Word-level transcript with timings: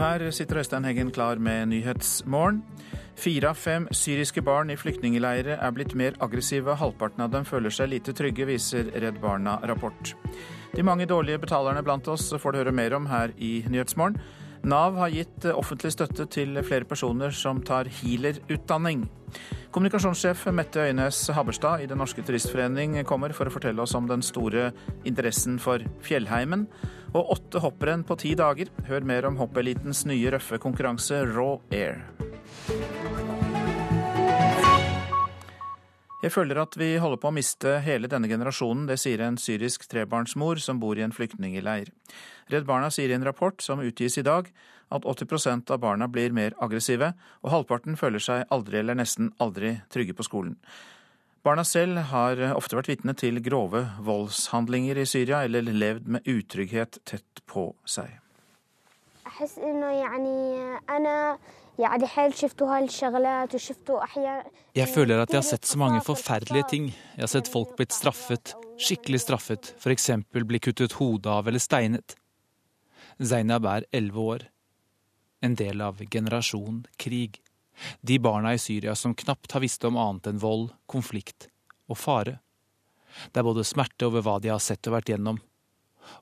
Her 0.00 0.30
sitter 0.32 0.56
Øystein 0.56 0.84
Heggen 0.84 1.10
klar 1.12 1.36
med 1.36 1.66
Nyhetsmorgen. 1.68 2.62
Fire 3.20 3.50
av 3.50 3.58
fem 3.60 3.84
syriske 3.92 4.40
barn 4.40 4.70
i 4.72 4.76
flyktningleirer 4.80 5.58
er 5.60 5.74
blitt 5.76 5.92
mer 5.94 6.14
aggressive. 6.24 6.72
Halvparten 6.80 7.20
av 7.20 7.34
dem 7.34 7.44
føler 7.44 7.68
seg 7.68 7.90
lite 7.92 8.14
trygge, 8.16 8.46
viser 8.48 8.88
Redd 8.96 9.18
Barna-rapport. 9.20 10.14
De 10.72 10.84
mange 10.86 11.04
dårlige 11.04 11.42
betalerne 11.42 11.82
blant 11.84 12.08
oss 12.08 12.30
får 12.32 12.52
du 12.52 12.58
høre 12.62 12.72
mer 12.72 12.96
om 12.96 13.10
her 13.12 13.34
i 13.36 13.58
Nyhetsmorgen. 13.68 14.16
Nav 14.62 14.98
har 15.00 15.12
gitt 15.14 15.46
offentlig 15.54 15.94
støtte 15.94 16.26
til 16.28 16.58
flere 16.66 16.84
personer 16.88 17.32
som 17.32 17.62
tar 17.64 17.88
healerutdanning. 18.00 19.06
Kommunikasjonssjef 19.70 20.48
Mette 20.52 20.82
Øynes 20.90 21.22
Haberstad 21.32 21.84
i 21.84 21.86
Den 21.86 22.00
norske 22.02 22.24
turistforening 22.26 22.98
kommer 23.06 23.32
for 23.32 23.46
å 23.46 23.54
fortelle 23.54 23.80
oss 23.84 23.94
om 23.94 24.08
den 24.10 24.24
store 24.26 24.72
interessen 25.06 25.60
for 25.62 25.84
fjellheimen. 26.04 26.66
Og 27.14 27.32
åtte 27.38 27.62
hopprenn 27.62 28.04
på 28.06 28.18
ti 28.20 28.34
dager. 28.38 28.68
Hør 28.90 29.06
mer 29.06 29.30
om 29.30 29.38
hoppelitens 29.40 30.04
nye 30.10 30.34
røffe 30.34 30.60
konkurranse 30.62 31.24
Raw 31.30 31.58
Air. 31.70 32.02
Jeg 36.20 36.34
føler 36.34 36.58
at 36.60 36.74
vi 36.76 36.98
holder 37.00 37.16
på 37.16 37.30
å 37.30 37.32
miste 37.32 37.78
hele 37.80 38.08
denne 38.12 38.28
generasjonen, 38.28 38.84
det 38.90 38.98
sier 39.00 39.22
en 39.24 39.38
syrisk 39.40 39.86
trebarnsmor 39.88 40.60
som 40.60 40.76
bor 40.82 40.98
i 40.98 41.04
en 41.06 41.14
flyktningeleir. 41.16 41.88
Redd 42.52 42.66
Barna 42.68 42.90
sier 42.92 43.08
i 43.08 43.16
en 43.16 43.24
rapport 43.24 43.56
som 43.64 43.80
utgis 43.80 44.18
i 44.20 44.24
dag, 44.26 44.50
at 44.92 45.06
80% 45.08 45.70
av 45.72 45.80
barna 45.80 46.10
blir 46.12 46.34
mer 46.36 46.52
aggressive, 46.60 47.14
og 47.40 47.52
halvparten 47.54 47.96
føler 47.96 48.20
seg 48.20 48.44
aldri 48.52 48.82
eller 48.82 48.98
nesten 49.00 49.30
aldri 49.40 49.78
trygge 49.88 50.16
på 50.18 50.26
skolen. 50.26 50.58
Barna 51.40 51.64
selv 51.64 52.02
har 52.10 52.42
ofte 52.52 52.76
vært 52.76 52.90
vitne 52.90 53.14
til 53.16 53.40
grove 53.40 53.80
voldshandlinger 54.04 55.00
i 55.00 55.06
Syria, 55.08 55.40
eller 55.46 55.64
levd 55.64 56.10
med 56.18 56.28
utrygghet 56.28 57.00
tett 57.08 57.40
på 57.48 57.70
seg. 57.88 58.18
Føler 64.90 65.22
at 65.22 65.32
jeg 65.32 65.40
har 65.40 65.48
sett 65.48 65.68
så 65.68 65.78
mange 65.80 66.00
forferdelige 66.04 66.68
ting. 66.72 66.88
Jeg 67.16 67.24
har 67.24 67.32
sett 67.32 67.50
folk 67.50 67.76
blitt 67.78 67.94
straffet, 67.96 68.54
skikkelig 68.80 69.22
straffet, 69.22 69.72
f.eks. 69.80 70.10
bli 70.34 70.60
kuttet 70.62 70.98
hodet 70.98 71.30
av 71.30 71.48
eller 71.48 71.62
steinet. 71.62 72.16
Zainab 73.20 73.68
er 73.68 73.86
elleve 73.92 74.26
år. 74.34 74.44
En 75.44 75.56
del 75.56 75.80
av 75.84 76.02
generasjon 76.04 76.84
krig. 77.00 77.40
De 78.04 78.18
barna 78.20 78.52
i 78.54 78.60
Syria 78.60 78.94
som 78.94 79.14
knapt 79.16 79.52
har 79.52 79.64
visst 79.64 79.84
om 79.88 79.96
annet 79.96 80.28
enn 80.28 80.42
vold, 80.42 80.68
konflikt 80.90 81.48
og 81.88 81.98
fare. 81.98 82.38
Det 83.32 83.40
er 83.40 83.46
både 83.46 83.66
smerte 83.66 84.08
over 84.08 84.24
hva 84.24 84.36
de 84.42 84.52
har 84.52 84.60
sett 84.62 84.86
og 84.86 84.98
vært 84.98 85.10
gjennom, 85.12 85.40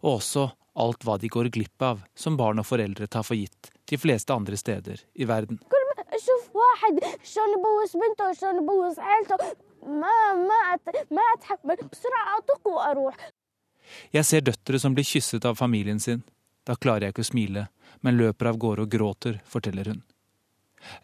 og 0.00 0.12
også 0.18 0.48
alt 0.78 1.04
hva 1.04 1.18
de 1.18 1.28
går 1.32 1.50
glipp 1.54 1.82
av, 1.82 2.02
som 2.14 2.36
barn 2.38 2.60
og 2.62 2.66
foreldre 2.68 3.08
tar 3.10 3.26
for 3.26 3.38
gitt 3.38 3.70
de 3.88 3.98
fleste 3.98 4.34
andre 4.34 4.56
steder 4.56 5.02
i 5.14 5.26
verden. 5.28 5.58
Jeg 14.12 14.24
ser 14.28 14.44
døtre 14.44 14.80
som 14.82 14.94
blir 14.94 15.06
kysset 15.08 15.44
av 15.48 15.56
familien 15.56 16.00
sin. 16.00 16.22
Da 16.66 16.76
klarer 16.76 17.08
jeg 17.08 17.16
ikke 17.16 17.24
å 17.24 17.30
smile, 17.30 17.66
men 18.04 18.18
løper 18.20 18.50
av 18.50 18.58
gårde 18.60 18.84
og 18.84 18.92
gråter, 18.92 19.38
forteller 19.48 19.92
hun. 19.92 20.02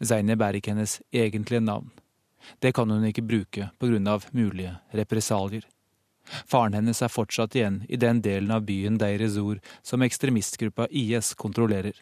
Zaineb 0.05 0.43
er 0.45 0.59
ikke 0.59 0.75
hennes 0.75 1.01
egentlige 1.13 1.65
navn. 1.65 1.89
Det 2.61 2.75
kan 2.77 2.91
hun 2.91 3.07
ikke 3.09 3.25
bruke 3.25 3.71
av 4.13 4.27
mulige 4.33 4.77
represalier. 4.93 5.65
Faren 6.25 6.75
hennes 6.75 7.03
er 7.03 7.13
fortsatt 7.13 7.57
igjen 7.57 7.83
i 7.89 7.99
den 8.01 8.23
delen 8.25 8.51
av 8.55 8.65
byen 8.65 8.99
Deir 8.99 9.23
ez-Zor 9.23 9.61
som 9.83 10.03
ekstremistgruppa 10.03 10.89
IS 10.91 11.35
kontrollerer. 11.35 12.01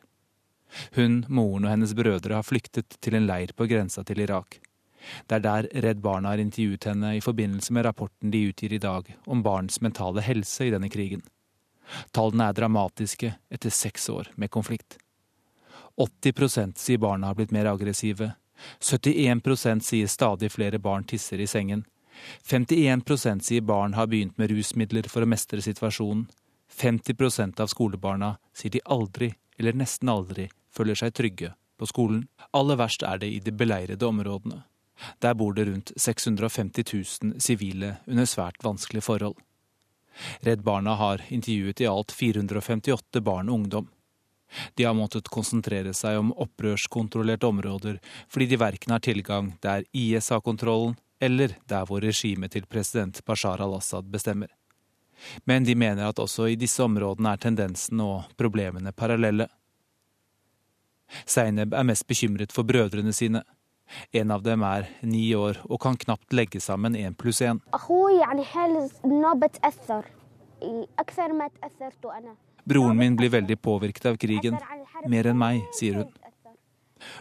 Hun, 0.97 1.25
moren 1.29 1.67
og 1.67 1.73
hennes 1.75 1.95
brødre 1.95 2.39
har 2.39 2.47
flyktet 2.47 2.97
til 3.01 3.19
en 3.19 3.27
leir 3.29 3.53
på 3.57 3.67
grensa 3.69 4.05
til 4.07 4.23
Irak. 4.25 4.61
Det 5.27 5.41
er 5.41 5.45
der 5.45 5.69
Redd 5.85 6.01
Barna 6.03 6.33
har 6.33 6.41
intervjuet 6.41 6.87
henne 6.87 7.17
i 7.17 7.23
forbindelse 7.25 7.75
med 7.75 7.87
rapporten 7.87 8.31
de 8.31 8.47
utgir 8.49 8.73
i 8.73 8.83
dag 8.83 9.09
om 9.27 9.43
barns 9.43 9.81
mentale 9.83 10.23
helse 10.23 10.69
i 10.69 10.75
denne 10.75 10.91
krigen. 10.93 11.25
Tallene 12.15 12.49
er 12.49 12.57
dramatiske 12.57 13.35
etter 13.51 13.75
seks 13.75 14.09
år 14.09 14.31
med 14.37 14.53
konflikt. 14.55 14.99
80% 15.99 16.79
sier 16.79 17.03
barna 17.03 17.29
har 17.29 17.37
blitt 17.37 17.53
mer 17.53 17.69
aggressive. 17.69 18.33
71% 18.81 19.83
sier 19.85 20.07
stadig 20.07 20.53
flere 20.53 20.79
barn 20.79 21.05
tisser 21.05 21.43
i 21.43 21.51
sengen. 21.51 21.85
51% 22.49 23.47
sier 23.47 23.65
barn 23.67 23.95
har 23.95 24.07
begynt 24.07 24.39
med 24.39 24.51
rusmidler 24.51 25.09
for 25.11 25.25
å 25.25 25.31
mestre 25.31 25.63
situasjonen. 25.65 26.29
50% 26.73 27.61
av 27.61 27.69
skolebarna 27.69 28.37
sier 28.57 28.73
de 28.73 28.81
aldri, 28.85 29.33
eller 29.59 29.77
nesten 29.77 30.09
aldri, 30.09 30.49
føler 30.73 30.97
seg 30.97 31.15
trygge 31.15 31.53
på 31.77 31.89
skolen. 31.91 32.27
Aller 32.57 32.79
verst 32.81 33.05
er 33.05 33.21
det 33.21 33.29
i 33.29 33.41
de 33.45 33.53
beleirede 33.53 34.09
områdene. 34.09 34.63
Der 35.19 35.35
bor 35.35 35.55
det 35.55 35.67
rundt 35.67 35.93
650 35.97 36.85
000 36.95 37.41
sivile 37.43 37.97
under 38.07 38.29
svært 38.29 38.63
vanskelige 38.65 39.05
forhold. 39.05 39.37
Redd 40.41 40.63
Barna 40.63 40.95
har 41.01 41.25
intervjuet 41.29 41.81
i 41.81 41.89
alt 41.89 42.13
458 42.13 43.21
barn 43.25 43.49
og 43.49 43.55
ungdom. 43.55 43.89
De 44.75 44.85
har 44.85 44.95
måttet 44.95 45.31
konsentrere 45.33 45.95
seg 45.97 46.19
om 46.21 46.33
opprørskontrollerte 46.45 47.49
områder 47.49 47.99
fordi 48.29 48.51
de 48.51 48.61
verken 48.61 48.93
har 48.93 49.05
tilgang 49.05 49.55
der 49.65 49.87
IS 49.97 50.29
har 50.31 50.45
kontrollen, 50.45 50.99
eller 51.23 51.55
der 51.71 51.87
hvor 51.87 52.03
regimet 52.03 52.53
til 52.57 52.67
president 52.67 53.21
Bashar 53.25 53.63
al-Assad 53.63 54.11
bestemmer. 54.11 54.51
Men 55.47 55.65
de 55.65 55.75
mener 55.79 56.09
at 56.09 56.19
også 56.19 56.49
i 56.51 56.59
disse 56.59 56.83
områdene 56.83 57.33
er 57.33 57.43
tendensen 57.43 58.01
og 58.03 58.31
problemene 58.39 58.93
parallelle. 58.93 59.47
Seineb 61.27 61.75
er 61.77 61.87
mest 61.87 62.07
bekymret 62.09 62.53
for 62.53 62.67
brødrene 62.67 63.13
sine. 63.15 63.45
En 64.13 64.33
av 64.35 64.43
dem 64.43 64.65
er 64.67 64.89
ni 65.03 65.27
år 65.37 65.61
og 65.69 65.81
kan 65.85 65.99
knapt 66.01 66.33
legge 66.33 66.61
sammen 66.61 66.97
én 66.97 67.15
pluss 67.15 67.43
én. 67.45 67.61
Broren 72.65 72.97
min 72.97 73.17
blir 73.17 73.31
veldig 73.31 73.59
påvirket 73.61 74.07
av 74.07 74.17
krigen. 74.17 74.59
Mer 75.07 75.29
enn 75.31 75.39
meg, 75.39 75.63
sier 75.79 76.01
hun. 76.01 76.11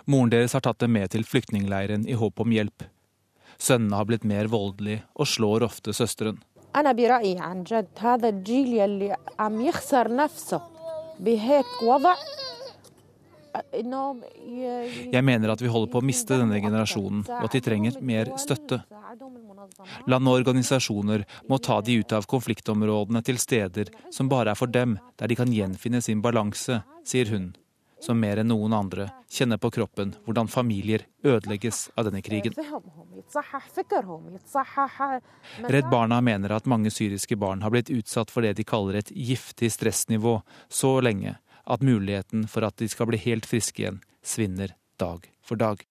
Moren 0.05 0.29
deres 0.29 0.53
har 0.53 0.61
tatt 0.65 0.79
dem 0.79 0.93
med 0.93 1.09
til 1.11 1.25
flyktningleiren 1.25 2.07
i 2.07 2.17
håp 2.17 2.39
om 2.39 2.53
hjelp. 2.53 2.85
Sønnene 3.61 3.99
har 3.99 4.07
blitt 4.09 4.25
mer 4.25 4.49
voldelige 4.49 5.03
og 5.13 5.29
slår 5.29 5.67
ofte 5.67 5.93
søsteren. 5.93 6.39
Jeg 15.11 15.23
mener 15.27 15.51
at 15.51 15.61
vi 15.61 15.69
holder 15.69 15.91
på 15.91 15.99
å 15.99 16.07
miste 16.07 16.37
denne 16.39 16.61
generasjonen, 16.63 17.25
og 17.27 17.47
at 17.49 17.57
de 17.57 17.61
trenger 17.65 17.99
mer 18.01 18.31
støtte. 18.39 18.81
Land 20.09 20.29
og 20.31 20.37
organisasjoner 20.39 21.25
må 21.51 21.59
ta 21.61 21.81
de 21.85 21.99
ut 22.01 22.15
av 22.15 22.25
konfliktområdene 22.31 23.21
til 23.27 23.37
steder 23.41 23.91
som 24.13 24.31
bare 24.31 24.55
er 24.55 24.59
for 24.59 24.71
dem, 24.71 24.97
der 25.19 25.29
de 25.29 25.37
kan 25.37 25.51
gjenfinne 25.53 26.01
sin 26.01 26.23
balanse, 26.23 26.81
sier 27.05 27.29
hun 27.33 27.51
som 28.01 28.19
mer 28.19 28.41
enn 28.41 28.49
noen 28.51 28.73
andre 28.73 29.07
kjenner 29.31 29.59
på 29.61 29.71
kroppen 29.71 30.15
hvordan 30.25 30.49
familier 30.51 31.05
ødelegges 31.23 31.89
av 31.95 32.09
denne 32.09 32.21
krigen. 32.25 32.55
Redd 35.75 35.89
Barna 35.91 36.21
mener 36.21 36.55
at 36.57 36.69
mange 36.69 36.91
syriske 36.93 37.37
barn 37.37 37.61
har 37.61 37.73
blitt 37.73 37.93
utsatt 37.93 38.33
for 38.33 38.45
det 38.45 38.55
de 38.57 38.65
kaller 38.67 38.99
et 39.01 39.13
giftig 39.13 39.71
stressnivå 39.77 40.39
så 40.69 40.97
lenge 41.01 41.37
at 41.63 41.85
muligheten 41.85 42.47
for 42.49 42.65
at 42.65 42.77
de 42.81 42.89
skal 42.89 43.11
bli 43.11 43.21
helt 43.21 43.45
friske 43.45 43.83
igjen, 43.83 44.01
svinner 44.25 44.75
dag 44.99 45.29
for 45.45 45.61
dag. 45.61 45.85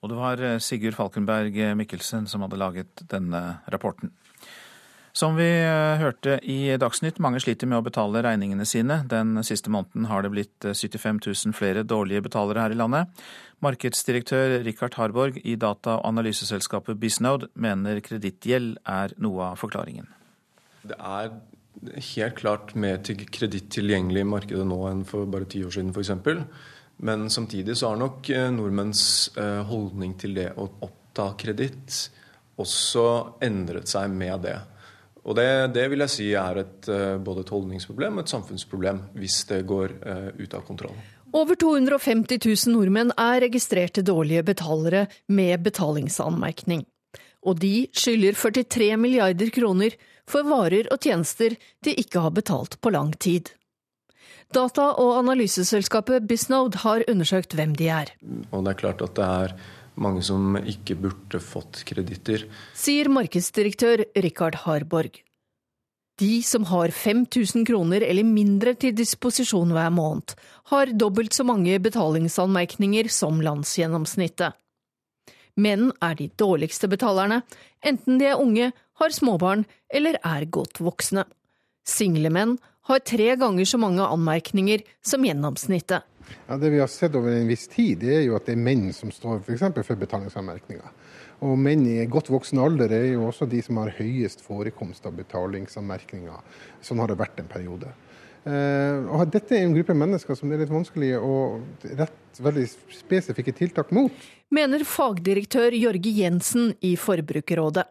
Og 0.00 0.08
det 0.08 0.16
var 0.16 0.40
eh, 0.40 0.58
Sigurd 0.64 0.96
Falkenberg 0.96 1.58
Mikkelsen 1.76 2.24
som 2.30 2.46
hadde 2.46 2.56
laget 2.60 3.02
denne 3.10 3.60
rapporten. 3.68 4.14
Som 5.12 5.34
vi 5.34 5.48
eh, 5.48 5.98
hørte 5.98 6.36
i 6.46 6.76
Dagsnytt, 6.78 7.18
mange 7.22 7.40
sliter 7.42 7.66
med 7.66 7.80
å 7.80 7.84
betale 7.86 8.22
regningene 8.22 8.66
sine. 8.68 9.00
Den 9.10 9.40
siste 9.46 9.72
måneden 9.72 10.06
har 10.06 10.22
det 10.22 10.30
blitt 10.30 10.66
75 10.66 11.18
eh, 11.18 11.32
000 11.50 11.56
flere 11.56 11.82
dårlige 11.82 12.22
betalere 12.28 12.62
her 12.62 12.74
i 12.74 12.78
landet. 12.78 13.10
Markedsdirektør 13.64 14.60
Richard 14.62 14.94
Harborg 15.00 15.40
i 15.42 15.56
data- 15.58 15.98
og 15.98 16.06
analyseselskapet 16.12 17.00
Bisnode 17.02 17.50
mener 17.58 17.98
kredittgjeld 18.06 18.78
er 18.86 19.16
noe 19.18 19.50
av 19.50 19.58
forklaringen. 19.60 20.06
Det 20.86 20.96
er 20.96 21.34
helt 22.14 22.38
klart 22.38 22.76
mer 22.78 23.02
kreditt 23.02 23.68
tilgjengelig 23.74 24.22
i 24.22 24.30
markedet 24.30 24.68
nå 24.68 24.80
enn 24.92 25.04
for 25.08 25.26
bare 25.30 25.50
ti 25.50 25.64
år 25.66 25.74
siden 25.74 25.90
f.eks. 25.90 26.14
Men 27.02 27.26
samtidig 27.32 27.74
så 27.80 27.90
har 27.90 27.98
nok 27.98 28.30
eh, 28.30 28.46
nordmenns 28.54 29.02
holdning 29.66 30.14
til 30.20 30.38
det 30.38 30.52
å 30.54 30.70
oppta 30.86 31.32
kreditt 31.40 32.04
også 32.60 33.06
endret 33.42 33.90
seg 33.90 34.12
med 34.14 34.44
det. 34.46 34.60
Og 35.24 35.36
det, 35.36 35.46
det, 35.76 35.86
vil 35.92 36.04
jeg 36.06 36.12
si 36.14 36.28
er 36.38 36.62
et, 36.62 36.88
eh, 36.88 37.16
både 37.20 37.44
et 37.44 37.52
holdningsproblem 37.52 38.18
og 38.18 38.24
et 38.24 38.32
samfunnsproblem 38.32 39.02
hvis 39.20 39.42
det 39.50 39.64
går 39.68 39.96
ut 40.40 40.54
av 40.56 40.64
kontroll. 40.68 40.96
Over 41.36 41.54
250 41.54 42.40
000 42.42 42.74
nordmenn 42.74 43.12
er 43.14 43.44
registrerte 43.44 44.02
dårlige 44.02 44.42
betalere 44.48 45.04
med 45.30 45.62
betalingsanmerkning. 45.62 46.82
Og 47.46 47.60
de 47.62 47.86
skylder 47.96 48.34
43 48.34 48.96
milliarder 49.00 49.52
kroner 49.54 49.94
for 50.30 50.46
varer 50.46 50.90
og 50.90 51.00
tjenester 51.02 51.56
de 51.84 51.94
ikke 52.02 52.22
har 52.24 52.34
betalt 52.34 52.80
på 52.80 52.92
lang 52.92 53.14
tid. 53.18 53.52
Data- 54.50 54.96
og 54.98 55.20
analyseselskapet 55.20 56.26
Bisnode 56.26 56.82
har 56.82 57.04
undersøkt 57.08 57.54
hvem 57.54 57.76
de 57.78 57.86
er. 57.86 58.10
Og 58.50 58.64
det 58.66 58.72
er 58.72 58.80
klart 58.82 59.04
at 59.06 59.14
det 59.14 59.26
er 59.26 59.54
mange 59.94 60.22
som 60.26 60.56
ikke 60.60 60.96
burde 61.00 61.40
fått 61.42 61.82
kreditter. 61.88 62.46
Sier 62.78 63.10
markedsdirektør 63.12 64.04
Rikard 64.22 64.62
Harborg. 64.66 65.20
De 66.20 66.42
som 66.44 66.66
har 66.68 66.92
5000 66.92 67.64
kroner 67.64 68.04
eller 68.04 68.26
mindre 68.28 68.74
til 68.76 68.92
disposisjon 68.92 69.72
hver 69.72 69.88
måned, 69.94 70.34
har 70.68 70.92
dobbelt 70.92 71.32
så 71.32 71.46
mange 71.48 71.78
betalingsanmerkninger 71.80 73.08
som 73.08 73.40
landsgjennomsnittet. 73.40 74.52
Menn 75.56 75.88
er 76.04 76.18
de 76.18 76.28
dårligste 76.38 76.90
betalerne, 76.92 77.40
enten 77.80 78.20
de 78.20 78.28
er 78.28 78.40
unge, 78.40 78.70
har 79.00 79.16
småbarn 79.16 79.64
eller 79.88 80.20
er 80.20 80.44
godt 80.52 80.82
voksne. 80.84 81.24
Single 81.88 82.30
menn 82.32 82.58
har 82.90 83.00
tre 83.00 83.32
ganger 83.40 83.64
så 83.64 83.80
mange 83.80 84.04
anmerkninger 84.04 84.84
som 85.00 85.24
gjennomsnittet. 85.24 86.04
Ja, 86.48 86.58
det 86.60 86.70
vi 86.72 86.80
har 86.82 86.90
sett 86.90 87.14
over 87.18 87.32
en 87.32 87.48
viss 87.50 87.66
tid, 87.70 88.00
det 88.02 88.14
er 88.18 88.22
jo 88.26 88.36
at 88.38 88.48
det 88.48 88.56
er 88.56 88.62
menn 88.62 88.90
som 88.96 89.12
står 89.14 89.40
f.eks. 89.44 89.62
For, 89.62 89.86
for 89.92 90.02
betalingsanmerkninger. 90.02 90.94
Og 91.46 91.56
menn 91.56 91.86
i 91.88 92.04
godt 92.10 92.28
voksen 92.32 92.60
alder 92.60 92.92
er 92.92 93.06
jo 93.14 93.24
også 93.30 93.48
de 93.48 93.62
som 93.64 93.80
har 93.80 93.94
høyest 93.96 94.42
forekomst 94.44 95.06
av 95.08 95.16
betalingsanmerkninger. 95.16 96.42
Sånn 96.84 97.00
har 97.00 97.12
det 97.12 97.20
vært 97.20 97.40
en 97.40 97.48
periode. 97.50 97.92
Uh, 98.40 99.04
og 99.12 99.28
Dette 99.28 99.52
er 99.56 99.66
en 99.66 99.74
gruppe 99.76 99.94
mennesker 99.96 100.36
som 100.36 100.48
det 100.48 100.56
er 100.56 100.62
litt 100.64 100.72
vanskelig 100.72 101.10
å 101.20 101.60
rette 101.84 102.44
veldig 102.44 102.66
spesifikke 102.96 103.52
tiltak 103.56 103.90
mot. 103.92 104.12
Mener 104.52 104.84
fagdirektør 104.88 105.76
Jørge 105.76 106.12
Jensen 106.16 106.70
i 106.84 106.94
Forbrukerrådet. 107.00 107.84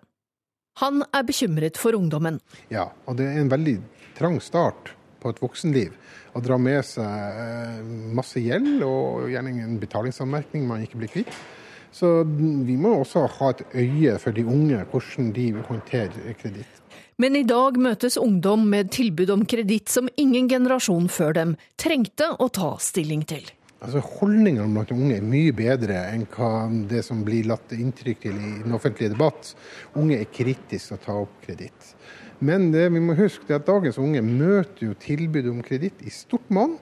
Han 0.81 1.03
er 1.13 1.25
bekymret 1.27 1.77
for 1.77 1.97
ungdommen. 1.97 2.39
Ja, 2.71 2.89
og 3.06 3.19
det 3.19 3.27
er 3.30 3.42
en 3.42 3.51
veldig 3.51 3.77
trang 4.18 4.39
start 4.44 4.94
på 5.21 5.33
et 5.33 5.42
voksenliv. 5.42 5.94
og 6.33 6.44
dra 6.45 6.57
med 6.62 6.83
seg 6.86 7.39
eh, 7.42 7.80
masse 8.13 8.39
gjeld 8.39 8.83
og 8.86 9.30
gjerne 9.31 9.56
en 9.63 9.80
betalingsanmerkning 9.81 10.68
man 10.69 10.83
ikke 10.86 11.00
blir 11.01 11.10
kvitt. 11.10 11.31
Så 11.92 12.21
vi 12.24 12.75
må 12.77 12.92
også 13.00 13.25
ha 13.39 13.50
et 13.50 13.63
øye 13.74 14.19
for 14.21 14.31
de 14.31 14.45
unge, 14.45 14.83
hvordan 14.92 15.31
de 15.33 15.51
håndterer 15.66 16.36
kreditt. 16.38 16.75
Men 17.19 17.36
i 17.36 17.44
dag 17.44 17.75
møtes 17.81 18.16
ungdom 18.18 18.68
med 18.71 18.94
tilbud 18.95 19.31
om 19.33 19.42
kreditt 19.50 19.89
som 19.92 20.07
ingen 20.21 20.48
generasjon 20.48 21.10
før 21.12 21.33
dem 21.36 21.56
trengte 21.81 22.30
å 22.39 22.48
ta 22.54 22.75
stilling 22.80 23.25
til. 23.27 23.50
Altså 23.80 24.00
Holdningene 24.04 24.71
blant 24.75 24.92
unge 24.92 25.18
er 25.18 25.24
mye 25.24 25.51
bedre 25.56 26.01
enn 26.12 26.25
det 26.88 27.01
som 27.07 27.24
blir 27.27 27.48
latt 27.48 27.71
inntrykk 27.75 28.25
til 28.25 28.36
i 28.36 28.54
den 28.63 28.75
offentlige 28.75 29.13
debatt. 29.13 29.54
Unge 30.00 30.19
er 30.19 30.31
kritiske 30.31 30.94
til 30.94 30.98
å 30.98 31.04
ta 31.06 31.16
opp 31.24 31.38
kreditt. 31.45 31.94
Men 32.39 32.69
det 32.71 32.86
vi 32.94 33.01
må 33.03 33.15
huske 33.19 33.51
er 33.51 33.59
at 33.59 33.68
dagens 33.68 33.97
unge 34.00 34.21
møter 34.24 34.86
jo 34.88 34.94
tilbud 35.00 35.50
om 35.51 35.59
kreditt 35.65 36.00
i 36.07 36.13
stort 36.13 36.47
monn 36.53 36.77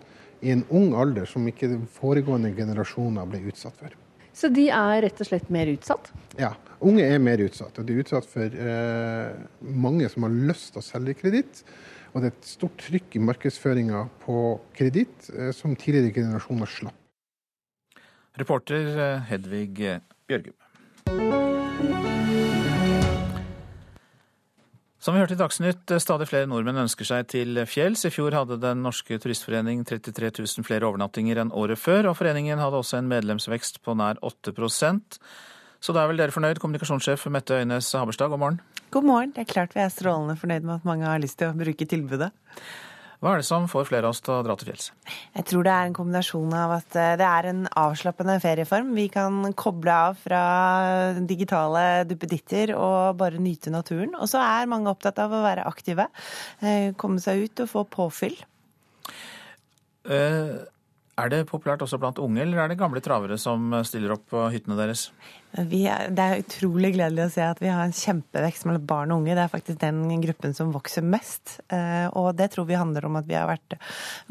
i 0.46 0.52
en 0.54 0.62
ung 0.70 0.92
alder 0.94 1.26
som 1.30 1.48
ikke 1.50 1.72
foregående 1.96 2.52
generasjoner 2.54 3.26
ble 3.30 3.42
utsatt 3.50 3.80
for. 3.80 3.96
Så 4.38 4.52
de 4.54 4.68
er 4.70 5.02
rett 5.02 5.22
og 5.24 5.30
slett 5.32 5.50
mer 5.50 5.70
utsatt? 5.72 6.12
Ja, 6.38 6.52
unge 6.86 7.08
er 7.10 7.18
mer 7.18 7.42
utsatt. 7.42 7.80
Og 7.82 7.88
de 7.88 7.96
er 7.96 8.04
utsatt 8.04 8.28
for 8.30 8.46
eh, 8.46 9.34
mange 9.66 10.06
som 10.14 10.28
har 10.28 10.38
lyst 10.52 10.76
til 10.76 10.84
å 10.84 10.86
selge 10.86 11.18
kreditt. 11.18 11.64
Og 12.14 12.22
det 12.22 12.30
er 12.30 12.36
et 12.36 12.52
stort 12.54 12.78
trykk 12.86 13.18
i 13.18 13.24
markedsføringa 13.32 14.06
på 14.22 14.38
kreditt 14.78 15.32
eh, 15.34 15.50
som 15.58 15.74
tidligere 15.74 16.20
generasjoner 16.22 16.70
slapp. 16.70 17.02
Reporter 18.38 18.94
eh, 18.94 19.26
Hedvig 19.32 19.74
Bjørgum. 20.30 20.54
Som 24.98 25.14
vi 25.14 25.22
hørte 25.22 25.36
i 25.36 25.38
Dagsnytt, 25.38 25.92
stadig 26.02 26.26
flere 26.26 26.48
nordmenn 26.50 26.82
ønsker 26.82 27.06
seg 27.06 27.28
til 27.30 27.60
fjells. 27.70 28.02
I 28.08 28.10
fjor 28.10 28.34
hadde 28.34 28.58
Den 28.58 28.82
norske 28.82 29.20
turistforening 29.22 29.84
33 29.86 30.32
000 30.40 30.66
flere 30.66 30.88
overnattinger 30.90 31.38
enn 31.44 31.54
året 31.54 31.78
før, 31.78 32.10
og 32.10 32.18
foreningen 32.18 32.58
hadde 32.58 32.80
også 32.82 32.98
en 32.98 33.12
medlemsvekst 33.12 33.84
på 33.86 33.94
nær 33.94 34.18
8% 34.26 35.20
Så 35.80 35.94
da 35.94 36.02
er 36.02 36.10
vel 36.10 36.18
dere 36.18 36.34
fornøyd, 36.34 36.58
kommunikasjonssjef 36.58 37.28
Mette 37.30 37.60
Øynes 37.62 37.92
Haberstad, 37.94 38.34
god 38.34 38.42
morgen. 38.42 38.60
God 38.90 39.06
morgen. 39.06 39.36
Det 39.36 39.46
er 39.46 39.54
klart 39.54 39.78
vi 39.78 39.84
er 39.86 39.94
strålende 39.94 40.40
fornøyd 40.42 40.66
med 40.66 40.80
at 40.80 40.90
mange 40.90 41.06
har 41.06 41.22
lyst 41.22 41.38
til 41.38 41.52
å 41.52 41.58
bruke 41.60 41.86
tilbudet. 41.86 42.32
Hva 43.18 43.32
er 43.34 43.42
det 43.42 43.48
som 43.48 43.66
får 43.66 43.88
flere 43.90 44.06
av 44.06 44.14
oss 44.14 44.22
til 44.22 44.36
å 44.36 44.44
dra 44.46 44.54
til 44.60 44.70
fjells? 44.70 44.92
Jeg 45.34 45.46
tror 45.50 45.66
det 45.66 45.72
er 45.74 45.88
en 45.88 45.96
kombinasjon 45.98 46.52
av 46.54 46.76
at 46.76 46.98
eh, 47.02 47.16
det 47.18 47.26
er 47.26 47.48
en 47.50 47.64
avslappende 47.82 48.36
ferieform. 48.44 48.92
Vi 48.94 49.08
kan 49.14 49.40
koble 49.58 49.96
av 50.10 50.20
fra 50.22 50.42
digitale 51.18 52.06
duppeditter 52.06 52.76
og 52.78 53.18
bare 53.18 53.42
nyte 53.42 53.74
naturen. 53.74 54.14
Og 54.22 54.30
så 54.30 54.44
er 54.44 54.70
mange 54.70 54.94
opptatt 54.94 55.18
av 55.24 55.34
å 55.34 55.42
være 55.48 55.66
aktive. 55.66 56.06
Eh, 56.62 56.94
komme 57.02 57.24
seg 57.24 57.48
ut 57.48 57.66
og 57.66 57.72
få 57.74 57.86
påfyll. 57.98 58.38
Uh, 60.08 60.62
er 61.18 61.34
det 61.34 61.48
populært 61.50 61.82
også 61.84 61.98
blant 62.00 62.22
unge, 62.22 62.44
eller 62.44 62.62
er 62.62 62.70
det 62.70 62.78
gamle 62.80 63.02
travere 63.04 63.40
som 63.42 63.74
stiller 63.88 64.14
opp 64.14 64.30
på 64.30 64.46
hyttene 64.54 64.78
deres? 64.78 65.10
Er, 65.56 66.10
det 66.12 66.22
er 66.24 66.42
utrolig 66.44 66.92
gledelig 66.94 67.24
å 67.24 67.32
se 67.34 67.44
at 67.48 67.60
vi 67.64 67.70
har 67.72 67.88
en 67.88 67.96
kjempevekst 67.96 68.68
mellom 68.68 68.84
barn 68.88 69.14
og 69.14 69.22
unge. 69.22 69.34
Det 69.34 69.44
er 69.46 69.52
faktisk 69.52 69.80
den 69.82 70.22
gruppen 70.22 70.54
som 70.54 70.74
vokser 70.76 71.06
mest. 71.06 71.58
Eh, 71.74 72.06
og 72.20 72.36
det 72.38 72.52
tror 72.54 72.68
vi 72.70 72.78
handler 72.78 73.08
om 73.08 73.18
at 73.18 73.26
vi 73.30 73.38
har 73.38 73.48
vært 73.50 73.78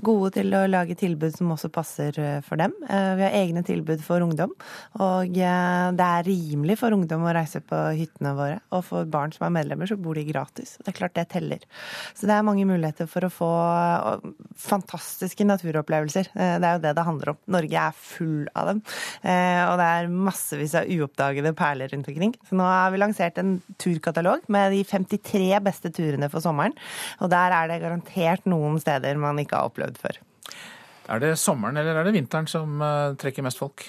gode 0.06 0.34
til 0.36 0.54
å 0.54 0.66
lage 0.68 0.94
tilbud 0.98 1.34
som 1.34 1.50
også 1.54 1.70
passer 1.74 2.18
eh, 2.20 2.38
for 2.46 2.60
dem. 2.60 2.74
Eh, 2.84 3.08
vi 3.18 3.24
har 3.26 3.38
egne 3.40 3.64
tilbud 3.66 4.04
for 4.06 4.22
ungdom. 4.22 4.52
Og 5.00 5.32
det 5.32 6.06
er 6.06 6.26
rimelig 6.28 6.78
for 6.82 6.94
ungdom 6.94 7.26
å 7.26 7.34
reise 7.34 7.62
på 7.64 7.80
hyttene 7.96 8.36
våre. 8.36 8.60
Og 8.76 8.84
for 8.86 9.08
barn 9.10 9.34
som 9.34 9.48
er 9.48 9.56
medlemmer, 9.56 9.90
så 9.90 9.98
bor 9.98 10.18
de 10.18 10.26
gratis. 10.28 10.76
Det 10.82 10.92
er 10.92 10.98
klart 11.00 11.16
det 11.18 11.26
teller. 11.32 11.66
Så 12.14 12.28
det 12.28 12.36
er 12.36 12.46
mange 12.46 12.68
muligheter 12.68 13.10
for 13.10 13.26
å 13.26 13.32
få 13.32 13.50
fantastiske 14.60 15.48
naturopplevelser. 15.48 16.30
Det 16.36 16.70
er 16.70 16.78
jo 16.78 16.84
det 16.84 16.94
det 16.96 17.08
handler 17.08 17.34
om. 17.34 17.42
Norge 17.56 17.82
er 17.88 17.98
full 17.98 18.46
av 18.54 18.70
dem. 18.70 18.82
Og 19.26 19.76
det 19.80 19.90
er 19.96 20.10
massevis 20.12 20.76
av 20.78 20.86
uoppdagede 20.86 21.15
uoppdagede 21.16 21.54
perler 21.56 21.88
rundt 21.92 22.08
omkring. 22.08 22.34
Så 22.48 22.56
nå 22.56 22.64
har 22.64 22.90
vi 22.92 23.00
lansert 23.00 23.38
en 23.38 23.60
turkatalog 23.78 24.44
med 24.48 24.72
de 24.72 24.84
53 24.84 25.60
beste 25.64 25.90
turene 25.90 26.28
for 26.30 26.40
sommeren. 26.40 26.74
Og 27.20 27.30
der 27.30 27.52
er 27.52 27.68
det 27.68 27.80
garantert 27.82 28.46
noen 28.46 28.78
steder 28.80 29.16
man 29.16 29.38
ikke 29.38 29.56
har 29.56 29.70
opplevd 29.70 29.98
før. 29.98 30.20
Er 31.06 31.20
det 31.22 31.36
sommeren 31.38 31.78
eller 31.78 32.00
er 32.00 32.08
det 32.08 32.16
vinteren 32.16 32.48
som 32.50 32.80
uh, 32.82 33.14
trekker 33.18 33.44
mest 33.46 33.60
folk? 33.60 33.84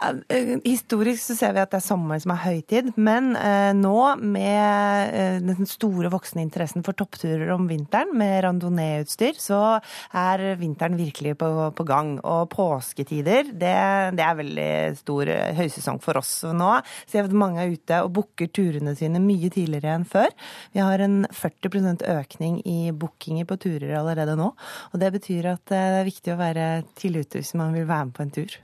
Uh, 0.00 0.56
historisk 0.64 1.20
så 1.20 1.36
ser 1.36 1.52
vi 1.56 1.60
at 1.60 1.72
det 1.72 1.80
er 1.80 1.84
sommeren 1.84 2.22
som 2.22 2.32
er 2.32 2.42
høytid, 2.46 2.92
men 2.96 3.34
nå 3.76 3.96
med 4.20 5.42
den 5.44 5.68
store 5.68 6.08
voksende 6.12 6.44
interessen 6.44 6.84
for 6.86 6.96
toppturer 6.96 7.50
om 7.54 7.66
vinteren 7.68 8.12
med 8.16 8.38
randonee-utstyr, 8.44 9.36
så 9.40 9.78
er 10.16 10.44
vinteren 10.60 10.96
virkelig 10.98 11.34
på, 11.40 11.48
på 11.76 11.86
gang. 11.88 12.14
Og 12.24 12.48
påsketider, 12.52 13.50
det, 13.52 13.74
det, 14.16 14.24
er 14.24 14.38
veldig 14.38 14.70
stor 15.00 15.30
høysesong 15.58 16.00
for 16.04 16.20
oss. 16.20 16.32
Så 16.44 16.52
nå 16.56 16.70
ser 17.04 17.26
vi 17.26 17.32
at 17.32 17.38
mange 17.38 17.62
er 17.62 17.74
ute 17.74 18.00
og 18.04 18.12
booker 18.16 18.50
turene 18.54 18.96
sine 18.98 19.20
mye 19.22 19.50
tidligere 19.52 19.96
enn 19.98 20.06
før. 20.08 20.32
Vi 20.76 20.82
har 20.84 21.02
en 21.04 21.24
40% 21.34 22.06
økning 22.16 22.60
i 22.64 22.92
bookinger 22.96 23.48
på 23.48 23.58
turer 23.66 23.96
allerede 24.00 24.36
nå, 24.38 24.52
og 24.92 25.02
det 25.02 25.12
betyr 25.18 25.52
at 25.56 25.64
det 25.72 25.82
er 26.00 26.08
viktig 26.08 26.34
å 26.34 26.40
være 26.40 26.45
være 26.54 26.82
tidlig 26.96 27.20
ute 27.20 27.38
hvis 27.38 27.54
man 27.54 27.74
vil 27.74 27.88
være 27.88 28.04
med 28.06 28.12
på 28.12 28.22
en 28.22 28.30
tur. 28.30 28.56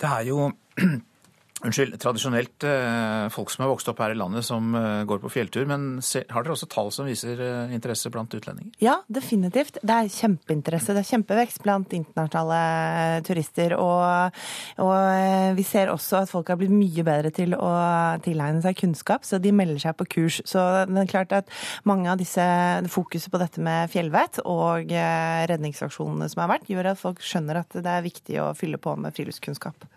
Det 0.00 0.08
er 0.08 0.20
jo 0.20 0.52
Unnskyld, 1.64 1.94
tradisjonelt 1.96 2.64
eh, 2.68 3.26
folk 3.32 3.48
som 3.48 3.62
har 3.64 3.70
vokst 3.70 3.88
opp 3.88 4.00
her 4.04 4.12
i 4.12 4.16
landet 4.18 4.44
som 4.44 4.74
eh, 4.76 5.04
går 5.08 5.22
på 5.22 5.30
fjelltur. 5.32 5.64
Men 5.64 6.02
har 6.04 6.44
dere 6.44 6.52
også 6.52 6.68
tall 6.68 6.90
som 6.92 7.08
viser 7.08 7.40
eh, 7.40 7.72
interesse 7.72 8.12
blant 8.12 8.36
utlendinger? 8.36 8.74
Ja, 8.82 8.98
definitivt. 9.08 9.78
Det 9.80 9.94
er 9.94 10.10
kjempeinteresse. 10.12 10.92
Det 10.92 11.00
er 11.00 11.08
kjempevekst 11.14 11.62
blant 11.64 11.96
internasjonale 11.96 13.24
turister. 13.24 13.72
Og, 13.80 14.36
og 14.84 15.56
vi 15.56 15.64
ser 15.64 15.94
også 15.94 16.20
at 16.20 16.34
folk 16.34 16.52
har 16.52 16.60
blitt 16.60 16.76
mye 16.76 17.06
bedre 17.08 17.32
til 17.32 17.56
å 17.56 17.72
tilegne 18.20 18.60
seg 18.60 18.76
kunnskap, 18.82 19.24
så 19.24 19.40
de 19.40 19.56
melder 19.56 19.80
seg 19.88 19.96
på 19.96 20.10
kurs. 20.18 20.42
Så 20.44 20.60
det 20.92 21.06
er 21.06 21.12
klart 21.16 21.32
at 21.40 21.50
mange 21.88 22.12
av 22.12 22.20
disse 22.20 22.44
fokuset 22.92 23.32
på 23.32 23.40
dette 23.40 23.64
med 23.64 23.88
fjellvett 23.96 24.44
og 24.44 24.92
redningsaksjonene 24.92 26.28
som 26.28 26.44
har 26.44 26.52
vært, 26.58 26.68
gjør 26.68 26.92
at 26.92 27.00
folk 27.00 27.24
skjønner 27.24 27.64
at 27.64 27.80
det 27.80 27.92
er 27.96 28.08
viktig 28.12 28.42
å 28.44 28.52
fylle 28.58 28.76
på 28.76 28.92
med 29.00 29.16
friluftskunnskap. 29.16 29.88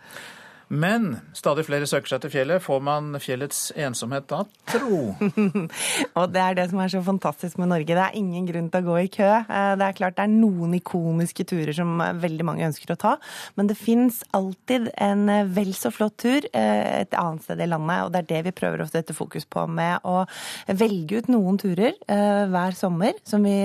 Men 0.70 1.16
stadig 1.34 1.64
flere 1.66 1.88
søker 1.90 2.12
seg 2.12 2.22
til 2.22 2.32
fjellet. 2.34 2.62
Får 2.62 2.82
man 2.86 3.16
fjellets 3.22 3.72
ensomhet 3.74 4.28
da, 4.30 4.44
tro? 4.70 5.16
og 6.20 6.26
det 6.30 6.44
er 6.44 6.58
det 6.60 6.68
som 6.70 6.82
er 6.84 6.92
så 6.94 7.02
fantastisk 7.06 7.58
med 7.58 7.72
Norge. 7.72 7.90
Det 7.90 8.04
er 8.04 8.18
ingen 8.20 8.46
grunn 8.46 8.68
til 8.70 8.86
å 8.86 8.90
gå 8.92 8.98
i 9.02 9.10
kø. 9.10 9.30
Eh, 9.42 9.72
det 9.82 9.88
er 9.88 9.98
klart 9.98 10.20
det 10.20 10.28
er 10.28 10.36
noen 10.36 10.76
ikoniske 10.78 11.48
turer 11.50 11.74
som 11.74 11.96
veldig 12.22 12.46
mange 12.46 12.68
ønsker 12.70 12.94
å 12.94 13.00
ta, 13.02 13.16
men 13.58 13.72
det 13.72 13.80
fins 13.80 14.22
alltid 14.38 14.92
en 14.94 15.26
eh, 15.34 15.50
vel 15.58 15.74
så 15.74 15.90
flott 15.94 16.20
tur 16.22 16.46
eh, 16.54 17.02
et 17.02 17.18
annet 17.18 17.48
sted 17.48 17.66
i 17.66 17.70
landet, 17.70 18.06
og 18.06 18.14
det 18.14 18.22
er 18.22 18.30
det 18.30 18.44
vi 18.52 18.56
prøver 18.62 18.86
å 18.86 18.90
sette 18.92 19.18
fokus 19.18 19.50
på 19.50 19.66
med 19.66 20.06
å 20.06 20.22
velge 20.70 21.24
ut 21.24 21.32
noen 21.32 21.58
turer 21.60 21.98
hver 22.06 22.76
sommer 22.78 23.18
som 23.28 23.44
vi 23.46 23.56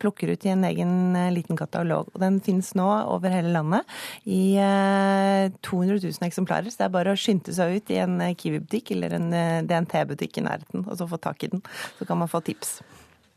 plukker 0.00 0.30
ut 0.34 0.44
i 0.46 0.52
en 0.52 0.64
egen 0.66 0.92
liten 1.34 1.58
katalog. 1.58 2.10
Og 2.14 2.22
den 2.22 2.38
fins 2.44 2.72
nå 2.78 2.86
over 3.10 3.32
hele 3.32 3.52
landet 3.54 3.88
i 4.28 4.54
200 4.54 5.98
000 5.98 6.28
eksemplarer 6.28 6.43
eksemplarer. 6.44 6.70
Så 6.70 6.82
det 6.82 6.88
er 6.88 6.96
bare 6.98 7.14
å 7.14 7.20
skynde 7.20 7.54
seg 7.54 7.78
ut 7.78 7.94
i 7.94 8.02
en 8.02 8.20
eh, 8.20 8.34
Kiwi-butikk 8.34 8.92
eller 8.96 9.16
en 9.18 9.32
eh, 9.32 9.62
DNT-butikk 9.64 10.38
i 10.38 10.44
nærheten 10.48 10.84
og 10.84 10.98
så 10.98 11.08
få 11.08 11.18
tak 11.18 11.42
i 11.44 11.48
den. 11.52 11.62
Så 11.98 12.06
kan 12.06 12.18
man 12.18 12.28
få 12.28 12.42
tips. 12.44 12.82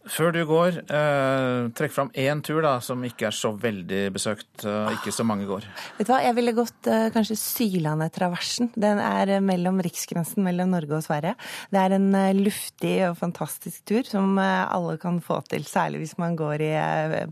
Før 0.07 0.31
du 0.31 0.39
går, 0.47 0.77
eh, 0.87 1.67
trekk 1.75 1.91
fram 1.91 2.09
én 2.15 2.39
tur 2.41 2.61
da, 2.61 2.79
som 2.79 3.01
ikke 3.03 3.27
er 3.27 3.35
så 3.35 3.51
veldig 3.51 4.13
besøkt. 4.15 4.63
Eh, 4.63 4.93
ikke 4.95 5.11
så 5.11 5.25
mange 5.27 5.45
går. 5.45 5.67
Vet 5.97 6.07
du 6.07 6.13
hva, 6.13 6.21
Jeg 6.23 6.35
ville 6.37 6.53
gått 6.55 6.87
eh, 6.87 7.09
kanskje 7.11 7.35
Sylandet-traversen. 7.35 8.71
Den 8.73 9.01
er 9.03 9.27
eh, 9.35 9.43
mellom 9.43 9.81
riksgrensen 9.83 10.45
mellom 10.47 10.71
Norge 10.71 10.95
og 10.95 11.03
Sverige. 11.03 11.35
Det 11.71 11.83
er 11.83 11.97
en 11.97 12.09
luftig 12.39 12.95
og 13.09 13.17
fantastisk 13.19 13.83
tur 13.83 14.07
som 14.07 14.39
alle 14.39 14.95
kan 14.97 15.19
få 15.19 15.41
til. 15.49 15.67
Særlig 15.67 16.05
hvis 16.05 16.17
man 16.17 16.39
går 16.39 16.63
i, 16.63 16.73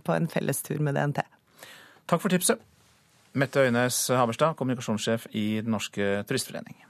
på 0.04 0.12
en 0.12 0.28
fellestur 0.28 0.84
med 0.84 1.00
DNT. 1.00 1.24
Takk 2.12 2.22
for 2.22 2.30
tipset. 2.30 2.60
Mette 3.36 3.68
Øynes 3.68 4.08
Haberstad, 4.16 4.56
kommunikasjonssjef 4.56 5.28
i 5.36 5.62
Den 5.62 5.76
norske 5.76 6.24
turistforening. 6.28 6.86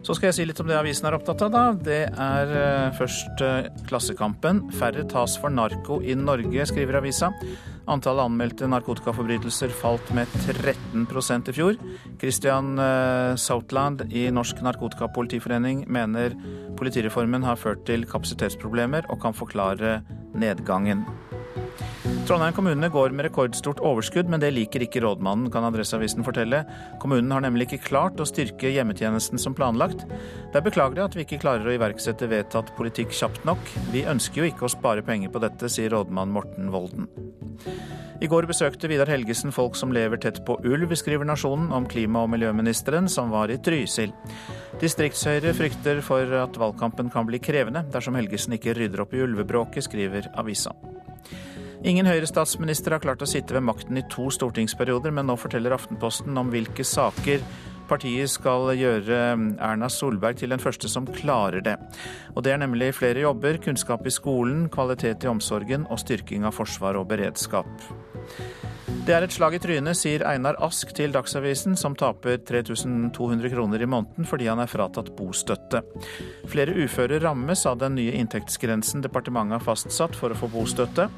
Så 0.00 0.16
skal 0.16 0.30
jeg 0.30 0.36
si 0.38 0.44
litt 0.48 0.60
om 0.62 0.68
det 0.68 0.78
avisen 0.78 1.06
er 1.06 1.14
opptatt 1.14 1.42
av, 1.44 1.50
da. 1.52 1.64
Det 1.86 2.00
er 2.08 2.52
eh, 2.56 2.94
først 2.96 3.42
eh, 3.44 3.68
Klassekampen. 3.86 4.62
Færre 4.74 5.04
tas 5.08 5.36
for 5.38 5.52
narko 5.52 6.00
i 6.00 6.16
Norge, 6.16 6.64
skriver 6.66 6.98
avisa. 6.98 7.28
Antallet 7.90 8.30
anmeldte 8.30 8.68
narkotikaforbrytelser 8.72 9.72
falt 9.76 10.10
med 10.16 10.30
13% 10.48 11.52
i 11.52 11.56
fjor. 11.56 11.78
Christian 12.20 12.74
eh, 12.80 13.36
Southland 13.40 14.06
i 14.08 14.26
Norsk 14.32 14.64
Narkotikapolitiforening 14.64 15.84
mener 15.86 16.34
politireformen 16.80 17.44
har 17.44 17.60
ført 17.60 17.84
til 17.88 18.08
kapasitetsproblemer 18.08 19.08
og 19.12 19.20
kan 19.22 19.36
forklare 19.36 20.00
nedgangen. 20.32 21.04
Trondheim 22.30 22.54
kommune 22.54 22.88
går 22.88 23.10
med 23.10 23.26
rekordstort 23.26 23.80
overskudd, 23.82 24.28
men 24.30 24.38
det 24.38 24.52
liker 24.54 24.84
ikke 24.84 25.00
rådmannen, 25.02 25.48
kan 25.50 25.64
Adresseavisen 25.66 26.22
fortelle. 26.22 26.60
Kommunen 27.02 27.32
har 27.34 27.42
nemlig 27.42 27.66
ikke 27.66 27.88
klart 27.88 28.20
å 28.22 28.26
styrke 28.28 28.70
hjemmetjenesten 28.70 29.40
som 29.42 29.56
planlagt. 29.58 30.04
Det 30.52 30.60
er 30.60 30.62
beklagelig 30.62 31.02
at 31.02 31.16
vi 31.18 31.24
ikke 31.24 31.40
klarer 31.42 31.66
å 31.66 31.74
iverksette 31.74 32.28
vedtatt 32.30 32.70
politikk 32.76 33.10
kjapt 33.18 33.42
nok. 33.50 33.72
Vi 33.90 34.04
ønsker 34.06 34.44
jo 34.44 34.46
ikke 34.52 34.68
å 34.68 34.70
spare 34.70 35.02
penger 35.02 35.34
på 35.34 35.42
dette, 35.42 35.72
sier 35.74 35.90
rådmann 35.90 36.30
Morten 36.30 36.70
Volden. 36.70 37.10
I 38.22 38.30
går 38.30 38.46
besøkte 38.46 38.86
Vidar 38.86 39.10
Helgesen 39.10 39.50
folk 39.50 39.74
som 39.74 39.90
lever 39.90 40.22
tett 40.22 40.38
på 40.46 40.60
ulv, 40.62 40.94
skriver 40.94 41.26
Nasjonen 41.26 41.74
om 41.74 41.90
klima- 41.90 42.22
og 42.22 42.30
miljøministeren, 42.30 43.10
som 43.10 43.34
var 43.34 43.50
i 43.50 43.58
Trysil. 43.58 44.14
Distriktshøyre 44.78 45.50
frykter 45.58 45.98
for 45.98 46.38
at 46.44 46.62
valgkampen 46.62 47.10
kan 47.10 47.26
bli 47.26 47.42
krevende 47.42 47.88
dersom 47.90 48.14
Helgesen 48.14 48.54
ikke 48.54 48.78
rydder 48.78 49.02
opp 49.02 49.18
i 49.18 49.26
ulvebråket, 49.26 49.90
skriver 49.90 50.30
avisa. 50.38 50.78
Ingen 51.80 52.04
Høyre-statsminister 52.04 52.92
har 52.92 53.00
klart 53.00 53.22
å 53.24 53.28
sitte 53.28 53.54
ved 53.56 53.64
makten 53.64 53.96
i 53.96 54.04
to 54.12 54.26
stortingsperioder, 54.34 55.14
men 55.16 55.30
nå 55.30 55.36
forteller 55.40 55.72
Aftenposten 55.72 56.36
om 56.36 56.50
hvilke 56.52 56.84
saker 56.84 57.40
partiet 57.88 58.30
skal 58.30 58.68
gjøre 58.76 59.20
Erna 59.56 59.88
Solberg 59.90 60.38
til 60.38 60.52
den 60.52 60.60
første 60.62 60.90
som 60.92 61.08
klarer 61.08 61.64
det. 61.64 61.78
Og 62.36 62.44
det 62.44 62.52
er 62.52 62.60
nemlig 62.62 62.92
flere 62.98 63.24
jobber, 63.24 63.58
kunnskap 63.64 64.04
i 64.06 64.12
skolen, 64.14 64.68
kvalitet 64.72 65.24
i 65.24 65.32
omsorgen 65.32 65.88
og 65.88 66.02
styrking 66.04 66.44
av 66.44 66.54
forsvar 66.58 67.00
og 67.00 67.08
beredskap. 67.10 67.88
Det 69.06 69.14
er 69.16 69.24
et 69.24 69.32
slag 69.32 69.56
i 69.56 69.60
trynet, 69.62 69.96
sier 69.96 70.22
Einar 70.28 70.58
Ask 70.62 70.92
til 70.94 71.14
Dagsavisen, 71.14 71.72
som 71.78 71.96
taper 71.98 72.36
3200 72.46 73.48
kroner 73.50 73.80
i 73.80 73.88
måneden 73.88 74.28
fordi 74.28 74.50
han 74.50 74.60
er 74.60 74.68
fratatt 74.70 75.08
bostøtte. 75.16 75.80
Flere 76.52 76.76
uføre 76.76 77.18
rammes 77.24 77.64
av 77.66 77.80
den 77.80 77.96
nye 77.96 78.12
inntektsgrensen 78.20 79.00
departementet 79.02 79.56
har 79.56 79.64
fastsatt 79.64 80.18
for 80.18 80.30
å 80.30 80.38
få 80.38 80.50
bostøtte. 80.52 81.08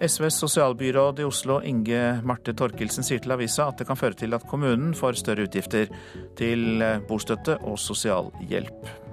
SVs 0.00 0.40
sosialbyråd 0.42 1.20
i 1.20 1.28
Oslo, 1.28 1.60
Inge 1.62 2.20
Marte 2.26 2.54
Torkelsen, 2.56 3.06
sier 3.06 3.22
til 3.22 3.34
avisa 3.34 3.68
at 3.70 3.80
det 3.80 3.88
kan 3.88 3.98
føre 3.98 4.18
til 4.18 4.34
at 4.36 4.46
kommunen 4.50 4.94
får 4.98 5.20
større 5.22 5.46
utgifter 5.48 5.90
til 6.38 6.84
bostøtte 7.08 7.58
og 7.62 7.78
sosialhjelp. 7.78 9.04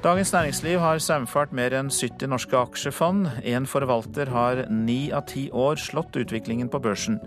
Dagens 0.00 0.32
Næringsliv 0.32 0.78
har 0.80 0.98
saumfart 1.04 1.50
mer 1.52 1.74
enn 1.76 1.90
70 1.92 2.30
norske 2.32 2.56
aksjefond. 2.56 3.26
Én 3.44 3.66
forvalter 3.68 4.30
har 4.32 4.62
ni 4.72 5.10
av 5.12 5.26
ti 5.28 5.50
år 5.52 5.76
slått 5.76 6.16
utviklingen 6.16 6.70
på 6.72 6.80
børsen. 6.80 7.18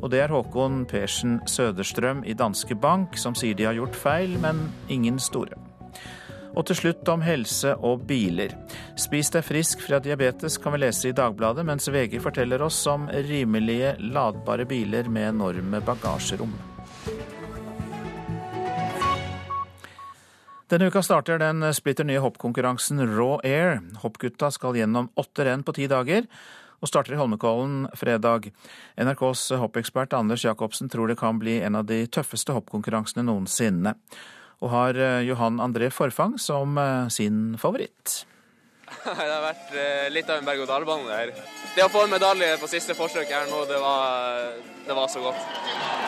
Og 0.00 0.08
det 0.14 0.22
er 0.24 0.32
Håkon 0.32 0.86
Persen 0.88 1.42
Søderstrøm 1.44 2.24
i 2.24 2.32
Danske 2.32 2.80
Bank, 2.80 3.20
som 3.20 3.36
sier 3.36 3.52
de 3.52 3.68
har 3.68 3.76
gjort 3.76 4.00
feil, 4.06 4.38
men 4.40 4.70
ingen 4.88 5.20
store. 5.20 5.63
Og 6.54 6.66
til 6.68 6.78
slutt 6.78 7.08
om 7.10 7.22
helse 7.26 7.74
og 7.82 8.04
biler. 8.08 8.54
Spis 9.00 9.32
deg 9.34 9.46
frisk 9.46 9.82
fra 9.82 9.98
diabetes 10.02 10.58
kan 10.62 10.74
vi 10.74 10.84
lese 10.84 11.10
i 11.10 11.16
Dagbladet, 11.16 11.66
mens 11.66 11.90
VG 11.90 12.20
forteller 12.22 12.62
oss 12.62 12.78
om 12.90 13.08
rimelige, 13.10 13.96
ladbare 14.14 14.66
biler 14.70 15.10
med 15.10 15.32
enorme 15.34 15.82
bagasjerom. 15.84 16.54
Denne 20.72 20.88
uka 20.88 21.02
starter 21.04 21.38
den 21.38 21.62
splitter 21.76 22.06
nye 22.08 22.22
hoppkonkurransen 22.24 23.02
Raw 23.04 23.36
Air. 23.44 23.82
Hoppgutta 24.02 24.48
skal 24.50 24.78
gjennom 24.78 25.10
åtte 25.20 25.44
renn 25.44 25.62
på 25.62 25.74
ti 25.76 25.84
dager, 25.90 26.24
og 26.80 26.88
starter 26.88 27.14
i 27.14 27.18
Holmenkollen 27.20 27.84
fredag. 27.94 28.48
NRKs 28.96 29.50
hoppekspert 29.60 30.16
Anders 30.16 30.42
Jacobsen 30.46 30.88
tror 30.90 31.12
det 31.12 31.18
kan 31.20 31.38
bli 31.38 31.58
en 31.60 31.76
av 31.78 31.86
de 31.90 32.00
tøffeste 32.08 32.56
hoppkonkurransene 32.56 33.26
noensinne, 33.28 33.94
og 34.62 34.70
har 34.72 35.00
Johan 35.26 35.58
André 35.60 35.90
Forfang 35.92 36.38
som 36.40 36.78
sin 37.10 37.58
favoritt. 37.60 38.24
Det 39.04 39.16
har 39.16 39.42
vært 39.42 39.74
litt 40.14 40.30
av 40.30 40.38
en 40.38 40.46
berg-og-dal-bane 40.46 41.18
her. 41.18 41.34
Det 41.74 41.84
å 41.84 41.90
få 41.92 42.04
en 42.06 42.14
medalje 42.14 42.54
på 42.60 42.70
siste 42.70 42.96
forsøk 42.96 43.32
her 43.32 43.50
nå, 43.50 43.64
det 43.68 43.80
var, 43.82 44.54
det 44.86 44.96
var 44.96 45.10
så 45.12 45.24
godt. 45.24 46.04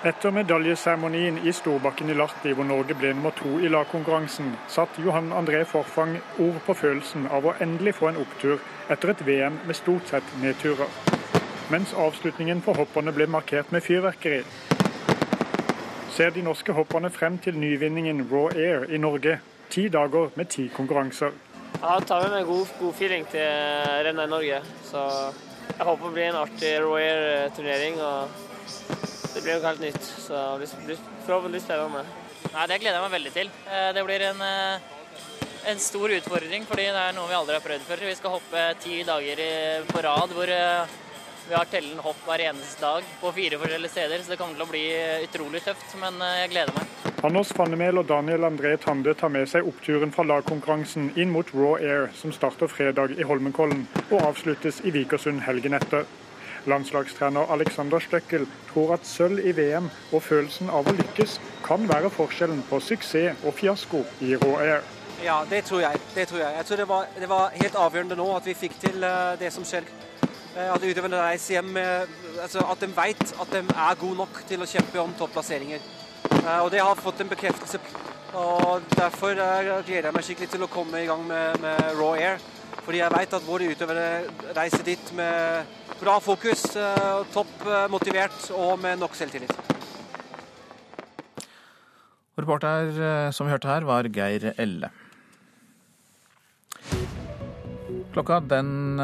Etter 0.00 0.32
medaljeseremonien 0.32 1.38
i 1.44 1.52
Storbakken 1.52 2.08
i 2.08 2.14
Lahti, 2.16 2.54
hvor 2.56 2.64
Norge 2.64 2.94
ble 2.96 3.10
nummer 3.12 3.34
to 3.36 3.58
i 3.60 3.68
lagkonkurransen, 3.68 4.54
satt 4.72 4.96
Johan 5.04 5.28
André 5.36 5.60
Forfang 5.68 6.14
ord 6.40 6.56
på 6.64 6.72
følelsen 6.72 7.26
av 7.28 7.44
å 7.44 7.52
endelig 7.60 7.98
få 7.98 8.08
en 8.08 8.20
opptur 8.22 8.62
etter 8.88 9.12
et 9.12 9.20
VM 9.26 9.58
med 9.68 9.76
stort 9.76 10.08
sett 10.08 10.32
nedturer. 10.40 10.88
Mens 11.68 11.92
avslutningen 11.92 12.64
for 12.64 12.80
hopperne 12.80 13.12
ble 13.12 13.28
markert 13.28 13.76
med 13.76 13.84
fyrverkeri. 13.84 14.40
Ser 16.10 16.32
de 16.34 16.42
norske 16.42 16.74
hopperne 16.74 17.10
frem 17.14 17.36
til 17.38 17.54
nyvinningen 17.58 18.24
Raw 18.32 18.50
Air 18.58 18.88
i 18.90 18.98
Norge. 18.98 19.38
Ti 19.70 19.86
dager 19.88 20.32
med 20.34 20.50
ti 20.50 20.66
konkurranser. 20.74 21.30
Ja, 21.78 22.00
tar 22.02 22.24
med 22.26 22.34
meg 22.34 22.48
god, 22.48 22.72
god 22.80 22.94
feeling 22.98 23.26
til 23.30 23.46
rennet 24.04 24.26
i 24.26 24.32
Norge. 24.32 24.58
Så 24.88 25.04
jeg 25.70 25.86
håper 25.86 26.08
det 26.08 26.14
blir 26.16 26.28
en 26.32 26.40
artig 26.40 26.72
Raw 26.82 26.96
Air-turnering. 26.98 28.00
og 28.02 28.28
det 29.34 29.42
blir 29.44 29.54
jo 29.54 29.62
helt 29.62 29.80
nytt, 29.80 30.02
så 30.02 30.38
forhåpentligvis 31.26 31.64
spennende. 31.64 32.02
Nei, 32.50 32.66
Det 32.66 32.80
gleder 32.80 32.96
jeg 32.98 33.04
meg 33.04 33.14
veldig 33.14 33.32
til. 33.36 33.50
Det 33.94 34.04
blir 34.04 34.24
en, 34.26 34.42
en, 35.70 35.78
stor 35.78 36.16
utfordring, 36.16 36.66
fordi 36.66 36.88
det 36.90 37.04
er 37.04 37.14
noe 37.14 37.30
vi 37.30 37.38
aldri 37.38 37.54
har 37.54 37.62
prøvd 37.62 37.86
før. 37.86 38.02
Vi 38.10 38.16
skal 38.18 38.34
hoppe 38.34 38.64
ti 38.82 39.02
dager 39.06 39.44
på 39.92 40.02
rad 40.02 40.34
hvor 40.34 40.50
vi 41.50 41.58
har 41.58 41.66
tellende 41.66 42.04
hopp 42.06 42.20
hver 42.28 42.44
eneste 42.46 42.84
dag 42.84 43.06
på 43.20 43.32
fire 43.34 43.58
forskjellige 43.58 43.90
steder. 43.90 44.22
Så 44.22 44.32
det 44.32 44.38
kommer 44.38 44.54
til 44.54 44.66
å 44.66 44.70
bli 44.70 44.84
utrolig 45.26 45.64
tøft, 45.66 45.96
men 45.98 46.22
jeg 46.22 46.52
gleder 46.54 46.76
meg. 46.76 46.96
Anders 47.26 47.50
Fannemel 47.52 48.00
og 48.00 48.06
Daniel 48.08 48.46
André 48.48 48.76
Tande 48.80 49.12
tar 49.18 49.32
med 49.34 49.50
seg 49.50 49.66
oppturen 49.68 50.14
fra 50.14 50.24
lagkonkurransen 50.24 51.10
inn 51.20 51.34
mot 51.34 51.50
Raw 51.52 51.74
Air, 51.76 52.06
som 52.16 52.32
starter 52.32 52.70
fredag 52.70 53.12
i 53.18 53.26
Holmenkollen 53.28 53.82
og 54.06 54.22
avsluttes 54.22 54.80
i 54.88 54.94
Vikersund 54.94 55.42
helgen 55.44 55.76
etter. 55.76 56.06
Landslagstrener 56.70 57.50
Alexander 57.52 58.00
Støkkel 58.00 58.46
tror 58.70 58.94
at 58.96 59.04
sølv 59.08 59.42
i 59.44 59.52
VM 59.56 59.90
og 60.12 60.22
følelsen 60.22 60.70
av 60.72 60.88
å 60.88 60.96
lykkes 60.96 61.38
kan 61.66 61.84
være 61.90 62.12
forskjellen 62.14 62.62
på 62.70 62.80
suksess 62.84 63.44
og 63.44 63.56
fiasko 63.58 64.04
i 64.24 64.36
Raw 64.36 64.56
Air. 64.60 64.86
Ja, 65.24 65.42
det 65.50 65.66
tror 65.68 65.82
jeg. 65.84 66.00
Det 66.14 66.28
tror 66.28 66.40
jeg. 66.40 66.54
jeg 66.56 66.66
tror 66.66 66.76
det 66.76 66.88
var, 66.88 67.08
det 67.20 67.28
var, 67.28 67.56
helt 67.60 67.74
avgjørende 67.76 68.16
nå 68.16 68.28
at 68.36 68.46
vi 68.48 68.56
fikk 68.56 68.78
til 68.80 69.04
uh, 69.04 69.36
det 69.40 69.52
som 69.52 69.66
skjer. 69.68 69.84
Uh, 70.50 70.66
at 70.74 70.82
utøverne 70.82 71.18
reiser 71.22 71.60
hjem 71.60 71.76
uh, 71.78 72.14
altså 72.42 72.64
At 72.72 72.80
de 72.82 72.88
vet 72.90 73.20
at 73.22 73.52
de 73.54 73.60
er 73.62 73.98
gode 74.00 74.18
nok 74.18 74.40
til 74.48 74.62
å 74.62 74.66
kjempe 74.66 74.98
om 74.98 75.12
topplasseringer. 75.18 75.82
og 76.62 76.70
det 76.72 76.80
har 76.80 76.98
fått 76.98 77.20
en 77.22 77.30
bekreftelse. 77.30 77.78
Og 78.34 78.82
Derfor 78.96 79.34
gleder 79.86 80.08
jeg 80.08 80.14
meg 80.14 80.24
skikkelig 80.26 80.50
til 80.50 80.64
å 80.64 80.70
komme 80.70 81.02
i 81.02 81.06
gang 81.06 81.22
med, 81.26 81.60
med 81.62 81.82
Raw 81.98 82.14
Air. 82.14 82.38
Fordi 82.84 82.98
jeg 82.98 83.12
vet 83.14 83.34
at 83.36 83.46
våre 83.46 83.68
utøvere 83.70 84.06
reiser 84.56 84.86
dit 84.86 85.12
med 85.18 85.66
bra 86.00 86.16
fokus, 86.22 86.62
topp 87.34 87.66
motivert 87.92 88.48
og 88.56 88.78
med 88.80 89.02
nok 89.02 89.18
selvtillit. 89.18 89.52
Reporter 92.40 93.30
som 93.36 93.46
vi 93.46 93.52
hørte 93.52 93.68
her, 93.68 93.86
var 93.86 94.08
Geir 94.08 94.52
Elle. 94.56 94.90
Klokka 98.12 98.40
den 98.40 98.96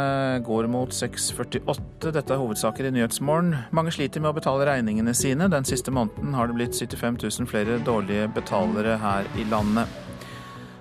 går 0.44 0.66
mot 0.66 0.90
6.48. 0.90 2.10
Dette 2.10 2.34
er 2.34 2.40
hovedsaker 2.40 2.88
i 2.88 2.90
Nyhetsmorgen. 2.90 3.52
Mange 3.70 3.92
sliter 3.94 4.22
med 4.22 4.32
å 4.32 4.38
betale 4.40 4.66
regningene 4.66 5.14
sine. 5.14 5.46
Den 5.52 5.66
siste 5.68 5.94
måneden 5.94 6.34
har 6.34 6.50
det 6.50 6.56
blitt 6.58 6.74
75 6.74 7.20
000 7.22 7.46
flere 7.50 7.78
dårlige 7.86 8.26
betalere 8.34 8.96
her 8.98 9.30
i 9.38 9.46
landet. 9.46 9.86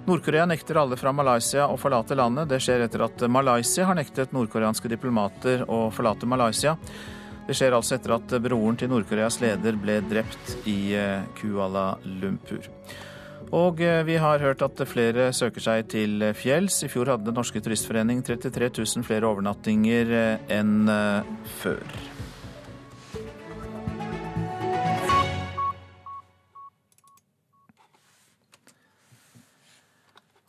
Nord-Korea 0.06 0.46
nekter 0.50 0.82
alle 0.82 0.98
fra 0.98 1.14
Malaysia 1.14 1.68
å 1.70 1.78
forlate 1.78 2.18
landet. 2.18 2.50
Det 2.50 2.60
skjer 2.66 2.88
etter 2.88 3.06
at 3.06 3.28
Malaysia 3.30 3.86
har 3.86 3.98
nektet 3.98 4.34
nordkoreanske 4.34 4.90
diplomater 4.90 5.64
å 5.70 5.88
forlate 5.94 6.30
Malaysia. 6.30 6.76
Det 7.46 7.54
skjer 7.54 7.78
altså 7.78 8.00
etter 8.00 8.18
at 8.18 8.40
broren 8.42 8.78
til 8.78 8.90
Nord-Koreas 8.90 9.38
leder 9.42 9.78
ble 9.78 10.00
drept 10.10 10.66
i 10.70 10.80
Kuala 11.38 11.92
Lumpur. 12.22 12.70
Og 13.54 13.82
eh, 13.82 14.02
vi 14.08 14.18
har 14.22 14.42
hørt 14.42 14.64
at 14.66 14.82
flere 14.90 15.30
søker 15.34 15.62
seg 15.62 15.88
til 15.94 16.26
fjells. 16.38 16.82
I 16.84 16.90
fjor 16.92 17.14
hadde 17.14 17.34
Norske 17.36 17.62
Turistforening 17.62 18.24
33 18.26 18.72
000 18.80 19.06
flere 19.06 19.30
overnattinger 19.30 20.14
eh, 20.18 20.58
enn 20.58 20.90
eh, 20.90 21.34
før. 21.62 22.15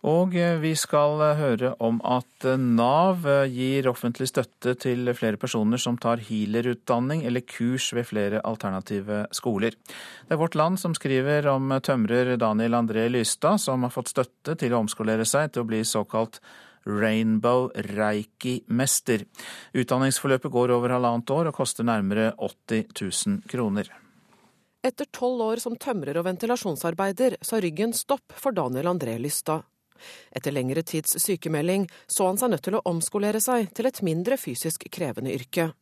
Og 0.06 0.36
vi 0.62 0.70
skal 0.78 1.18
høre 1.34 1.72
om 1.82 1.96
at 2.06 2.46
Nav 2.62 3.25
gir 3.50 3.88
offentlig 3.90 4.28
støtte 4.30 4.76
til 4.78 5.10
flere 5.18 5.40
personer 5.40 5.82
som 5.82 5.98
tar 5.98 6.22
healerutdanning 6.22 7.25
eller 7.26 7.42
kurs 7.42 7.88
ved 7.96 8.06
flere 8.06 8.42
alternative 8.46 9.25
skoler. 9.34 9.75
Det 9.75 10.36
er 10.36 10.38
Vårt 10.38 10.54
Land 10.54 10.78
som 10.78 10.94
skriver 10.94 11.50
om 11.50 11.75
tømrer 11.82 12.36
Daniel 12.38 12.78
André 12.78 13.08
Lystad, 13.10 13.58
som 13.58 13.82
har 13.82 13.90
fått 13.90 14.14
støtte 14.14 14.54
til 14.54 14.76
å 14.76 14.84
omskolere 14.84 15.26
seg 15.26 15.50
til 15.50 15.66
å 15.66 15.70
bli 15.72 15.82
såkalt 15.82 16.38
Rainbow 16.86 17.72
Reiki-mester. 17.75 19.26
Utdanningsforløpet 19.75 20.54
går 20.54 20.78
over 20.78 20.94
halvannet 20.94 21.34
år 21.34 21.50
og 21.50 21.58
koster 21.58 21.86
nærmere 21.86 22.30
80 22.38 22.92
000 22.94 23.46
kroner. 23.50 23.90
Etter 24.86 25.08
tolv 25.10 25.42
år 25.42 25.58
som 25.58 25.75
tømrer 25.75 26.14
og 26.20 26.28
ventilasjonsarbeider 26.28 27.40
sa 27.42 27.58
ryggen 27.58 27.90
stopp 27.96 28.30
for 28.38 28.54
Daniel 28.54 28.94
André 28.94 29.18
Lystad. 29.18 29.66
Etter 30.30 30.54
lengre 30.54 30.84
tids 30.86 31.18
sykemelding 31.22 31.88
så 32.06 32.30
han 32.30 32.40
seg 32.40 32.52
nødt 32.52 32.66
til 32.68 32.78
å 32.78 32.84
omskolere 32.88 33.42
seg 33.42 33.72
til 33.76 33.88
et 33.90 34.02
mindre 34.06 34.38
fysisk 34.40 34.88
krevende 34.92 35.34
yrke. 35.34 35.72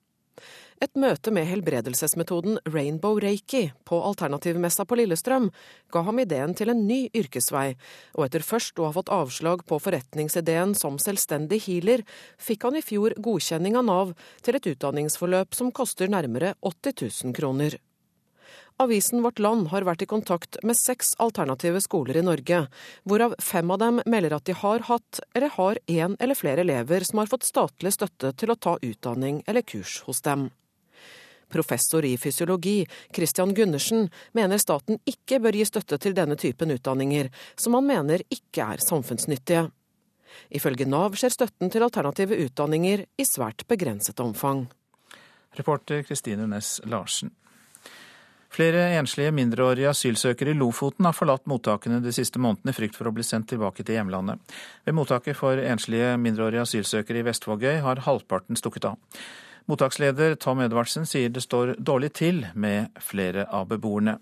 Et 0.82 0.98
møte 0.98 1.30
med 1.32 1.46
helbredelsesmetoden 1.46 2.58
Rainbow 2.66 3.20
Reiki 3.22 3.68
på 3.88 4.00
Alternativmessa 4.04 4.84
på 4.84 4.98
Lillestrøm 4.98 5.46
ga 5.94 6.02
ham 6.08 6.18
ideen 6.20 6.52
til 6.58 6.72
en 6.72 6.82
ny 6.88 6.98
yrkesvei, 7.14 7.76
og 8.18 8.26
etter 8.26 8.44
først 8.44 8.82
å 8.82 8.88
ha 8.88 8.96
fått 8.96 9.12
avslag 9.14 9.62
på 9.70 9.78
forretningsideen 9.80 10.74
som 10.78 10.98
selvstendig 11.00 11.62
healer, 11.68 12.02
fikk 12.36 12.66
han 12.66 12.80
i 12.80 12.84
fjor 12.84 13.14
godkjenning 13.22 13.78
av 13.78 13.88
Nav 13.88 14.14
til 14.42 14.58
et 14.58 14.70
utdanningsforløp 14.74 15.54
som 15.54 15.72
koster 15.72 16.10
nærmere 16.10 16.56
80 16.60 17.00
000 17.06 17.38
kroner. 17.38 17.78
Avisen 18.76 19.22
Vårt 19.22 19.38
Land 19.38 19.68
har 19.70 19.84
vært 19.86 20.02
i 20.02 20.06
kontakt 20.10 20.56
med 20.66 20.74
seks 20.74 21.12
alternative 21.22 21.78
skoler 21.84 22.16
i 22.18 22.24
Norge, 22.26 22.64
hvorav 23.06 23.36
fem 23.38 23.70
av 23.70 23.78
dem 23.78 24.00
melder 24.10 24.34
at 24.34 24.48
de 24.48 24.56
har 24.58 24.82
hatt 24.88 25.20
eller 25.30 25.52
har 25.54 25.78
én 25.86 26.16
eller 26.18 26.34
flere 26.34 26.64
elever 26.66 27.06
som 27.06 27.20
har 27.22 27.30
fått 27.30 27.46
statlig 27.46 27.92
støtte 27.94 28.32
til 28.34 28.50
å 28.50 28.58
ta 28.58 28.74
utdanning 28.82 29.44
eller 29.46 29.62
kurs 29.62 30.00
hos 30.08 30.24
dem. 30.26 30.48
Professor 31.54 32.02
i 32.02 32.16
fysiologi, 32.18 32.80
Christian 33.14 33.54
Gundersen, 33.54 34.08
mener 34.34 34.58
staten 34.58 34.98
ikke 35.06 35.38
bør 35.44 35.54
gi 35.54 35.68
støtte 35.70 36.00
til 36.02 36.16
denne 36.18 36.34
typen 36.34 36.74
utdanninger, 36.74 37.30
som 37.54 37.78
han 37.78 37.86
mener 37.86 38.26
ikke 38.26 38.72
er 38.74 38.82
samfunnsnyttige. 38.82 39.68
Ifølge 40.50 40.88
Nav 40.90 41.14
skjer 41.14 41.30
støtten 41.30 41.70
til 41.70 41.86
alternative 41.86 42.40
utdanninger 42.48 43.06
i 43.06 43.28
svært 43.28 43.68
begrenset 43.70 44.18
omfang. 44.18 44.66
Reporter 45.54 46.02
Kristine 46.02 46.50
Næss 46.50 46.80
Larsen. 46.90 47.30
Flere 48.54 48.84
enslige 49.00 49.32
mindreårige 49.34 49.88
asylsøkere 49.90 50.52
i 50.52 50.58
Lofoten 50.58 51.08
har 51.08 51.14
forlatt 51.16 51.48
mottakene 51.50 51.96
de 52.04 52.12
siste 52.14 52.38
månedene 52.38 52.70
i 52.70 52.76
frykt 52.76 52.94
for 52.94 53.10
å 53.10 53.12
bli 53.16 53.24
sendt 53.26 53.48
tilbake 53.50 53.82
til 53.82 53.96
hjemlandet. 53.96 54.38
Ved 54.86 54.94
mottaket 54.94 55.34
for 55.40 55.58
enslige 55.58 56.12
mindreårige 56.22 56.62
asylsøkere 56.62 57.18
i 57.18 57.26
Vestvågøy 57.26 57.80
har 57.82 58.04
halvparten 58.06 58.60
stukket 58.60 58.86
av. 58.92 59.18
Mottaksleder 59.66 60.36
Tom 60.38 60.62
Edvardsen 60.62 61.08
sier 61.08 61.34
det 61.34 61.42
står 61.42 61.74
dårlig 61.82 62.12
til 62.14 62.44
med 62.54 62.94
flere 63.02 63.48
av 63.50 63.66
beboerne. 63.72 64.20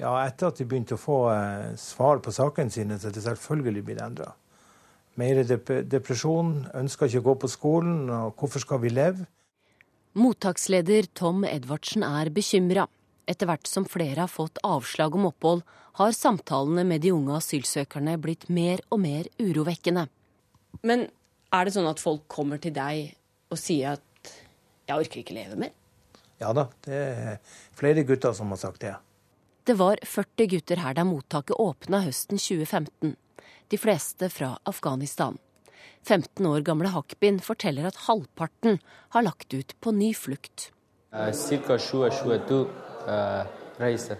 Ja, 0.00 0.14
etter 0.22 0.48
at 0.48 0.60
de 0.62 0.68
begynte 0.70 0.96
å 0.96 1.02
få 1.02 1.22
eh, 1.34 1.72
svar 1.76 2.22
på 2.24 2.32
sakene 2.32 2.72
sine, 2.72 2.96
så 2.96 3.10
er 3.10 3.16
det 3.18 3.26
selvfølgelig 3.26 3.82
blitt 3.90 4.04
endra. 4.04 4.32
Mer 5.18 5.42
depresjon, 5.42 6.62
ønsker 6.78 7.10
ikke 7.10 7.26
å 7.26 7.28
gå 7.32 7.40
på 7.42 7.50
skolen, 7.50 8.06
og 8.08 8.38
hvorfor 8.38 8.62
skal 8.62 8.80
vi 8.84 8.94
leve? 8.94 9.26
Mottaksleder 10.16 11.10
Tom 11.18 11.42
Edvardsen 11.44 12.06
er 12.06 12.30
bekymra. 12.32 12.86
Etter 13.28 13.48
hvert 13.50 13.68
som 13.68 13.84
flere 13.84 14.22
har 14.22 14.30
fått 14.32 14.60
avslag 14.64 15.16
om 15.18 15.26
opphold, 15.28 15.60
har 16.00 16.14
samtalene 16.16 16.84
med 16.88 17.02
de 17.04 17.12
unge 17.12 17.34
asylsøkerne 17.36 18.14
blitt 18.22 18.46
mer 18.48 18.80
og 18.88 19.02
mer 19.02 19.28
urovekkende. 19.42 20.06
Men 20.86 21.08
er 21.52 21.66
det 21.66 21.74
sånn 21.74 21.88
at 21.90 22.00
folk 22.00 22.24
kommer 22.30 22.60
til 22.62 22.72
deg 22.76 23.12
og 23.52 23.58
sier 23.60 23.98
at 23.98 24.32
'jeg 24.88 24.96
orker 24.96 25.20
ikke 25.20 25.36
leve 25.36 25.56
mer'? 25.56 25.76
Ja 26.40 26.52
da, 26.52 26.68
det 26.86 26.94
er 26.94 27.38
flere 27.74 28.04
gutter 28.04 28.32
som 28.32 28.48
har 28.48 28.56
sagt 28.56 28.80
det. 28.80 28.96
Det 29.64 29.76
var 29.76 29.98
40 30.00 30.46
gutter 30.48 30.76
her 30.76 30.94
da 30.94 31.04
mottaket 31.04 31.56
åpna 31.58 32.00
høsten 32.00 32.38
2015. 32.38 33.16
De 33.68 33.76
fleste 33.76 34.30
fra 34.30 34.58
Afghanistan. 34.64 35.38
15 36.04 36.46
år 36.46 36.62
gamle 36.64 36.88
Hakbin 36.88 37.40
forteller 37.40 37.84
at 37.86 38.06
halvparten 38.08 38.80
har 39.10 39.22
lagt 39.22 39.52
ut 39.52 39.74
på 39.80 39.92
ny 39.92 40.14
flukt. 40.14 40.70
Ca. 41.10 41.76
2022 41.76 42.66
Eh, 42.70 42.87
reise. 43.78 44.18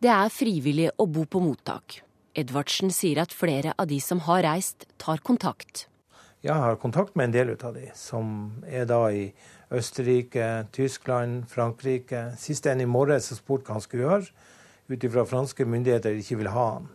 Det 0.00 0.08
er 0.08 0.32
frivillig 0.32 0.88
å 0.96 1.06
bo 1.06 1.26
på 1.28 1.42
mottak. 1.44 2.00
Edvardsen 2.38 2.92
sier 2.94 3.20
at 3.20 3.34
flere 3.34 3.74
av 3.76 3.88
de 3.90 3.98
som 4.00 4.22
har 4.24 4.44
reist, 4.46 4.86
tar 5.02 5.20
kontakt. 5.26 5.86
Jeg 6.40 6.56
har 6.56 6.78
kontakt 6.80 7.16
med 7.18 7.28
en 7.28 7.34
del 7.34 7.50
av 7.52 7.74
de, 7.76 7.90
som 7.92 8.62
er 8.64 8.86
da 8.88 9.02
i 9.12 9.26
Østerrike, 9.76 10.46
Tyskland, 10.72 11.44
Frankrike. 11.50 12.30
Sist 12.40 12.64
en 12.70 12.80
i 12.80 12.88
morges 12.88 13.28
så 13.28 13.36
spurte 13.36 13.68
hva 13.68 13.76
han 13.76 13.84
skulle 13.84 14.06
gjøre, 14.06 14.46
ut 14.88 15.04
ifra 15.04 15.26
franske 15.28 15.66
myndigheter 15.68 16.16
ikke 16.16 16.40
vil 16.40 16.52
ha 16.54 16.66
han. 16.78 16.88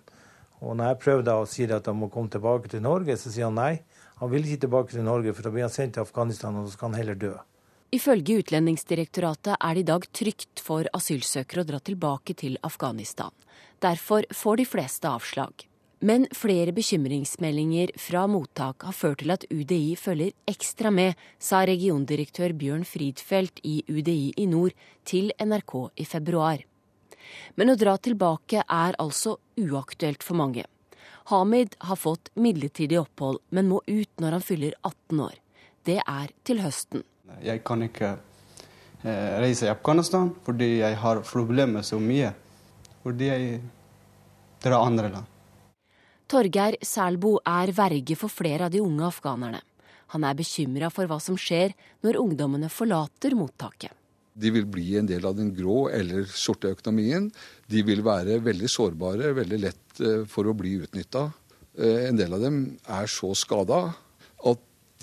Og 0.66 0.74
når 0.80 0.90
jeg 0.90 1.02
prøvde 1.04 1.36
å 1.38 1.46
si 1.46 1.68
at 1.70 1.86
han 1.86 2.00
må 2.00 2.10
komme 2.10 2.34
tilbake 2.34 2.72
til 2.72 2.82
Norge, 2.82 3.20
så 3.22 3.30
sier 3.30 3.52
han 3.52 3.60
nei. 3.60 3.84
Han 4.24 4.32
vil 4.32 4.48
ikke 4.48 4.66
tilbake 4.66 4.96
til 4.96 5.06
Norge, 5.06 5.36
for 5.36 5.46
da 5.46 5.54
blir 5.54 5.68
han 5.68 5.74
sendt 5.78 6.00
til 6.00 6.08
Afghanistan, 6.08 6.58
og 6.58 6.66
så 6.66 6.74
skal 6.74 6.90
han 6.90 7.00
heller 7.04 7.20
dø. 7.20 7.36
Ifølge 7.96 8.42
Utlendingsdirektoratet 8.42 9.56
er 9.56 9.76
det 9.78 9.84
i 9.86 9.88
dag 9.88 10.06
trygt 10.12 10.60
for 10.64 10.88
asylsøkere 10.98 11.64
å 11.64 11.68
dra 11.70 11.78
tilbake 11.80 12.34
til 12.36 12.58
Afghanistan. 12.68 13.32
Derfor 13.80 14.26
får 14.36 14.60
de 14.60 14.66
fleste 14.68 15.08
avslag. 15.08 15.64
Men 16.04 16.26
flere 16.36 16.74
bekymringsmeldinger 16.76 17.94
fra 18.02 18.26
mottak 18.28 18.84
har 18.84 18.98
ført 18.98 19.22
til 19.24 19.32
at 19.32 19.46
UDI 19.48 19.96
følger 19.96 20.36
ekstra 20.52 20.92
med, 20.92 21.16
sa 21.40 21.64
regiondirektør 21.64 22.58
Bjørn 22.60 22.84
Fridfelt 22.90 23.64
i 23.64 23.78
UDI 23.88 24.34
i 24.44 24.50
nord 24.52 24.76
til 25.08 25.32
NRK 25.40 25.76
i 25.96 26.10
februar. 26.10 26.68
Men 27.56 27.72
å 27.72 27.80
dra 27.80 27.96
tilbake 27.96 28.68
er 28.68 29.00
altså 29.00 29.38
uaktuelt 29.56 30.26
for 30.26 30.36
mange. 30.44 30.68
Hamid 31.32 31.80
har 31.88 31.98
fått 31.98 32.34
midlertidig 32.36 33.00
opphold, 33.00 33.40
men 33.50 33.72
må 33.72 33.82
ut 33.88 34.12
når 34.20 34.40
han 34.40 34.48
fyller 34.52 34.80
18 34.84 35.28
år. 35.32 35.36
Det 35.88 36.02
er 36.04 36.34
til 36.44 36.60
høsten. 36.66 37.06
Jeg 37.44 37.64
kan 37.66 37.84
ikke 37.86 38.16
eh, 39.04 39.38
reise 39.42 39.68
i 39.68 39.72
Afghanistan 39.74 40.32
fordi 40.46 40.80
jeg 40.80 41.00
har 41.02 41.24
problemer 41.28 41.86
så 41.86 42.00
mye. 42.02 42.32
Fordi 43.04 43.30
jeg 43.30 43.62
drar 44.64 44.86
andre 44.86 45.12
land. 45.14 45.32
Torgeir 46.26 46.80
Selbo 46.82 47.36
er 47.46 47.70
verge 47.78 48.18
for 48.18 48.34
flere 48.34 48.66
av 48.66 48.74
de 48.74 48.82
unge 48.82 49.06
afghanerne. 49.06 49.62
Han 50.14 50.26
er 50.26 50.38
bekymra 50.38 50.90
for 50.94 51.10
hva 51.10 51.20
som 51.22 51.38
skjer 51.38 51.76
når 52.06 52.18
ungdommene 52.22 52.70
forlater 52.74 53.36
mottaket. 53.38 53.94
De 54.36 54.52
vil 54.52 54.66
bli 54.68 54.98
en 55.00 55.08
del 55.08 55.24
av 55.26 55.38
den 55.38 55.54
grå 55.56 55.86
eller 55.96 56.26
sorte 56.28 56.74
økonomien. 56.74 57.30
De 57.72 57.84
vil 57.88 58.02
være 58.04 58.42
veldig 58.44 58.70
sårbare, 58.72 59.32
veldig 59.38 59.60
lett 59.62 60.02
eh, 60.04 60.26
for 60.28 60.50
å 60.50 60.56
bli 60.58 60.76
utnytta. 60.84 61.30
Eh, 61.78 62.10
en 62.10 62.20
del 62.20 62.36
av 62.36 62.44
dem 62.44 62.60
er 62.98 63.08
så 63.12 63.32
skada 63.38 63.86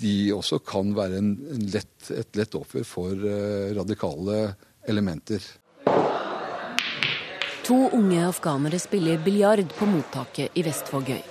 de 0.03 0.15
også 0.35 0.59
kan 0.67 0.93
være 0.95 1.19
en, 1.21 1.33
en 1.55 1.67
lett, 1.73 2.11
et 2.11 2.39
lett 2.39 2.55
offer 2.59 2.85
for 2.87 3.15
uh, 3.15 3.71
radikale 3.77 4.45
elementer. 4.89 5.43
To 7.63 7.77
unge 7.95 8.19
afghanere 8.27 8.79
spiller 8.79 9.21
biljard 9.23 9.69
på 9.77 9.87
mottaket 9.87 10.57
i 10.59 10.65
Vestvågøy. 10.65 11.21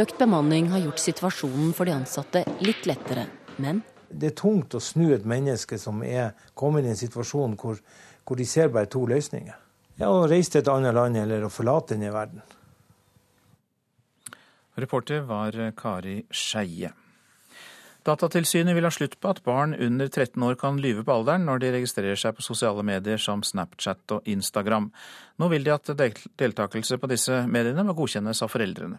Økt 0.00 0.16
bemanning 0.16 0.70
har 0.72 0.80
gjort 0.86 1.02
situasjonen 1.02 1.74
for 1.76 1.84
de 1.84 1.92
ansatte 1.92 2.46
litt 2.64 2.86
lettere, 2.88 3.26
men 3.60 3.82
Det 4.08 4.30
er 4.30 4.36
tungt 4.36 4.74
å 4.76 4.80
snu 4.80 5.12
et 5.14 5.24
menneske 5.24 5.78
som 5.80 6.02
er 6.04 6.32
kommet 6.54 6.84
i 6.84 6.90
en 6.92 6.96
situasjon 6.96 7.56
hvor, 7.60 7.78
hvor 8.24 8.36
de 8.36 8.44
ser 8.48 8.68
bare 8.72 8.88
to 8.92 9.04
løsninger. 9.08 9.56
Ja, 10.00 10.08
Å 10.08 10.26
reise 10.28 10.52
til 10.52 10.62
et 10.62 10.72
annet 10.72 10.96
land 10.96 11.16
eller 11.16 11.44
å 11.44 11.52
forlate 11.52 11.94
denne 11.94 12.12
verden. 12.12 12.40
Reporter 14.76 15.24
var 15.28 15.56
Kari 15.76 16.22
Skeie. 16.32 16.92
Datatilsynet 18.02 18.74
vil 18.74 18.86
ha 18.86 18.90
slutt 18.90 19.14
på 19.22 19.30
at 19.30 19.44
barn 19.46 19.76
under 19.78 20.08
13 20.08 20.42
år 20.42 20.56
kan 20.58 20.80
lyve 20.82 21.04
på 21.06 21.14
alderen 21.14 21.44
når 21.46 21.62
de 21.62 21.70
registrerer 21.76 22.18
seg 22.18 22.34
på 22.34 22.42
sosiale 22.42 22.82
medier 22.86 23.20
som 23.22 23.44
Snapchat 23.46 24.16
og 24.16 24.26
Instagram. 24.26 24.88
Nå 25.38 25.48
vil 25.52 25.62
de 25.62 25.74
at 25.74 25.92
deltakelse 25.94 26.98
på 26.98 27.10
disse 27.12 27.44
mediene 27.46 27.84
må 27.86 27.94
godkjennes 27.94 28.42
av 28.42 28.50
foreldrene. 28.50 28.98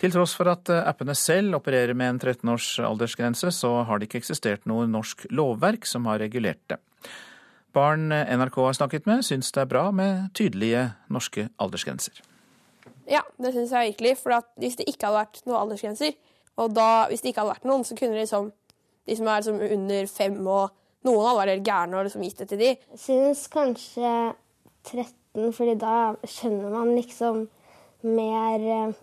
Til 0.00 0.14
tross 0.14 0.32
for 0.38 0.48
at 0.48 0.70
appene 0.70 1.16
selv 1.18 1.58
opererer 1.58 1.92
med 1.98 2.14
en 2.14 2.20
13 2.22 2.54
års 2.54 2.68
aldersgrense, 2.80 3.50
så 3.52 3.82
har 3.84 3.98
det 3.98 4.08
ikke 4.08 4.22
eksistert 4.22 4.64
noe 4.70 4.86
norsk 4.88 5.26
lovverk 5.34 5.84
som 5.88 6.06
har 6.08 6.22
regulert 6.22 6.62
det. 6.72 6.78
Barn 7.76 8.08
NRK 8.14 8.56
har 8.64 8.78
snakket 8.78 9.10
med, 9.10 9.26
syns 9.26 9.52
det 9.52 9.66
er 9.66 9.70
bra 9.70 9.90
med 9.94 10.30
tydelige 10.38 10.88
norske 11.12 11.50
aldersgrenser. 11.60 12.22
Ja, 13.10 13.20
det 13.42 13.52
syns 13.54 13.74
jeg 13.74 13.92
virkelig. 13.92 14.16
For 14.22 14.38
hvis 14.62 14.78
det 14.78 14.86
ikke 14.88 15.10
hadde 15.10 15.20
vært 15.24 15.42
noen 15.44 15.60
aldersgrenser, 15.64 16.16
og 16.60 16.74
da, 16.76 17.06
hvis 17.08 17.22
det 17.24 17.32
ikke 17.32 17.44
hadde 17.44 17.54
vært 17.54 17.68
noen, 17.70 17.86
så 17.88 17.96
kunne 17.98 18.18
liksom 18.20 18.50
de 19.08 19.16
som 19.16 19.26
er 19.26 19.40
liksom 19.40 19.60
under 19.74 20.06
fem 20.10 20.38
og 20.44 20.76
noen 21.06 21.24
hadde 21.24 21.38
vært 21.38 21.54
helt 21.54 21.66
gærne 21.66 21.98
og 21.98 22.06
liksom 22.06 22.24
gitt 22.26 22.42
det 22.42 22.48
til 22.50 22.60
de. 22.60 22.72
Jeg 22.92 23.00
synes 23.04 23.44
kanskje 23.52 24.10
13, 24.90 25.52
fordi 25.56 25.76
da 25.80 25.94
skjønner 26.28 26.74
man 26.74 26.92
liksom 26.96 27.46
mer 28.06 28.66
eh, 28.76 28.98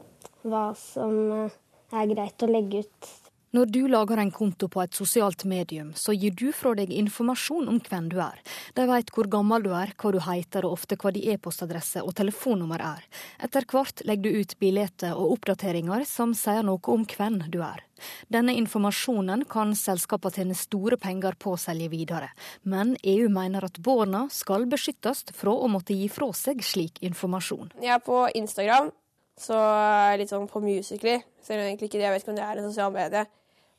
hva 0.47 0.67
som 0.79 1.17
eh, 1.35 1.57
er 1.97 2.11
greit 2.11 2.45
å 2.45 2.49
legge 2.51 2.83
ut 2.85 3.09
når 3.55 3.69
du 3.71 3.79
lager 3.87 4.19
en 4.19 4.31
konto 4.31 4.67
på 4.67 4.81
et 4.83 4.95
sosialt 4.97 5.45
medium, 5.47 5.93
så 5.95 6.11
gir 6.11 6.35
du 6.35 6.49
fra 6.51 6.73
deg 6.75 6.91
informasjon 6.91 7.69
om 7.71 7.79
hvem 7.79 8.09
du 8.11 8.17
er. 8.19 8.41
De 8.75 8.83
vet 8.89 9.11
hvor 9.15 9.29
gammel 9.31 9.63
du 9.63 9.71
er, 9.71 9.93
hva 9.95 10.11
du 10.11 10.19
heter 10.25 10.67
og 10.67 10.75
ofte 10.75 10.97
hva 10.99 11.13
din 11.15 11.29
e-postadresse 11.31 12.03
og 12.03 12.15
telefonnummer 12.19 12.83
er. 12.83 13.07
Etter 13.43 13.67
hvert 13.71 14.03
legger 14.07 14.27
du 14.27 14.41
ut 14.41 14.57
bilder 14.59 15.13
og 15.13 15.37
oppdateringer 15.37 16.03
som 16.05 16.35
sier 16.37 16.65
noe 16.67 16.91
om 16.91 17.07
hvem 17.07 17.39
du 17.47 17.61
er. 17.63 17.81
Denne 18.29 18.53
informasjonen 18.59 19.47
kan 19.49 19.73
selskapene 19.77 20.35
tjene 20.35 20.57
store 20.57 20.99
penger 21.01 21.39
på 21.39 21.55
å 21.55 21.61
selge 21.61 21.89
videre, 21.89 22.29
men 22.61 22.93
EU 23.01 23.25
mener 23.33 23.65
at 23.65 23.79
barna 23.81 24.27
skal 24.33 24.67
beskyttes 24.69 25.25
fra 25.33 25.55
å 25.55 25.71
måtte 25.71 25.97
gi 25.97 26.11
fra 26.11 26.29
seg 26.35 26.61
slik 26.61 27.01
informasjon. 27.01 27.71
Jeg 27.81 27.95
er 27.95 28.03
på 28.03 28.25
Instagram 28.37 28.91
så 29.37 29.57
er 29.57 30.17
litt 30.21 30.31
sånn 30.33 30.47
på 30.49 30.61
Musically. 30.63 31.19
Selv 31.45 31.61
om 31.61 31.67
egentlig 31.67 31.91
ikke 31.91 31.99
det, 31.99 32.07
jeg 32.07 32.15
vet 32.15 32.25
ikke 32.25 32.33
om 32.33 32.39
det 32.39 32.47
er 32.47 32.61
en 32.61 32.69
sosial 32.71 32.95
medie. 32.95 33.27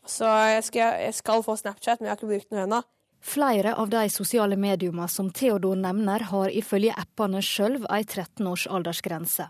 Så 0.09 0.29
jeg 0.55 0.62
skal, 0.68 1.01
jeg 1.03 1.16
skal 1.18 1.42
få 1.44 1.59
Snapchat, 1.59 2.01
men 2.01 2.09
jeg 2.09 2.14
har 2.14 2.21
ikke 2.21 2.31
brukt 2.31 2.55
den 2.55 2.64
ennå. 2.64 2.85
Flere 3.21 3.73
av 3.75 3.88
de 3.90 4.05
sosiale 4.14 4.57
mediene 4.57 5.09
som 5.11 5.33
Theodor 5.35 5.77
nevner, 5.77 6.23
har 6.31 6.53
ifølge 6.55 6.94
appene 6.94 7.42
sjøl 7.42 7.81
ei 7.90 8.05
13 8.05 8.47
års 8.47 8.68
aldersgrense. 8.71 9.49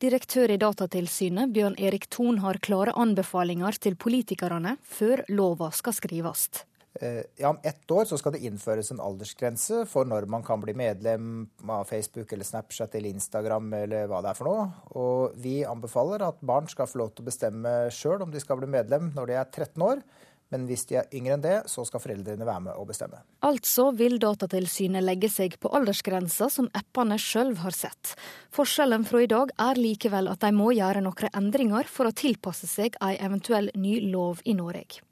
Direktør 0.00 0.54
i 0.54 0.56
Datatilsynet, 0.60 1.52
Bjørn 1.52 1.76
Erik 1.78 2.08
Thon, 2.08 2.40
har 2.40 2.58
klare 2.64 2.96
anbefalinger 2.96 3.76
til 3.76 4.00
politikerne 4.00 4.78
før 4.80 5.26
lova 5.28 5.68
skal 5.76 5.98
skrives. 6.00 6.48
Eh, 6.94 7.22
ja, 7.36 7.48
Om 7.48 7.58
ett 7.62 7.90
år 7.90 8.04
så 8.04 8.18
skal 8.18 8.32
det 8.32 8.42
innføres 8.42 8.90
en 8.90 9.00
aldersgrense 9.00 9.84
for 9.86 10.08
når 10.10 10.26
man 10.26 10.42
kan 10.42 10.60
bli 10.60 10.74
medlem 10.74 11.44
av 11.68 11.84
Facebook 11.86 12.32
eller 12.32 12.44
Snapchat 12.44 12.94
eller 12.98 13.14
Instagram 13.14 13.72
eller 13.78 14.08
hva 14.10 14.18
det 14.24 14.32
er 14.32 14.38
for 14.38 14.50
noe. 14.50 14.64
Og 14.98 15.36
vi 15.38 15.60
anbefaler 15.62 16.24
at 16.26 16.42
barn 16.42 16.66
skal 16.70 16.90
få 16.90 17.04
lov 17.04 17.12
til 17.14 17.22
å 17.22 17.30
bestemme 17.30 17.76
sjøl 17.94 18.24
om 18.24 18.34
de 18.34 18.42
skal 18.42 18.58
bli 18.58 18.70
medlem 18.70 19.12
når 19.14 19.30
de 19.30 19.38
er 19.38 19.46
13 19.46 19.86
år. 19.86 20.02
Men 20.50 20.64
hvis 20.66 20.82
de 20.90 20.96
er 20.98 21.12
yngre 21.14 21.36
enn 21.36 21.42
det, 21.44 21.56
så 21.70 21.84
skal 21.86 22.02
foreldrene 22.02 22.46
være 22.46 22.64
med 22.64 22.74
og 22.74 22.88
bestemme. 22.88 23.20
Altså 23.46 23.92
vil 23.94 24.18
Datatilsynet 24.18 25.04
legge 25.06 25.30
seg 25.30 25.54
på 25.62 25.70
aldersgrensa 25.78 26.48
som 26.50 26.66
appene 26.74 27.20
sjøl 27.22 27.54
har 27.62 27.76
sett. 27.76 28.16
Forskjellen 28.50 29.06
fra 29.06 29.22
i 29.22 29.28
dag 29.30 29.54
er 29.62 29.78
likevel 29.78 30.26
at 30.32 30.42
de 30.42 30.50
må 30.56 30.72
gjøre 30.74 31.04
noen 31.06 31.30
endringer 31.30 31.86
for 31.86 32.10
å 32.10 32.16
tilpasse 32.18 32.66
seg 32.66 32.98
ei 32.98 33.14
eventuell 33.22 33.70
ny 33.78 34.00
lov 34.10 34.42
i 34.42 34.56
Norge. 34.58 35.04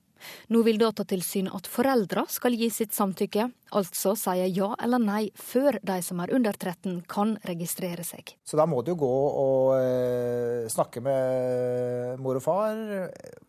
Nå 0.53 0.63
vil 0.67 0.81
Datatilsynet 0.81 1.55
at 1.55 1.69
foreldre 1.71 2.25
skal 2.33 2.57
gi 2.59 2.69
sitt 2.73 2.95
samtykke, 2.97 3.49
altså 3.79 4.15
si 4.19 4.37
ja 4.57 4.71
eller 4.83 5.03
nei 5.03 5.23
før 5.37 5.79
de 5.85 5.99
som 6.05 6.21
er 6.25 6.33
under 6.37 6.57
13 6.57 7.03
kan 7.11 7.37
registrere 7.49 8.05
seg. 8.07 8.35
Så 8.45 8.59
da 8.61 8.67
må 8.69 8.83
du 8.87 8.95
gå 8.99 9.15
og 9.29 9.75
eh, 9.79 10.69
snakke 10.73 11.03
med 11.05 12.23
mor 12.23 12.41
og 12.41 12.45
far, 12.45 12.85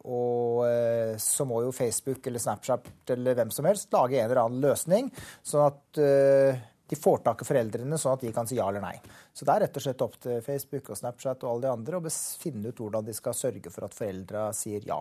og 0.05 0.65
eh, 0.67 1.13
så 1.21 1.47
må 1.49 1.63
jo 1.65 1.75
Facebook 1.75 2.25
eller 2.27 2.43
Snapchat 2.43 3.15
eller 3.15 3.37
hvem 3.39 3.53
som 3.53 3.69
helst 3.69 3.93
lage 3.95 4.19
en 4.19 4.27
eller 4.27 4.43
annen 4.45 4.63
løsning, 4.63 5.13
sånn 5.45 5.69
at 5.69 6.03
eh, 6.03 6.67
de 6.89 6.95
får 6.95 7.17
tak 7.17 7.43
i 7.43 7.45
foreldrene 7.45 7.97
sånn 8.01 8.15
at 8.17 8.23
de 8.25 8.31
kan 8.33 8.47
si 8.49 8.57
ja 8.57 8.65
eller 8.69 8.81
nei. 8.81 8.95
Så 9.33 9.45
det 9.45 9.53
er 9.53 9.65
rett 9.67 9.77
og 9.77 9.83
slett 9.85 10.01
opp 10.01 10.17
til 10.23 10.41
Facebook 10.45 10.89
og 10.89 10.97
Snapchat 10.97 11.45
og 11.45 11.51
alle 11.51 11.67
de 11.67 11.73
andre 11.75 11.99
å 11.99 12.13
finne 12.41 12.71
ut 12.71 12.81
hvordan 12.81 13.05
de 13.05 13.13
skal 13.13 13.37
sørge 13.37 13.73
for 13.73 13.85
at 13.85 13.97
foreldra 13.97 14.47
sier 14.57 14.87
ja. 14.89 14.97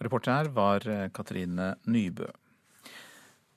Reporter 0.00 0.32
her 0.32 0.52
var 0.56 0.86
eh, 0.88 1.08
Katrine 1.14 1.74
Nybø. 1.90 2.30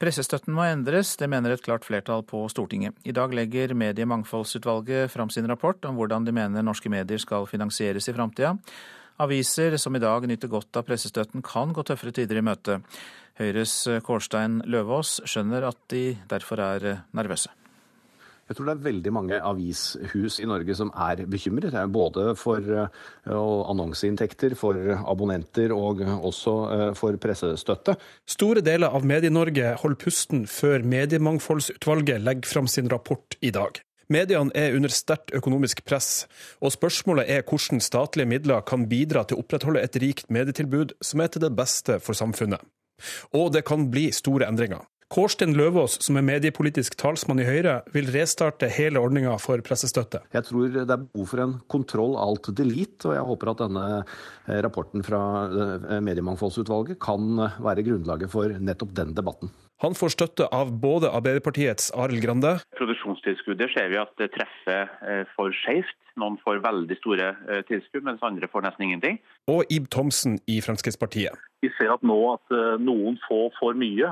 Pressestøtten 0.03 0.51
må 0.51 0.65
endres, 0.67 1.13
det 1.15 1.29
mener 1.32 1.53
et 1.53 1.63
klart 1.63 1.86
flertall 1.88 2.25
på 2.27 2.41
Stortinget. 2.51 2.97
I 3.08 3.13
dag 3.15 3.32
legger 3.32 3.75
Mediemangfoldsutvalget 3.77 5.12
fram 5.13 5.32
sin 5.32 5.47
rapport 5.47 5.86
om 5.88 5.95
hvordan 5.95 6.27
de 6.27 6.36
mener 6.36 6.65
norske 6.65 6.91
medier 6.91 7.21
skal 7.21 7.47
finansieres 7.47 8.10
i 8.12 8.15
framtida. 8.17 8.58
Aviser 9.23 9.77
som 9.79 9.95
i 9.95 10.03
dag 10.03 10.27
nyter 10.27 10.51
godt 10.51 10.75
av 10.75 10.88
pressestøtten, 10.89 11.45
kan 11.45 11.71
gå 11.71 11.86
tøffere 11.88 12.12
tider 12.17 12.41
i 12.41 12.43
møte. 12.43 12.82
Høyres 13.39 13.77
Kårstein 14.03 14.60
Løvaas 14.67 15.21
skjønner 15.23 15.69
at 15.69 15.79
de 15.93 16.08
derfor 16.27 16.60
er 16.65 17.03
nervøse. 17.15 17.53
Jeg 18.49 18.58
tror 18.58 18.67
det 18.67 18.73
er 18.73 18.84
veldig 18.88 19.13
mange 19.15 19.38
avishus 19.39 20.39
i 20.43 20.47
Norge 20.49 20.75
som 20.75 20.91
er 20.99 21.23
bekymret. 21.32 21.77
Både 21.93 22.34
for 22.39 22.60
eh, 22.60 22.99
annonseinntekter, 23.32 24.58
for 24.60 24.77
abonnenter 24.99 25.71
og 25.75 26.03
også 26.03 26.58
eh, 26.75 26.84
for 26.99 27.15
pressestøtte. 27.23 27.95
Store 28.27 28.63
deler 28.65 28.91
av 28.91 29.08
Medie-Norge 29.08 29.77
holder 29.79 30.01
pusten 30.03 30.45
før 30.49 30.84
Mediemangfoldsutvalget 30.84 32.21
legger 32.23 32.51
fram 32.51 32.67
sin 32.67 32.91
rapport 32.91 33.39
i 33.41 33.53
dag. 33.56 33.79
Mediene 34.12 34.51
er 34.56 34.75
under 34.75 34.91
sterkt 34.91 35.32
økonomisk 35.34 35.86
press, 35.88 36.25
og 36.62 36.73
spørsmålet 36.75 37.29
er 37.32 37.45
hvordan 37.47 37.82
statlige 37.82 38.29
midler 38.29 38.65
kan 38.67 38.88
bidra 38.91 39.23
til 39.23 39.39
å 39.39 39.43
opprettholde 39.45 39.84
et 39.84 39.95
rikt 40.03 40.27
medietilbud 40.34 40.97
som 41.01 41.23
er 41.23 41.32
til 41.32 41.45
det 41.45 41.53
beste 41.56 41.99
for 42.03 42.17
samfunnet. 42.17 42.62
Og 43.34 43.53
det 43.56 43.63
kan 43.67 43.88
bli 43.91 44.10
store 44.13 44.49
endringer. 44.51 44.84
Kårstein 45.13 45.52
Løvaas, 45.54 45.99
som 46.02 46.17
er 46.17 46.23
mediepolitisk 46.26 46.95
talsmann 46.97 47.38
i 47.38 47.45
Høyre, 47.45 47.76
vil 47.93 48.08
restarte 48.15 48.65
hele 48.73 48.97
ordninga 48.97 49.36
for 49.38 49.62
pressestøtte. 49.62 50.23
Jeg 50.34 50.47
tror 50.47 50.71
det 50.73 50.88
er 50.88 51.04
behov 51.04 51.28
for 51.30 51.41
en 51.43 51.52
kontroll 51.69 52.15
alt 52.17 52.49
delete, 52.58 53.12
og 53.12 53.13
jeg 53.13 53.28
håper 53.28 53.52
at 53.52 53.60
denne 53.62 53.84
eh, 53.99 54.58
rapporten 54.65 55.06
fra 55.06 55.19
eh, 55.45 55.99
Mediemangfoldsutvalget 56.02 56.97
kan 57.04 57.43
være 57.62 57.86
grunnlaget 57.86 58.34
for 58.34 58.56
nettopp 58.58 58.95
den 58.97 59.12
debatten. 59.13 59.52
Han 59.86 59.93
får 59.93 60.15
støtte 60.15 60.47
av 60.49 60.71
både 60.82 61.12
Arbeiderpartiets 61.13 61.91
Arild 61.99 62.23
Grande 62.23 62.56
Produksjonstilskuddet 62.80 63.69
ser 63.76 63.91
vi 63.91 63.99
at 64.02 64.15
det 64.17 64.32
treffer 64.34 64.89
eh, 65.06 65.28
for 65.36 65.54
skjevt. 65.60 65.93
Noen 66.17 66.39
får 66.41 66.62
veldig 66.62 66.97
store 66.99 67.32
tilskudd, 67.69 68.04
mens 68.06 68.21
andre 68.26 68.45
får 68.49 68.65
nesten 68.65 68.86
ingenting. 68.86 69.15
Og 69.49 69.69
Ib 69.73 69.88
Thomsen 69.93 70.36
i 70.45 70.60
Fremskrittspartiet. 70.62 71.38
Vi 71.65 71.71
ser 71.73 71.89
at 71.89 72.06
nå 72.06 72.17
at 72.36 72.54
noen 72.86 73.17
få 73.26 73.47
får 73.58 73.80
mye 73.82 74.12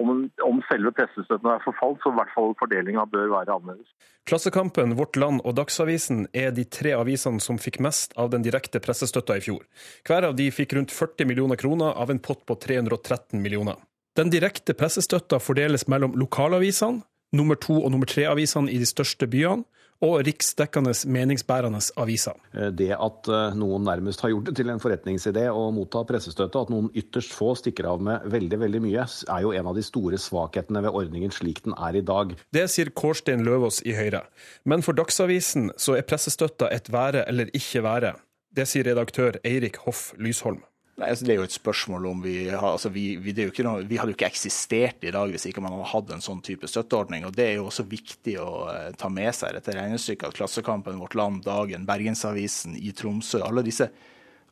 om, 0.00 0.28
om 0.44 0.60
selve 0.68 0.92
pressestøtten 0.96 1.48
er 1.50 1.62
forfalt, 1.64 1.98
så 2.02 2.12
i 2.12 2.18
hvert 2.18 2.32
fall 2.34 2.54
fordelinga 2.60 3.06
bør 3.10 3.30
være 3.32 3.56
annerledes. 3.56 3.88
Klassekampen, 4.28 4.96
Vårt 4.98 5.16
Land 5.16 5.42
og 5.46 5.56
Dagsavisen 5.58 6.26
er 6.36 6.52
de 6.54 6.66
tre 6.68 6.92
avisene 6.98 7.42
som 7.42 7.60
fikk 7.62 7.78
mest 7.84 8.16
av 8.20 8.32
den 8.34 8.44
direkte 8.44 8.82
pressestøtta 8.82 9.38
i 9.38 9.44
fjor. 9.44 9.64
Hver 10.08 10.28
av 10.30 10.36
de 10.38 10.48
fikk 10.54 10.76
rundt 10.76 10.94
40 10.94 11.30
millioner 11.30 11.60
kroner 11.60 11.96
av 11.96 12.12
en 12.12 12.22
pott 12.22 12.44
på 12.48 12.58
313 12.60 13.40
millioner. 13.42 13.78
Den 14.16 14.32
direkte 14.32 14.74
pressestøtta 14.76 15.40
fordeles 15.42 15.86
mellom 15.92 16.16
lokalavisene, 16.16 17.04
nummer 17.36 17.58
to- 17.60 17.82
og 17.82 17.90
nummer 17.92 18.08
tre-avisene 18.08 18.72
i 18.72 18.78
de 18.80 18.88
største 18.88 19.28
byene, 19.28 19.66
og 20.04 20.18
riksdekkende 20.26 20.92
meningsbærende 21.08 21.80
aviser. 22.00 22.36
Eh, 22.52 22.68
det 22.74 22.92
at 22.94 23.30
eh, 23.32 23.56
noen 23.58 23.86
nærmest 23.86 24.22
har 24.24 24.32
gjort 24.32 24.50
det 24.50 24.56
til 24.58 24.72
en 24.72 24.82
forretningsidé 24.82 25.46
å 25.52 25.68
motta 25.74 26.04
pressestøtte, 26.08 26.66
at 26.66 26.72
noen 26.72 26.90
ytterst 26.96 27.34
få 27.36 27.54
stikker 27.58 27.88
av 27.90 28.04
med 28.04 28.28
veldig 28.32 28.60
veldig 28.64 28.82
mye, 28.84 29.06
er 29.06 29.46
jo 29.46 29.54
en 29.56 29.72
av 29.72 29.78
de 29.78 29.84
store 29.86 30.20
svakhetene 30.20 30.84
ved 30.84 31.00
ordningen 31.00 31.34
slik 31.34 31.62
den 31.64 31.76
er 31.78 31.96
i 31.96 32.04
dag. 32.04 32.36
Det 32.52 32.66
sier 32.72 32.92
Kårstein 32.96 33.44
Løvaas 33.46 33.82
i 33.86 33.96
Høyre. 33.96 34.26
Men 34.64 34.84
for 34.84 34.96
Dagsavisen 34.98 35.72
så 35.80 35.96
er 35.96 36.06
pressestøtta 36.08 36.70
et 36.74 36.90
være 36.92 37.26
eller 37.30 37.52
ikke 37.56 37.84
være. 37.86 38.16
Det 38.56 38.64
sier 38.68 38.86
redaktør 38.88 39.40
Eirik 39.44 39.82
Hoff 39.84 40.12
Lysholm. 40.20 40.62
Nei, 40.96 41.10
altså 41.12 41.26
Det 41.28 41.34
er 41.34 41.40
jo 41.42 41.44
et 41.44 41.52
spørsmål 41.52 42.06
om 42.08 42.20
vi 42.24 42.34
har 42.48 42.70
altså 42.70 42.88
vi, 42.88 43.18
vi, 43.20 43.34
noe, 43.66 43.82
vi, 43.84 43.98
hadde 44.00 44.14
jo 44.14 44.16
ikke 44.16 44.30
eksistert 44.30 45.04
i 45.04 45.12
dag 45.12 45.28
hvis 45.28 45.44
ikke 45.50 45.60
man 45.60 45.74
hadde 45.74 45.90
hatt 45.90 46.12
en 46.14 46.24
sånn 46.24 46.40
type 46.44 46.70
støtteordning. 46.72 47.26
og 47.28 47.34
Det 47.36 47.50
er 47.50 47.58
jo 47.58 47.66
også 47.68 47.84
viktig 47.90 48.38
å 48.40 48.48
uh, 48.70 48.78
ta 48.96 49.10
med 49.12 49.28
seg 49.36 49.52
dette 49.58 49.74
regnestykket 49.76 50.30
at 50.30 50.38
Klassekampen, 50.38 50.96
Vårt 51.02 51.18
Land, 51.18 51.44
Dagen, 51.44 51.84
Bergensavisen, 51.88 52.78
i 52.80 52.94
Tromsø 52.96 53.42
Alle 53.44 53.66
disse 53.66 53.90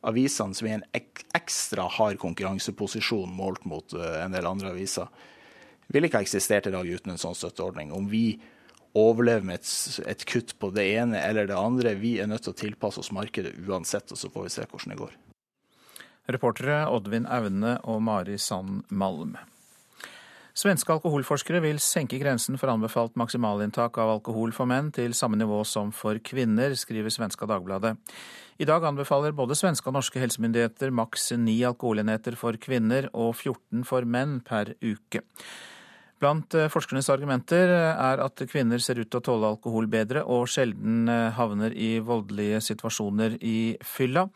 avisene 0.05 0.53
som 0.53 0.69
er 0.69 0.75
i 0.75 0.77
en 0.77 0.87
ek 0.93 1.25
ekstra 1.33 1.87
hard 1.89 2.21
konkurranseposisjon 2.21 3.33
målt 3.33 3.65
mot 3.65 3.97
uh, 3.97 4.21
en 4.21 4.37
del 4.37 4.45
andre 4.45 4.75
aviser, 4.75 5.09
ville 5.89 6.05
ikke 6.05 6.21
ha 6.21 6.29
eksistert 6.29 6.69
i 6.69 6.77
dag 6.77 6.85
uten 6.85 7.15
en 7.15 7.21
sånn 7.25 7.37
støtteordning. 7.37 7.89
Om 7.89 8.05
vi 8.13 8.27
overlever 8.93 9.49
med 9.49 9.63
et, 9.63 9.75
et 10.13 10.29
kutt 10.29 10.53
på 10.61 10.69
det 10.77 10.91
ene 10.93 11.25
eller 11.25 11.49
det 11.49 11.57
andre, 11.57 11.97
vi 11.97 12.19
er 12.21 12.29
nødt 12.29 12.45
til 12.45 12.53
å 12.53 12.61
tilpasse 12.67 13.01
oss 13.01 13.13
markedet 13.17 13.57
uansett, 13.65 14.13
og 14.13 14.21
så 14.21 14.29
får 14.29 14.45
vi 14.45 14.59
se 14.59 14.69
hvordan 14.69 14.93
det 14.93 15.01
går. 15.07 15.21
Reportere 16.25 16.85
Oddvin 16.89 17.27
Aune 17.29 17.75
og 17.85 17.99
Mari 18.01 18.39
Sand 18.41 18.85
Malm. 18.89 19.35
Svenske 20.55 20.93
alkoholforskere 20.93 21.59
vil 21.59 21.81
senke 21.83 22.15
grensen 22.21 22.55
for 22.55 22.71
anbefalt 22.71 23.17
maksimalinntak 23.19 23.97
av 23.99 24.13
alkohol 24.13 24.53
for 24.55 24.69
menn 24.71 24.87
til 24.95 25.11
samme 25.13 25.35
nivå 25.35 25.59
som 25.67 25.91
for 25.91 26.15
kvinner, 26.23 26.71
skriver 26.79 27.11
svenska 27.11 27.45
Dagbladet. 27.49 27.97
I 28.57 28.65
dag 28.65 28.87
anbefaler 28.87 29.35
både 29.35 29.57
svenske 29.59 29.91
og 29.91 29.97
norske 29.97 30.21
helsemyndigheter 30.21 30.93
maks 30.95 31.33
ni 31.35 31.57
alkoholenheter 31.67 32.39
for 32.39 32.55
kvinner 32.55 33.09
og 33.11 33.33
14 33.35 33.83
for 33.83 34.07
menn 34.07 34.39
per 34.47 34.71
uke. 34.79 35.25
Blant 36.23 36.55
eh, 36.55 36.69
forskernes 36.71 37.11
argumenter 37.11 37.73
er 37.75 38.21
at 38.23 38.45
kvinner 38.47 38.79
ser 38.79 39.01
ut 39.01 39.09
til 39.11 39.19
å 39.19 39.25
tåle 39.27 39.49
alkohol 39.51 39.89
bedre 39.91 40.23
og 40.23 40.47
sjelden 40.47 41.11
eh, 41.11 41.33
havner 41.35 41.75
i 41.75 41.97
voldelige 41.99 42.63
situasjoner 42.63 43.35
i 43.43 43.75
fylla. 43.83 44.29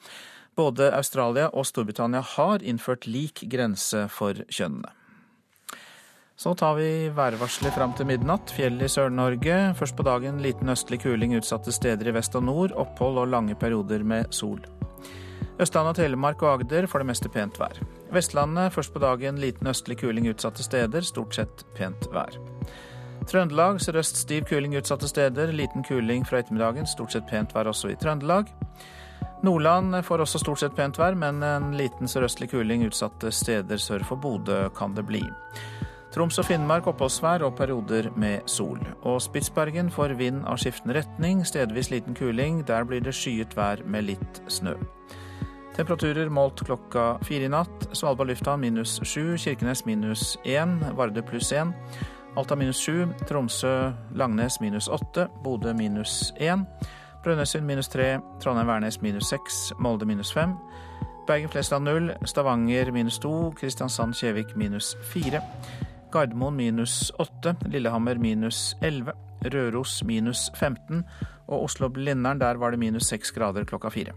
Både 0.60 0.89
Australia 0.91 1.48
og 1.56 1.63
Storbritannia 1.69 2.19
har 2.36 2.63
innført 2.67 3.08
lik 3.08 3.45
grense 3.52 4.08
for 4.12 4.36
kjønnene. 4.52 4.91
Så 6.39 6.54
tar 6.56 6.76
vi 6.78 6.89
værvarselet 7.12 7.76
fram 7.76 7.93
til 7.95 8.08
midnatt. 8.08 8.52
Fjell 8.56 8.80
i 8.80 8.88
Sør-Norge. 8.88 9.56
Først 9.76 9.95
på 9.95 10.06
dagen 10.08 10.38
liten 10.43 10.72
østlig 10.72 11.02
kuling 11.04 11.36
utsatte 11.36 11.72
steder 11.76 12.08
i 12.08 12.13
vest 12.15 12.36
og 12.39 12.45
nord. 12.48 12.76
Opphold 12.80 13.19
og 13.19 13.32
lange 13.32 13.58
perioder 13.60 14.04
med 14.08 14.32
sol. 14.36 14.62
Østlandet 15.60 16.00
Telemark 16.00 16.43
og 16.43 16.54
Agder 16.54 16.88
for 16.88 17.04
det 17.04 17.10
meste 17.10 17.32
pent 17.32 17.60
vær. 17.60 17.80
Vestlandet 18.15 18.72
først 18.72 18.95
på 18.95 19.04
dagen 19.04 19.39
liten 19.43 19.67
østlig 19.67 20.00
kuling 20.00 20.30
utsatte 20.32 20.63
steder. 20.63 21.04
Stort 21.04 21.36
sett 21.36 21.65
pent 21.76 22.08
vær. 22.15 22.39
Trøndelag 23.28 23.82
sørøst 23.84 24.24
stiv 24.24 24.48
kuling 24.48 24.76
utsatte 24.80 25.12
steder. 25.12 25.52
Liten 25.52 25.84
kuling 25.84 26.24
fra 26.28 26.39
ettermiddagen. 26.39 26.88
Stort 26.88 27.15
sett 27.15 27.28
pent 27.28 27.52
vær 27.56 27.67
også 27.72 27.91
i 27.91 28.00
Trøndelag. 28.00 28.48
Nordland 29.41 30.06
får 30.06 30.25
også 30.25 30.39
stort 30.41 30.60
sett 30.60 30.75
pent 30.75 30.97
vær, 30.99 31.15
men 31.15 31.43
en 31.43 31.71
liten 31.80 32.10
sørøstlig 32.12 32.49
kuling 32.52 32.84
utsatte 32.84 33.32
steder 33.32 33.80
sør 33.80 34.04
for 34.04 34.19
Bodø 34.19 34.65
kan 34.75 34.97
det 34.97 35.06
bli. 35.08 35.21
Troms 36.12 36.39
og 36.41 36.47
Finnmark 36.49 36.88
oppholdsvær 36.89 37.45
og 37.45 37.54
perioder 37.56 38.10
med 38.19 38.47
sol. 38.49 38.82
Og 39.08 39.21
Spitsbergen 39.21 39.91
får 39.93 40.17
vind 40.19 40.41
av 40.49 40.58
skiftende 40.60 40.97
retning, 40.97 41.45
stedvis 41.45 41.91
liten 41.93 42.17
kuling. 42.17 42.63
Der 42.67 42.84
blir 42.84 43.04
det 43.06 43.13
skyet 43.15 43.56
vær 43.56 43.86
med 43.86 44.10
litt 44.10 44.41
snø. 44.52 44.73
Temperaturer 45.78 46.28
målt 46.34 46.65
klokka 46.65 47.13
fire 47.23 47.45
i 47.47 47.54
natt. 47.54 47.86
Svalbard 47.95 48.34
lufthavn 48.34 48.65
minus 48.65 48.97
sju, 49.06 49.38
Kirkenes 49.39 49.86
minus 49.88 50.34
én, 50.43 50.80
Vardø 50.97 51.23
pluss 51.23 51.54
én. 51.56 51.71
Alta 52.36 52.58
minus 52.60 52.82
sju, 52.82 53.06
Tromsø-Langnes 53.30 54.60
minus 54.60 54.89
åtte, 54.91 55.30
Bodø 55.45 55.71
minus 55.78 56.34
én. 56.41 56.65
Brønnøysund 57.23 57.65
minus 57.67 57.89
tre, 57.91 58.19
Trondheim-Værnes 58.39 59.01
minus 59.01 59.27
seks, 59.29 59.73
Molde 59.79 60.05
minus 60.05 60.32
fem. 60.34 60.53
Bergen-Flesland 61.27 61.84
null, 61.84 62.13
Stavanger 62.25 62.91
minus 62.91 63.19
to, 63.19 63.51
Kristiansand-Kjevik 63.60 64.55
minus 64.55 64.95
fire. 65.12 65.41
Gardermoen 66.12 66.55
minus 66.55 67.12
8, 67.19 67.55
Lillehammer 67.69 68.17
minus 68.17 68.75
11, 68.82 69.13
Røros 69.53 70.03
minus 70.03 70.49
15 70.55 71.03
og 71.47 71.63
Oslo-Blindern 71.63 72.39
der 72.41 72.58
var 72.58 72.71
det 72.71 72.79
minus 72.79 73.12
6 73.12 73.32
grader 73.32 73.63
klokka 73.63 73.89
fire. 73.89 74.13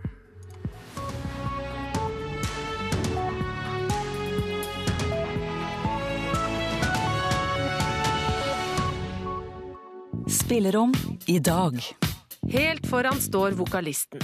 Spillerom 10.28 10.94
i 11.26 11.38
dag. 11.38 12.11
Helt 12.50 12.86
foran 12.86 13.20
står 13.20 13.50
vokalisten. 13.50 14.20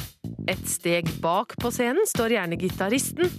Et 0.49 0.65
steg 0.69 1.07
bak 1.23 1.55
på 1.61 1.71
scenen 1.71 2.07
står 2.09 2.33
gjerne 2.35 2.57
gitaristen, 2.59 3.31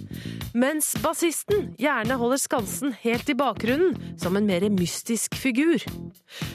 mens 0.56 0.94
bassisten 1.02 1.68
gjerne 1.78 2.16
holder 2.16 2.40
skansen 2.40 2.94
helt 3.02 3.28
i 3.28 3.36
bakgrunnen, 3.36 3.98
som 4.18 4.38
en 4.38 4.46
mer 4.48 4.64
mystisk 4.72 5.36
figur. 5.36 5.82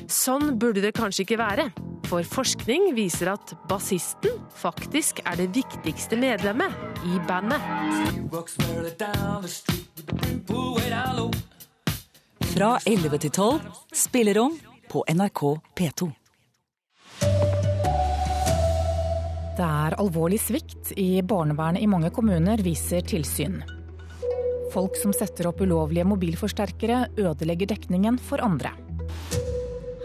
Sånn 0.09 0.55
burde 0.59 0.81
det 0.81 0.95
kanskje 0.97 1.27
ikke 1.27 1.39
være, 1.43 1.69
for 2.09 2.25
forskning 2.25 2.93
viser 2.97 3.33
at 3.35 3.55
bassisten 3.69 4.41
faktisk 4.57 5.21
er 5.25 5.37
det 5.43 5.51
viktigste 5.55 6.17
medlemmet 6.17 6.73
i 7.05 7.21
bandet. 7.29 7.61
Fra 12.55 12.75
11 12.87 13.17
til 13.27 13.31
12, 13.31 13.73
spillerom 13.93 14.61
på 14.89 15.03
NRK 15.11 15.49
P2. 15.75 16.13
Det 19.55 19.63
er 19.63 19.95
alvorlig 20.01 20.41
svikt 20.43 20.89
i 20.99 21.21
barnevernet 21.23 21.79
i 21.79 21.87
mange 21.87 22.09
kommuner, 22.11 22.59
viser 22.59 23.05
tilsyn. 23.07 23.61
Folk 24.73 24.97
som 24.99 25.13
setter 25.15 25.47
opp 25.47 25.61
ulovlige 25.63 26.03
mobilforsterkere, 26.09 27.05
ødelegger 27.15 27.69
dekningen 27.71 28.19
for 28.19 28.43
andre. 28.43 28.73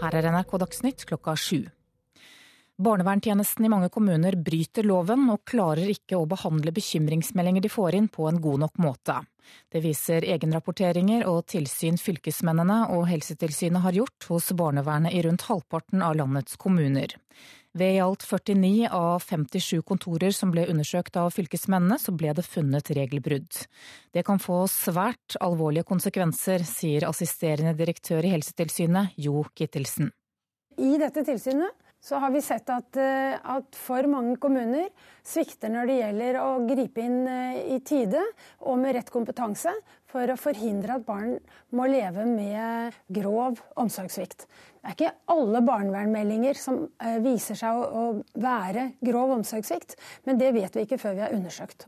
Her 0.00 0.16
er 0.20 0.30
NRK 0.30 0.54
Dagsnytt 0.62 1.02
klokka 1.08 1.34
sju. 1.34 1.64
Barnevernstjenesten 2.80 3.64
i 3.64 3.68
mange 3.68 3.90
kommuner 3.92 4.32
bryter 4.40 4.86
loven 4.88 5.26
og 5.28 5.42
klarer 5.44 5.90
ikke 5.92 6.16
å 6.16 6.24
behandle 6.24 6.72
bekymringsmeldinger 6.72 7.60
de 7.60 7.68
får 7.68 7.96
inn 7.98 8.06
på 8.08 8.24
en 8.24 8.38
god 8.40 8.62
nok 8.62 8.78
måte. 8.80 9.18
Det 9.68 9.82
viser 9.84 10.24
egenrapporteringer 10.24 11.26
og 11.28 11.42
tilsyn 11.52 12.00
fylkesmennene 12.00 12.86
og 12.94 13.04
Helsetilsynet 13.10 13.84
har 13.84 13.98
gjort 13.98 14.28
hos 14.30 14.48
barnevernet 14.56 15.12
i 15.12 15.20
rundt 15.26 15.44
halvparten 15.50 16.00
av 16.06 16.16
landets 16.22 16.56
kommuner. 16.56 17.12
Ved 17.76 17.98
i 17.98 18.00
alt 18.00 18.24
49 18.24 18.88
av 18.96 19.20
57 19.28 19.82
kontorer 19.86 20.32
som 20.32 20.54
ble 20.54 20.64
undersøkt 20.72 21.20
av 21.20 21.28
fylkesmennene, 21.36 22.00
så 22.00 22.16
ble 22.16 22.32
det 22.38 22.46
funnet 22.48 22.88
regelbrudd. 22.96 23.60
Det 24.10 24.24
kan 24.24 24.40
få 24.40 24.62
svært 24.72 25.36
alvorlige 25.36 25.84
konsekvenser, 25.92 26.64
sier 26.64 27.10
assisterende 27.12 27.76
direktør 27.76 28.24
i 28.24 28.32
Helsetilsynet, 28.38 29.12
Jo 29.20 29.44
Kittelsen. 29.52 30.14
I 30.80 30.96
dette 30.96 31.26
tilsynet 31.28 31.76
så 32.00 32.16
har 32.16 32.30
vi 32.30 32.40
sett 32.42 32.68
at, 32.72 32.96
eh, 32.96 33.36
at, 33.36 33.76
for 33.76 34.08
mange 34.08 34.38
kommuner 34.40 34.88
svikter 35.26 35.72
når 35.72 35.90
det 35.90 35.98
gjelder 35.98 36.38
å 36.40 36.48
gripe 36.68 37.04
inn 37.04 37.18
eh, 37.28 37.60
i 37.76 37.78
tide 37.84 38.22
og 38.64 38.80
med 38.80 38.96
rett 38.96 39.12
kompetanse 39.12 39.74
for 40.10 40.32
å 40.32 40.38
forhindre 40.40 40.96
at 40.96 41.06
barn 41.06 41.36
må 41.76 41.86
leve 41.90 42.24
med 42.26 42.96
grov 43.12 43.60
omsorgssvikt. 43.80 44.48
Det 44.80 44.88
er 44.88 44.96
ikke 44.96 45.14
alle 45.36 45.60
barnevernmeldinger 45.66 46.58
som 46.58 46.82
eh, 47.04 47.20
viser 47.20 47.58
seg 47.60 47.84
å, 47.84 48.08
være 48.40 48.94
grov 49.04 49.36
omsorgssvikt, 49.36 49.98
men 50.24 50.40
det 50.40 50.54
vet 50.56 50.76
vi 50.76 50.88
ikke 50.88 51.00
før 51.00 51.18
vi 51.18 51.26
har 51.26 51.36
undersøkt. 51.36 51.86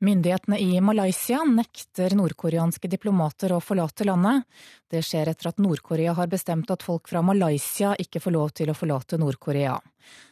Myndighetene 0.00 0.56
i 0.58 0.80
Malaysia 0.80 1.42
nekter 1.44 2.14
nordkoreanske 2.16 2.88
diplomater 2.88 3.52
å 3.52 3.58
forlate 3.60 4.06
landet. 4.08 4.46
Det 4.88 5.02
skjer 5.04 5.28
etter 5.28 5.50
at 5.50 5.60
Nord-Korea 5.60 6.14
har 6.16 6.30
bestemt 6.32 6.72
at 6.72 6.86
folk 6.86 7.10
fra 7.12 7.20
Malaysia 7.20 7.92
ikke 8.00 8.22
får 8.24 8.32
lov 8.32 8.54
til 8.56 8.72
å 8.72 8.76
forlate 8.78 9.18
Nord-Korea. 9.20 9.74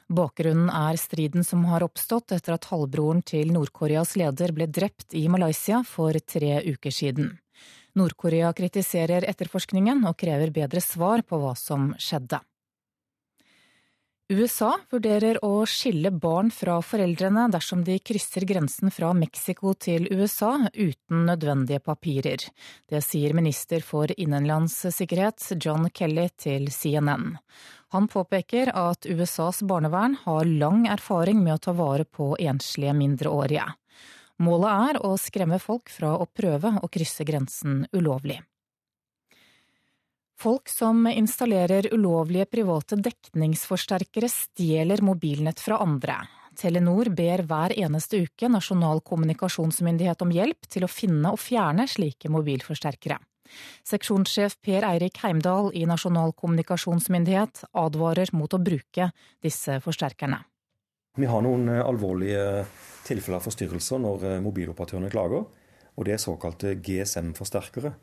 Bakgrunnen 0.09 0.71
er 0.73 0.97
striden 0.97 1.45
som 1.45 1.67
har 1.69 1.85
oppstått 1.85 2.33
etter 2.33 2.57
at 2.57 2.71
halvbroren 2.73 3.21
til 3.21 3.53
Nord-Koreas 3.53 4.17
leder 4.17 4.57
ble 4.57 4.71
drept 4.73 5.13
i 5.13 5.27
Malaysia 5.29 5.83
for 5.85 6.17
tre 6.25 6.63
uker 6.65 6.95
siden. 7.03 7.35
Nord-Korea 7.93 8.55
kritiserer 8.57 9.29
etterforskningen 9.29 10.01
og 10.09 10.17
krever 10.17 10.49
bedre 10.49 10.81
svar 10.81 11.21
på 11.29 11.45
hva 11.45 11.53
som 11.61 11.93
skjedde. 12.01 12.41
USA 14.29 14.75
vurderer 14.93 15.39
å 15.41 15.63
skille 15.65 16.11
barn 16.13 16.51
fra 16.53 16.75
foreldrene 16.85 17.47
dersom 17.49 17.81
de 17.87 17.95
krysser 17.97 18.45
grensen 18.45 18.93
fra 18.93 19.15
Mexico 19.17 19.73
til 19.73 20.05
USA 20.13 20.51
uten 20.75 21.23
nødvendige 21.31 21.81
papirer. 21.81 22.45
Det 22.85 23.01
sier 23.07 23.33
minister 23.33 23.81
for 23.81 24.13
innenlandssikkerhet 24.13 25.47
John 25.57 25.89
Kelly 25.89 26.27
til 26.37 26.69
CNN. 26.69 27.39
Han 27.97 28.11
påpeker 28.13 28.75
at 28.77 29.09
USAs 29.09 29.63
barnevern 29.65 30.19
har 30.27 30.45
lang 30.45 30.85
erfaring 30.93 31.41
med 31.41 31.55
å 31.57 31.65
ta 31.71 31.77
vare 31.81 32.05
på 32.05 32.35
enslige 32.37 32.93
mindreårige. 33.01 33.65
Målet 34.45 34.93
er 34.93 35.03
å 35.09 35.17
skremme 35.17 35.57
folk 35.57 35.89
fra 35.89 36.13
å 36.21 36.29
prøve 36.29 36.77
å 36.85 36.93
krysse 36.93 37.25
grensen 37.25 37.87
ulovlig. 37.97 38.43
Folk 40.39 40.69
som 40.71 41.07
installerer 41.11 41.89
ulovlige 41.95 42.45
private 42.47 42.97
dekningsforsterkere, 43.03 44.29
stjeler 44.31 45.03
mobilnett 45.03 45.59
fra 45.59 45.81
andre. 45.83 46.21
Telenor 46.59 47.11
ber 47.11 47.43
hver 47.43 47.75
eneste 47.75 48.21
uke 48.23 48.47
Nasjonal 48.51 49.03
kommunikasjonsmyndighet 49.03 50.23
om 50.23 50.31
hjelp 50.31 50.71
til 50.71 50.87
å 50.87 50.91
finne 50.91 51.35
og 51.35 51.43
fjerne 51.43 51.89
slike 51.91 52.31
mobilforsterkere. 52.31 53.19
Seksjonssjef 53.91 54.61
Per 54.63 54.87
Eirik 54.87 55.19
Heimdal 55.25 55.73
i 55.75 55.83
Nasjonal 55.91 56.37
kommunikasjonsmyndighet 56.39 57.65
advarer 57.83 58.31
mot 58.39 58.55
å 58.55 58.63
bruke 58.63 59.11
disse 59.43 59.81
forsterkerne. 59.83 60.39
Vi 61.19 61.27
har 61.27 61.43
noen 61.43 61.67
eh, 61.73 61.83
alvorlige 61.83 62.67
tilfeller 63.09 63.41
av 63.41 63.49
forstyrrelser 63.49 64.07
når 64.07 64.29
eh, 64.29 64.43
mobiloperatørene 64.45 65.11
klager, 65.11 65.49
og 65.99 66.07
det 66.07 66.15
er 66.15 66.23
såkalte 66.23 66.77
GSM-forsterkere. 66.79 67.97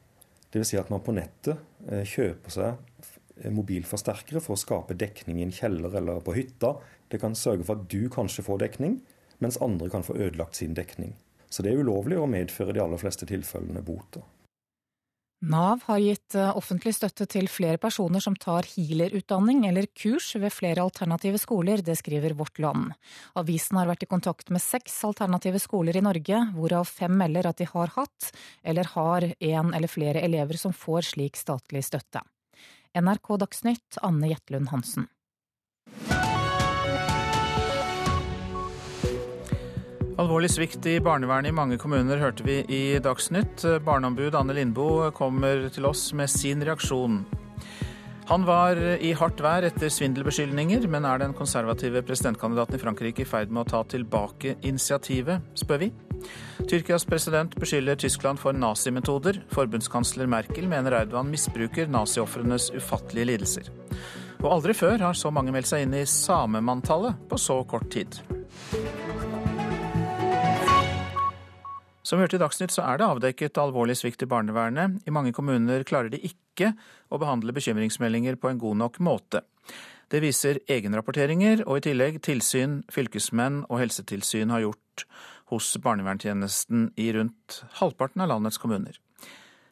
Dvs. 0.55 0.71
Si 0.71 0.79
at 0.79 0.91
man 0.93 1.03
på 1.03 1.13
nettet 1.15 1.59
eh, 1.91 2.05
kjøper 2.07 2.53
seg 2.53 3.11
mobilforsterkere 3.51 4.39
for 4.39 4.55
å 4.55 4.59
skape 4.59 4.95
dekning 4.95 5.41
i 5.41 5.45
en 5.45 5.53
kjeller 5.53 5.97
eller 5.99 6.21
på 6.23 6.35
hytta. 6.37 6.77
Det 7.11 7.19
kan 7.21 7.35
sørge 7.35 7.67
for 7.67 7.75
at 7.75 7.89
du 7.91 8.07
kanskje 8.11 8.45
får 8.47 8.61
dekning, 8.63 9.01
mens 9.43 9.59
andre 9.61 9.89
kan 9.91 10.05
få 10.07 10.15
ødelagt 10.15 10.55
sin 10.55 10.77
dekning. 10.77 11.17
Så 11.51 11.63
det 11.63 11.73
er 11.73 11.83
ulovlig 11.83 12.17
og 12.19 12.31
medfører 12.31 12.73
i 12.73 12.77
de 12.79 12.83
aller 12.85 13.01
fleste 13.01 13.27
tilfellene 13.29 13.83
boter. 13.85 14.23
Nav 15.45 15.83
har 15.85 15.99
gitt 16.01 16.35
eh, 16.35 16.57
offentlig 16.57 16.95
støtte 16.97 17.27
til 17.29 17.45
flere 17.51 17.77
personer 17.77 18.23
som 18.23 18.33
tar 18.39 18.65
healerutdanning 18.65 19.67
eller 19.69 19.85
kurs 19.93 20.31
ved 20.41 20.53
flere 20.53 20.81
alternative 20.81 21.37
skoler, 21.37 21.83
det 21.85 21.97
skriver 21.99 22.33
Vårt 22.39 22.57
Land. 22.63 22.95
Avisen 23.37 23.77
har 23.77 23.85
vært 23.91 24.07
i 24.07 24.09
kontakt 24.09 24.49
med 24.49 24.63
seks 24.63 24.97
alternative 25.05 25.61
skoler 25.61 25.99
i 25.99 26.03
Norge, 26.05 26.39
hvorav 26.55 26.89
fem 26.89 27.13
melder 27.21 27.51
at 27.51 27.61
de 27.61 27.69
har 27.69 27.93
hatt 27.93 28.31
eller 28.65 28.89
har 28.95 29.27
en 29.35 29.73
eller 29.77 29.91
flere 29.91 30.25
elever 30.25 30.57
som 30.57 30.73
får 30.73 31.11
slik 31.13 31.37
statlig 31.37 31.85
støtte. 31.85 32.25
NRK 32.97 33.35
Dagsnytt, 33.45 33.99
Anne 34.01 34.31
Jetlund 34.31 34.71
Hansen. 34.73 35.09
Alvorlig 40.15 40.47
svikt 40.53 40.85
i 40.87 40.93
barnevernet 41.03 41.51
i 41.51 41.55
mange 41.55 41.75
kommuner 41.75 42.21
hørte 42.21 42.45
vi 42.47 42.61
i 42.71 42.83
Dagsnytt. 43.03 43.65
Barneombud 43.83 44.37
Anne 44.39 44.53
Lindboe 44.55 45.09
kommer 45.11 45.65
til 45.75 45.87
oss 45.89 46.05
med 46.15 46.31
sin 46.31 46.63
reaksjon. 46.63 47.17
Han 48.29 48.45
var 48.47 48.79
i 48.79 49.11
hardt 49.19 49.43
vær 49.43 49.67
etter 49.67 49.91
svindelbeskyldninger, 49.91 50.87
men 50.87 51.03
er 51.05 51.19
den 51.19 51.35
konservative 51.35 51.99
presidentkandidaten 52.07 52.77
i 52.77 52.81
Frankrike 52.81 53.25
i 53.25 53.27
ferd 53.27 53.51
med 53.51 53.65
å 53.65 53.73
ta 53.73 53.81
tilbake 53.91 54.55
initiativet, 54.63 55.43
spør 55.59 55.83
vi. 55.83 55.91
Tyrkias 56.63 57.03
president 57.05 57.59
beskylder 57.59 57.99
Tyskland 57.99 58.39
for 58.39 58.55
nazimetoder. 58.55 59.41
Forbundskansler 59.51 60.31
Merkel 60.31 60.71
mener 60.71 60.95
Erdogan 61.01 61.27
misbruker 61.29 61.91
naziofrenes 61.91 62.69
ufattelige 62.71 63.33
lidelser. 63.33 63.67
Og 64.39 64.47
aldri 64.61 64.79
før 64.79 65.09
har 65.09 65.19
så 65.19 65.27
mange 65.35 65.51
meldt 65.51 65.73
seg 65.73 65.83
inn 65.83 65.99
i 65.99 66.07
samemanntallet 66.07 67.27
på 67.27 67.41
så 67.49 67.59
kort 67.67 67.91
tid. 67.91 68.15
Som 72.05 72.19
vi 72.19 72.27
hørte 72.27 72.37
i 72.37 72.41
Dagsnytt, 72.43 72.69
så 72.69 72.83
er 72.85 72.99
det 73.01 73.07
avdekket 73.07 73.57
alvorlig 73.57 73.95
svikt 73.97 74.21
i 74.21 74.29
barnevernet. 74.29 74.99
I 75.09 75.13
mange 75.15 75.33
kommuner 75.33 75.81
klarer 75.89 76.11
de 76.13 76.19
ikke 76.21 76.75
å 77.09 77.17
behandle 77.17 77.55
bekymringsmeldinger 77.55 78.37
på 78.37 78.51
en 78.51 78.61
god 78.61 78.77
nok 78.83 78.99
måte. 79.01 79.41
Det 80.13 80.21
viser 80.21 80.59
egenrapporteringer 80.69 81.63
og 81.65 81.79
i 81.79 81.85
tillegg 81.87 82.21
tilsyn 82.27 82.83
fylkesmenn 82.93 83.63
og 83.71 83.81
helsetilsyn 83.81 84.53
har 84.53 84.67
gjort 84.67 85.07
hos 85.49 85.71
barnevernstjenesten 85.81 86.91
i 87.01 87.09
rundt 87.17 87.63
halvparten 87.81 88.21
av 88.21 88.29
landets 88.35 88.61
kommuner. 88.61 89.01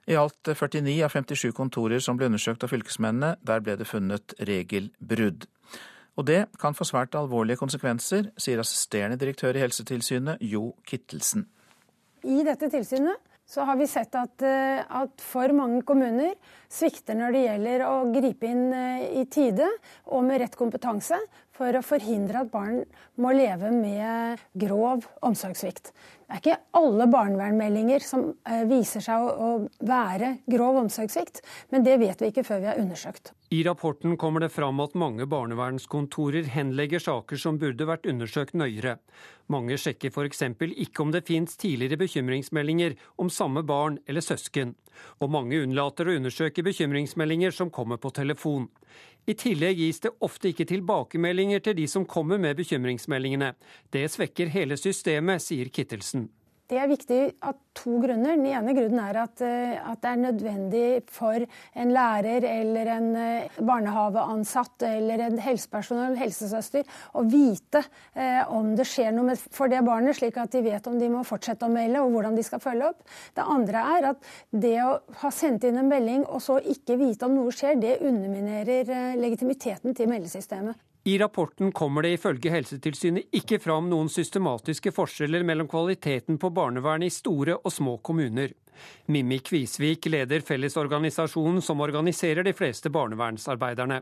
I 0.10 0.18
alt 0.18 0.50
49 0.50 0.98
av 1.06 1.14
57 1.14 1.54
kontorer 1.54 2.02
som 2.02 2.18
ble 2.18 2.32
undersøkt 2.32 2.66
av 2.66 2.74
fylkesmennene, 2.74 3.36
der 3.46 3.62
ble 3.62 3.78
det 3.78 3.88
funnet 3.88 4.34
regelbrudd. 4.42 5.46
Og 6.18 6.26
det 6.26 6.48
kan 6.62 6.74
få 6.74 6.90
svært 6.90 7.14
alvorlige 7.18 7.62
konsekvenser, 7.62 8.34
sier 8.42 8.62
assisterende 8.62 9.22
direktør 9.22 9.54
i 9.54 9.62
Helsetilsynet 9.64 10.42
Jo 10.42 10.72
Kittelsen. 10.90 11.46
I 12.24 12.44
dette 12.48 12.70
tilsynet 12.72 13.20
så 13.46 13.66
har 13.68 13.76
vi 13.76 13.88
sett 13.88 14.16
at, 14.16 14.42
eh, 14.42 14.80
at, 14.80 15.20
for 15.20 15.52
mange 15.56 15.82
kommuner 15.84 16.32
svikter 16.72 17.18
når 17.20 17.36
det 17.36 17.42
gjelder 17.44 17.84
å 17.90 17.96
gripe 18.14 18.48
inn 18.48 18.70
eh, 18.72 19.04
i 19.20 19.26
tide 19.28 19.68
og 20.08 20.24
med 20.24 20.40
rett 20.42 20.56
kompetanse 20.56 21.20
for 21.54 21.76
å 21.76 21.84
forhindre 21.84 22.46
at 22.46 22.54
barn 22.54 22.80
må 23.20 23.34
leve 23.36 23.74
med 23.76 24.42
grov 24.56 25.04
omsorgssvikt. 25.22 25.92
Det 26.34 26.40
er 26.40 26.42
ikke 26.42 26.80
alle 26.80 27.06
barnevernmeldinger 27.14 28.02
som 28.02 28.24
eh, 28.50 28.64
viser 28.66 29.04
seg 29.06 29.22
å, 29.22 29.50
være 29.86 30.32
grov 30.50 30.80
omsorgssvikt, 30.80 31.44
men 31.70 31.86
det 31.86 32.00
vet 32.02 32.24
vi 32.24 32.32
ikke 32.32 32.44
før 32.48 32.64
vi 32.64 32.70
har 32.72 32.80
undersøkt. 32.82 33.36
I 33.54 33.60
rapporten 33.68 34.16
kommer 34.18 34.42
det 34.42 34.50
fram 34.50 34.82
at 34.82 34.96
mange 34.98 35.28
barnevernskontorer 35.30 36.50
henlegger 36.56 37.04
saker 37.06 37.38
som 37.38 37.60
burde 37.62 37.86
vært 37.86 38.10
undersøkt 38.10 38.58
nøyere. 38.58 38.96
Mange 39.54 39.78
sjekker 39.78 40.10
f.eks. 40.10 40.42
ikke 40.58 41.06
om 41.06 41.14
det 41.14 41.22
fins 41.28 41.54
tidligere 41.62 42.02
bekymringsmeldinger 42.02 42.98
om 43.22 43.30
samme 43.30 43.62
barn 43.62 44.00
eller 44.10 44.26
søsken. 44.26 44.74
Og 45.22 45.30
mange 45.30 45.62
unnlater 45.62 46.10
å 46.10 46.18
undersøke 46.18 46.66
bekymringsmeldinger 46.66 47.54
som 47.54 47.70
kommer 47.70 48.02
på 48.02 48.10
telefon. 48.10 48.72
I 49.26 49.34
tillegg 49.40 49.78
gis 49.80 50.02
det 50.04 50.12
ofte 50.26 50.50
ikke 50.52 50.68
tilbakemeldinger 50.68 51.62
til 51.64 51.78
de 51.78 51.88
som 51.88 52.06
kommer 52.06 52.42
med 52.42 52.58
bekymringsmeldingene. 52.60 53.54
Det 53.94 54.10
svekker 54.12 54.52
hele 54.52 54.76
systemet, 54.76 55.44
sier 55.46 55.72
Kittelsen. 55.72 56.28
Det 56.74 56.80
er 56.82 56.90
viktig 56.90 57.18
av 57.46 57.58
to 57.78 58.00
grunner. 58.02 58.34
Den 58.34 58.48
ene 58.50 58.74
grunnen 58.74 59.02
er 59.04 59.18
at, 59.22 59.42
eh, 59.46 59.76
at, 59.78 60.00
det 60.02 60.10
er 60.10 60.22
nødvendig 60.24 60.86
for 61.14 61.38
en 61.38 61.92
lærer 61.94 62.46
eller 62.50 62.90
en 62.96 63.10
barnehaveansatt 63.60 64.86
eller 64.88 65.22
en 65.28 65.38
helsepersonell, 65.44 66.16
helsesøster, 66.18 66.88
å 67.14 67.24
vite 67.30 67.84
eh, 68.18 68.42
om 68.50 68.72
det 68.78 68.88
skjer 68.90 69.14
noe 69.14 69.36
for 69.54 69.70
det 69.70 69.84
barnet, 69.86 70.18
slik 70.18 70.40
at 70.42 70.54
de 70.56 70.64
vet 70.66 70.90
om 70.90 70.98
de 70.98 71.12
må 71.14 71.22
fortsette 71.28 71.68
å 71.68 71.74
melde 71.74 72.02
og 72.02 72.16
hvordan 72.16 72.40
de 72.40 72.46
skal 72.48 72.64
følge 72.64 72.90
opp. 72.90 73.06
Det 73.38 73.46
andre 73.58 73.84
er 73.98 74.10
at 74.14 74.32
det 74.66 74.78
å 74.82 74.96
ha 75.22 75.34
sendt 75.34 75.68
inn 75.70 75.78
en 75.78 75.92
melding 75.92 76.26
og 76.26 76.42
så 76.42 76.58
ikke 76.58 76.98
vite 76.98 77.30
om 77.30 77.38
noe 77.38 77.54
skjer, 77.54 77.78
det 77.78 78.00
underminerer 78.02 78.90
eh, 78.90 79.14
legitimiteten 79.22 79.94
til 79.94 80.10
meldesystemet. 80.10 80.82
I 81.06 81.18
rapporten 81.20 81.72
kommer 81.72 82.02
det 82.02 82.14
ifølge 82.16 82.52
Helsetilsynet 82.54 83.34
ikke 83.36 83.58
fram 83.60 83.90
noen 83.92 84.08
systematiske 84.08 84.94
forskjeller 84.96 85.44
mellom 85.44 85.68
kvaliteten 85.68 86.38
på 86.40 86.52
barnevernet 86.56 87.12
i 87.12 87.12
store 87.12 87.58
og 87.60 87.74
små 87.76 87.98
kommuner. 88.00 88.54
Mimmi 89.12 89.42
Kvisvik 89.44 90.08
leder 90.08 90.46
Fellesorganisasjonen 90.48 91.60
som 91.62 91.84
organiserer 91.84 92.48
de 92.48 92.54
fleste 92.56 92.88
barnevernsarbeiderne. 92.90 94.00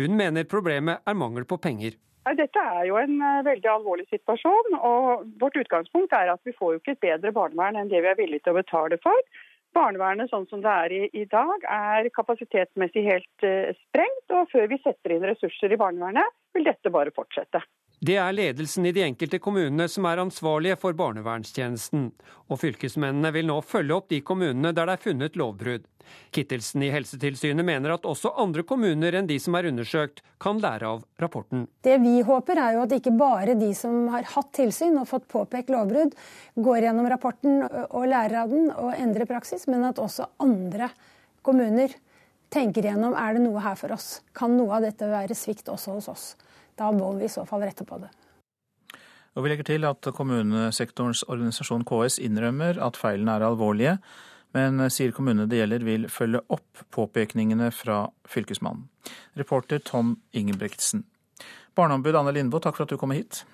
Hun 0.00 0.16
mener 0.18 0.48
problemet 0.50 1.06
er 1.06 1.20
mangel 1.22 1.46
på 1.46 1.60
penger. 1.62 1.94
Dette 2.40 2.66
er 2.74 2.82
jo 2.88 2.98
en 2.98 3.14
eh, 3.22 3.44
veldig 3.46 3.70
alvorlig 3.70 4.08
situasjon. 4.10 4.74
og 4.80 5.30
Vårt 5.38 5.62
utgangspunkt 5.62 6.18
er 6.18 6.34
at 6.34 6.42
vi 6.44 6.56
får 6.58 6.74
jo 6.74 6.82
ikke 6.82 6.96
et 6.98 7.06
bedre 7.06 7.32
barnevern 7.36 7.78
enn 7.78 7.94
det 7.94 8.02
vi 8.02 8.10
er 8.10 8.18
villige 8.18 8.42
til 8.42 8.56
å 8.56 8.58
betale 8.58 8.98
for. 9.06 9.22
Barnevernet 9.70 10.30
sånn 10.34 10.48
som 10.50 10.62
det 10.64 10.70
er 10.70 10.92
i, 10.92 11.02
i 11.14 11.24
dag, 11.30 11.62
er 11.62 12.10
kapasitetsmessig 12.10 13.04
helt 13.06 13.46
uh, 13.46 13.70
sprengt. 13.86 14.24
Og 14.34 14.50
før 14.50 14.66
vi 14.72 14.80
setter 14.82 15.14
inn 15.14 15.26
ressurser 15.30 15.70
i 15.70 15.78
barnevernet, 15.78 16.39
vil 16.54 16.66
dette 16.66 16.92
bare 16.92 17.12
fortsette. 17.14 17.62
Det 18.00 18.14
er 18.16 18.32
ledelsen 18.32 18.86
i 18.88 18.94
de 18.96 19.02
enkelte 19.04 19.36
kommunene 19.44 19.84
som 19.92 20.06
er 20.08 20.22
ansvarlige 20.22 20.78
for 20.80 20.96
barnevernstjenesten. 20.96 22.06
Og 22.48 22.60
fylkesmennene 22.62 23.28
vil 23.34 23.50
nå 23.50 23.58
følge 23.60 23.98
opp 23.98 24.06
de 24.08 24.22
kommunene 24.24 24.72
der 24.72 24.88
det 24.88 24.94
er 24.94 25.02
funnet 25.02 25.36
lovbrudd. 25.36 25.84
Kittelsen 26.32 26.86
i 26.86 26.88
Helsetilsynet 26.90 27.66
mener 27.66 27.92
at 27.92 28.08
også 28.08 28.32
andre 28.40 28.64
kommuner 28.66 29.18
enn 29.18 29.28
de 29.28 29.36
som 29.42 29.54
er 29.58 29.68
undersøkt, 29.68 30.24
kan 30.40 30.58
lære 30.64 30.88
av 30.94 31.04
rapporten. 31.20 31.66
Det 31.84 31.98
vi 32.00 32.16
håper 32.24 32.58
er 32.64 32.78
jo 32.78 32.86
at 32.86 32.96
ikke 32.96 33.12
bare 33.20 33.58
de 33.60 33.68
som 33.76 34.08
har 34.14 34.24
hatt 34.32 34.48
tilsyn 34.56 34.96
og 34.96 35.10
fått 35.10 35.28
påpekt 35.28 35.68
lovbrudd, 35.70 36.16
går 36.56 36.86
gjennom 36.86 37.10
rapporten 37.12 37.60
og 37.68 38.08
lærer 38.08 38.46
av 38.46 38.54
den 38.56 38.72
og 38.72 38.94
endrer 38.96 39.28
praksis, 39.28 39.68
men 39.68 39.84
at 39.92 40.00
også 40.00 40.32
andre 40.40 40.88
kommuner 41.44 41.92
tenker 42.52 42.86
gjennom 42.86 43.14
er 43.18 43.36
det 43.36 43.44
noe 43.44 43.62
her 43.64 43.76
for 43.78 43.94
oss. 43.94 44.20
Kan 44.36 44.56
noe 44.58 44.78
av 44.78 44.86
dette 44.86 45.08
være 45.08 45.36
svikt 45.38 45.70
også 45.72 45.96
hos 45.98 46.08
oss? 46.10 46.24
Da 46.78 46.90
må 46.94 47.12
vi 47.18 47.28
i 47.28 47.32
så 47.32 47.44
fall 47.48 47.64
rette 47.66 47.86
på 47.86 47.98
det. 48.02 48.10
Og 49.38 49.44
Vi 49.44 49.52
legger 49.52 49.68
til 49.68 49.86
at 49.86 50.08
kommunesektorens 50.16 51.22
organisasjon 51.30 51.86
KS 51.86 52.18
innrømmer 52.18 52.80
at 52.82 52.98
feilene 52.98 53.36
er 53.38 53.46
alvorlige, 53.46 53.94
men 54.56 54.82
sier 54.90 55.14
kommunene 55.14 55.46
det 55.46 55.60
gjelder 55.60 55.86
vil 55.86 56.08
følge 56.10 56.42
opp 56.50 56.82
påpekningene 56.90 57.70
fra 57.70 58.02
Fylkesmannen. 58.26 58.88
Reporter 59.38 59.78
Tom 59.78 60.16
Ingebrigtsen. 60.34 61.04
Barneombud 61.78 62.18
Anne 62.18 62.34
Lindboe, 62.34 62.60
takk 62.64 62.76
for 62.76 62.88
at 62.88 62.90
du 62.90 62.98
kom 62.98 63.14
hit. 63.14 63.44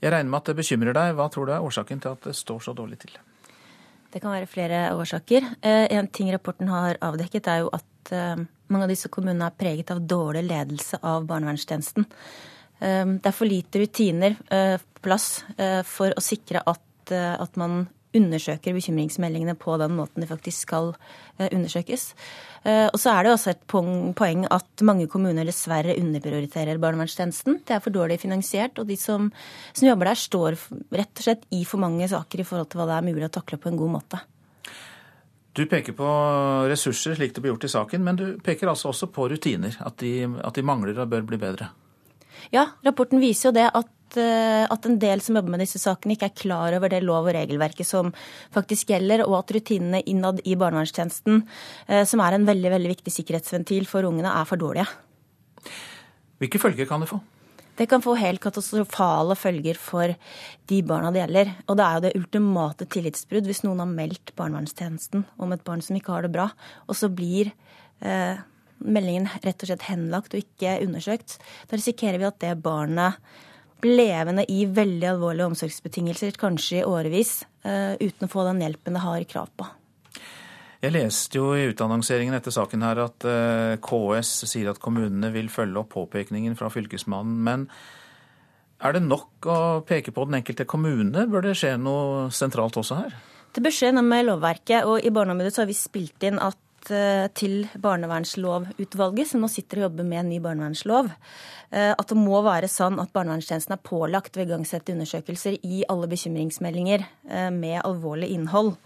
Jeg 0.00 0.12
regner 0.12 0.30
med 0.32 0.40
at 0.40 0.48
det 0.48 0.56
bekymrer 0.58 0.96
deg. 0.96 1.14
Hva 1.16 1.28
tror 1.32 1.48
du 1.48 1.52
er 1.52 1.64
årsaken 1.64 2.00
til 2.00 2.16
at 2.16 2.24
det 2.24 2.36
står 2.36 2.64
så 2.64 2.76
dårlig 2.76 3.02
til? 3.04 3.12
Det 4.12 4.22
kan 4.22 4.34
være 4.34 4.50
flere 4.50 4.82
årsaker. 4.96 5.46
Eh, 5.60 5.86
en 5.96 6.08
ting 6.08 6.30
rapporten 6.34 6.68
har 6.72 6.98
avdekket, 7.04 7.48
er 7.50 7.64
jo 7.64 7.70
at 7.74 8.12
eh, 8.14 8.44
mange 8.72 8.86
av 8.86 8.92
disse 8.92 9.10
kommunene 9.12 9.48
er 9.48 9.58
preget 9.58 9.92
av 9.94 10.02
dårlig 10.02 10.44
ledelse 10.46 11.00
av 11.02 11.26
barnevernstjenesten. 11.28 12.06
Eh, 12.80 13.04
det 13.16 13.30
er 13.30 13.36
for 13.36 13.50
lite 13.50 13.82
rutiner 13.82 14.38
på 14.46 15.04
plass 15.06 15.28
for 15.86 16.10
å 16.10 16.22
sikre 16.24 16.64
at, 16.66 17.12
at 17.14 17.58
man 17.60 17.84
undersøker 18.16 18.76
bekymringsmeldingene 18.76 19.54
på 19.60 19.76
den 19.80 19.94
måten 19.98 20.24
de 20.24 20.28
faktisk 20.30 20.66
skal 20.66 20.92
undersøkes. 21.38 22.08
Og 22.66 22.96
så 22.98 23.12
er 23.12 23.26
det 23.26 23.32
også 23.32 23.52
et 23.52 23.64
poeng 23.70 24.46
at 24.50 24.84
mange 24.86 25.06
kommuner 25.10 25.46
dessverre 25.46 25.94
underprioriterer 26.00 26.80
barnevernstjenesten. 26.82 27.60
Det 27.62 27.76
er 27.76 27.82
for 27.84 27.94
dårlig 27.94 28.18
finansiert, 28.22 28.80
og 28.82 28.88
de 28.88 28.96
som, 28.98 29.28
som 29.70 29.86
jobber 29.86 30.10
der, 30.10 30.18
står 30.18 30.56
rett 30.96 31.12
og 31.20 31.28
slett 31.28 31.44
i 31.54 31.62
for 31.68 31.82
mange 31.82 32.08
saker 32.10 32.42
i 32.42 32.48
forhold 32.48 32.72
til 32.72 32.82
hva 32.82 32.88
det 32.90 32.96
er 32.96 33.06
mulig 33.06 33.28
å 33.28 33.34
takle 33.38 33.60
på 33.62 33.70
en 33.70 33.78
god 33.78 33.94
måte. 34.00 34.22
Du 35.56 35.62
peker 35.64 35.94
på 35.96 36.06
ressurser, 36.68 37.14
slik 37.16 37.32
det 37.32 37.40
blir 37.40 37.54
gjort 37.54 37.64
i 37.64 37.72
saken, 37.72 38.02
men 38.04 38.18
du 38.18 38.26
peker 38.44 38.68
altså 38.68 38.90
også 38.90 39.08
på 39.08 39.30
rutiner. 39.32 39.78
At 39.80 39.96
de, 40.02 40.26
at 40.44 40.58
de 40.58 40.64
mangler 40.66 40.98
og 41.00 41.08
bør 41.14 41.24
bli 41.30 41.38
bedre. 41.40 41.70
Ja, 42.52 42.66
rapporten 42.84 43.22
viser 43.22 43.48
jo 43.48 43.54
det 43.56 43.70
at, 43.70 43.88
eh, 44.14 44.64
at, 44.70 44.86
en 44.86 44.98
del 45.02 45.22
som 45.24 45.38
jobber 45.38 45.56
med 45.56 45.64
disse 45.64 45.80
sakene, 45.82 46.14
ikke 46.14 46.30
er 46.30 46.38
klar 46.38 46.76
over 46.78 46.92
det 46.92 47.02
lov- 47.02 47.26
og 47.26 47.34
regelverket 47.34 47.88
som 47.88 48.12
faktisk 48.54 48.94
gjelder, 48.94 49.24
og 49.26 49.40
at 49.40 49.54
rutinene 49.56 50.04
innad 50.06 50.42
i 50.46 50.54
barnevernstjenesten, 50.54 51.42
eh, 51.88 52.04
som 52.06 52.22
er 52.22 52.36
en 52.36 52.46
veldig, 52.46 52.70
veldig 52.76 52.92
viktig 52.94 53.14
sikkerhetsventil 53.18 53.88
for 53.90 54.06
ungene, 54.06 54.30
er 54.30 54.46
for 54.46 54.62
dårlige. 54.62 54.86
Hvilke 56.38 56.60
følger 56.62 56.86
kan 56.86 57.02
det 57.02 57.10
få? 57.10 57.20
Det 57.76 57.88
kan 57.90 58.00
få 58.00 58.14
helt 58.16 58.40
katastrofale 58.40 59.34
følger 59.36 59.76
for 59.76 60.14
de 60.70 60.82
barna 60.86 61.10
det 61.12 61.20
gjelder. 61.20 61.50
Og 61.68 61.76
det 61.76 61.84
er 61.84 61.96
jo 61.96 62.04
det 62.06 62.16
ultimate 62.16 62.86
tillitsbrudd 62.88 63.48
hvis 63.50 63.64
noen 63.66 63.82
har 63.84 63.90
meldt 63.90 64.32
barnevernstjenesten 64.38 65.26
om 65.36 65.52
et 65.52 65.64
barn 65.66 65.84
som 65.84 65.98
ikke 65.98 66.14
har 66.14 66.24
det 66.24 66.32
bra, 66.32 66.48
og 66.88 66.96
så 66.96 67.10
blir 67.12 67.52
eh, 68.00 68.40
meldingen 68.80 69.28
rett 69.44 69.60
og 69.60 69.70
slett 69.70 69.88
henlagt 69.90 70.34
og 70.34 70.40
ikke 70.40 70.78
undersøkt. 70.86 71.36
Da 71.68 71.76
risikerer 71.76 72.20
vi 72.20 72.28
at 72.28 72.40
det 72.40 72.54
barnet 72.64 73.20
levende 73.84 74.46
i 74.48 74.64
veldig 74.70 75.08
alvorlige 75.10 75.50
omsorgsbetingelser, 75.50 76.38
kanskje 76.40 76.80
i 76.80 76.86
årevis, 76.86 77.42
eh, 77.64 77.96
uten 78.00 78.28
å 78.28 78.30
få 78.32 78.46
den 78.48 78.62
hjelpen 78.64 78.96
det 78.96 79.02
har 79.04 79.26
krav 79.28 79.50
på. 79.56 79.66
Jeg 80.84 80.92
leste 80.92 81.38
jo 81.38 81.54
i 81.56 81.66
utannonseringen 81.72 82.36
etter 82.36 82.52
saken 82.54 82.84
her 82.84 83.00
at 83.06 83.24
eh, 83.24 83.76
KS 83.82 84.44
sier 84.46 84.70
at 84.70 84.80
kommunene 84.82 85.32
vil 85.34 85.48
følge 85.48 85.80
opp 85.80 85.94
påpekningen 85.94 86.56
fra 86.56 86.68
Fylkesmannen. 86.70 87.38
Men 87.42 87.68
er 88.84 88.92
det 88.92 89.02
nok 89.06 89.48
å 89.48 89.58
peke 89.88 90.12
på 90.12 90.26
den 90.28 90.38
enkelte 90.40 90.66
kommune? 90.68 91.26
Bør 91.32 91.48
det 91.48 91.56
skje 91.58 91.76
noe 91.80 92.28
sentralt 92.34 92.76
også 92.76 93.00
her? 93.00 93.16
Det 93.56 93.62
bør 93.64 93.72
skje 93.72 93.94
noe 93.96 94.04
med 94.04 94.26
lovverket. 94.28 94.84
og 94.84 95.00
I 95.00 95.10
Barneombudet 95.10 95.56
har 95.56 95.68
vi 95.68 95.76
spilt 95.76 96.28
inn 96.28 96.38
at 96.38 96.60
eh, 96.94 97.26
til 97.36 97.66
barnevernslovutvalget, 97.82 99.30
som 99.30 99.44
nå 99.44 99.50
sitter 99.52 99.82
og 99.82 99.88
jobber 99.88 100.08
med 100.08 100.22
en 100.22 100.32
ny 100.34 100.40
barnevernslov, 100.44 101.10
eh, 101.70 101.92
at 101.92 102.08
det 102.12 102.18
må 102.20 102.40
være 102.46 102.70
sånn 102.70 103.00
at 103.02 103.12
barnevernstjenesten 103.16 103.76
er 103.76 103.84
pålagt 103.84 104.38
å 104.38 104.44
igangsette 104.44 104.94
undersøkelser 104.94 105.60
i 105.62 105.84
alle 105.90 106.10
bekymringsmeldinger 106.10 107.06
med 107.52 107.80
alvorlig 107.82 108.30
innhold. 108.36 108.76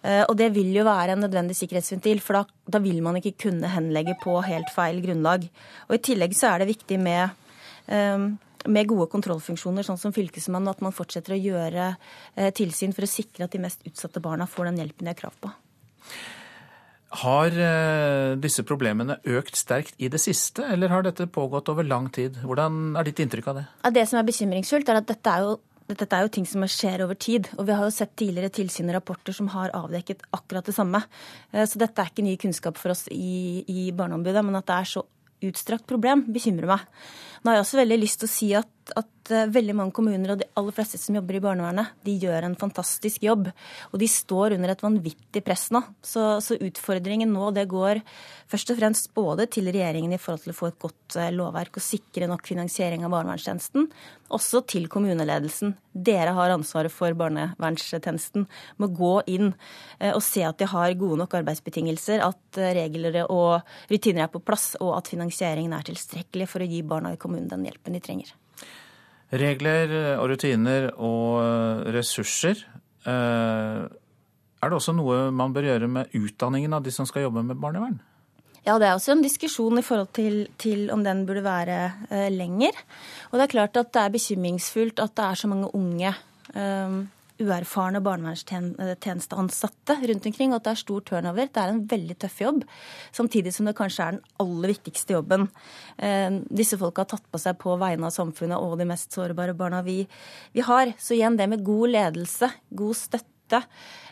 Eh, 0.00 0.22
og 0.24 0.36
det 0.40 0.48
vil 0.56 0.70
jo 0.72 0.86
være 0.88 1.14
en 1.14 1.24
nødvendig 1.26 1.56
sikkerhetsventil, 1.58 2.22
for 2.24 2.38
da, 2.38 2.44
da, 2.72 2.80
vil 2.80 3.02
man 3.04 3.18
ikke 3.20 3.36
kunne 3.48 3.68
henlegge 3.68 4.16
på 4.22 4.38
helt 4.46 4.70
feil 4.72 5.02
grunnlag. 5.04 5.44
Og 5.88 5.96
I 5.96 6.04
tillegg 6.10 6.36
så 6.36 6.54
er 6.54 6.62
det 6.62 6.70
viktig 6.72 6.96
med, 7.02 7.36
eh, 7.92 8.26
med 8.66 8.88
gode 8.88 9.10
kontrollfunksjoner, 9.12 9.84
sånn 9.84 10.00
som 10.00 10.14
Fylkesmannen, 10.16 10.72
at 10.72 10.80
man 10.84 10.96
fortsetter 10.96 11.36
å 11.36 11.40
gjøre 11.40 11.90
eh, 12.36 12.50
tilsyn 12.56 12.96
for 12.96 13.04
å 13.04 13.12
sikre 13.12 13.44
at 13.44 13.56
de 13.56 13.62
mest 13.62 13.84
utsatte 13.88 14.24
barna 14.24 14.48
får 14.48 14.70
den 14.70 14.84
hjelpen 14.84 15.04
de 15.04 15.12
har 15.12 15.20
krav 15.20 15.36
på. 15.40 15.52
Har 17.10 17.54
disse 18.38 18.62
problemene 18.62 19.16
økt 19.26 19.58
sterkt 19.58 19.96
i 19.98 20.06
det 20.12 20.20
siste, 20.22 20.62
eller 20.62 20.92
har 20.92 21.02
dette 21.02 21.26
pågått 21.26 21.66
over 21.72 21.82
lang 21.82 22.06
tid? 22.14 22.36
Hvordan 22.46 22.94
er 22.94 23.08
ditt 23.08 23.18
inntrykk 23.24 23.48
av 23.50 23.58
det? 23.58 23.64
Det 23.96 24.04
som 24.06 24.20
er 24.20 24.28
bekymringsfullt, 24.28 24.92
er 24.92 25.00
at 25.00 25.08
dette 25.10 25.32
er 25.34 25.48
jo 25.48 25.56
dette 25.98 26.14
er 26.14 26.26
jo 26.26 26.32
ting 26.34 26.46
som 26.46 26.64
skjer 26.70 27.04
over 27.04 27.18
tid. 27.18 27.48
Og 27.58 27.66
vi 27.68 27.76
har 27.76 27.86
jo 27.86 27.94
sett 27.94 28.12
tidligere 28.18 28.52
tilsyn 28.54 28.90
og 28.90 28.98
rapporter 28.98 29.34
som 29.36 29.50
har 29.54 29.72
avdekket 29.76 30.22
akkurat 30.36 30.66
det 30.66 30.76
samme. 30.76 31.02
Eh, 31.52 31.66
så 31.66 31.80
dette 31.82 32.02
er 32.02 32.12
ikke 32.12 32.26
ny 32.26 32.36
kunnskap 32.40 32.78
for 32.80 32.94
oss 32.94 33.06
i, 33.10 33.64
i 33.66 33.90
Barneombudet, 33.96 34.44
men 34.46 34.60
at 34.60 34.68
det 34.70 34.76
er 34.76 34.92
så 34.92 35.04
utstrakt 35.50 35.88
problem, 35.88 36.26
bekymrer 36.32 36.68
meg. 36.68 36.86
Nå 37.40 37.48
har 37.48 37.56
jeg 37.56 37.64
også 37.64 37.80
veldig 37.80 37.96
lyst 38.02 38.20
til 38.20 38.28
å 38.28 38.32
si 38.32 38.48
at, 38.58 38.92
at 39.00 39.32
uh, 39.32 39.46
veldig 39.48 39.76
mange 39.78 39.94
kommuner 39.96 40.34
og 40.34 40.42
de 40.42 40.48
aller 40.60 40.74
fleste 40.76 40.98
som 41.00 41.16
jobber 41.16 41.38
i 41.38 41.42
barnevernet, 41.44 41.94
de 42.04 42.18
gjør 42.20 42.44
en 42.44 42.56
fantastisk 42.60 43.24
jobb. 43.24 43.48
Og 43.94 43.96
de 44.02 44.08
står 44.12 44.58
under 44.58 44.74
et 44.74 44.84
vanvittig 44.84 45.40
press 45.46 45.70
nå. 45.72 45.80
Så, 46.04 46.26
så 46.44 46.58
utfordringen 46.60 47.32
nå 47.32 47.48
det 47.56 47.64
går 47.70 48.02
først 48.50 48.74
og 48.74 48.80
fremst 48.82 49.08
både 49.16 49.46
til 49.56 49.70
regjeringen 49.72 50.12
i 50.12 50.20
forhold 50.20 50.44
til 50.44 50.52
å 50.52 50.58
få 50.58 50.68
et 50.68 50.80
godt 50.84 51.16
uh, 51.16 51.30
lovverk 51.32 51.80
og 51.80 51.86
sikre 51.86 52.28
nok 52.28 52.44
finansiering 52.50 53.06
av 53.08 53.14
barnevernstjenesten, 53.16 53.88
også 54.30 54.60
til 54.70 54.90
kommuneledelsen. 54.92 55.72
Dere 55.90 56.36
har 56.36 56.52
ansvaret 56.54 56.92
for 56.92 57.16
barnevernstjenesten. 57.18 58.44
Må 58.76 58.90
gå 58.92 59.14
inn 59.32 59.54
uh, 59.54 60.12
og 60.12 60.20
se 60.26 60.44
at 60.44 60.60
de 60.60 60.68
har 60.68 60.98
gode 61.00 61.22
nok 61.24 61.40
arbeidsbetingelser, 61.40 62.20
at 62.20 62.60
regler 62.76 63.22
og 63.30 63.64
rutiner 63.88 64.26
er 64.26 64.32
på 64.32 64.44
plass, 64.44 64.74
og 64.82 64.92
at 64.98 65.08
finansieringen 65.08 65.72
er 65.72 65.88
tilstrekkelig 65.88 66.50
for 66.50 66.60
å 66.60 66.68
gi 66.68 66.84
barna 66.84 67.14
i 67.14 67.16
kommunen 67.16 67.29
kommunen 67.30 67.48
den 67.50 67.64
hjelpen 67.68 67.96
de 67.96 68.02
trenger. 68.04 68.34
Regler 69.30 69.94
og 70.18 70.26
rutiner 70.32 70.90
og 70.98 71.86
ressurser. 71.94 72.66
Eh, 73.06 73.86
er 74.60 74.68
det 74.68 74.76
også 74.76 74.92
noe 74.92 75.30
man 75.32 75.54
bør 75.54 75.70
gjøre 75.70 75.88
med 75.88 76.16
utdanningen 76.18 76.74
av 76.76 76.82
de 76.84 76.92
som 76.92 77.06
skal 77.08 77.24
jobbe 77.28 77.44
med 77.46 77.60
barnevern? 77.62 78.00
Ja, 78.66 78.74
det 78.76 78.90
er 78.90 78.96
også 78.96 79.14
en 79.14 79.22
diskusjon 79.24 79.80
i 79.80 79.84
forhold 79.84 80.10
til, 80.16 80.42
til 80.60 80.90
om 80.92 81.00
den 81.04 81.22
burde 81.28 81.44
være 81.46 81.78
uh, 82.10 82.26
lenger. 82.28 82.76
Og 83.30 83.38
det 83.38 83.46
er 83.46 83.54
klart 83.54 83.78
at 83.80 83.94
det 83.94 84.02
er 84.02 84.12
bekymringsfullt 84.12 85.00
at 85.00 85.14
det 85.16 85.24
er 85.30 85.40
så 85.40 85.48
mange 85.48 85.70
unge 85.78 86.12
um, 86.52 86.98
uerfarne 87.40 88.00
barnevernstjenesteansatte 88.04 89.96
rundt 90.10 90.26
omkring, 90.28 90.52
og 90.52 90.60
at 90.60 90.66
det 90.66 90.72
er 90.74 90.82
stor 90.82 91.00
turnover. 91.06 91.48
Det 91.48 91.62
er 91.62 91.72
en 91.72 91.86
veldig 91.90 92.16
tøff 92.20 92.38
jobb, 92.42 92.60
samtidig 93.16 93.52
som 93.56 93.68
det 93.68 93.76
kanskje 93.78 94.04
er 94.04 94.12
den 94.16 94.24
aller 94.42 94.68
viktigste 94.74 95.16
jobben. 95.16 95.48
Eh, 95.98 96.30
disse 96.50 96.78
folka 96.80 97.04
har 97.04 97.10
tatt 97.14 97.26
på 97.30 97.40
seg 97.40 97.58
på 97.60 97.76
vegne 97.80 98.08
av 98.08 98.14
samfunnet 98.14 98.58
og 98.60 98.78
de 98.80 98.88
mest 98.90 99.16
sårbare 99.16 99.56
barna 99.56 99.82
vi, 99.86 99.98
vi 100.56 100.64
har. 100.66 100.94
Så 100.98 101.16
igjen, 101.16 101.38
det 101.40 101.48
med 101.50 101.64
god 101.66 101.94
ledelse, 101.94 102.50
god 102.76 102.98
støtte 102.98 103.62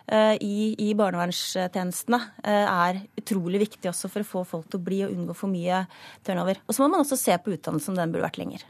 eh, 0.07 0.35
i, 0.45 0.73
i 0.89 0.95
barnevernstjenestene 0.99 2.23
eh, 2.45 2.65
er 2.65 3.03
utrolig 3.21 3.63
viktig 3.67 3.93
også 3.93 4.11
for 4.13 4.25
å 4.25 4.31
få 4.33 4.47
folk 4.57 4.71
til 4.73 4.81
å 4.81 4.87
bli 4.89 5.05
og 5.07 5.15
unngå 5.15 5.37
for 5.37 5.53
mye 5.53 5.85
turnover. 6.27 6.63
Og 6.67 6.75
så 6.75 6.85
må 6.85 6.93
man 6.95 7.05
også 7.05 7.21
se 7.21 7.37
på 7.37 7.55
utdannelsen 7.57 7.95
om 7.95 8.01
den 8.03 8.15
burde 8.15 8.29
vært 8.31 8.41
lenger. 8.41 8.65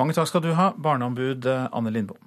Mange 0.00 0.14
takk 0.16 0.30
skal 0.30 0.44
du 0.44 0.54
ha, 0.56 0.70
barneombud 0.72 1.44
Anne 1.46 1.92
Lindboe. 1.92 2.20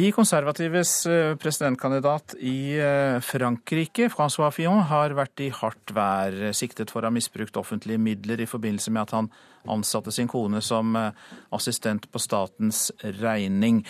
De 0.00 0.06
konservatives 0.16 0.90
eh, 1.06 1.34
presidentkandidat 1.36 2.32
i 2.40 2.78
eh, 2.80 3.18
Frankrike, 3.20 4.06
Francois 4.08 4.54
Fillon, 4.54 4.80
har 4.88 5.12
vært 5.18 5.42
i 5.44 5.48
hardt 5.52 5.92
vær, 5.92 6.36
siktet 6.56 6.92
for 6.92 7.02
å 7.02 7.10
ha 7.10 7.12
misbrukt 7.12 7.58
offentlige 7.60 8.00
midler 8.00 8.40
i 8.40 8.46
forbindelse 8.48 8.92
med 8.94 9.02
at 9.02 9.12
han 9.18 9.28
ansatte 9.68 10.14
sin 10.14 10.30
kone 10.30 10.62
som 10.64 10.96
eh, 10.96 11.10
assistent 11.52 12.06
på 12.08 12.22
statens 12.22 12.86
regning. 13.20 13.82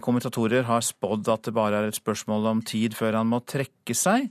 Kommentatorer 0.00 0.64
har 0.68 0.86
spådd 0.86 1.28
at 1.34 1.48
det 1.48 1.54
bare 1.56 1.82
er 1.82 1.90
et 1.90 1.98
spørsmål 1.98 2.48
om 2.54 2.62
tid 2.64 2.96
før 2.96 3.18
han 3.18 3.28
må 3.28 3.42
trekke 3.44 3.96
seg, 3.98 4.30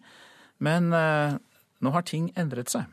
men 0.63 0.87
nå 0.89 1.93
har 1.93 2.07
ting 2.07 2.31
endret 2.39 2.71
seg. 2.73 2.87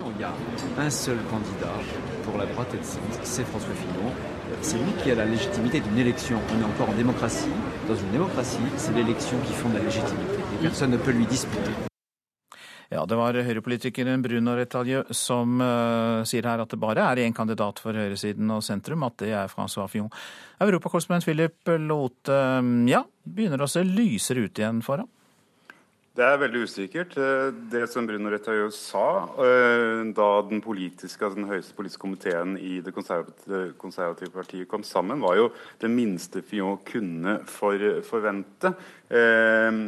Il 0.00 0.20
y 0.20 0.24
a 0.24 0.32
un 0.78 0.90
seul 0.90 1.18
candidat 1.30 1.84
pour 2.24 2.36
la 2.36 2.46
droite, 2.46 2.76
c'est 3.22 3.44
François 3.44 3.74
Fillon. 3.74 4.29
C'est 4.62 4.78
lui 4.78 4.92
qui 5.02 5.10
a 5.10 5.14
la 5.14 5.24
légitimité 5.24 5.80
d'une 5.80 5.98
élection. 5.98 6.38
On 6.54 6.60
est 6.60 6.64
encore 6.64 6.90
en 6.90 6.94
démocratie. 6.94 7.50
Dans 7.88 7.94
une 7.94 8.10
démocratie, 8.10 8.58
c'est 8.76 8.94
l'élection 8.94 9.38
qui 9.46 9.52
fonde 9.52 9.74
la 9.74 9.80
légitimité. 9.80 10.34
Et 10.54 10.62
personne 10.62 10.90
ne 10.90 10.96
peut 10.96 11.12
lui 11.12 11.26
disputer. 11.26 11.70
Ja, 12.90 13.04
det 13.06 13.14
var 13.14 13.36
høyrepolitikeren 13.38 14.18
Bruno 14.22 14.56
Retalje 14.58 15.04
som 15.14 15.60
uh, 15.62 16.24
sier 16.26 16.48
her 16.50 16.58
at 16.64 16.72
det 16.72 16.78
bare 16.82 17.04
er 17.12 17.20
én 17.22 17.36
kandidat 17.36 17.78
for 17.78 17.94
høyresiden 17.94 18.50
og 18.50 18.64
sentrum, 18.66 19.04
at 19.06 19.14
det 19.22 19.30
er 19.30 19.52
Francois 19.52 19.86
Fillon. 19.92 20.10
Europakorrespondent 20.58 21.22
Philip 21.22 21.70
Lote, 21.86 22.40
ja, 22.90 23.04
begynner 23.22 23.62
å 23.62 23.70
se 23.70 23.84
lysere 23.86 24.42
ut 24.42 24.58
igjen 24.58 24.82
for 24.82 25.04
ham? 25.04 25.10
Det 26.10 26.24
er 26.26 26.40
veldig 26.42 26.64
usikkert. 26.66 27.12
Eh, 27.22 27.52
det 27.70 27.84
som 27.92 28.06
Bruno 28.06 28.32
Retailleau 28.32 28.72
sa 28.74 29.28
eh, 29.44 30.00
da 30.10 30.28
den 30.42 30.58
altså 31.28 31.38
den 31.38 31.46
høyeste 31.46 31.76
politiske 31.78 32.02
komiteen 32.02 32.56
i 32.58 32.80
det 32.82 32.90
konservative, 32.92 34.32
partiet 34.34 34.66
kom 34.68 34.82
sammen, 34.82 35.22
var 35.22 35.36
jo 35.38 35.46
det 35.78 35.90
minste 35.92 36.42
Fillon 36.42 36.80
kunne 36.82 37.38
for, 37.46 37.78
forvente. 38.02 38.74
Eh, 39.10 39.78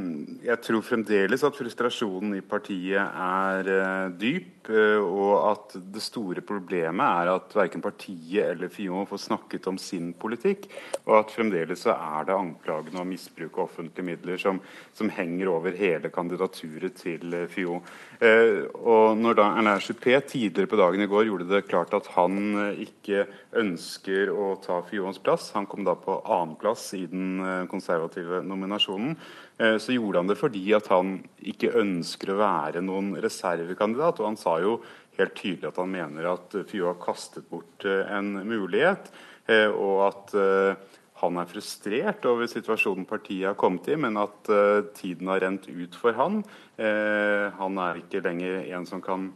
jeg 0.43 0.59
tror 0.67 0.83
fremdeles 0.83 1.45
at 1.47 1.59
frustrasjonen 1.59 2.37
i 2.39 2.43
partiet 2.43 2.99
er 2.99 4.13
dyp, 4.19 4.71
og 4.73 5.33
at 5.49 5.73
det 5.95 6.03
store 6.05 6.43
problemet 6.47 7.03
er 7.03 7.33
at 7.33 7.55
verken 7.57 7.83
partiet 7.83 8.53
eller 8.53 8.71
Fillon 8.71 9.09
får 9.11 9.25
snakket 9.25 9.67
om 9.71 9.79
sin 9.81 10.13
politikk, 10.15 10.69
og 11.03 11.17
at 11.19 11.35
fremdeles 11.35 11.83
så 11.83 11.97
er 11.97 12.29
det 12.29 12.37
anklagene 12.37 13.03
om 13.03 13.11
misbruk 13.11 13.59
av 13.59 13.67
offentlige 13.67 14.07
midler 14.07 14.39
som, 14.39 14.61
som 14.95 15.11
henger 15.11 15.51
over 15.51 15.75
hele 15.75 16.13
kandidaturet 16.15 16.95
til 17.03 17.35
Fion. 17.51 17.51
Fillon. 17.53 17.83
Eh, 18.23 18.69
og 18.87 19.17
når 19.19 19.35
da 19.35 19.45
Erna 19.59 19.73
Juppé 19.83 20.15
tidligere 20.23 20.71
på 20.71 20.79
dagen 20.79 21.03
i 21.03 21.09
går 21.11 21.25
gjorde 21.27 21.49
det 21.49 21.65
klart 21.67 21.95
at 21.97 22.07
han 22.15 22.37
eh, 22.69 22.85
ikke 22.85 23.25
ønsker 23.59 24.31
å 24.31 24.53
ta 24.63 24.77
Fillons 24.87 25.19
plass, 25.19 25.49
han 25.57 25.67
kom 25.67 25.83
da 25.83 25.97
på 25.99 26.21
annenplass 26.21 26.85
i 26.95 27.03
den 27.11 27.43
konservative 27.71 28.45
nominasjonen, 28.47 29.17
så 29.79 29.95
gjorde 29.95 30.23
han 30.23 30.31
det 30.31 30.39
fordi 30.41 30.63
at 30.75 30.89
han 30.91 31.13
ikke 31.53 31.75
ønsker 31.79 32.33
å 32.33 32.39
være 32.41 32.81
noen 32.83 33.13
reservekandidat. 33.23 34.19
Og 34.19 34.27
han 34.27 34.39
sa 34.41 34.57
jo 34.63 34.79
helt 35.19 35.37
tydelig 35.39 35.69
at 35.69 35.79
han 35.79 35.93
mener 35.93 36.31
at 36.33 36.57
Fillon 36.71 36.95
har 36.95 37.03
kastet 37.03 37.47
bort 37.51 37.87
en 37.87 38.33
mulighet, 38.49 39.13
og 39.77 40.01
at 40.09 40.35
han 41.23 41.39
er 41.39 41.51
frustrert 41.51 42.27
over 42.29 42.51
situasjonen 42.51 43.07
partiet 43.09 43.49
har 43.49 43.59
kommet 43.59 43.89
i, 43.89 43.97
men 43.97 44.19
at 44.21 44.51
uh, 44.51 44.83
tiden 44.97 45.31
har 45.31 45.43
rent 45.45 45.69
ut 45.71 45.97
for 45.99 46.19
han. 46.19 46.43
Uh, 46.81 47.49
han 47.59 47.79
er 47.79 48.03
ikke 48.03 48.25
lenger 48.27 48.67
en 48.75 48.89
som 48.89 49.03
kan 49.05 49.31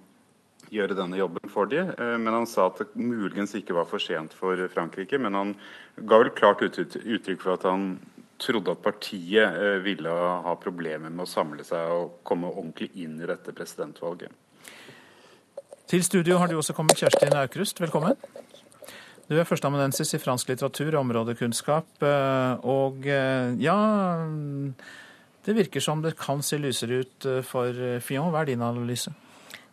gjøre 0.75 0.97
denne 0.99 1.21
jobben 1.21 1.53
for 1.53 1.71
de, 1.71 1.85
Uh, 1.95 2.17
men 2.19 2.35
han 2.35 2.51
sa 2.51 2.67
at 2.69 2.83
det 2.83 2.99
muligens 2.99 3.55
ikke 3.55 3.77
var 3.77 3.87
for 3.87 4.03
sent 4.03 4.35
for 4.35 4.59
Frankrike. 4.75 5.19
Men 5.23 5.39
han 5.39 5.55
ga 5.97 6.21
vel 6.25 6.35
klart 6.35 6.67
uttrykk 6.67 7.41
for 7.41 7.55
at 7.55 7.69
han 7.71 7.95
trodde 8.39 8.71
at 8.71 8.83
partiet 8.85 9.57
eh, 9.57 9.79
ville 9.85 10.11
ha 10.11 10.57
problemer 10.61 11.11
med 11.11 11.25
å 11.25 11.31
samle 11.31 11.65
seg 11.65 11.93
og 11.93 12.19
komme 12.27 12.51
ordentlig 12.53 12.91
inn 13.01 13.17
i 13.21 13.29
dette 13.29 13.55
presidentvalget. 13.57 14.33
Til 15.87 16.03
studio 16.05 16.41
har 16.43 16.51
du 16.51 16.59
også 16.59 16.75
kommet 16.77 16.99
Kjerstin 16.99 17.37
Aukrust, 17.39 17.81
velkommen. 17.81 18.19
Du 19.27 19.35
er 19.35 19.49
førsteamanuensis 19.49 20.15
i 20.15 20.23
fransk 20.23 20.53
litteratur 20.53 20.93
og 20.95 21.03
områdekunnskap. 21.03 21.89
Eh, 22.07 22.67
og 22.67 23.07
ja, 23.61 23.79
det 25.47 25.57
virker 25.61 25.83
som 25.83 26.03
det 26.05 26.17
kan 26.21 26.43
se 26.47 26.61
lysere 26.63 27.03
ut 27.03 27.31
for 27.47 27.87
Fillon. 28.05 28.31
Hva 28.35 28.45
er 28.45 28.53
din 28.53 28.67
analyse? 28.67 29.15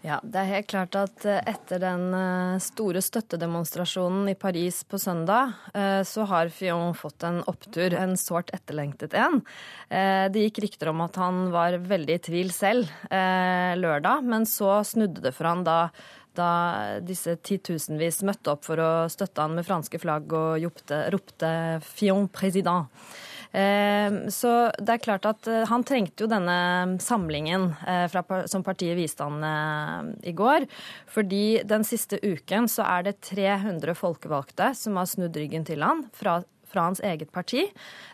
Ja, 0.04 0.18
Det 0.20 0.36
er 0.36 0.50
helt 0.50 0.68
klart 0.68 0.96
at 1.00 1.24
eh, 1.24 1.40
etter 1.48 1.80
den 1.80 2.10
eh, 2.12 2.60
store 2.60 3.00
støttedemonstrasjonen 3.00 4.28
i 4.34 4.36
Paris 4.36 4.82
på 4.84 5.00
søndag, 5.00 5.54
eh, 5.72 6.02
så 6.04 6.26
har 6.28 6.52
Fillon 6.52 6.92
fått 6.92 7.24
en 7.24 7.40
opptur, 7.48 7.96
en 7.96 8.18
sårt 8.20 8.52
etterlengtet 8.52 9.16
en. 9.16 9.40
Det 9.88 10.42
gikk 10.42 10.60
rykter 10.64 10.90
om 10.92 11.04
at 11.06 11.16
han 11.22 11.46
var 11.54 11.78
veldig 11.88 12.18
i 12.18 12.22
tvil 12.26 12.52
selv 12.52 12.90
lørdag, 13.80 14.26
men 14.26 14.48
så 14.50 14.80
snudde 14.88 15.22
det 15.24 15.32
for 15.38 15.48
han 15.48 15.62
da 15.68 15.78
da 16.38 17.00
disse 17.04 17.36
titusenvis 17.46 18.24
møtte 18.28 18.54
opp 18.54 18.66
for 18.68 18.82
å 18.82 18.92
støtte 19.12 19.44
han 19.44 19.56
med 19.58 19.68
franske 19.68 20.00
flagg 20.02 20.34
og 20.34 20.64
ropte, 20.64 21.04
ropte 21.14 21.54
'Fion 21.84 22.28
président'. 22.30 22.90
Ehm, 23.54 24.32
så 24.34 24.72
det 24.82 24.96
er 24.96 25.04
klart 25.04 25.28
at 25.30 25.48
eh, 25.48 25.66
han 25.70 25.84
trengte 25.86 26.26
jo 26.26 26.30
denne 26.32 26.98
samlingen 27.04 27.68
fra, 28.10 28.24
som 28.50 28.66
partiet 28.66 28.98
viste 28.98 29.22
han 29.22 29.46
eh, 29.46 30.32
i 30.32 30.34
går. 30.34 30.66
Fordi 31.06 31.62
den 31.70 31.86
siste 31.86 32.18
uken 32.24 32.66
så 32.72 32.88
er 32.88 33.06
det 33.10 33.20
300 33.30 33.94
folkevalgte 33.94 34.74
som 34.78 34.98
har 34.98 35.06
snudd 35.06 35.38
ryggen 35.38 35.68
til 35.70 35.86
han 35.86 36.08
fra 36.18 36.40
fra 36.74 36.88
hans 36.90 37.02
eget 37.06 37.32
parti. 37.32 37.68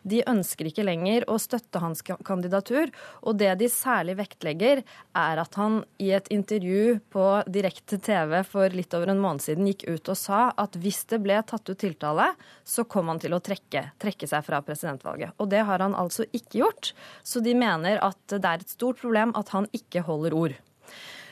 De 0.03 0.21
ønsker 0.27 0.69
ikke 0.69 0.85
lenger 0.85 1.25
å 1.31 1.39
støtte 1.41 1.81
hans 1.81 2.03
kandidatur. 2.03 2.91
Og 3.23 3.39
det 3.39 3.53
de 3.61 3.69
særlig 3.71 4.17
vektlegger, 4.19 4.83
er 5.17 5.41
at 5.41 5.55
han 5.59 5.81
i 6.01 6.11
et 6.15 6.27
intervju 6.33 6.99
på 7.13 7.25
direkte 7.47 7.99
TV 8.03 8.39
for 8.47 8.75
litt 8.75 8.93
over 8.97 9.13
en 9.13 9.21
måned 9.23 9.43
siden 9.43 9.67
gikk 9.69 9.87
ut 9.89 10.11
og 10.11 10.19
sa 10.19 10.41
at 10.59 10.77
hvis 10.79 11.03
det 11.11 11.21
ble 11.23 11.39
tatt 11.47 11.69
ut 11.69 11.79
tiltale, 11.79 12.31
så 12.63 12.85
kom 12.89 13.11
han 13.11 13.21
til 13.21 13.35
å 13.35 13.41
trekke, 13.43 13.89
trekke 14.01 14.29
seg 14.29 14.45
fra 14.45 14.61
presidentvalget. 14.65 15.35
Og 15.39 15.49
det 15.51 15.63
har 15.67 15.83
han 15.83 15.97
altså 15.97 16.27
ikke 16.29 16.63
gjort. 16.63 16.93
Så 17.23 17.43
de 17.45 17.55
mener 17.57 18.01
at 18.03 18.19
det 18.35 18.43
er 18.43 18.63
et 18.63 18.77
stort 18.77 18.99
problem 19.01 19.33
at 19.39 19.53
han 19.55 19.69
ikke 19.75 20.05
holder 20.07 20.35
ord. 20.37 20.59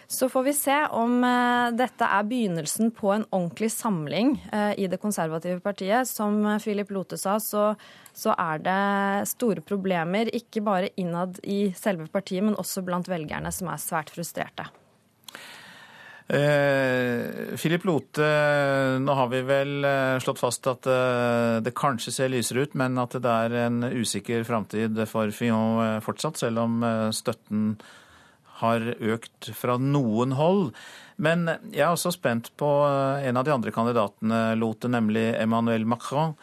Så 0.10 0.30
får 0.30 0.44
vi 0.44 0.54
se 0.54 0.76
om 0.96 1.20
eh, 1.24 1.70
dette 1.76 2.08
er 2.08 2.28
begynnelsen 2.30 2.94
på 2.96 3.10
en 3.12 3.26
ordentlig 3.28 3.68
samling 3.74 4.38
eh, 4.56 4.72
i 4.80 4.88
det 4.88 5.02
konservative 5.04 5.60
partiet. 5.60 6.08
Som 6.08 6.40
Philip 6.64 6.94
Lote 6.96 7.20
sa, 7.20 7.36
så, 7.44 7.74
så 8.16 8.32
er 8.40 8.64
det 8.64 9.28
store 9.28 9.64
problemer, 9.68 10.32
ikke 10.32 10.64
bare 10.64 10.94
innad 10.96 11.42
i 11.44 11.74
selve 11.76 12.08
partiet, 12.08 12.46
men 12.48 12.56
også 12.56 12.86
blant 12.88 13.12
velgerne, 13.12 13.52
som 13.52 13.68
er 13.68 13.84
svært 13.84 14.16
frustrerte. 14.16 14.70
Eh, 16.32 17.52
Philip 17.60 17.84
Lote, 17.88 18.32
nå 19.04 19.20
har 19.20 19.30
vi 19.36 19.44
vel 19.52 19.92
eh, 19.92 20.16
slått 20.24 20.40
fast 20.40 20.72
at 20.72 20.88
det 21.68 21.76
kanskje 21.76 22.16
ser 22.16 22.32
lysere 22.32 22.64
ut, 22.64 22.80
men 22.80 22.96
at 23.04 23.20
det 23.20 23.38
er 23.44 23.60
en 23.68 23.84
usikker 23.92 24.48
framtid 24.48 25.04
for 25.12 25.36
Fillon 25.36 26.00
fortsatt, 26.00 26.40
selv 26.48 26.64
om 26.64 26.84
støtten 27.12 27.74
har 28.62 28.86
økt 28.98 29.52
fra 29.58 29.78
noen 29.82 30.36
hold. 30.38 30.72
Men 31.18 31.48
jeg 31.72 31.84
er 31.86 31.92
også 31.92 32.14
spent 32.14 32.52
på 32.60 32.70
en 32.88 33.40
av 33.40 33.46
de 33.48 33.54
andre 33.54 33.74
kandidatene, 33.74 34.42
Lote, 34.60 34.90
nemlig 34.92 35.32
Emmanuel 35.40 35.88
Macron, 35.90 36.36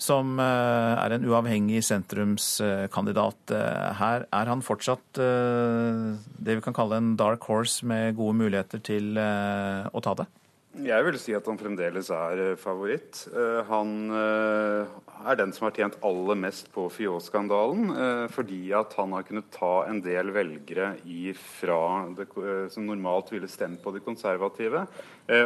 som 0.00 0.38
eh, 0.40 0.94
er 0.96 1.14
en 1.14 1.26
uavhengig 1.28 1.82
sentrumskandidat. 1.84 3.54
Her 4.00 4.24
er 4.32 4.50
han 4.50 4.64
fortsatt 4.64 5.20
eh, 5.20 6.06
det 6.40 6.56
vi 6.56 6.64
kan 6.64 6.76
kalle 6.76 7.00
en 7.00 7.14
dark 7.20 7.44
horse 7.50 7.86
med 7.86 8.16
gode 8.18 8.38
muligheter 8.40 8.80
til 8.86 9.18
eh, 9.20 9.84
å 9.92 10.04
ta 10.04 10.16
det? 10.22 10.30
Jeg 10.70 11.02
vil 11.02 11.16
si 11.18 11.32
at 11.34 11.48
han 11.50 11.58
fremdeles 11.58 12.12
er 12.14 12.40
eh, 12.44 12.58
favoritt. 12.58 13.24
Eh, 13.34 13.58
han 13.66 13.88
eh, 14.14 14.92
er 15.26 15.38
den 15.40 15.50
som 15.50 15.66
har 15.66 15.74
tjent 15.74 15.96
aller 16.06 16.36
mest 16.38 16.68
på 16.70 16.84
Fios-skandalen, 16.94 17.90
fordi 18.30 18.70
at 18.78 18.94
han 18.94 19.16
har 19.16 19.26
kunnet 19.26 19.48
ta 19.50 19.88
en 19.90 19.98
del 20.04 20.30
velgere 20.32 20.92
ifra 21.02 22.06
det, 22.14 22.28
som 22.70 22.86
normalt 22.86 23.32
ville 23.34 23.50
stemt 23.50 23.82
på 23.82 23.92
de 23.92 24.00
konservative. 24.04 24.86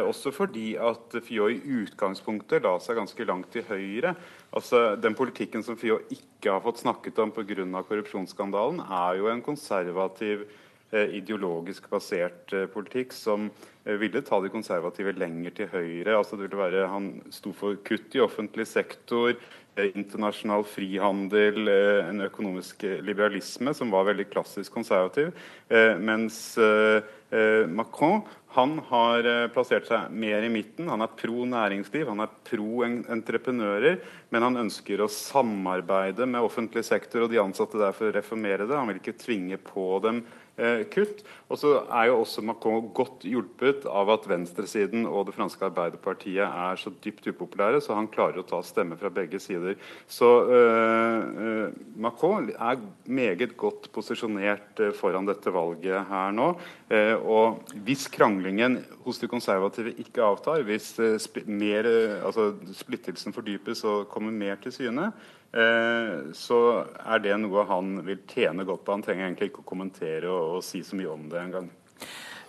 Også 0.05 0.31
fordi 0.33 0.77
at 0.79 1.17
Fio 1.25 1.49
i 1.51 1.57
utgangspunktet 1.81 2.63
la 2.63 2.77
seg 2.79 3.01
ganske 3.01 3.27
langt 3.27 3.51
til 3.53 3.65
høyre. 3.67 4.13
Altså, 4.55 4.95
Den 4.95 5.17
politikken 5.17 5.65
som 5.65 5.75
Fio 5.77 5.99
ikke 6.07 6.53
har 6.53 6.63
fått 6.63 6.85
snakket 6.85 7.19
om 7.19 7.33
pga. 7.35 7.83
korrupsjonsskandalen, 7.83 8.79
er 8.79 9.19
jo 9.19 9.27
en 9.27 9.43
konservativ 9.43 10.47
ideologisk 10.93 11.89
basert 11.89 12.53
politikk 12.73 13.13
som 13.13 13.49
Eh, 13.85 13.93
ville 13.93 14.21
ta 14.21 14.39
de 14.41 14.49
konservative 14.49 15.13
lenger 15.13 15.53
til 15.59 15.69
høyre. 15.69 16.15
Altså 16.17 16.37
det 16.37 16.47
ville 16.47 16.57
være, 16.57 16.87
han 16.89 17.11
sto 17.33 17.53
for 17.53 17.77
kutt 17.85 18.15
i 18.17 18.23
offentlig 18.23 18.65
sektor, 18.65 19.35
eh, 19.77 19.91
internasjonal 19.93 20.65
frihandel, 20.65 21.67
eh, 21.69 22.09
en 22.09 22.25
økonomisk 22.25 22.81
liberalisme 23.05 23.75
som 23.75 23.91
var 23.91 24.05
veldig 24.05 24.29
klassisk 24.31 24.73
konservativ. 24.73 25.33
Mens 25.99 26.57
Macron 27.67 28.23
han 28.55 28.77
har 28.77 29.49
plassert 29.49 29.87
seg 29.87 30.11
mer 30.11 30.41
i 30.43 30.49
midten. 30.49 30.87
Han 30.87 31.01
er 31.01 31.07
pro 31.07 31.43
næringsliv, 31.43 32.07
han 32.07 32.21
er 32.21 32.29
pro 32.45 32.83
entreprenører. 32.83 33.99
Men 34.31 34.41
han 34.41 34.55
ønsker 34.55 35.01
å 35.01 35.09
samarbeide 35.09 36.25
med 36.25 36.41
offentlig 36.41 36.85
sektor 36.85 37.23
og 37.23 37.31
de 37.31 37.37
ansatte 37.37 37.77
der 37.77 37.91
for 37.91 38.09
å 38.09 38.15
reformere 38.15 38.67
det. 38.67 38.77
Han 38.77 38.87
vil 38.87 39.01
ikke 39.01 39.19
tvinge 39.19 39.57
på 39.57 40.01
dem 40.01 40.23
Eh, 40.23 40.44
kutt. 40.93 41.23
Og 41.51 41.59
så 41.61 41.71
er 41.93 42.07
jo 42.09 42.21
også 42.23 42.41
Macron 42.45 42.87
godt 42.95 43.25
hjulpet 43.27 43.85
av 43.85 44.09
at 44.15 44.25
venstresiden 44.29 45.05
og 45.05 45.27
det 45.27 45.35
franske 45.35 45.67
Arbeiderpartiet 45.67 46.41
er 46.41 46.79
så 46.81 46.89
dypt 47.03 47.27
upopulære, 47.29 47.81
så 47.83 47.97
han 47.97 48.09
klarer 48.09 48.41
å 48.41 48.47
ta 48.49 48.61
stemmer 48.65 48.97
fra 48.97 49.11
begge 49.13 49.37
sider. 49.43 49.77
Så 50.09 50.29
uh, 50.49 51.69
Macron 52.01 52.49
er 52.55 52.81
meget 53.05 53.53
godt 53.61 53.91
posisjonert 53.93 54.81
foran 54.97 55.29
dette 55.29 55.53
valget 55.53 56.09
her 56.09 56.33
nå. 56.33 56.51
Uh, 56.89 57.15
og 57.21 57.75
hvis 57.85 58.07
kranglingen 58.09 58.79
hos 59.05 59.21
de 59.21 59.29
konservative 59.29 59.93
ikke 60.01 60.25
avtar, 60.25 60.65
hvis 60.65 60.95
uh, 60.97 61.45
mer, 61.45 61.85
altså, 62.25 62.53
splittelsen 62.73 63.35
fordypes 63.37 63.85
og 63.85 64.09
kommer 64.09 64.33
mer 64.33 64.57
til 64.65 64.73
syne, 64.73 65.11
Eh, 65.44 65.44
så 65.55 66.59
er 66.83 67.21
det 67.23 67.37
noe 67.39 67.63
han 67.69 67.93
vil 68.03 68.25
tjene 68.27 68.65
godt 68.67 68.83
på. 68.83 68.91
Han 68.91 69.03
trenger 69.05 69.29
egentlig 69.29 69.53
ikke 69.53 69.63
å 69.63 69.69
kommentere 69.69 70.27
og, 70.27 70.57
og 70.57 70.65
si 70.67 70.81
så 70.83 70.99
mye 70.99 71.13
om 71.13 71.29
det 71.31 71.39
engang. 71.39 71.69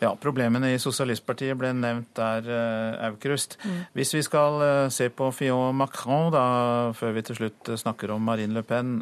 Ja, 0.03 0.11
Problemene 0.21 0.75
i 0.75 0.81
Sosialistpartiet 0.81 1.57
ble 1.57 1.71
nevnt 1.73 2.11
der, 2.19 2.45
eh, 2.53 3.07
Aukrust. 3.09 3.57
Hvis 3.97 4.13
vi 4.13 4.23
skal 4.27 4.61
eh, 4.61 4.89
se 4.93 5.09
på 5.09 5.31
Fillon 5.33 5.77
Macron, 5.77 6.29
da, 6.35 6.93
før 6.97 7.15
vi 7.17 7.25
til 7.25 7.39
slutt 7.41 7.73
snakker 7.81 8.13
om 8.13 8.21
Marine 8.21 8.59
Le 8.59 8.63
Pen. 8.67 8.99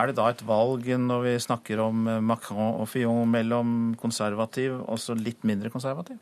Er 0.00 0.06
det 0.06 0.16
da 0.16 0.28
et 0.30 0.44
valg 0.46 0.86
når 0.86 1.24
vi 1.24 1.32
snakker 1.42 1.80
om 1.82 2.04
Macron 2.24 2.80
og 2.80 2.88
Fillon 2.88 3.28
mellom 3.28 3.94
konservativ 4.00 4.76
og 4.84 5.00
så 5.00 5.16
litt 5.18 5.42
mindre 5.44 5.72
konservativ? 5.72 6.20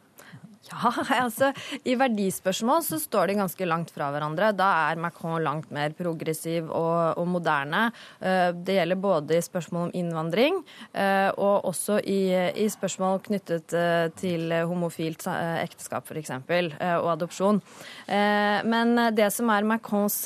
Ja, 0.68 0.92
altså 1.24 1.52
I 1.88 1.94
verdispørsmål 1.98 2.82
så 2.84 2.98
står 3.00 3.30
de 3.30 3.38
ganske 3.40 3.68
langt 3.68 3.92
fra 3.94 4.10
hverandre. 4.12 4.50
Da 4.56 4.68
er 4.90 5.00
Macron 5.00 5.40
langt 5.44 5.70
mer 5.74 5.94
progressiv 5.96 6.68
og, 6.68 7.18
og 7.20 7.28
moderne. 7.30 7.88
Eh, 8.20 8.50
det 8.52 8.78
gjelder 8.78 9.00
både 9.00 9.38
i 9.38 9.44
spørsmål 9.44 9.88
om 9.88 9.94
innvandring 9.96 10.60
eh, 10.92 11.30
og 11.36 11.68
også 11.70 12.00
i, 12.04 12.20
i 12.64 12.68
spørsmål 12.72 13.22
knyttet 13.28 13.74
eh, 13.76 14.08
til 14.18 14.52
homofilt 14.68 15.26
ekteskap 15.28 16.08
f.eks. 16.08 16.30
og 16.38 17.08
adopsjon. 17.12 17.58
Men 18.08 18.92
det 19.16 19.28
som 19.34 19.50
er 19.52 19.66
Macrons 19.66 20.16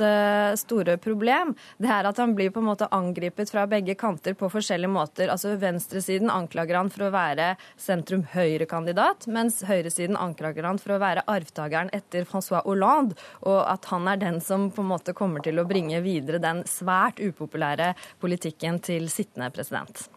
store 0.61 0.97
problem, 1.03 1.53
det 1.82 1.90
er 1.90 2.07
at 2.09 2.20
han 2.20 2.34
blir 2.36 2.53
på 2.55 2.61
en 2.62 2.68
måte 2.68 2.88
angripet 2.95 3.51
fra 3.51 3.64
begge 3.70 3.95
kanter 3.99 4.36
på 4.38 4.51
forskjellige 4.53 4.93
måter. 4.93 5.32
Altså 5.32 5.55
Venstresiden 5.61 6.30
anklager 6.32 6.78
han 6.78 6.90
for 6.93 7.07
å 7.07 7.12
være 7.14 7.53
sentrum-høyre-kandidat, 7.80 9.26
mens 9.32 9.62
høyresiden 9.68 10.18
anklager 10.20 10.32
anklager 10.33 10.66
han 10.66 10.80
for 10.83 10.97
å 10.97 11.01
være 11.03 11.26
arvtakeren 11.30 11.93
etter 11.95 12.26
Francois 12.28 12.64
Hollande, 12.66 13.18
og 13.47 13.61
at 13.68 13.87
han 13.93 14.09
er 14.11 14.18
den 14.20 14.41
som 14.43 14.70
på 14.72 14.83
en 14.83 14.91
måte 14.95 15.14
kommer 15.16 15.45
til 15.45 15.61
å 15.61 15.68
bringe 15.68 16.03
videre 16.03 16.43
den 16.43 16.64
svært 16.68 17.22
upopulære 17.22 17.93
politikken 18.22 18.80
til 18.83 19.09
sittende 19.12 19.53
president. 19.55 20.09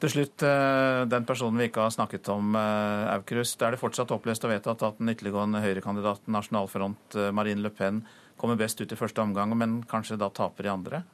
Til 0.00 0.08
slutt, 0.08 0.42
eh, 0.48 1.02
den 1.12 1.26
personen 1.28 1.60
vi 1.60 1.68
ikke 1.68 1.82
har 1.84 1.92
snakket 1.92 2.28
om, 2.32 2.54
eh, 2.56 3.14
Aukrust. 3.14 3.60
Er 3.60 3.72
det 3.72 3.80
fortsatt 3.80 4.10
opplest 4.10 4.44
og 4.44 4.50
vedtatt 4.50 4.82
at 4.82 4.98
den 4.98 5.08
ytterliggående 5.12 5.60
høyrekandidaten 5.60 6.32
Nasjonalfront, 6.32 7.16
eh, 7.16 7.30
Marine 7.30 7.60
Le 7.60 7.68
Pen, 7.68 8.06
kommer 8.38 8.56
best 8.56 8.80
ut 8.80 8.90
i 8.90 8.96
første 8.96 9.20
omgang, 9.20 9.54
men 9.54 9.82
kanskje 9.82 10.16
da 10.16 10.30
taper 10.30 10.64
i 10.64 10.72
andre? 10.72 11.04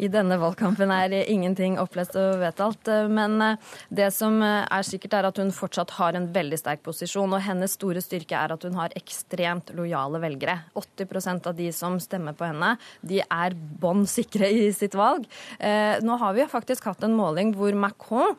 I 0.00 0.08
denne 0.08 0.38
valgkampen 0.40 0.90
er 0.94 1.12
ingenting 1.20 1.76
opplest 1.80 2.16
og 2.16 2.40
vedtatt. 2.40 2.88
Men 3.12 3.58
det 3.92 4.08
som 4.14 4.38
er 4.42 4.86
sikkert, 4.86 5.18
er 5.18 5.28
at 5.28 5.40
hun 5.40 5.52
fortsatt 5.54 5.92
har 5.98 6.16
en 6.16 6.28
veldig 6.32 6.58
sterk 6.60 6.82
posisjon. 6.86 7.32
Og 7.32 7.44
hennes 7.44 7.76
store 7.76 8.00
styrke 8.04 8.38
er 8.38 8.54
at 8.54 8.64
hun 8.64 8.78
har 8.78 8.94
ekstremt 8.98 9.74
lojale 9.76 10.20
velgere. 10.22 10.58
80% 10.78 11.48
av 11.50 11.56
de 11.58 11.68
som 11.76 11.98
stemmer 12.02 12.36
på 12.36 12.48
henne, 12.48 12.74
de 13.04 13.20
er 13.22 13.56
bånn 13.56 14.06
sikre 14.08 14.48
i 14.48 14.70
sitt 14.74 14.96
valg. 14.98 15.26
Nå 15.60 16.18
har 16.22 16.36
vi 16.36 16.48
faktisk 16.50 16.88
hatt 16.88 17.04
en 17.04 17.16
måling 17.18 17.52
hvor 17.56 17.76
Macron 17.76 18.36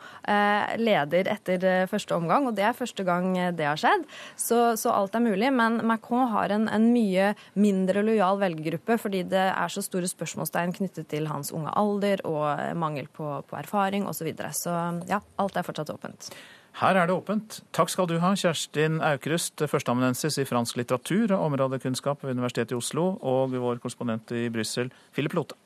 leder 0.80 1.30
etter 1.32 1.86
første 1.92 2.18
omgang, 2.18 2.50
og 2.50 2.58
det 2.58 2.66
er 2.68 2.78
første 2.78 3.06
gang 3.08 3.34
det 3.56 3.68
har 3.68 3.80
skjedd. 3.80 4.08
Så, 4.40 4.74
så 4.80 4.94
alt 4.94 5.16
er 5.16 5.26
mulig. 5.26 5.52
Men 5.54 5.82
Macron 5.88 6.32
har 6.34 6.54
en, 6.56 6.68
en 6.72 6.90
mye 6.94 7.34
mindre 7.60 8.04
lojal 8.06 8.42
velgergruppe 8.42 8.98
fordi 9.02 9.24
det 9.30 9.46
er 9.52 9.72
så 9.72 9.84
store 9.84 10.08
spørsmålstegn 10.10 10.74
knyttet 10.76 11.10
til 11.12 11.28
hans 11.44 11.54
unge 11.54 11.76
alder 11.78 12.24
og 12.26 12.76
mangel 12.80 13.12
på, 13.12 13.36
på 13.48 13.60
erfaring 13.60 14.08
osv. 14.08 14.24
Så, 14.24 14.28
videre. 14.30 14.54
så 14.56 14.74
ja, 15.10 15.20
alt 15.42 15.58
er 15.60 15.66
fortsatt 15.68 15.92
åpent. 15.92 16.32
Her 16.80 16.98
er 16.98 17.10
det 17.10 17.14
åpent. 17.14 17.60
Takk 17.76 17.92
skal 17.92 18.08
du 18.10 18.16
ha, 18.24 18.32
Kjerstin 18.40 18.98
Aukrust, 19.04 19.62
førsteamanuensis 19.70 20.40
i 20.42 20.46
fransk 20.48 20.80
litteratur 20.80 21.36
og 21.36 21.52
områdekunnskap 21.52 22.24
ved 22.24 22.34
Universitetet 22.40 22.74
i 22.74 22.80
Oslo, 22.80 23.12
og 23.22 23.54
vår 23.54 23.84
korrespondent 23.84 24.34
i 24.34 24.48
Brussel, 24.54 24.90
Philip 25.14 25.36
Lote. 25.38 25.60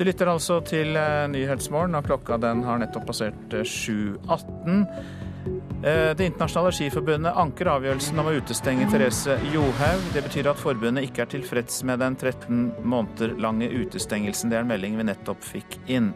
Du 0.00 0.06
lytter 0.08 0.30
altså 0.32 0.62
til 0.64 0.96
eh, 0.96 1.26
Nyhetsmorgen, 1.28 1.98
og 1.98 2.06
klokka 2.06 2.38
den 2.40 2.62
har 2.64 2.80
nettopp 2.80 3.04
passert 3.10 3.52
7.18. 3.52 4.86
Eh, 5.82 6.16
det 6.16 6.26
internasjonale 6.26 6.74
skiforbundet 6.76 7.36
anker 7.40 7.70
avgjørelsen 7.72 8.18
om 8.20 8.26
å 8.28 8.34
utestenge 8.36 8.84
Therese 8.92 9.38
Johaug. 9.48 10.02
Det 10.12 10.20
betyr 10.26 10.50
at 10.50 10.60
forbundet 10.60 11.06
ikke 11.06 11.24
er 11.24 11.30
tilfreds 11.32 11.78
med 11.88 12.02
den 12.04 12.18
13 12.20 12.66
måneder 12.84 13.32
lange 13.40 13.70
utestengelsen. 13.72 14.52
Det 14.52 14.58
er 14.58 14.66
en 14.66 14.68
melding 14.68 14.98
vi 15.00 15.06
nettopp 15.08 15.40
fikk 15.40 15.78
inn. 15.88 16.10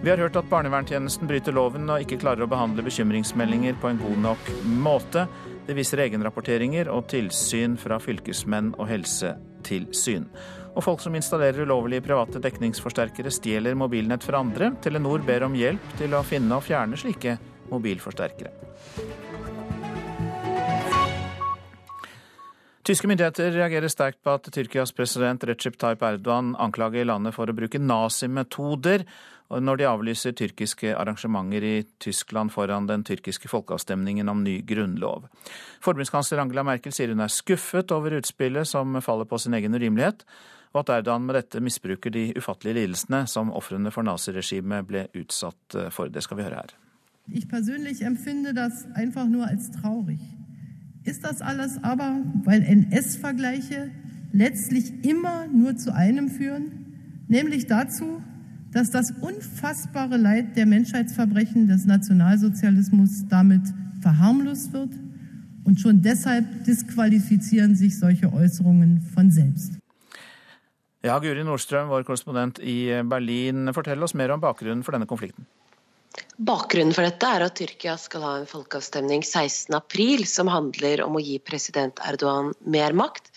Vi 0.00 0.08
har 0.08 0.16
hørt 0.24 0.40
at 0.40 0.48
barnevernstjenesten 0.48 1.28
bryter 1.28 1.52
loven 1.52 1.84
og 1.92 2.00
ikke 2.00 2.22
klarer 2.24 2.46
å 2.46 2.48
behandle 2.48 2.86
bekymringsmeldinger 2.88 3.76
på 3.76 3.92
en 3.92 4.00
god 4.00 4.24
nok 4.24 4.50
måte. 4.64 5.26
Det 5.68 5.76
viser 5.76 6.06
egenrapporteringer 6.06 6.88
og 6.90 7.10
tilsyn 7.12 7.76
fra 7.78 8.00
fylkesmenn 8.00 8.72
og 8.80 8.88
helsetilsyn. 8.88 10.30
Og 10.72 10.80
folk 10.88 11.04
som 11.04 11.12
installerer 11.14 11.68
ulovlige 11.68 12.08
private 12.08 12.40
dekningsforsterkere, 12.40 13.30
stjeler 13.30 13.76
mobilnett 13.76 14.24
fra 14.24 14.40
andre. 14.40 14.72
Telenor 14.80 15.20
ber 15.28 15.44
om 15.44 15.60
hjelp 15.60 15.98
til 16.00 16.16
å 16.16 16.24
finne 16.24 16.56
og 16.56 16.64
fjerne 16.64 16.96
slike 16.96 17.36
mobilforsterkere. 17.72 18.52
Tyske 22.82 23.06
myndigheter 23.06 23.52
reagerer 23.54 23.86
sterkt 23.92 24.18
på 24.26 24.32
at 24.34 24.48
Tyrkias 24.50 24.90
president 24.90 25.44
Recep 25.46 25.76
Tayyip 25.78 26.00
Erdogan 26.02 26.56
anklager 26.58 27.06
landet 27.06 27.36
for 27.36 27.46
å 27.46 27.54
bruke 27.54 27.78
nazimetoder 27.78 29.04
når 29.62 29.78
de 29.78 29.86
avlyser 29.86 30.34
tyrkiske 30.34 30.90
arrangementer 30.96 31.62
i 31.62 31.74
Tyskland 32.02 32.50
foran 32.50 32.88
den 32.90 33.04
tyrkiske 33.06 33.46
folkeavstemningen 33.52 34.32
om 34.32 34.42
ny 34.42 34.56
grunnlov. 34.66 35.28
Forbundskansler 35.84 36.42
Angela 36.42 36.66
Merkel 36.66 36.94
sier 36.96 37.14
hun 37.14 37.22
er 37.22 37.30
skuffet 37.30 37.94
over 37.94 38.18
utspillet 38.18 38.66
som 38.66 38.98
faller 39.04 39.30
på 39.30 39.38
sin 39.38 39.54
egen 39.54 39.78
urimelighet, 39.78 40.26
og 40.72 40.82
at 40.82 40.96
Erdogan 40.96 41.28
med 41.28 41.38
dette 41.38 41.62
misbruker 41.62 42.10
de 42.10 42.32
ufattelige 42.34 42.80
lidelsene 42.80 43.28
som 43.30 43.54
ofrene 43.54 43.94
for 43.94 44.08
naziregimet 44.08 44.88
ble 44.88 45.06
utsatt 45.22 45.84
for. 45.94 46.10
Det 46.10 46.24
skal 46.26 46.40
vi 46.40 46.48
høre 46.48 46.64
her. 46.64 46.81
Ich 47.28 47.48
persönlich 47.48 48.02
empfinde 48.02 48.52
das 48.54 48.86
einfach 48.94 49.26
nur 49.28 49.46
als 49.46 49.70
traurig. 49.70 50.20
Ist 51.04 51.24
das 51.24 51.40
alles 51.40 51.82
aber, 51.82 52.20
weil 52.44 52.62
NS-Vergleiche 52.62 53.90
letztlich 54.32 55.04
immer 55.04 55.46
nur 55.48 55.76
zu 55.76 55.94
einem 55.94 56.28
führen, 56.28 57.26
nämlich 57.28 57.66
dazu, 57.66 58.22
dass 58.72 58.90
das 58.90 59.12
unfassbare 59.20 60.16
Leid 60.16 60.56
der 60.56 60.66
Menschheitsverbrechen 60.66 61.68
des 61.68 61.84
Nationalsozialismus 61.84 63.26
damit 63.28 63.62
verharmlost 64.00 64.72
wird 64.72 64.90
und 65.64 65.80
schon 65.80 66.02
deshalb 66.02 66.64
disqualifizieren 66.64 67.74
sich 67.74 67.98
solche 67.98 68.32
Äußerungen 68.32 69.00
von 69.14 69.30
selbst. 69.30 69.78
Ja, 71.04 71.18
Guri 71.18 71.44
Nordstrøm, 71.44 71.88
vår 71.88 72.04
korrespondent 72.04 72.60
i 72.60 73.02
Berlin, 73.04 73.72
fortell 73.74 74.02
oss 74.02 74.14
mer 74.14 74.32
om 74.34 74.40
bakgrunnen 74.40 74.84
for 74.84 74.92
denne 74.92 75.06
konflikten. 75.06 75.46
Bakgrunnen 76.40 76.94
for 76.96 77.04
dette 77.04 77.28
er 77.28 77.44
at 77.44 77.58
Tyrkia 77.58 77.98
skal 78.00 78.22
ha 78.24 78.30
en 78.38 78.46
folkeavstemning 78.48 79.20
16.4 79.20 80.24
som 80.24 80.48
handler 80.48 81.02
om 81.04 81.18
å 81.18 81.20
gi 81.20 81.36
president 81.44 82.00
Erdogan 82.08 82.54
mer 82.64 82.96
makt. 82.96 83.28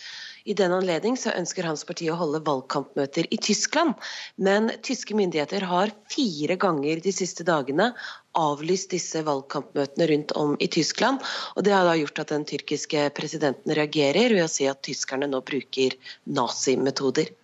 I 0.46 0.54
den 0.56 0.72
anledning 0.72 1.18
ønsker 1.18 1.66
hans 1.66 1.84
parti 1.84 2.06
å 2.08 2.16
holde 2.16 2.40
valgkampmøter 2.46 3.26
i 3.34 3.36
Tyskland. 3.42 3.98
Men 4.38 4.70
tyske 4.86 5.16
myndigheter 5.18 5.66
har 5.68 5.92
fire 6.08 6.56
ganger 6.56 7.02
de 7.04 7.12
siste 7.12 7.44
dagene 7.44 7.90
avlyst 8.38 8.94
disse 8.94 9.20
valgkampmøtene 9.26 10.08
rundt 10.12 10.32
om 10.38 10.56
i 10.62 10.70
Tyskland. 10.72 11.20
Og 11.58 11.66
det 11.66 11.74
har 11.76 11.84
da 11.84 11.98
gjort 11.98 12.22
at 12.22 12.32
den 12.32 12.48
tyrkiske 12.48 13.08
presidenten 13.18 13.76
reagerer 13.76 14.38
ved 14.38 14.46
å 14.46 14.50
si 14.50 14.70
at 14.70 14.84
tyskerne 14.86 15.28
nå 15.28 15.42
bruker 15.44 15.98
nazimetoder. 16.24 17.34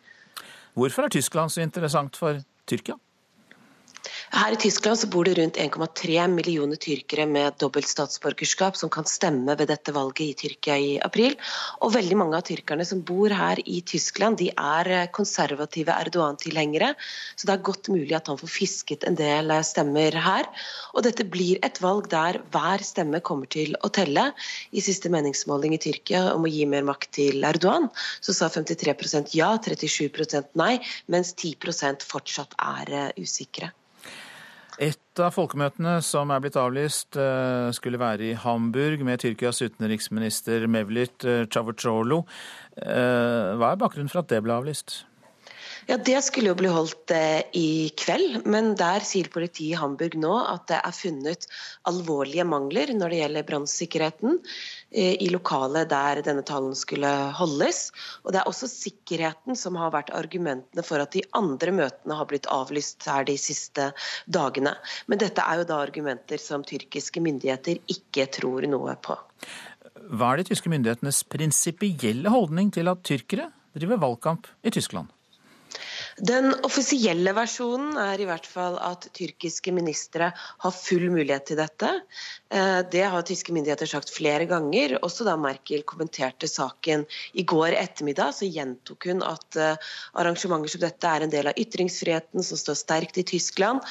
Hvorfor 0.79 1.11
er 1.11 1.19
Tyskland 1.19 1.53
så 1.53 1.61
interessant 1.67 2.17
for 2.17 2.41
Tyrkia? 2.71 2.97
Her 4.33 4.55
i 4.55 4.57
Tyskland 4.57 4.97
så 4.97 5.07
bor 5.13 5.27
det 5.29 5.35
rundt 5.37 5.59
1,3 5.61 6.23
millioner 6.33 6.79
tyrkere 6.81 7.27
med 7.29 7.59
dobbelt 7.61 7.85
statsborgerskap 7.91 8.79
som 8.81 8.89
kan 8.89 9.05
stemme 9.05 9.53
ved 9.61 9.69
dette 9.69 9.93
valget 9.93 10.23
i 10.25 10.37
Tyrkia 10.41 10.77
i 10.81 10.95
april. 11.05 11.35
Og 11.85 11.93
veldig 11.93 12.17
mange 12.17 12.39
av 12.39 12.47
tyrkerne 12.49 12.87
som 12.89 13.03
bor 13.05 13.29
her 13.37 13.61
i 13.69 13.83
Tyskland, 13.85 14.39
de 14.41 14.47
er 14.57 15.11
konservative 15.13 15.93
Erdogan-tilhengere. 15.93 16.95
Så 17.37 17.45
det 17.45 17.59
er 17.59 17.67
godt 17.69 17.91
mulig 17.93 18.17
at 18.17 18.31
han 18.33 18.41
får 18.41 18.53
fisket 18.55 19.05
en 19.05 19.21
del 19.21 19.53
stemmer 19.69 20.17
her. 20.17 20.49
Og 20.97 21.05
dette 21.05 21.29
blir 21.29 21.61
et 21.69 21.83
valg 21.85 22.09
der 22.17 22.41
hver 22.57 22.87
stemme 22.89 23.21
kommer 23.21 23.53
til 23.53 23.77
å 23.85 23.93
telle. 23.93 24.31
I 24.73 24.87
siste 24.89 25.13
meningsmåling 25.13 25.77
i 25.77 25.83
Tyrkia 25.91 26.25
om 26.33 26.49
å 26.49 26.55
gi 26.55 26.65
mer 26.73 26.89
makt 26.89 27.13
til 27.21 27.45
Erdogan, 27.45 27.91
så 28.25 28.33
sa 28.33 28.49
53% 28.49 29.37
ja, 29.37 29.53
37% 29.61 30.57
nei, 30.57 30.79
mens 31.13 31.37
10% 31.37 32.09
fortsatt 32.09 32.57
er 32.57 33.13
usikre. 33.21 33.75
Et 35.13 35.21
av 35.21 35.35
folkemøtene 35.35 35.99
som 36.01 36.31
er 36.33 36.41
blitt 36.41 36.55
avlyst, 36.57 37.19
eh, 37.21 37.69
skulle 37.77 37.99
være 38.01 38.31
i 38.31 38.33
Hamburg 38.33 39.03
med 39.05 39.21
Tyrkias 39.21 39.61
utenriksminister 39.61 40.65
Mevlit 40.65 41.27
eh, 41.29 41.45
Eh, 42.81 43.53
hva 43.61 43.75
er 43.75 43.77
bakgrunnen 43.77 44.09
for 44.09 44.23
at 44.23 44.31
det 44.33 44.41
ble 44.41 44.57
avlyst? 44.57 45.03
Ja, 45.87 45.97
Det 45.97 46.23
skulle 46.25 46.53
jo 46.53 46.59
bli 46.59 46.71
holdt 46.71 47.11
i 47.59 47.91
kveld, 47.99 48.45
men 48.47 48.75
der 48.79 49.03
sier 49.07 49.29
politiet 49.33 49.75
i 49.75 49.79
Hamburg 49.79 50.15
nå 50.21 50.33
at 50.41 50.69
det 50.71 50.79
er 50.79 50.95
funnet 50.95 51.47
alvorlige 51.89 52.47
mangler 52.47 52.93
når 52.95 53.11
det 53.11 53.21
gjelder 53.21 53.47
brannsikkerheten. 53.49 54.39
Eh, 54.93 55.17
i 55.25 55.29
lokalet 55.33 55.89
der 55.91 56.21
denne 56.25 56.45
talen 56.47 56.75
skulle 56.79 57.09
holdes. 57.37 57.91
Og 58.25 58.33
Det 58.33 58.41
er 58.41 58.51
også 58.51 58.69
sikkerheten 58.71 59.57
som 59.59 59.77
har 59.81 59.93
vært 59.95 60.13
argumentene 60.15 60.85
for 60.87 61.03
at 61.03 61.13
de 61.17 61.25
andre 61.35 61.73
møtene 61.73 62.19
har 62.19 62.29
blitt 62.31 62.47
avlyst 62.47 63.03
her 63.09 63.25
de 63.25 63.37
siste 63.41 63.91
dagene. 64.27 64.77
Men 65.09 65.19
dette 65.19 65.43
er 65.43 65.63
jo 65.63 65.69
da 65.69 65.81
argumenter 65.83 66.39
som 66.39 66.65
tyrkiske 66.65 67.23
myndigheter 67.25 67.81
ikke 67.91 68.29
tror 68.31 68.69
noe 68.71 68.95
på. 69.03 69.17
Hva 70.13 70.33
er 70.33 70.43
de 70.43 70.51
tyske 70.51 70.71
myndighetenes 70.71 71.23
prinsipielle 71.31 72.31
holdning 72.31 72.71
til 72.75 72.91
at 72.91 73.03
tyrkere 73.07 73.51
driver 73.75 74.01
valgkamp 74.03 74.47
i 74.63 74.71
Tyskland? 74.75 75.11
Den 76.23 76.53
offisielle 76.63 77.33
versjonen 77.35 77.97
er 77.99 78.21
i 78.23 78.27
hvert 78.29 78.45
fall 78.47 78.77
at 78.79 79.09
tyrkiske 79.17 79.73
ministre 79.75 80.29
har 80.63 80.75
full 80.77 81.09
mulighet 81.11 81.49
til 81.51 81.59
dette. 81.59 81.89
Eh, 82.47 82.79
det 82.93 83.03
har 83.11 83.25
tyske 83.27 83.51
myndigheter 83.55 83.91
sagt 83.91 84.13
flere 84.15 84.47
ganger. 84.47 85.01
Også 85.03 85.27
da 85.27 85.35
Merkel 85.35 85.83
kommenterte 85.83 86.47
saken 86.47 87.03
i 87.35 87.43
går 87.43 87.75
ettermiddag, 87.75 88.37
så 88.39 88.47
gjentok 88.47 89.09
hun 89.11 89.25
at 89.27 89.59
eh, 89.59 89.91
arrangementer 90.23 90.71
som 90.71 90.85
dette 90.85 91.11
er 91.11 91.27
en 91.27 91.35
del 91.35 91.51
av 91.51 91.59
ytringsfriheten 91.59 92.47
som 92.47 92.61
står 92.61 92.79
sterkt 92.79 93.19
i 93.19 93.27
Tyskland. 93.27 93.83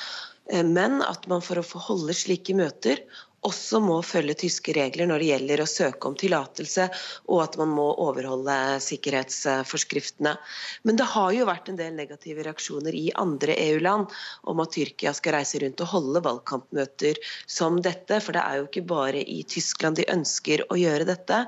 Eh, 0.48 0.64
men 0.64 1.02
at 1.04 1.28
man 1.28 1.44
for 1.44 1.60
å 1.60 1.68
få 1.68 1.84
holde 1.90 2.16
slike 2.16 2.56
møter 2.56 3.04
også 3.48 3.80
må 3.82 3.98
følge 4.06 4.36
tyske 4.44 4.74
regler 4.78 5.08
når 5.10 5.22
det 5.22 5.30
gjelder 5.32 5.64
å 5.64 5.70
søke 5.70 6.10
om 6.10 6.16
tillatelse, 6.18 6.88
og 7.34 7.42
at 7.42 7.56
man 7.58 7.72
må 7.74 7.88
overholde 8.04 8.56
sikkerhetsforskriftene. 8.86 10.36
Men 10.86 11.00
det 11.00 11.08
har 11.10 11.32
jo 11.34 11.48
vært 11.50 11.72
en 11.72 11.80
del 11.80 11.96
negative 11.98 12.46
reaksjoner 12.46 12.94
i 12.98 13.08
andre 13.18 13.56
EU-land 13.64 14.14
om 14.52 14.62
at 14.62 14.74
Tyrkia 14.76 15.14
skal 15.18 15.39
reise 15.39 15.62
rundt 15.64 15.82
og 15.82 15.89
holde 15.96 16.22
valgkampmøter 16.28 17.18
som 17.50 17.80
dette. 17.82 18.20
For 18.22 18.38
det 18.38 18.44
er 18.46 18.60
jo 18.60 18.68
ikke 18.70 18.86
bare 18.92 19.26
i 19.26 19.42
Tyskland 19.50 19.98
de 19.98 20.06
ønsker 20.14 20.66
å 20.70 20.78
gjøre 20.78 21.10
dette. 21.10 21.42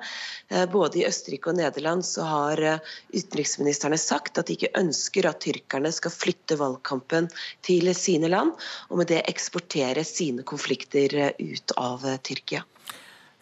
Eh, 0.50 0.66
både 0.74 1.04
i 1.04 1.06
Østerrike 1.10 1.54
og 1.54 1.60
Nederland 1.62 2.08
så 2.10 2.26
har 2.26 2.64
eh, 2.64 2.92
utenriksministrene 3.14 4.02
sagt 4.02 4.42
at 4.42 4.50
de 4.50 4.58
ikke 4.58 4.74
ønsker 4.82 5.30
at 5.30 5.44
tyrkerne 5.46 5.94
skal 5.94 6.16
flytte 6.16 6.58
valgkampen 6.58 7.30
til 7.66 7.94
sine 7.98 8.34
land, 8.34 8.58
og 8.90 9.04
med 9.04 9.12
det 9.14 9.22
eksportere 9.30 10.02
sine 10.08 10.42
konflikter 10.48 11.18
eh, 11.30 11.38
ut 11.38 11.78
av 11.78 11.83
av 11.84 12.06
eh, 12.08 12.20
Tyrkia. 12.24 12.64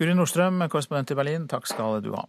Guri 0.01 0.17
Nordstrøm, 0.17 0.63
korrespondent 0.71 1.13
i 1.13 1.19
Berlin, 1.19 1.47
takk 1.51 1.69
skal 1.69 2.01
du 2.01 2.15
ha. 2.17 2.25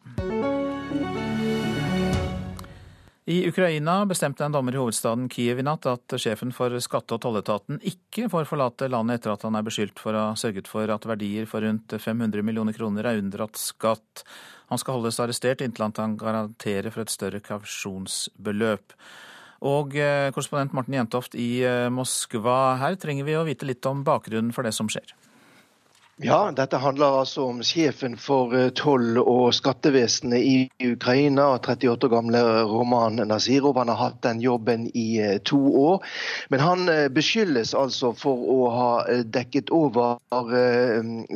I 3.32 3.46
Ukraina 3.46 4.00
bestemte 4.10 4.42
en 4.42 4.52
dommer 4.52 4.74
i 4.74 4.80
hovedstaden 4.80 5.28
Kiev 5.30 5.60
i 5.62 5.64
natt 5.64 5.86
at 5.86 6.14
sjefen 6.18 6.50
for 6.52 6.74
skatte- 6.82 7.14
og 7.14 7.22
tolletaten 7.22 7.78
ikke 7.86 8.26
får 8.32 8.48
forlate 8.50 8.88
landet 8.90 9.20
etter 9.20 9.32
at 9.36 9.46
han 9.46 9.54
er 9.54 9.62
beskyldt 9.62 10.02
for 10.02 10.18
å 10.18 10.24
ha 10.32 10.34
sørget 10.36 10.66
for 10.66 10.90
at 10.90 11.06
verdier 11.06 11.46
for 11.46 11.62
rundt 11.62 11.94
500 11.94 12.42
millioner 12.42 12.74
kroner 12.74 13.06
er 13.06 13.22
unndratt 13.22 13.60
skatt. 13.62 14.24
Han 14.74 14.82
skal 14.82 14.98
holdes 14.98 15.22
arrestert 15.22 15.62
inntil 15.62 15.86
han 15.94 16.18
garanterer 16.18 16.90
for 16.90 17.06
et 17.06 17.14
større 17.14 17.38
kausjonsbeløp. 17.46 18.98
Og 19.70 19.94
eh, 19.94 20.32
korrespondent 20.34 20.74
Morten 20.74 20.98
Jentoft 20.98 21.38
i 21.38 21.62
eh, 21.62 21.86
Moskva, 21.94 22.74
her 22.82 22.98
trenger 22.98 23.28
vi 23.28 23.38
å 23.38 23.46
vite 23.46 23.70
litt 23.70 23.86
om 23.86 24.02
bakgrunnen 24.02 24.50
for 24.50 24.66
det 24.66 24.74
som 24.74 24.90
skjer. 24.90 25.14
Ja, 26.20 26.50
dette 26.52 26.76
handler 26.76 27.22
altså 27.22 27.46
om 27.48 27.62
sjefen 27.64 28.18
for 28.20 28.52
eh, 28.52 28.68
toll- 28.76 29.16
og 29.16 29.54
skattevesenet 29.56 30.44
i 30.44 30.90
Ukraina, 30.92 31.46
38 31.56 32.04
år 32.04 32.10
gamle 32.12 32.42
Roman 32.68 33.16
Nazirov. 33.30 33.78
Han 33.80 33.88
har 33.88 33.96
hatt 33.96 34.18
den 34.22 34.42
jobben 34.44 34.90
i 34.92 35.06
eh, 35.24 35.38
to 35.40 35.56
år. 35.56 36.04
Men 36.52 36.60
han 36.60 36.84
eh, 36.92 37.06
beskyldes 37.08 37.72
altså 37.72 38.10
for 38.12 38.44
å 38.44 38.58
ha 38.74 38.90
dekket 39.24 39.72
over 39.72 40.20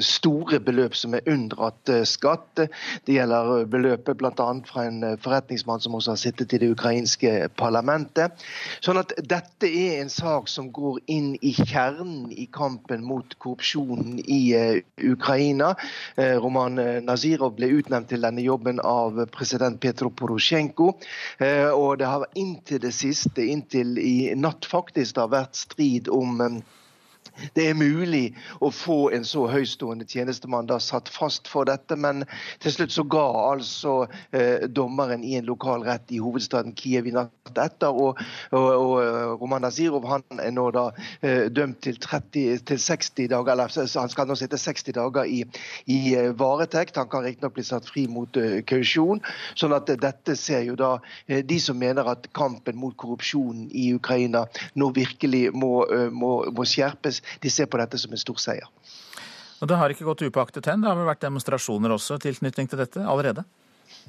store 0.05 0.61
beløp 0.61 0.95
som 0.97 1.16
er 1.16 1.24
unndratt 1.31 1.91
skatt. 2.09 2.66
Det 3.09 3.16
gjelder 3.16 3.64
beløpet 3.72 4.20
bl.a. 4.20 4.49
fra 4.68 4.85
en 4.85 5.01
forretningsmann 5.22 5.81
som 5.81 5.97
også 5.97 6.12
har 6.12 6.20
sittet 6.20 6.53
i 6.53 6.61
det 6.61 6.70
ukrainske 6.77 7.49
parlamentet. 7.57 8.45
Sånn 8.85 9.01
at 9.01 9.16
dette 9.24 9.68
er 9.68 10.03
en 10.03 10.12
sak 10.12 10.51
som 10.53 10.68
går 10.74 11.01
inn 11.12 11.33
i 11.41 11.55
kjernen 11.57 12.29
i 12.33 12.49
kampen 12.53 13.05
mot 13.09 13.39
korrupsjonen 13.41 14.20
i 14.20 14.43
Ukraina 14.53 14.66
Ukraina. 15.03 15.75
Eh, 16.17 16.37
Roman 16.43 16.79
eh, 16.79 17.01
Nazirov 17.05 17.57
ble 17.59 17.71
utnevnt 17.79 18.11
til 18.12 18.25
denne 18.27 18.45
jobben 18.45 18.81
av 18.85 19.19
president 19.35 19.81
Petro 19.81 20.11
Porosjenko. 20.11 20.93
Eh, 21.39 21.71
og 21.71 21.99
det 22.01 22.11
har 22.11 22.27
inntil 22.35 22.83
det 22.85 22.95
siste, 22.97 23.45
inntil 23.45 23.97
i 24.01 24.17
natt 24.37 24.69
faktisk, 24.69 25.17
det 25.17 25.25
har 25.25 25.35
vært 25.35 25.62
strid 25.67 26.11
om 26.12 26.62
det 27.59 27.68
er 27.70 27.78
mulig 27.78 28.34
å 28.61 28.70
få 28.74 29.11
en 29.16 29.26
så 29.26 29.47
høystående 29.51 30.07
tjenestemann 30.09 30.68
da 30.70 30.78
satt 30.82 31.11
fast 31.12 31.49
for 31.51 31.68
dette, 31.68 31.97
men 31.97 32.24
til 32.64 32.74
slutt 32.74 32.95
så 32.95 33.07
ga 33.11 33.26
altså 33.53 33.97
eh, 34.30 34.66
dommeren 34.68 35.24
i 35.24 35.37
en 35.39 35.49
lokal 35.49 35.84
rett 35.87 36.12
i 36.14 36.20
hovedstaden 36.22 36.74
Kiev 36.76 37.09
i 37.09 37.14
natt 37.16 37.61
etter. 37.62 37.93
Og, 37.93 38.20
og, 38.53 38.68
og 38.70 38.95
eh, 39.03 39.34
Roman 39.41 39.66
Nazirov 39.66 40.07
han 40.11 40.24
er 40.43 40.55
nå 40.55 40.68
da 40.74 40.89
eh, 41.20 41.47
dømt 41.53 41.82
til, 41.87 41.99
30, 42.03 42.64
til 42.68 42.80
60 42.82 43.30
dager, 43.32 43.53
eller 43.53 43.72
han 43.72 44.12
skal 44.12 44.28
nå 44.28 44.37
sitte 44.39 44.61
60 44.61 44.97
dager 44.97 45.28
i, 45.28 45.43
i 45.93 46.01
eh, 46.16 46.32
varetekt. 46.37 46.97
Han 47.01 47.11
kan 47.12 47.26
riktignok 47.26 47.57
bli 47.57 47.64
satt 47.66 47.89
fri 47.89 48.07
mot 48.11 48.37
uh, 48.41 48.61
kausjon. 48.66 49.22
sånn 49.59 49.74
at 49.76 49.91
uh, 49.91 49.99
dette 50.01 50.37
ser 50.39 50.64
jo 50.66 50.76
da 50.78 50.97
eh, 51.26 51.43
de 51.47 51.59
som 51.62 51.78
mener 51.78 52.09
at 52.11 52.28
kampen 52.37 52.78
mot 52.80 52.97
korrupsjonen 52.99 53.68
i 53.72 53.89
Ukraina 53.97 54.45
nå 54.78 54.91
virkelig 54.97 55.51
må, 55.57 55.72
må, 56.12 56.32
må 56.55 56.66
skjerpes 56.68 57.22
de 57.43 57.53
ser 57.53 57.70
på 57.70 57.81
dette 57.83 58.01
som 58.01 58.12
en 58.12 58.24
stor 58.24 58.41
seier. 58.43 58.68
Og 59.61 59.68
Det 59.68 59.77
har 59.81 59.91
ikke 59.91 60.05
gått 60.05 60.27
upåaktet 60.27 60.66
hen? 60.68 60.83
Det 60.83 60.91
har 60.91 60.99
vel 60.99 61.09
vært 61.09 61.24
demonstrasjoner 61.24 61.95
også 61.95 62.18
i 62.18 62.27
tilknytning 62.29 62.68
til 62.68 62.83
dette 62.83 63.01
allerede? 63.01 63.47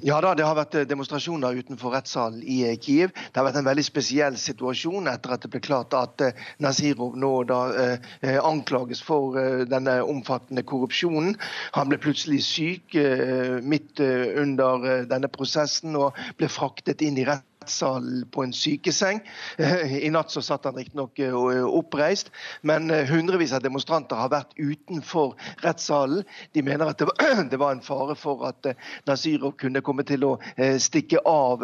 Ja 0.02 0.20
da, 0.22 0.30
det 0.38 0.44
har 0.46 0.54
vært 0.54 0.76
eh, 0.78 0.86
demonstrasjoner 0.86 1.56
utenfor 1.58 1.94
rettssalen 1.94 2.42
i 2.46 2.60
eh, 2.68 2.76
Kiev. 2.78 3.10
Det 3.14 3.40
har 3.40 3.48
vært 3.48 3.58
en 3.58 3.66
veldig 3.66 3.84
spesiell 3.86 4.36
situasjon 4.38 5.10
etter 5.10 5.34
at 5.34 5.42
det 5.42 5.50
ble 5.50 5.60
klart 5.64 5.94
at 5.98 6.22
eh, 6.22 6.44
Nazirov 6.62 7.16
nå 7.18 7.32
da 7.50 7.58
eh, 7.82 8.38
anklages 8.38 9.02
for 9.02 9.38
eh, 9.40 9.64
denne 9.70 9.98
omfattende 10.06 10.62
korrupsjonen. 10.66 11.34
Han 11.74 11.90
ble 11.90 11.98
plutselig 12.02 12.44
syk 12.46 12.94
eh, 12.98 13.58
midt 13.58 13.98
under 13.98 15.06
denne 15.10 15.30
prosessen 15.34 15.98
og 15.98 16.18
ble 16.38 16.50
fraktet 16.52 17.02
inn 17.02 17.18
i 17.18 17.26
retten 17.26 17.57
rettssalen 17.68 18.24
på 18.32 18.42
en 18.42 18.52
sykeseng. 18.52 19.20
I 20.06 20.08
natt 20.10 20.32
så 20.32 20.42
satt 20.42 20.64
han 20.64 20.76
riktignok 20.76 21.18
eh, 21.18 21.64
oppreist, 21.64 22.30
men 22.62 22.90
eh, 22.90 23.06
hundrevis 23.08 23.52
av 23.52 23.62
demonstranter 23.62 24.16
har 24.16 24.32
vært 24.32 24.56
utenfor 24.56 25.36
rettssalen. 25.62 26.24
De 26.56 26.62
mener 26.62 26.88
at 26.88 26.98
det 26.98 27.60
var 27.60 27.72
en 27.76 27.84
fare 27.84 28.16
for 28.16 28.46
at 28.48 28.72
Nasirov 29.06 29.56
kunne 29.60 29.82
komme 29.84 30.04
til 30.08 30.24
å 30.24 30.36
stikke 30.80 31.20
av 31.28 31.62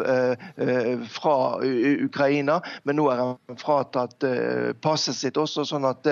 fra 1.11 1.35
Ukraina, 2.05 2.57
men 2.83 2.97
nå 2.99 3.07
er 3.11 3.21
han 3.21 3.59
fratatt 3.59 4.23
passet 4.83 5.17
sitt 5.17 5.39
også, 5.39 5.65
sånn 5.67 5.87
at 5.89 6.07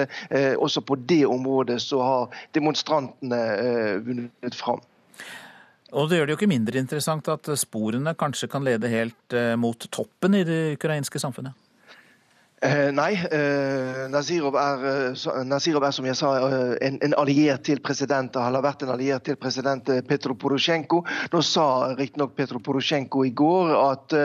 også 0.58 0.84
på 0.86 0.98
det 1.10 1.24
området 1.30 1.80
så 1.84 2.02
har 2.04 2.41
demonstrantene 2.56 3.41
vunnet 4.06 4.58
fram. 4.58 4.82
Og 5.94 6.10
det 6.10 6.18
gjør 6.18 6.30
det 6.30 6.34
jo 6.34 6.39
ikke 6.41 6.50
mindre 6.50 6.82
interessant 6.82 7.28
at 7.30 7.52
sporene 7.60 8.16
kanskje 8.18 8.50
kan 8.50 8.66
lede 8.66 8.89
helt 8.89 9.36
eh, 9.38 9.54
mot 9.60 9.89
toppen 9.94 10.39
i 10.39 10.46
det 10.48 10.64
ukrainske 10.80 11.22
samfunnet? 11.22 11.54
Eh, 12.64 12.89
nei, 12.96 13.12
eh, 13.36 14.06
Nazirov, 14.08 14.56
er, 14.56 15.14
Nazirov, 15.44 15.84
er, 15.84 15.94
som 15.94 16.06
jeg 16.08 16.16
sa 16.16 16.32
en, 16.80 16.98
en, 17.04 17.16
alliert 17.20 17.66
til 17.68 17.82
president. 17.84 18.39
Han 18.39 18.56
har 18.56 18.64
vært 18.64 18.86
en 18.86 18.94
alliert 18.96 19.26
til 19.28 19.36
president 19.38 19.91
Petro 20.08 20.34
Porosjenko. 20.39 21.02
Nå 21.34 21.44
sa 21.44 21.68
riktignok 21.91 22.38
Petro 22.39 22.64
Porosjenko 22.64 23.26
i 23.28 23.34
går 23.36 23.76
at 23.84 24.16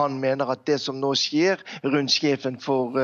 han 0.00 0.18
mener 0.20 0.50
at 0.52 0.66
det 0.66 0.80
som 0.82 0.98
nå 1.00 1.14
skjer 1.16 1.62
rundt 1.86 2.18
sjefen 2.18 2.58
for 2.60 2.98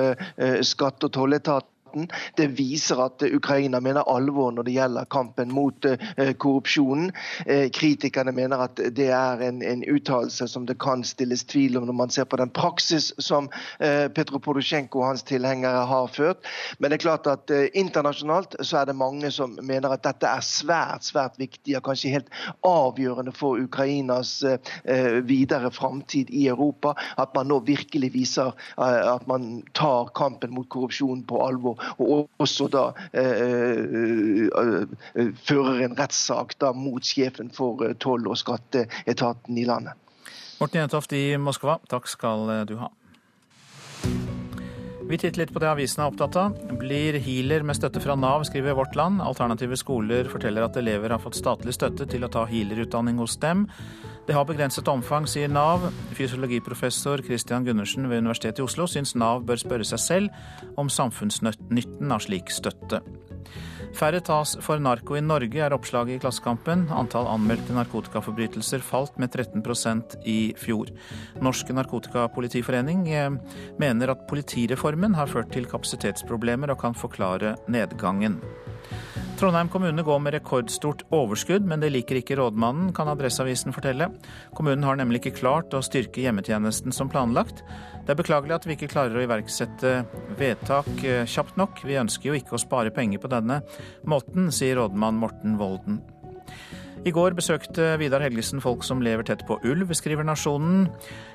skatt- 0.66 1.07
og 1.07 1.14
tolletaten 1.14 1.72
debatten. 1.93 2.09
Det 2.36 2.47
viser 2.47 3.01
at 3.05 3.22
Ukraina 3.22 3.80
mener 3.80 4.03
alvor 4.09 4.53
når 4.53 4.62
det 4.64 4.72
gjelder 4.72 5.05
kampen 5.11 5.53
mot 5.53 5.84
uh, 5.84 6.32
korrupsjonen. 6.38 7.12
Uh, 7.49 7.68
kritikerne 7.70 8.32
mener 8.32 8.59
at 8.59 8.76
det 8.76 9.11
er 9.11 9.40
en, 9.43 9.62
en 9.62 9.84
uttalelse 9.84 10.49
som 10.49 10.66
det 10.66 10.78
kan 10.80 11.05
stilles 11.05 11.45
tvil 11.45 11.76
om 11.76 11.86
når 11.86 11.95
man 11.95 12.11
ser 12.11 12.24
på 12.24 12.36
den 12.36 12.51
praksis 12.51 13.12
som 13.18 13.49
Petro 14.14 14.38
Porosjenko 14.38 15.01
og 15.01 15.07
hans 15.07 15.22
tilhengere 15.26 15.84
har 15.86 16.07
ført. 16.12 16.45
Men 16.78 16.90
det 16.90 16.99
er 16.99 17.03
klart 17.03 17.26
at 17.26 17.51
internasjonalt 17.74 18.55
så 18.62 18.80
er 18.80 18.86
det 18.88 18.97
mange 18.97 19.30
som 19.30 19.57
mener 19.62 19.93
at 19.93 20.05
dette 20.05 20.28
er 20.28 20.45
svært, 20.45 21.05
svært 21.07 21.38
viktig 21.40 21.76
og 21.78 21.84
kanskje 21.86 22.12
helt 22.14 22.30
avgjørende 22.66 23.34
for 23.36 23.61
Ukrainas 23.61 24.43
videre 25.28 25.70
framtid 25.74 26.30
i 26.30 26.47
Europa. 26.49 26.95
At 27.18 27.34
man 27.34 27.51
nå 27.51 27.61
virkelig 27.66 28.12
viser 28.14 28.55
at 28.76 29.26
man 29.30 29.62
tar 29.78 30.12
kampen 30.16 30.55
mot 30.55 30.68
korrupsjon 30.72 31.24
på 31.28 31.43
alvor 31.45 31.82
og 31.99 32.28
også 32.43 32.68
da 32.72 32.85
eh, 33.12 34.49
eh, 34.53 35.35
fører 35.47 35.85
en 35.87 35.99
rettssak 35.99 36.57
mot 36.76 37.05
sjefen 37.05 37.53
for 37.55 37.85
eh, 37.87 37.95
toll- 37.99 38.28
og 38.28 38.39
skatteetaten 38.39 39.59
i 39.59 39.66
landet. 39.68 39.99
Morten 40.61 40.83
Jentoft 40.83 41.12
i 41.16 41.37
Moskva, 41.43 41.78
takk 41.91 42.07
skal 42.11 42.51
du 42.68 42.76
ha. 42.78 42.93
Vi 45.12 45.18
titter 45.18 45.43
litt 45.43 45.51
på 45.53 45.61
det 45.61 45.68
avisen 45.68 46.01
er 46.01 46.09
opptatt 46.09 46.37
av. 46.41 46.55
Blir 46.80 47.18
healer 47.20 47.64
med 47.66 47.76
støtte 47.76 48.01
fra 48.01 48.14
Nav, 48.16 48.47
skriver 48.49 48.76
Vårt 48.78 48.95
Land. 48.97 49.20
Alternative 49.20 49.76
skoler 49.76 50.30
forteller 50.30 50.64
at 50.64 50.78
elever 50.80 51.12
har 51.12 51.20
fått 51.20 51.37
statlig 51.37 51.74
støtte 51.76 52.07
til 52.09 52.24
å 52.24 52.30
ta 52.33 52.47
healerutdanning 52.49 53.18
hos 53.20 53.35
dem. 53.43 53.66
Det 54.27 54.37
har 54.37 54.47
begrenset 54.47 54.87
omfang, 54.87 55.27
sier 55.27 55.51
Nav. 55.51 55.89
Fysiologiprofessor 56.14 57.25
Christian 57.27 57.64
Gundersen 57.66 58.07
ved 58.07 58.23
Universitetet 58.23 58.62
i 58.62 58.66
Oslo 58.66 58.87
syns 58.87 59.16
Nav 59.18 59.43
bør 59.49 59.59
spørre 59.59 59.87
seg 59.87 59.99
selv 59.99 60.77
om 60.79 60.91
samfunnsnytten 60.93 62.14
av 62.14 62.23
slik 62.23 62.53
støtte. 62.55 63.03
Færre 63.99 64.23
tas 64.25 64.55
for 64.64 64.81
narko 64.81 65.18
i 65.18 65.25
Norge, 65.25 65.59
er 65.61 65.75
oppslaget 65.75 66.16
i 66.16 66.23
Klassekampen. 66.23 66.87
Antall 66.95 67.27
anmeldte 67.29 67.75
narkotikaforbrytelser 67.77 68.85
falt 68.87 69.18
med 69.20 69.35
13% 69.35 70.16
i 70.25 70.39
fjor. 70.57 70.95
Norsk 71.43 71.75
Narkotikapolitiforening 71.77 73.09
eh, 73.12 73.35
mener 73.83 74.14
at 74.14 74.25
politireformen 74.31 75.18
har 75.18 75.29
ført 75.29 75.51
til 75.53 75.68
kapasitetsproblemer 75.68 76.73
og 76.73 76.81
kan 76.87 76.97
forklare 76.97 77.57
nedgangen. 77.68 78.39
Trondheim 79.43 79.68
kommune 79.72 80.05
går 80.07 80.20
med 80.22 80.36
rekordstort 80.36 81.01
overskudd, 81.11 81.64
men 81.66 81.82
det 81.82 81.88
liker 81.90 82.20
ikke 82.20 82.36
rådmannen, 82.38 82.93
kan 82.95 83.09
Adresseavisen 83.11 83.74
fortelle. 83.74 84.07
Kommunen 84.55 84.86
har 84.86 85.01
nemlig 85.01 85.18
ikke 85.18 85.40
klart 85.40 85.74
å 85.74 85.80
styrke 85.82 86.22
hjemmetjenesten 86.22 86.95
som 86.95 87.11
planlagt. 87.11 87.64
Det 88.07 88.14
er 88.14 88.20
beklagelig 88.20 88.55
at 88.55 88.68
vi 88.68 88.76
ikke 88.76 88.90
klarer 88.93 89.18
å 89.18 89.24
iverksette 89.24 89.97
vedtak 90.38 90.90
eh, 91.03 91.24
kjapt 91.26 91.59
nok. 91.59 91.82
Vi 91.86 91.99
ønsker 91.99 92.30
jo 92.30 92.38
ikke 92.38 92.55
å 92.55 92.62
spare 92.62 92.95
penger 92.95 93.22
på 93.22 93.32
denne 93.32 93.64
måten, 94.07 94.53
sier 94.55 94.78
rådmann 94.78 95.18
Morten 95.18 95.59
Volden. 95.59 95.99
I 97.03 97.11
går 97.11 97.34
besøkte 97.34 97.96
Vidar 97.98 98.22
Helgesen 98.22 98.61
folk 98.62 98.84
som 98.86 99.00
lever 99.03 99.26
tett 99.26 99.40
på 99.48 99.57
ulv, 99.66 99.90
skriver 99.98 100.22
Nasjonen. 100.22 100.84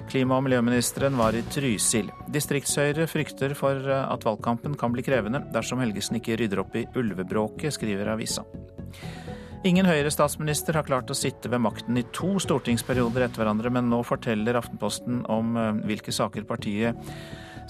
Klima- 0.07 0.37
og 0.37 0.45
miljøministeren 0.45 1.17
var 1.19 1.35
i 1.35 1.41
Trysil. 1.51 2.07
Distriktshøyre 2.31 3.03
frykter 3.11 3.51
for 3.57 3.89
at 3.97 4.23
valgkampen 4.23 4.77
kan 4.79 4.95
bli 4.95 5.03
krevende 5.03 5.41
dersom 5.51 5.83
Helgesen 5.83 6.21
ikke 6.21 6.37
rydder 6.39 6.61
opp 6.63 6.77
i 6.79 6.85
ulvebråket, 6.95 7.75
skriver 7.75 8.13
avisa. 8.13 8.45
Ingen 9.67 9.89
Høyre-statsminister 9.89 10.77
har 10.79 10.87
klart 10.87 11.11
å 11.11 11.17
sitte 11.17 11.51
ved 11.51 11.59
makten 11.65 11.99
i 11.99 12.05
to 12.15 12.37
stortingsperioder 12.39 13.25
etter 13.25 13.43
hverandre, 13.43 13.73
men 13.73 13.89
nå 13.91 13.99
forteller 14.07 14.55
Aftenposten 14.61 15.25
om 15.27 15.57
eh, 15.59 15.83
hvilke 15.89 16.15
saker 16.15 16.47
partiet 16.47 16.95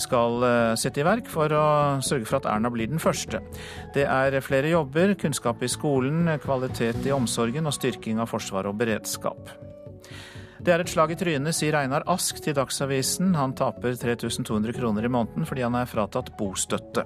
skal 0.02 0.44
eh, 0.48 0.74
sette 0.80 1.02
i 1.02 1.08
verk 1.08 1.30
for 1.32 1.54
å 1.54 1.68
sørge 2.06 2.30
for 2.30 2.40
at 2.40 2.50
Erna 2.50 2.72
blir 2.74 2.90
den 2.92 3.02
første. 3.02 3.42
Det 3.96 4.08
er 4.08 4.40
flere 4.46 4.74
jobber, 4.74 5.16
kunnskap 5.20 5.64
i 5.66 5.72
skolen, 5.72 6.30
kvalitet 6.44 7.06
i 7.08 7.16
omsorgen 7.16 7.70
og 7.70 7.76
styrking 7.78 8.22
av 8.24 8.32
forsvar 8.32 8.70
og 8.70 8.78
beredskap. 8.82 9.67
Det 10.60 10.74
er 10.74 10.82
et 10.82 10.90
slag 10.90 11.12
i 11.14 11.18
trynet, 11.20 11.56
sier 11.56 11.76
Einar 11.78 12.06
Ask 12.10 12.40
til 12.44 12.56
Dagsavisen. 12.58 13.36
Han 13.38 13.54
taper 13.58 13.94
3200 14.00 14.74
kroner 14.78 15.06
i 15.06 15.12
måneden 15.12 15.46
fordi 15.48 15.66
han 15.66 15.78
er 15.78 15.90
fratatt 15.90 16.34
bostøtte. 16.40 17.06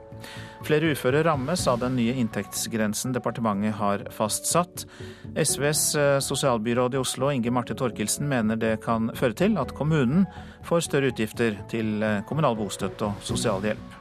Flere 0.68 0.92
uføre 0.94 1.24
rammes 1.28 1.66
av 1.68 1.82
den 1.82 1.98
nye 2.00 2.16
inntektsgrensen 2.22 3.16
departementet 3.16 3.76
har 3.80 4.06
fastsatt. 4.16 4.86
SVs 5.36 5.84
eh, 6.00 6.20
sosialbyråd 6.24 6.96
i 6.96 7.02
Oslo, 7.02 7.32
Inge 7.34 7.52
Marte 7.54 7.76
Torkelsen, 7.78 8.30
mener 8.32 8.60
det 8.60 8.78
kan 8.86 9.12
føre 9.18 9.38
til 9.38 9.60
at 9.62 9.76
kommunen 9.78 10.28
får 10.68 10.88
større 10.88 11.12
utgifter 11.12 11.60
til 11.72 12.00
eh, 12.06 12.22
kommunal 12.30 12.58
bostøtte 12.60 13.10
og 13.10 13.26
sosialhjelp. 13.26 14.01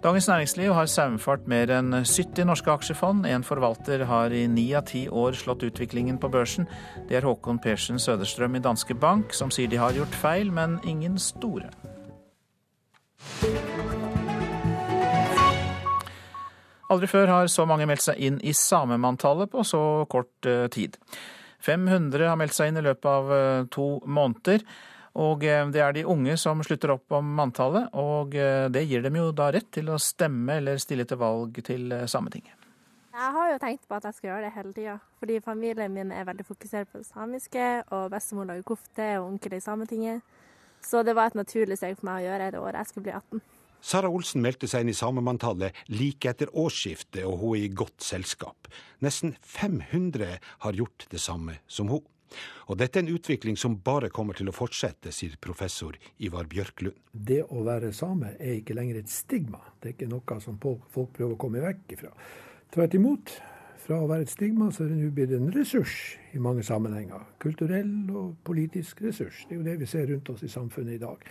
Dagens 0.00 0.28
Næringsliv 0.28 0.72
har 0.72 0.86
saumfart 0.88 1.42
mer 1.44 1.68
enn 1.76 1.92
70 1.92 2.46
norske 2.48 2.70
aksjefond. 2.72 3.26
En 3.28 3.42
forvalter 3.44 4.06
har 4.08 4.32
i 4.32 4.46
ni 4.48 4.70
av 4.72 4.86
ti 4.88 5.02
år 5.12 5.36
slått 5.36 5.66
utviklingen 5.66 6.16
på 6.16 6.30
børsen. 6.32 6.64
Det 7.10 7.18
er 7.18 7.26
Håkon 7.28 7.58
Persen 7.60 8.00
Søderstrøm 8.00 8.56
i 8.56 8.62
Danske 8.64 8.96
Bank, 8.96 9.34
som 9.36 9.52
sier 9.52 9.68
de 9.68 9.76
har 9.76 9.92
gjort 9.92 10.16
feil, 10.22 10.48
men 10.56 10.78
ingen 10.88 11.18
store. 11.20 11.68
Aldri 16.88 17.10
før 17.12 17.34
har 17.34 17.52
så 17.52 17.68
mange 17.68 17.84
meldt 17.84 18.06
seg 18.08 18.16
inn 18.24 18.40
i 18.40 18.56
samemanntallet 18.56 19.52
på 19.52 19.66
så 19.68 19.82
kort 20.08 20.48
eh, 20.48 20.64
tid. 20.72 20.96
500 21.60 22.24
har 22.24 22.40
meldt 22.40 22.56
seg 22.56 22.72
inn 22.72 22.80
i 22.80 22.86
løpet 22.88 23.04
av 23.04 23.34
eh, 23.36 23.68
to 23.68 23.90
måneder. 24.08 24.64
Og 25.18 25.44
eh, 25.44 25.66
det 25.74 25.82
er 25.82 25.94
de 25.96 26.06
unge 26.06 26.36
som 26.38 26.62
slutter 26.62 26.94
opp 26.94 27.16
om 27.18 27.34
manntallet, 27.38 27.90
og 27.98 28.36
eh, 28.38 28.68
det 28.70 28.84
gir 28.86 29.02
dem 29.02 29.18
jo 29.18 29.30
da 29.34 29.50
rett 29.50 29.70
til 29.74 29.90
å 29.90 29.98
stemme 29.98 30.60
eller 30.60 30.78
stille 30.78 31.06
til 31.08 31.18
valg 31.18 31.58
til 31.66 31.90
eh, 31.96 32.06
Sametinget. 32.06 32.56
Jeg 33.10 33.32
har 33.34 33.48
jo 33.50 33.56
tenkt 33.60 33.88
på 33.90 33.96
at 33.98 34.06
jeg 34.06 34.16
skal 34.16 34.30
gjøre 34.30 34.44
det 34.46 34.52
hele 34.54 34.72
tida, 34.72 34.98
fordi 35.18 35.40
familien 35.44 35.92
min 35.92 36.12
er 36.14 36.28
veldig 36.28 36.46
fokusert 36.46 36.92
på 36.92 37.02
det 37.02 37.08
samiske, 37.08 37.66
og 37.90 38.12
bestemor 38.12 38.46
lager 38.48 38.68
kofte 38.70 39.08
og 39.18 39.32
onkel 39.32 39.58
i 39.58 39.64
Sametinget. 39.64 40.22
Så 40.80 41.02
det 41.04 41.16
var 41.18 41.28
et 41.28 41.36
naturlig 41.36 41.76
steg 41.76 41.98
for 41.98 42.08
meg 42.08 42.22
å 42.22 42.30
gjøre 42.30 42.52
det 42.54 42.62
året 42.62 42.80
jeg 42.80 42.92
skulle 42.92 43.08
bli 43.10 43.16
18. 43.18 43.42
Sara 43.80 44.08
Olsen 44.12 44.42
meldte 44.44 44.68
seg 44.68 44.84
inn 44.84 44.92
i 44.92 44.96
samemanntallet 44.96 45.76
like 45.88 46.28
etter 46.30 46.52
årsskiftet, 46.52 47.24
og 47.24 47.40
hun 47.40 47.56
er 47.56 47.66
i 47.66 47.74
godt 47.82 48.04
selskap. 48.04 48.68
Nesten 49.04 49.34
500 49.40 50.38
har 50.64 50.76
gjort 50.76 51.08
det 51.10 51.20
samme 51.20 51.58
som 51.66 51.88
hun. 51.92 52.04
Og 52.70 52.78
dette 52.78 53.00
er 53.00 53.04
en 53.04 53.14
utvikling 53.14 53.58
som 53.58 53.78
bare 53.84 54.10
kommer 54.14 54.38
til 54.38 54.50
å 54.50 54.54
fortsette, 54.54 55.12
sier 55.14 55.36
professor 55.42 55.96
Ivar 56.22 56.48
Bjørklund. 56.50 56.98
Det 57.12 57.42
å 57.48 57.64
være 57.66 57.92
same 57.96 58.34
er 58.38 58.60
ikke 58.60 58.76
lenger 58.78 59.00
et 59.00 59.10
stigma. 59.12 59.62
Det 59.80 59.90
er 59.90 59.96
ikke 59.96 60.10
noe 60.10 60.40
som 60.44 60.58
folk 60.62 61.14
prøver 61.16 61.34
å 61.34 61.40
komme 61.40 61.64
vekk 61.64 61.96
ifra. 61.96 62.12
Tvert 62.74 62.98
imot. 62.98 63.34
Fra 63.80 63.96
å 64.04 64.08
være 64.10 64.26
et 64.26 64.30
stigma, 64.30 64.68
så 64.70 64.84
er 64.84 64.90
det 64.92 64.98
nå 65.00 65.08
blitt 65.16 65.32
en 65.34 65.48
ressurs 65.54 65.94
i 66.36 66.42
mange 66.42 66.62
sammenhenger. 66.66 67.24
Kulturell 67.42 68.12
og 68.12 68.36
politisk 68.46 69.00
ressurs. 69.02 69.40
Det 69.48 69.56
er 69.56 69.58
jo 69.58 69.66
det 69.66 69.78
vi 69.80 69.88
ser 69.88 70.04
rundt 70.12 70.28
oss 70.30 70.44
i 70.46 70.52
samfunnet 70.52 70.98
i 70.98 71.00
dag. 71.00 71.24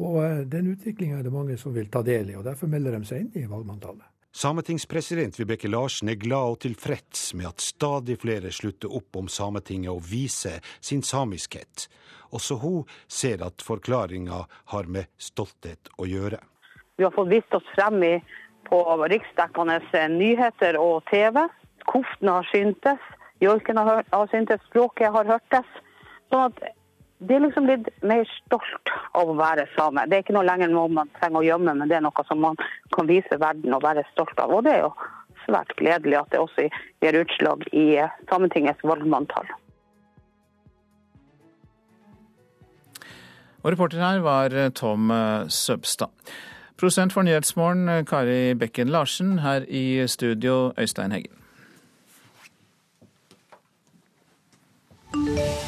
Og 0.00 0.22
eh, 0.22 0.44
den 0.48 0.70
utviklinga 0.72 1.18
er 1.18 1.26
det 1.26 1.34
mange 1.34 1.58
som 1.60 1.74
vil 1.74 1.90
ta 1.92 2.00
del 2.06 2.30
i, 2.32 2.38
og 2.38 2.46
derfor 2.46 2.70
melder 2.70 2.96
de 2.96 3.08
seg 3.08 3.26
inn 3.26 3.42
i 3.42 3.50
valgmanntallet. 3.50 4.11
Sametingspresident 4.32 5.40
Vibeke 5.40 5.68
Larsen 5.68 6.08
er 6.08 6.16
glad 6.16 6.54
og 6.54 6.60
tilfreds 6.64 7.34
med 7.36 7.50
at 7.50 7.60
stadig 7.60 8.16
flere 8.22 8.48
slutter 8.48 8.94
opp 8.96 9.18
om 9.20 9.26
Sametinget 9.28 9.92
og 9.92 10.06
viser 10.08 10.64
sin 10.80 11.02
samiskhet. 11.04 11.84
Også 12.32 12.56
hun 12.62 12.86
ser 13.12 13.44
at 13.44 13.60
forklaringa 13.60 14.38
har 14.72 14.88
med 14.88 15.10
stolthet 15.20 15.92
å 16.00 16.08
gjøre. 16.08 16.40
Vi 16.96 17.04
har 17.04 17.12
fått 17.12 17.28
vist 17.28 17.52
oss 17.52 17.68
frem 17.76 18.00
i, 18.08 18.14
på 18.70 18.80
riksdekkende 19.12 19.80
nyheter 20.16 20.80
og 20.80 21.04
TV. 21.12 21.42
Koftene 21.92 22.38
har 22.38 22.48
syntes, 22.48 23.04
joiken 23.44 23.76
har, 23.76 24.00
har 24.16 24.32
syntes, 24.32 24.64
språket 24.70 25.12
har 25.12 25.28
hørtes. 25.28 25.68
Sånn 26.32 26.48
at 26.48 26.64
det 27.28 27.36
er 27.36 27.44
liksom 27.44 27.66
blitt 27.68 27.88
mer 28.02 28.22
stolt 28.34 28.92
av 29.18 29.30
å 29.30 29.38
være 29.38 29.68
same. 29.76 30.04
Det 30.10 30.16
er 30.16 30.24
ikke 30.24 30.34
noe 30.36 30.46
lenger 30.46 30.70
noe 30.72 30.90
man 30.90 31.10
trenger 31.18 31.40
å 31.40 31.46
gjemme, 31.46 31.74
men 31.78 31.90
det 31.90 31.98
er 31.98 32.04
noe 32.04 32.24
som 32.28 32.40
man 32.42 32.58
kan 32.94 33.10
vise 33.10 33.38
verden 33.38 33.74
og 33.76 33.84
være 33.84 34.04
stolt 34.12 34.38
av. 34.42 34.50
Og 34.50 34.64
det 34.66 34.76
er 34.76 34.86
jo 34.86 34.92
svært 35.44 35.74
gledelig 35.78 36.18
at 36.20 36.32
det 36.32 36.40
også 36.42 36.68
gir 37.02 37.20
utslag 37.22 37.66
i 37.72 37.86
Sametingets 38.30 38.82
valgmanntall. 38.86 39.50
Og 43.62 43.70
reporter 43.70 44.02
her 44.02 44.24
var 44.24 44.56
Tom 44.74 45.12
Søbstad. 45.46 46.10
Prosent 46.82 47.14
for 47.14 47.22
Nyhetsmorgen, 47.22 47.86
Kari 48.10 48.56
Bekken 48.58 48.90
Larsen. 48.90 49.38
Her 49.38 49.62
i 49.68 50.02
studio, 50.10 50.72
Øystein 50.74 51.14
Heggen. 51.14 51.41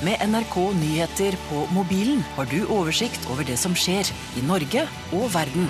Med 0.05 0.21
NRK 0.29 0.57
Nyheter 0.81 1.37
på 1.49 1.67
mobilen 1.75 2.23
har 2.37 2.49
du 2.49 2.65
oversikt 2.73 3.27
over 3.31 3.45
det 3.45 3.59
som 3.61 3.75
skjer 3.77 4.09
i 4.39 4.45
Norge 4.49 4.87
og 5.13 5.29
verden. 5.35 5.69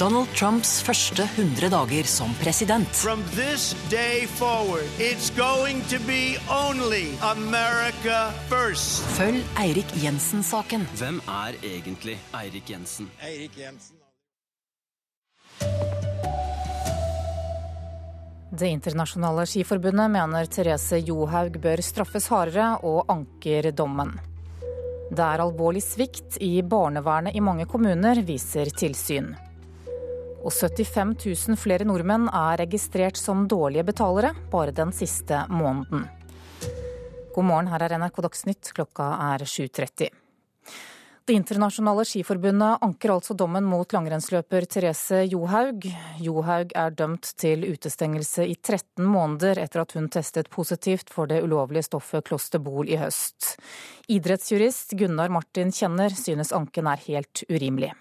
Donald 0.00 0.26
Trumps 0.34 0.80
første 0.82 1.22
100 1.22 1.70
dager 1.70 2.08
som 2.10 2.34
president. 2.42 2.88
From 2.98 3.22
this 3.36 3.76
day 3.90 4.26
forward, 4.26 4.90
it's 4.98 5.30
going 5.30 5.82
to 5.92 5.98
be 6.06 6.36
only 6.50 7.14
America 7.22 8.32
first. 8.50 9.06
Følg 9.14 9.44
Eirik 9.62 9.94
Jensen-saken. 10.02 10.88
Hvem 10.98 11.22
er 11.28 11.60
egentlig 11.62 12.18
Eirik 12.34 12.70
Jensen? 12.70 13.10
Eirik 13.22 13.54
Jensen. 13.58 13.94
Det 18.54 18.68
internasjonale 18.70 19.42
skiforbundet 19.50 20.12
mener 20.14 20.46
Therese 20.46 21.00
Johaug 21.02 21.56
bør 21.58 21.80
straffes 21.82 22.28
hardere, 22.30 22.68
og 22.86 23.08
anker 23.10 23.72
dommen. 23.74 24.12
Det 25.10 25.24
er 25.24 25.42
alvorlig 25.42 25.82
svikt 25.82 26.38
i 26.44 26.62
barnevernet 26.62 27.34
i 27.34 27.42
mange 27.42 27.66
kommuner, 27.66 28.20
viser 28.22 28.70
tilsyn. 28.70 29.32
Og 30.44 30.52
75 30.54 31.16
000 31.50 31.58
flere 31.58 31.88
nordmenn 31.88 32.28
er 32.30 32.60
registrert 32.62 33.18
som 33.18 33.48
dårlige 33.50 33.88
betalere 33.90 34.30
bare 34.52 34.76
den 34.76 34.94
siste 34.94 35.42
måneden. 35.50 36.06
God 37.34 37.50
morgen, 37.50 37.72
her 37.74 37.82
er 37.88 37.98
NRK 37.98 38.22
Dagsnytt, 38.28 38.70
klokka 38.76 39.16
er 39.32 39.48
7.30. 39.50 40.23
Det 41.24 41.32
internasjonale 41.32 42.02
skiforbundet 42.04 42.82
anker 42.84 43.14
altså 43.14 43.32
dommen 43.32 43.64
mot 43.64 43.88
langrennsløper 43.96 44.66
Therese 44.68 45.22
Johaug. 45.24 45.86
Johaug 46.20 46.74
er 46.76 46.90
dømt 46.92 47.30
til 47.40 47.62
utestengelse 47.64 48.44
i 48.44 48.58
13 48.58 49.06
måneder 49.08 49.56
etter 49.62 49.80
at 49.80 49.94
hun 49.96 50.10
testet 50.12 50.50
positivt 50.52 51.08
for 51.14 51.30
det 51.30 51.38
ulovlige 51.46 51.86
stoffet 51.86 52.26
klosterbol 52.28 52.92
i 52.92 52.98
høst. 53.00 53.54
Idrettsjurist 54.12 54.92
Gunnar 55.00 55.32
Martin 55.32 55.72
Kjenner 55.72 56.12
synes 56.12 56.52
anken 56.52 56.92
er 56.92 57.00
helt 57.06 57.46
urimelig. 57.48 57.94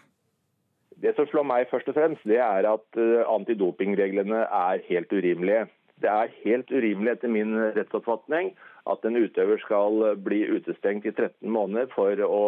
Det 0.99 1.15
som 1.15 1.32
slår 1.32 1.47
meg 1.47 1.71
først 1.71 1.93
og 1.93 1.95
fremst, 2.01 2.28
det 2.28 2.43
er 2.43 2.67
at 2.74 3.01
antidopingreglene 3.38 4.43
er 4.51 4.84
helt 4.89 5.15
urimelige. 5.15 5.69
Det 6.03 6.11
er 6.11 6.36
helt 6.43 6.76
urimelig 6.76 7.15
etter 7.15 7.32
min 7.32 7.55
rettsoppfatning 7.80 8.51
at 8.91 9.07
en 9.07 9.15
utøver 9.15 9.63
skal 9.63 10.17
bli 10.19 10.43
utestengt 10.59 11.07
i 11.07 11.15
13 11.15 11.47
måneder 11.47 11.88
for 11.95 12.19
å 12.28 12.43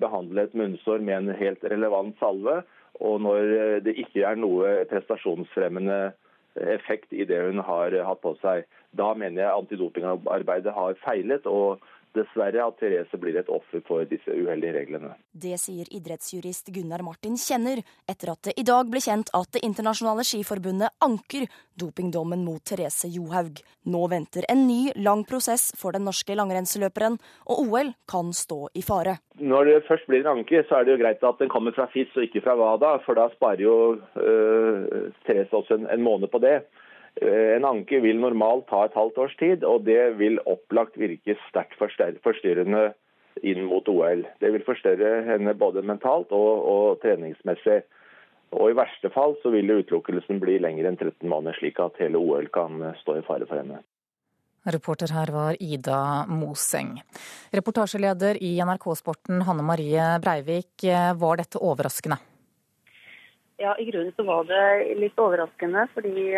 behandle 0.00 0.46
et 0.46 0.54
munnsår 0.56 1.02
med 1.04 1.16
en 1.16 1.38
helt 1.38 1.64
relevant 1.64 2.16
salve, 2.20 2.60
og 3.00 3.20
når 3.20 3.80
det 3.84 3.96
ikke 4.00 4.24
er 4.24 4.38
noe 4.40 4.86
prestasjonsfremmende 4.90 6.14
effekt 6.56 7.12
i 7.12 7.26
det 7.28 7.42
hun 7.44 7.60
har 7.64 7.92
hatt 8.06 8.22
på 8.22 8.32
seg. 8.40 8.64
Da 8.96 9.10
mener 9.18 9.42
jeg 9.42 9.52
antidopingarbeidet 9.52 10.72
har 10.72 10.96
feilet, 11.02 11.44
og 11.44 11.82
dessverre 12.16 12.64
at 12.64 12.78
Therese 12.80 13.20
blir 13.20 13.36
et 13.38 13.50
offer 13.52 13.82
for 13.86 14.06
disse 14.08 14.32
uheldige 14.32 14.74
reglene. 14.76 15.12
Det 15.32 15.56
sier 15.60 15.88
idrettsjurist 15.94 16.72
Gunnar 16.74 17.04
Martin 17.06 17.36
Kjenner, 17.40 17.82
etter 18.08 18.32
at 18.32 18.48
det 18.48 18.56
i 18.60 18.66
dag 18.66 18.88
ble 18.90 19.02
kjent 19.02 19.32
at 19.36 19.52
Det 19.56 19.62
internasjonale 19.64 20.24
skiforbundet 20.26 20.92
anker 21.04 21.46
dopingdommen 21.78 22.42
mot 22.44 22.60
Therese 22.64 23.08
Johaug. 23.08 23.60
Nå 23.86 24.02
venter 24.10 24.44
en 24.52 24.66
ny, 24.66 24.92
lang 24.96 25.22
prosess 25.24 25.70
for 25.78 25.96
den 25.96 26.04
norske 26.08 26.34
langrennsløperen, 26.36 27.18
og 27.46 27.62
OL 27.62 27.92
kan 28.10 28.32
stå 28.36 28.66
i 28.74 28.82
fare. 28.84 29.18
Når 29.38 29.70
det 29.70 29.76
først 29.88 30.08
blir 30.10 30.24
en 30.24 30.40
anke, 30.40 30.64
så 30.68 30.80
er 30.80 30.84
det 30.84 30.96
jo 30.96 31.02
greit 31.04 31.24
at 31.24 31.40
den 31.40 31.52
kommer 31.52 31.76
fra 31.76 31.86
FIS 31.92 32.12
og 32.16 32.26
ikke 32.26 32.42
fra 32.44 32.56
WADA, 32.58 32.96
for 33.06 33.18
da 33.18 33.28
sparer 33.36 33.62
jo 33.62 33.76
øh, 33.96 35.12
Therese 35.28 35.56
også 35.56 35.78
en, 35.78 35.88
en 35.92 36.04
måned 36.04 36.32
på 36.32 36.42
det. 36.42 36.58
En 37.24 37.64
anke 37.64 38.02
vil 38.04 38.18
normalt 38.20 38.66
ta 38.68 38.82
et 38.84 38.96
halvt 38.96 39.18
års 39.24 39.36
tid, 39.40 39.64
og 39.64 39.86
det 39.88 40.18
vil 40.18 40.36
opplagt 40.44 40.98
virke 41.00 41.36
sterkt 41.48 41.78
forstyrrende 41.80 42.90
inn 43.44 43.64
mot 43.68 43.88
OL. 43.88 44.24
Det 44.40 44.52
vil 44.52 44.64
forstørre 44.64 45.22
henne 45.24 45.56
både 45.56 45.84
mentalt 45.84 46.32
og, 46.36 46.52
og 46.68 47.00
treningsmessig. 47.04 47.82
Og 48.56 48.70
I 48.70 48.76
verste 48.78 49.10
fall 49.12 49.34
så 49.42 49.50
vil 49.52 49.72
utelukkelsen 49.78 50.40
bli 50.40 50.58
lengre 50.62 50.92
enn 50.92 51.00
13 51.00 51.24
måneder, 51.28 51.56
slik 51.58 51.80
at 51.82 51.98
hele 52.00 52.20
OL 52.20 52.48
kan 52.52 52.84
stå 53.00 53.18
i 53.18 53.26
fare 53.26 53.48
for 53.48 53.60
henne. 53.60 53.80
Reporter 54.66 55.12
her 55.14 55.30
var 55.30 55.58
Ida 55.62 56.26
Moseng. 56.26 56.96
Reportasjeleder 57.54 58.40
i 58.42 58.56
NRK 58.66 58.88
Sporten 58.98 59.44
Hanne 59.46 59.62
Marie 59.66 60.06
Breivik, 60.22 60.88
var 61.20 61.38
dette 61.38 61.62
overraskende? 61.62 62.18
Ja, 63.58 63.76
I 63.78 63.84
grunnen 63.84 64.12
så 64.16 64.22
var 64.22 64.44
det 64.44 64.94
litt 65.00 65.18
overraskende. 65.18 65.86
fordi 65.94 66.32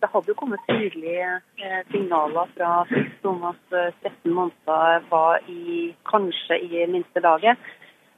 Det 0.00 0.08
hadde 0.12 0.28
jo 0.28 0.34
kommet 0.36 0.60
tydelige 0.68 1.28
eh, 1.56 1.78
signaler 1.90 2.50
fra 2.56 2.72
Frist 2.90 3.24
om 3.24 3.44
at 3.48 3.62
13 3.70 4.10
eh, 4.10 4.34
måneder 4.36 5.06
var 5.08 5.40
i, 5.48 5.94
kanskje 6.04 6.58
i 6.60 6.84
minste 6.86 7.24
laget. 7.24 7.56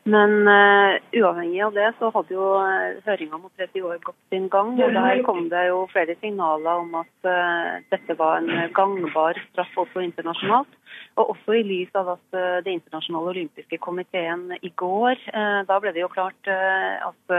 Men 0.04 0.44
uh, 0.44 0.98
uavhengig 1.16 1.62
av 1.64 1.72
det, 1.72 1.86
så 1.96 2.10
hadde 2.12 2.34
jo 2.34 2.48
høringa 3.06 3.38
mot 3.38 3.54
30 3.56 3.86
år 3.88 4.02
gått 4.04 4.18
sin 4.28 4.50
gang. 4.52 4.74
Og 4.76 4.92
der 4.92 5.22
kom 5.24 5.46
det 5.48 5.62
jo 5.70 5.86
flere 5.94 6.18
signaler 6.18 6.82
om 6.82 6.98
at 7.00 7.30
uh, 7.30 7.80
dette 7.94 8.18
var 8.18 8.42
en 8.42 8.68
gangbar 8.76 9.40
straff 9.46 9.78
også 9.86 10.04
internasjonalt. 10.04 10.68
Og 11.14 11.30
også 11.36 11.54
i 11.54 11.62
lys 11.62 11.94
av 11.94 12.08
at 12.16 12.36
uh, 12.36 12.58
Det 12.64 12.72
internasjonale 12.74 13.34
olympiske 13.36 13.78
komiteen 13.78 14.48
i 14.60 14.72
går, 14.74 15.20
da 15.68 15.76
ble 15.80 15.92
det 15.94 16.02
jo 16.02 16.10
klart 16.10 16.48
at 16.50 17.34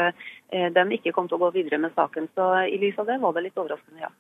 Eh, 0.56 0.72
de 0.72 0.84
ikke 0.98 1.14
kom 1.16 1.28
til 1.30 1.40
å 1.40 1.46
gå 1.48 1.52
videre 1.56 1.80
med 1.82 1.96
saken. 1.98 2.30
Så 2.38 2.46
i 2.70 2.78
lys 2.82 3.00
av 3.02 3.10
det 3.10 3.18
var 3.24 3.36
det 3.36 3.48
litt 3.48 3.60
overraskende, 3.60 4.06
ja. 4.06 4.12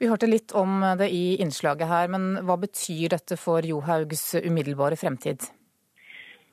Vi 0.00 0.08
hørte 0.10 0.28
litt 0.28 0.54
om 0.56 0.80
det 0.98 1.10
i 1.14 1.36
innslaget 1.42 1.88
her, 1.90 2.10
men 2.10 2.40
hva 2.48 2.56
betyr 2.60 3.14
dette 3.14 3.36
for 3.38 3.66
Johaugs 3.66 4.32
umiddelbare 4.40 4.98
fremtid? 4.98 5.46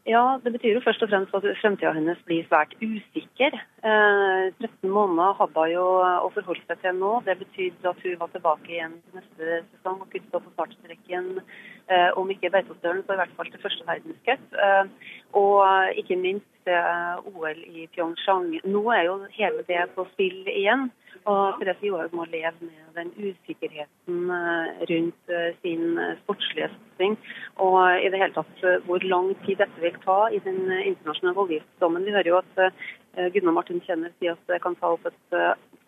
Ja, 0.08 0.40
Det 0.44 0.54
betyr 0.54 0.78
jo 0.78 0.82
først 0.86 1.02
og 1.04 1.10
fremst 1.12 1.34
at 1.36 1.46
fremtida 1.60 1.92
hennes 1.92 2.20
blir 2.24 2.46
svært 2.48 2.72
usikker. 2.80 3.58
Eh, 3.84 4.46
13 4.56 4.88
måneder 4.88 5.36
hadde 5.36 5.66
hun 5.66 5.74
jo 5.74 5.88
å 6.24 6.30
forholde 6.32 6.64
seg 6.64 6.80
til 6.80 6.96
nå. 6.96 7.10
Det 7.26 7.36
betydde 7.42 7.92
at 7.92 8.00
hun 8.06 8.16
var 8.22 8.32
tilbake 8.32 8.72
igjen 8.72 8.96
til 9.02 9.20
neste 9.20 9.58
sesong 9.74 10.00
og 10.00 10.08
kunne 10.14 10.30
stå 10.30 10.40
på 10.46 10.54
startstreken 10.54 11.28
eh, 11.42 12.10
om 12.16 12.32
ikke 12.32 12.54
Beitostølen, 12.56 13.04
så 13.04 13.18
i 13.18 13.20
hvert 13.20 13.36
fall 13.36 13.52
til 13.52 13.64
første 13.66 13.90
verdenscup. 13.90 14.48
Eh, 14.68 15.12
og 15.44 16.00
ikke 16.00 16.22
minst 16.24 16.48
til 16.68 17.34
OL 17.34 17.66
i 17.66 17.88
Pyeongchang. 17.96 18.52
Nå 18.68 18.84
er 18.94 19.08
jo 19.08 19.20
hele 19.40 19.64
det 19.68 19.88
på 19.96 20.06
spill 20.14 20.44
igjen. 20.52 20.90
Og 21.28 21.58
Therese 21.60 21.84
Johaug 21.84 22.14
må 22.16 22.26
leve 22.32 22.54
med 22.62 22.94
den 22.96 23.10
usikkerheten 23.18 24.30
eh, 24.32 24.84
rundt 24.92 25.34
eh, 25.34 25.50
sin 25.64 25.98
eh, 26.00 26.14
sportslige 26.22 26.70
satsing. 26.72 27.18
Og 27.64 27.80
i 28.00 28.12
det 28.14 28.22
hele 28.22 28.36
tatt 28.36 28.86
hvor 28.88 29.04
lang 29.04 29.34
tid 29.46 29.60
dette 29.64 29.84
vil 29.84 29.98
ta 30.06 30.20
i 30.32 30.40
den 30.46 30.62
internasjonale 30.72 31.36
voldgiftsdommen. 31.40 32.06
Vi 32.08 32.16
hører 32.16 32.32
jo 32.32 32.40
at 32.40 33.34
Gunnar 33.34 33.56
Martin 33.56 33.82
Kjenner 33.82 34.14
sier 34.20 34.36
at 34.38 34.52
det 34.52 34.62
kan 34.62 34.76
ta 34.78 34.94
opp 34.94 35.08
et, 35.10 35.38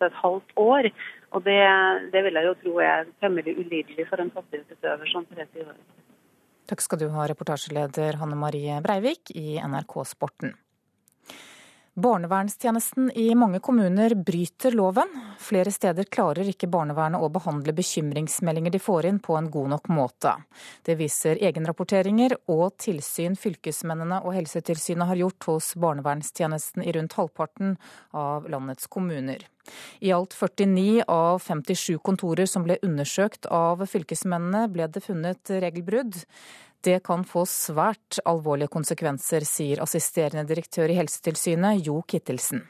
et 0.02 0.16
halvt 0.18 0.56
år. 0.58 0.90
Og 1.30 1.44
det, 1.46 1.60
det, 2.10 2.24
vil 2.26 2.36
jeg 2.40 2.48
jo 2.48 2.56
tro 2.64 2.80
er 2.82 3.06
temmelig 3.22 3.54
ulidelig 3.54 4.08
for 4.10 4.20
en 4.20 4.32
toppidrettsutøver 4.34 5.12
som 5.12 5.28
Therese 5.30 5.62
Johaug. 5.62 5.84
Takk 6.70 6.82
skal 6.84 7.00
du 7.00 7.06
ha, 7.14 7.28
reportasjeleder 7.30 8.18
Hanne 8.20 8.38
Marie 8.38 8.76
Breivik 8.82 9.32
i 9.34 9.56
NRK 9.62 10.02
Sporten. 10.10 10.58
Barnevernstjenesten 12.00 13.10
i 13.14 13.34
mange 13.34 13.58
kommuner 13.60 14.14
bryter 14.14 14.72
loven. 14.72 15.08
Flere 15.38 15.72
steder 15.72 16.06
klarer 16.08 16.48
ikke 16.48 16.68
barnevernet 16.72 17.20
å 17.20 17.28
behandle 17.32 17.74
bekymringsmeldinger 17.76 18.72
de 18.72 18.80
får 18.80 19.08
inn 19.10 19.18
på 19.20 19.36
en 19.36 19.50
god 19.52 19.68
nok 19.74 19.90
måte. 19.92 20.32
Det 20.86 20.96
viser 20.96 21.42
egenrapporteringer 21.44 22.38
og 22.54 22.78
tilsyn 22.80 23.36
fylkesmennene 23.36 24.22
og 24.24 24.32
Helsetilsynet 24.38 25.10
har 25.10 25.20
gjort 25.20 25.48
hos 25.50 25.74
barnevernstjenesten 25.82 26.86
i 26.86 26.94
rundt 26.96 27.18
halvparten 27.20 27.76
av 28.16 28.48
landets 28.48 28.88
kommuner. 28.88 29.44
I 30.00 30.14
alt 30.16 30.32
49 30.32 31.04
av 31.04 31.42
57 31.44 31.98
kontorer 32.00 32.48
som 32.48 32.64
ble 32.64 32.78
undersøkt 32.86 33.44
av 33.52 33.84
fylkesmennene, 33.84 34.70
ble 34.72 34.88
det 34.88 35.04
funnet 35.04 35.52
regelbrudd. 35.52 36.16
Det 36.80 37.02
kan 37.04 37.26
få 37.28 37.44
svært 37.48 38.22
alvorlige 38.24 38.72
konsekvenser, 38.72 39.44
sier 39.44 39.82
assisterende 39.84 40.46
direktør 40.48 40.88
i 40.88 40.96
Helsetilsynet 40.96 41.84
Jo 41.84 42.00
Kittelsen. 42.08 42.62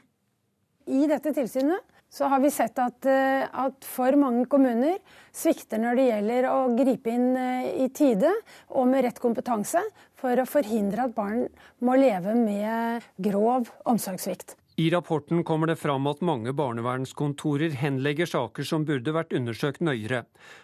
I 0.91 1.05
dette 1.07 1.31
tilsynet 1.35 1.85
så 2.11 2.27
har 2.27 2.41
vi 2.43 2.51
sett 2.51 2.79
at, 2.83 3.05
eh, 3.07 3.45
at, 3.47 3.85
for 3.87 4.17
mange 4.19 4.43
kommuner 4.51 4.97
svikter 5.31 5.79
når 5.79 5.95
det 5.95 6.07
gjelder 6.09 6.47
å 6.51 6.57
gripe 6.75 7.13
inn 7.13 7.29
eh, 7.39 7.69
i 7.85 7.87
tide 7.95 8.33
og 8.67 8.89
med 8.91 9.05
rett 9.05 9.21
kompetanse 9.23 9.79
for 10.19 10.35
å 10.35 10.47
forhindre 10.49 11.07
at 11.07 11.15
barn 11.15 11.45
må 11.79 11.95
leve 11.95 12.35
med 12.35 13.07
grov 13.15 13.71
omsorgssvikt. 13.87 14.57
I 14.81 14.89
rapporten 14.89 15.43
kommer 15.43 15.67
det 15.67 15.75
fram 15.75 16.07
at 16.07 16.21
mange 16.25 16.53
barnevernskontorer 16.57 17.75
henlegger 17.77 18.25
saker 18.25 18.65
som 18.65 18.85
burde 18.87 19.13
vært 19.13 19.35
undersøkt 19.37 19.83
nøyere. 19.85 20.23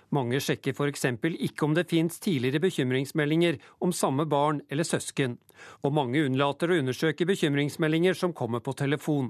Mange 0.10 0.40
sjekker 0.42 0.74
f.eks. 0.74 1.06
ikke 1.22 1.66
om 1.68 1.76
det 1.78 1.84
fins 1.92 2.18
tidligere 2.24 2.64
bekymringsmeldinger 2.64 3.60
om 3.78 3.94
samme 3.94 4.26
barn 4.26 4.64
eller 4.74 4.90
søsken. 4.90 5.38
Og 5.86 5.94
mange 5.94 6.24
unnlater 6.26 6.74
å 6.74 6.80
undersøke 6.82 7.30
bekymringsmeldinger 7.30 8.18
som 8.18 8.34
kommer 8.34 8.66
på 8.66 8.74
telefon. 8.82 9.30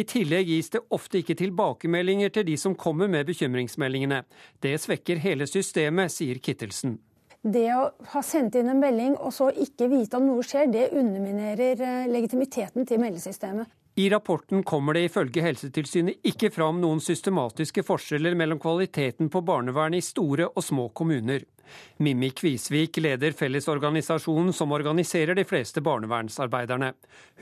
I 0.00 0.08
tillegg 0.08 0.48
gis 0.54 0.72
det 0.72 0.86
ofte 0.88 1.20
ikke 1.20 1.36
tilbakemeldinger 1.44 2.32
til 2.32 2.48
de 2.48 2.56
som 2.56 2.80
kommer 2.80 3.12
med 3.12 3.28
bekymringsmeldingene. 3.28 4.24
Det 4.64 4.78
svekker 4.80 5.20
hele 5.20 5.50
systemet, 5.50 6.16
sier 6.16 6.40
Kittelsen. 6.40 6.96
Det 7.44 7.68
å 7.76 7.90
ha 8.14 8.24
sendt 8.24 8.56
inn 8.56 8.72
en 8.72 8.80
melding 8.80 9.18
og 9.20 9.36
så 9.36 9.52
ikke 9.52 9.92
vite 9.92 10.16
om 10.16 10.30
noe 10.32 10.48
skjer, 10.48 10.70
det 10.72 10.92
underminerer 10.96 11.76
eh, 11.76 12.04
legitimiteten 12.08 12.88
til 12.88 13.04
meldesystemet. 13.04 13.68
I 13.96 14.10
rapporten 14.10 14.62
kommer 14.62 14.94
det 14.94 15.04
ifølge 15.06 15.42
Helsetilsynet 15.44 16.26
ikke 16.26 16.48
fram 16.50 16.80
noen 16.82 16.98
systematiske 16.98 17.84
forskjeller 17.86 18.34
mellom 18.34 18.58
kvaliteten 18.58 19.28
på 19.30 19.42
barnevernet 19.46 20.02
i 20.02 20.06
store 20.06 20.48
og 20.50 20.64
små 20.66 20.88
kommuner. 20.98 21.44
Mimmi 22.02 22.32
Kvisvik 22.34 22.98
leder 22.98 23.36
Fellesorganisasjonen 23.38 24.50
som 24.52 24.74
organiserer 24.74 25.38
de 25.38 25.44
fleste 25.46 25.78
barnevernsarbeiderne. 25.86 26.90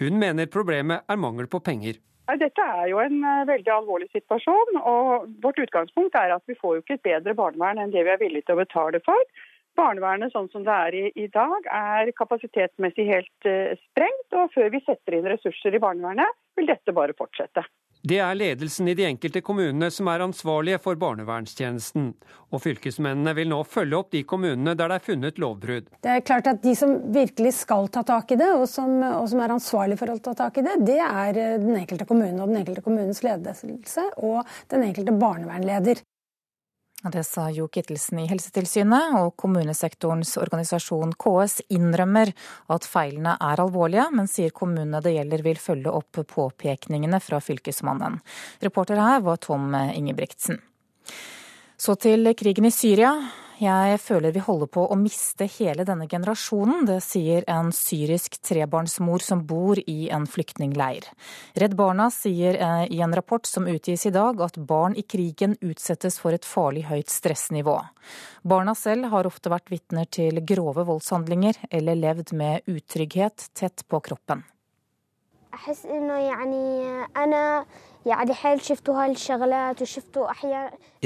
Hun 0.03 0.20
mener 0.20 0.53
problemet 0.53 1.09
er 1.09 1.22
mangel 1.24 1.48
på 1.48 1.62
penger. 1.64 1.96
Dette 2.38 2.64
er 2.64 2.84
jo 2.90 3.00
en 3.00 3.24
eh, 3.24 3.46
veldig 3.48 3.72
alvorlig 3.72 4.11
situasjon. 4.12 4.76
og 4.82 5.32
Vårt 5.42 5.59
utgangspunkt 5.64 6.20
er 6.20 6.36
at 6.36 6.44
vi 6.46 6.59
får 6.61 6.76
jo 6.76 6.84
ikke 6.84 6.98
et 7.00 7.09
bedre 7.09 7.34
barnevern 7.38 7.80
enn 7.80 7.96
det 7.96 8.05
vi 8.05 8.12
er 8.12 8.20
villige 8.20 8.44
til 8.46 8.59
å 8.59 8.62
betale 8.62 9.00
for. 9.09 9.24
Barnevernet 9.78 10.34
sånn 10.34 10.50
som 10.52 10.64
det 10.66 10.72
er 10.88 10.96
i, 10.98 11.04
i 11.24 11.28
dag, 11.32 11.68
er 11.68 12.12
kapasitetsmessig 12.18 13.06
helt 13.08 13.48
uh, 13.48 13.72
sprengt. 13.88 14.26
Og 14.36 14.52
før 14.56 14.72
vi 14.74 14.82
setter 14.84 15.18
inn 15.18 15.30
ressurser 15.32 15.76
i 15.76 15.82
barnevernet, 15.82 16.40
vil 16.58 16.68
dette 16.68 16.94
bare 16.96 17.16
fortsette. 17.16 17.64
Det 18.02 18.16
er 18.18 18.34
ledelsen 18.34 18.88
i 18.90 18.96
de 18.98 19.04
enkelte 19.06 19.44
kommunene 19.46 19.86
som 19.94 20.08
er 20.10 20.24
ansvarlige 20.24 20.80
for 20.82 20.98
barnevernstjenesten. 20.98 22.08
Og 22.50 22.62
fylkesmennene 22.64 23.30
vil 23.38 23.46
nå 23.52 23.60
følge 23.62 24.00
opp 24.00 24.10
de 24.10 24.24
kommunene 24.26 24.74
der 24.74 24.90
det 24.90 24.96
er 24.98 25.04
funnet 25.06 25.38
lovbrudd. 25.38 25.86
Det 26.02 26.10
er 26.10 26.24
klart 26.26 26.50
at 26.50 26.64
De 26.64 26.74
som 26.78 26.96
virkelig 27.14 27.54
skal 27.60 27.86
ta 27.94 28.02
tak 28.06 28.34
i 28.34 28.40
det, 28.40 28.50
og 28.58 28.66
som, 28.70 28.98
og 29.06 29.28
som 29.30 29.42
er 29.44 29.54
ansvarlig 29.54 30.00
for 30.02 30.10
å 30.10 30.18
ta 30.18 30.34
tak 30.34 30.58
i 30.58 30.66
det, 30.66 30.80
det 30.82 30.98
er 30.98 31.38
eh, 31.38 31.58
den 31.62 31.78
enkelte 31.78 32.08
kommune 32.08 32.42
og 32.42 32.50
den 32.50 32.64
enkelte 32.64 32.82
kommunens 32.82 33.22
ledelse 33.22 34.08
og 34.18 34.42
den 34.74 34.88
enkelte 34.88 35.14
barnevernleder. 35.22 36.02
Det 37.03 37.24
sa 37.26 37.48
Jo 37.50 37.66
Kittelsen 37.66 38.20
i 38.22 38.28
Helsetilsynet, 38.30 39.16
og 39.18 39.32
kommunesektorens 39.40 40.36
organisasjon 40.38 41.16
KS 41.18 41.64
innrømmer 41.74 42.30
at 42.70 42.86
feilene 42.86 43.34
er 43.42 43.62
alvorlige, 43.64 44.05
men 44.14 44.30
sier 44.30 44.55
kommunene 44.55 45.00
det 45.03 45.16
gjelder 45.16 45.42
vil 45.42 45.59
følge 45.59 45.90
opp 45.90 46.20
påpekningene 46.30 47.18
fra 47.18 47.40
Fylkesmannen. 47.42 48.20
Reporter 48.62 49.03
her 49.03 49.24
var 49.26 49.42
Tom 49.42 49.74
Ingebrigtsen. 49.74 50.61
Så 51.74 51.96
til 51.98 52.30
krigen 52.38 52.70
i 52.70 52.70
Syria. 52.70 53.16
Jeg 53.62 54.00
føler 54.02 54.32
vi 54.34 54.40
holder 54.42 54.66
på 54.74 54.82
å 54.90 54.96
miste 54.98 55.46
hele 55.54 55.84
denne 55.86 56.08
generasjonen. 56.10 56.82
Det 56.88 56.96
sier 57.04 57.44
en 57.50 57.68
syrisk 57.70 58.40
trebarnsmor 58.42 59.22
som 59.22 59.44
bor 59.46 59.78
i 59.78 60.08
en 60.10 60.26
flyktningleir. 60.26 61.06
Redd 61.62 61.76
Barna 61.78 62.08
sier 62.10 62.58
eh, 62.58 62.90
i 62.90 62.98
en 63.04 63.14
rapport 63.14 63.46
som 63.46 63.68
utgis 63.70 64.08
i 64.08 64.14
dag 64.14 64.42
at 64.42 64.58
barn 64.58 64.96
i 64.98 65.04
krigen 65.06 65.54
utsettes 65.62 66.18
for 66.18 66.34
et 66.34 66.48
farlig 66.48 66.88
høyt 66.88 67.12
stressnivå. 67.12 67.76
Barna 68.42 68.74
selv 68.74 69.12
har 69.14 69.30
ofte 69.30 69.52
vært 69.52 69.70
vitner 69.70 70.10
til 70.10 70.42
grove 70.42 70.82
voldshandlinger 70.88 71.62
eller 71.70 72.00
levd 72.02 72.34
med 72.34 72.66
utrygghet 72.66 73.52
tett 73.54 73.86
på 73.86 74.02
kroppen. 74.02 74.42
Jeg 75.52 75.76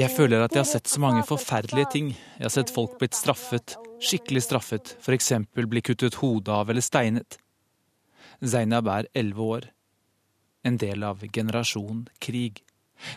føler 0.09 0.41
at 0.41 0.55
jeg 0.55 0.63
har 0.63 0.69
sett 0.69 0.89
så 0.89 1.01
mange 1.01 1.21
forferdelige 1.29 1.91
ting. 1.93 2.07
Jeg 2.39 2.47
har 2.47 2.53
sett 2.55 2.73
folk 2.73 2.95
blitt 2.97 3.17
straffet, 3.17 3.75
skikkelig 4.01 4.41
straffet, 4.47 4.95
f.eks. 5.01 5.33
bli 5.53 5.83
kuttet 5.85 6.17
hodet 6.23 6.53
av 6.53 6.71
eller 6.73 6.81
steinet. 6.81 7.37
Zainab 8.41 8.89
er 8.89 9.09
elleve 9.13 9.45
år. 9.45 9.67
En 10.65 10.79
del 10.81 11.05
av 11.05 11.21
generasjon 11.21 12.07
krig. 12.19 12.63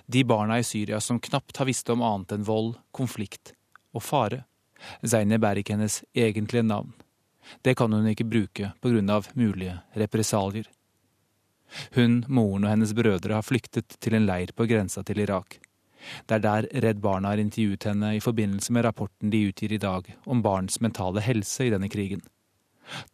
De 0.06 0.24
barna 0.28 0.58
i 0.60 0.66
Syria 0.66 1.00
som 1.00 1.20
knapt 1.20 1.56
har 1.56 1.68
visst 1.68 1.88
om 1.88 2.04
annet 2.04 2.36
enn 2.36 2.44
vold, 2.44 2.74
konflikt 2.92 3.54
og 3.96 4.04
fare. 4.04 4.44
Zainab 5.00 5.44
er 5.48 5.60
ikke 5.60 5.78
hennes 5.78 6.02
egentlige 6.12 6.68
navn. 6.68 6.92
Det 7.64 7.78
kan 7.80 7.92
hun 7.92 8.06
ikke 8.12 8.28
bruke 8.28 8.72
av 9.10 9.32
mulige 9.34 9.80
represalier. 9.96 10.68
Hun, 11.96 12.24
moren 12.28 12.64
og 12.66 12.72
hennes 12.74 12.94
brødre 12.96 13.36
har 13.36 13.46
flyktet 13.46 13.96
til 14.00 14.16
en 14.16 14.26
leir 14.26 14.52
på 14.56 14.66
grensa 14.70 15.04
til 15.06 15.22
Irak. 15.22 15.60
Det 16.26 16.38
er 16.38 16.44
der 16.44 16.68
Redd 16.82 17.00
Barna 17.04 17.32
har 17.32 17.40
intervjuet 17.42 17.84
henne 17.84 18.14
i 18.16 18.22
forbindelse 18.24 18.72
med 18.72 18.84
rapporten 18.86 19.30
de 19.30 19.42
utgir 19.50 19.72
i 19.72 19.80
dag 19.80 20.06
om 20.24 20.42
barns 20.42 20.80
mentale 20.80 21.20
helse 21.24 21.66
i 21.66 21.72
denne 21.72 21.90
krigen. 21.92 22.22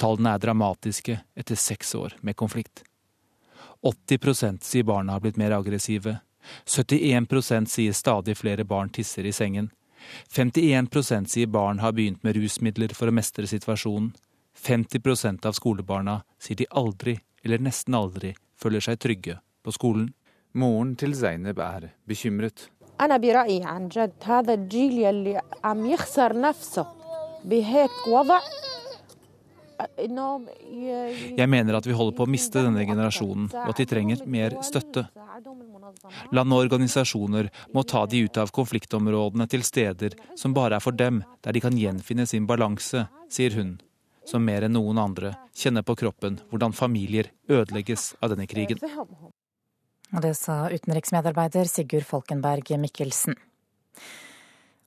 Tallene 0.00 0.36
er 0.36 0.42
dramatiske 0.42 1.18
etter 1.36 1.58
seks 1.58 1.94
år 1.98 2.14
med 2.22 2.36
konflikt. 2.36 2.84
80% 3.82 4.64
sier 4.64 4.86
barna 4.86 5.16
har 5.16 5.24
blitt 5.24 5.36
mer 5.36 5.52
aggressive. 5.58 6.18
71% 6.64 7.68
sier 7.70 7.92
stadig 7.92 8.36
flere 8.38 8.64
barn 8.64 8.88
tisser 8.88 9.26
i 9.26 9.34
sengen. 9.34 9.70
51% 10.32 11.26
sier 11.26 11.50
barn 11.50 11.82
har 11.82 11.92
begynt 11.92 12.22
med 12.24 12.36
rusmidler 12.38 12.94
for 12.94 13.10
å 13.10 13.14
mestre 13.14 13.46
situasjonen. 13.50 14.14
50% 14.56 15.46
av 15.46 15.52
skolebarna 15.52 16.20
sier 16.40 16.56
de 16.56 16.68
aldri, 16.70 17.18
eller 17.44 17.60
nesten 17.60 17.94
aldri, 17.94 18.32
føler 18.60 18.84
seg 18.84 19.00
trygge 19.02 19.38
på 19.64 19.74
skolen. 19.74 20.10
Moren 20.56 20.94
til 20.96 21.12
Zainab 21.16 21.60
er 21.60 21.90
bekymret. 22.08 22.68
Jeg 31.36 31.48
mener 31.52 31.76
at 31.76 31.86
vi 31.86 31.92
holder 31.92 32.16
på 32.16 32.24
å 32.24 32.30
miste 32.32 32.62
denne 32.64 32.86
generasjonen, 32.88 33.50
og 33.52 33.72
at 33.74 33.82
de 33.82 33.88
trenger 33.90 34.22
mer 34.24 34.56
støtte. 34.64 35.04
Land 36.32 36.54
og 36.54 36.62
organisasjoner 36.64 37.50
må 37.76 37.84
ta 37.84 38.06
de 38.08 38.22
ut 38.24 38.40
av 38.40 38.52
konfliktområdene 38.56 39.46
til 39.52 39.66
steder 39.66 40.16
som 40.38 40.56
bare 40.56 40.80
er 40.80 40.84
for 40.84 40.96
dem, 40.96 41.20
der 41.44 41.52
de 41.52 41.62
kan 41.62 41.76
gjenfinne 41.76 42.24
sin 42.28 42.48
balanse, 42.48 43.04
sier 43.28 43.52
hun 43.58 43.76
som 44.26 44.44
mer 44.44 44.66
enn 44.66 44.76
noen 44.76 44.98
andre 45.00 45.34
kjenner 45.56 45.86
på 45.86 45.96
kroppen 46.02 46.40
hvordan 46.50 46.74
familier 46.76 47.30
ødelegges 47.48 48.14
av 48.20 48.34
denne 48.34 48.48
krigen. 48.50 48.80
Og 50.14 50.22
det 50.22 50.36
sa 50.38 50.66
utenriksmedarbeider 50.70 51.68
Sigurd 51.70 52.06
Falkenberg 52.06 52.76
Mikkelsen. 52.80 53.36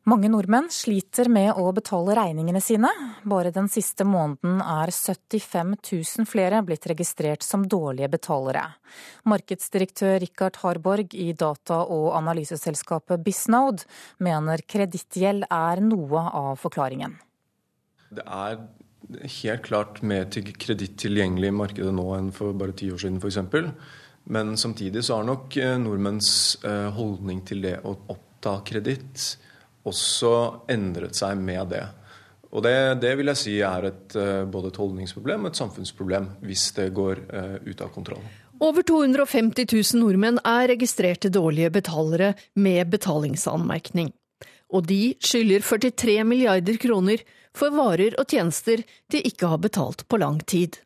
Mange 0.10 0.30
nordmenn 0.32 0.70
sliter 0.74 1.28
med 1.30 1.52
å 1.60 1.68
betale 1.76 2.16
regningene 2.18 2.62
sine. 2.64 2.90
Bare 3.30 3.52
den 3.54 3.68
siste 3.70 4.06
måneden 4.08 4.62
er 4.64 4.90
75 4.96 5.76
000 5.76 6.26
flere 6.30 6.64
blitt 6.66 6.88
registrert 6.90 7.44
som 7.46 7.68
dårlige 7.70 8.10
betalere. 8.16 8.64
Markedsdirektør 9.30 10.18
Rikard 10.24 10.58
Harborg 10.64 11.14
i 11.14 11.34
data- 11.38 11.84
og 11.84 12.16
analyseselskapet 12.18 13.22
Bisnode 13.28 13.86
mener 14.24 14.64
kredittgjeld 14.66 15.46
er 15.52 15.84
noe 15.84 16.26
av 16.26 16.56
forklaringen. 16.64 17.20
Det 18.10 18.26
er 18.26 18.64
helt 19.10 19.64
klart 19.66 20.02
mer 20.06 20.28
til 20.32 20.52
kreditt 20.54 20.98
tilgjengelig 21.02 21.50
i 21.50 21.56
markedet 21.56 21.94
nå 21.96 22.06
enn 22.18 22.32
for 22.36 22.58
bare 22.58 22.76
ti 22.78 22.92
år 22.94 23.02
siden 23.02 23.20
f.eks. 23.22 23.40
Men 24.30 24.58
samtidig 24.58 25.04
så 25.06 25.20
har 25.20 25.28
nok 25.28 25.58
eh, 25.58 25.78
nordmenns 25.82 26.60
eh, 26.64 26.90
holdning 26.94 27.42
til 27.48 27.64
det 27.66 27.80
å 27.82 27.96
oppta 28.14 28.60
kreditt 28.68 29.24
også 29.90 30.34
endret 30.70 31.18
seg 31.18 31.40
med 31.42 31.72
det. 31.74 31.86
Og 32.50 32.62
det, 32.66 32.76
det 33.02 33.16
vil 33.18 33.30
jeg 33.32 33.42
si 33.42 33.56
er 33.66 33.90
et, 33.90 34.14
eh, 34.18 34.44
både 34.50 34.70
et 34.70 34.80
holdningsproblem 34.82 35.48
og 35.48 35.52
et 35.52 35.62
samfunnsproblem 35.62 36.30
hvis 36.46 36.70
det 36.78 36.92
går 36.98 37.24
ut 37.66 37.82
av 37.82 37.92
kontroll. 37.96 38.22
Over 38.60 38.84
250 38.84 39.70
000 39.72 40.02
nordmenn 40.02 40.42
er 40.44 40.68
registrerte 40.74 41.32
dårlige 41.32 41.72
betalere 41.80 42.34
med 42.60 42.90
betalingsanmerkning. 42.92 44.12
Og 44.76 44.86
de 44.86 45.16
skylder 45.24 45.64
43 45.66 46.18
milliarder 46.28 46.78
kroner 46.82 47.24
for 47.58 47.74
varer 47.76 48.16
og 48.20 48.28
tjenester 48.30 48.84
de 49.12 49.22
ikke 49.26 49.50
har 49.52 49.58
betalt 49.64 50.06
på 50.08 50.20
lang 50.22 50.40
tid. 50.46 50.80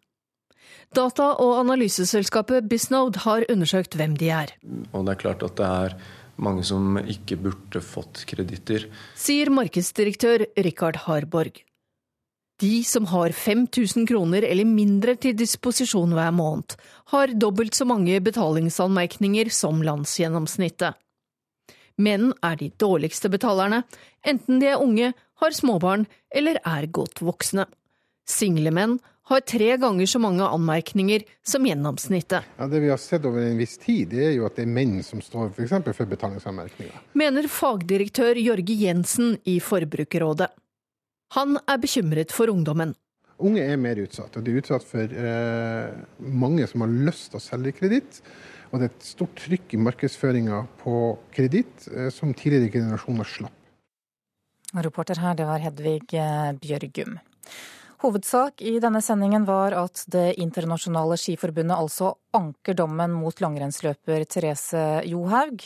Data- 0.94 1.34
og 1.42 1.60
analyseselskapet 1.64 2.68
Bisnode 2.70 3.24
har 3.26 3.46
undersøkt 3.50 3.96
hvem 3.98 4.16
de 4.18 4.30
er, 4.30 4.54
Og 4.94 5.06
det 5.06 5.12
er 5.16 5.22
klart 5.22 5.44
at 5.44 5.56
det 5.58 5.66
er 5.66 5.98
mange 6.38 6.64
som 6.64 6.98
ikke 6.98 7.38
burde 7.38 7.82
fått 7.82 8.26
kreditter. 8.30 8.90
sier 9.16 9.50
markedsdirektør 9.50 10.46
Rikard 10.58 10.96
Harborg. 11.06 11.64
De 12.62 12.84
som 12.84 13.06
har 13.10 13.34
5000 13.34 14.06
kroner 14.08 14.46
eller 14.46 14.66
mindre 14.66 15.16
til 15.16 15.34
disposisjon 15.36 16.14
hver 16.14 16.32
måned, 16.32 16.76
har 17.10 17.34
dobbelt 17.34 17.74
så 17.74 17.86
mange 17.86 18.20
betalingsanmerkninger 18.22 19.50
som 19.50 19.82
landsgjennomsnittet. 19.82 20.94
Menn 22.02 22.32
er 22.42 22.58
de 22.58 22.72
dårligste 22.82 23.30
betalerne, 23.30 23.84
enten 24.26 24.62
de 24.62 24.72
er 24.72 24.82
unge, 24.82 25.14
har 25.42 25.54
småbarn 25.54 26.08
eller 26.34 26.58
er 26.66 26.88
godt 26.94 27.22
voksne. 27.22 27.68
Single 28.30 28.72
menn 28.74 28.98
har 29.30 29.44
tre 29.48 29.70
ganger 29.80 30.08
så 30.10 30.20
mange 30.20 30.44
anmerkninger 30.44 31.24
som 31.48 31.64
gjennomsnittet, 31.68 32.44
Ja, 32.58 32.68
det 32.68 32.82
vi 32.84 32.90
har 32.92 33.00
sett 33.00 33.26
over 33.26 33.40
en 33.44 33.60
viss 33.60 33.78
tid, 33.80 34.10
det 34.12 34.26
er 34.26 34.34
jo 34.36 34.48
at 34.48 34.58
det 34.58 34.66
er 34.66 34.74
menn 34.74 34.98
som 35.04 35.22
står 35.24 35.54
f.eks. 35.54 35.78
For, 35.78 35.94
for 35.96 36.12
betalingsanmerkninger. 36.12 36.98
mener 37.14 37.48
fagdirektør 37.48 38.40
Jørge 38.42 38.76
Jensen 38.76 39.38
i 39.48 39.60
Forbrukerrådet. 39.64 40.50
Han 41.38 41.58
er 41.68 41.80
bekymret 41.82 42.36
for 42.36 42.52
ungdommen. 42.52 42.94
Unge 43.44 43.64
er 43.66 43.80
mer 43.82 44.00
utsatt, 44.04 44.36
og 44.38 44.44
de 44.46 44.54
er 44.54 44.62
utsatt 44.62 44.84
for 44.86 45.10
eh, 45.10 46.04
mange 46.20 46.68
som 46.70 46.84
har 46.86 46.92
lyst 47.08 47.32
til 47.32 47.40
å 47.40 47.44
selge 47.44 47.74
kreditt. 47.80 48.20
Og 48.74 48.82
det 48.82 48.88
er 48.88 48.94
et 48.96 49.06
stort 49.06 49.36
trykk 49.38 49.76
i 49.76 49.82
markedsføringa 49.86 50.64
på 50.82 50.96
kreditt 51.36 51.86
eh, 51.94 52.10
som 52.10 52.34
tidligere 52.34 52.72
generasjoner 52.74 53.30
slapp. 53.30 53.60
Reporter 54.74 55.20
her, 55.22 55.38
det 55.38 55.46
var 55.46 55.62
Hedvig 55.62 56.16
eh, 56.18 56.50
Bjørgum. 56.58 57.20
Hovedsak 58.04 58.60
i 58.66 58.80
denne 58.84 59.00
sendingen 59.00 59.46
var 59.48 59.72
at 59.80 60.02
Det 60.12 60.34
internasjonale 60.42 61.16
skiforbundet 61.22 61.78
altså 61.78 62.16
anker 62.36 62.76
dommen 62.76 63.14
mot 63.16 63.40
langrennsløper 63.40 64.26
Therese 64.28 65.06
Johaug. 65.08 65.64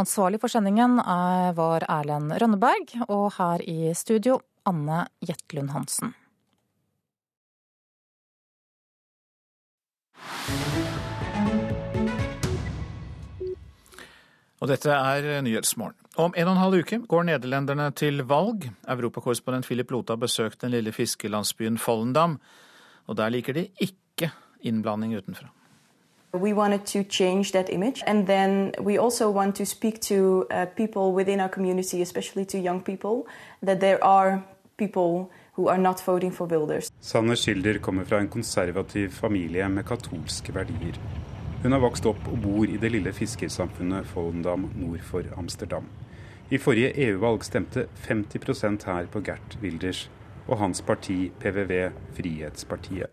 Ansvarlig 0.00 0.40
for 0.40 0.50
sendingen 0.50 0.98
er- 0.98 1.52
var 1.54 1.86
Erlend 1.86 2.32
Rønneberg, 2.40 2.96
og 3.08 3.36
her 3.36 3.62
i 3.62 3.92
studio 3.94 4.40
Anne 4.66 5.06
Jetlund 5.22 5.70
Hansen. 5.70 6.14
Og 14.60 14.68
dette 14.68 14.90
er 14.90 15.40
Nyhetsmorgen. 15.44 15.94
Om 16.16 16.32
en 16.36 16.48
og 16.48 16.52
en 16.52 16.58
halv 16.58 16.78
uke 16.80 16.98
går 17.08 17.26
nederlenderne 17.28 17.90
til 17.92 18.22
valg. 18.24 18.70
Europakorrespondent 18.88 19.66
Philip 19.66 19.90
Lota 19.90 20.16
besøkte 20.16 20.66
den 20.66 20.70
lille 20.70 20.92
fiskelandsbyen 20.92 21.78
Follendam, 21.78 22.38
og 23.06 23.16
der 23.16 23.28
liker 23.28 23.52
de 23.52 23.68
ikke 23.80 24.30
innblanding 24.60 25.16
utenfra. 25.16 25.48
We 26.34 26.54
wanted 26.54 26.80
to 26.86 27.02
change 27.10 27.52
that 27.52 27.68
image, 27.72 28.02
and 28.06 28.26
then 28.26 28.74
we 28.80 28.98
also 29.00 29.30
want 29.30 29.56
to 29.56 29.64
speak 29.64 30.00
to 30.00 30.14
uh, 30.14 30.66
people 30.76 31.14
within 31.16 31.40
our 31.40 31.48
community, 31.48 32.02
especially 32.02 32.44
to 32.44 32.58
young 32.58 32.84
people, 32.84 33.30
that 33.62 33.80
there 33.80 34.04
are 34.04 34.42
people 34.78 35.30
who 35.56 35.68
are 35.68 35.78
not 35.78 36.02
voting 36.06 36.34
for 36.34 36.46
builders. 36.46 36.92
Sanne 37.00 37.36
Schilder 37.36 37.78
kommer 37.78 38.04
fra 38.04 38.20
en 38.20 38.28
konservativ 38.28 39.10
familie 39.10 39.68
med 39.68 39.84
katolske 39.84 40.54
verdier. 40.54 40.94
Hun 41.62 41.72
har 41.72 41.80
vokst 41.80 42.06
opp 42.06 42.26
og 42.30 42.38
bor 42.44 42.68
i 42.68 42.76
det 42.80 42.90
lille 42.92 43.12
fiskersamfunnet 43.16 44.06
Follendam 44.10 44.68
nord 44.76 45.00
for 45.06 45.26
Amsterdam. 45.38 45.88
I 46.50 46.60
forrige 46.62 46.92
EU-valg 47.08 47.42
stemte 47.42 47.88
50% 48.06 48.84
her 48.86 49.08
på 49.10 49.22
Gert 49.26 49.56
Wilders 49.62 50.04
og 50.46 50.60
hans 50.60 50.82
parti 50.86 51.32
PVV, 51.40 51.88
Frihetspartiet. 52.14 53.10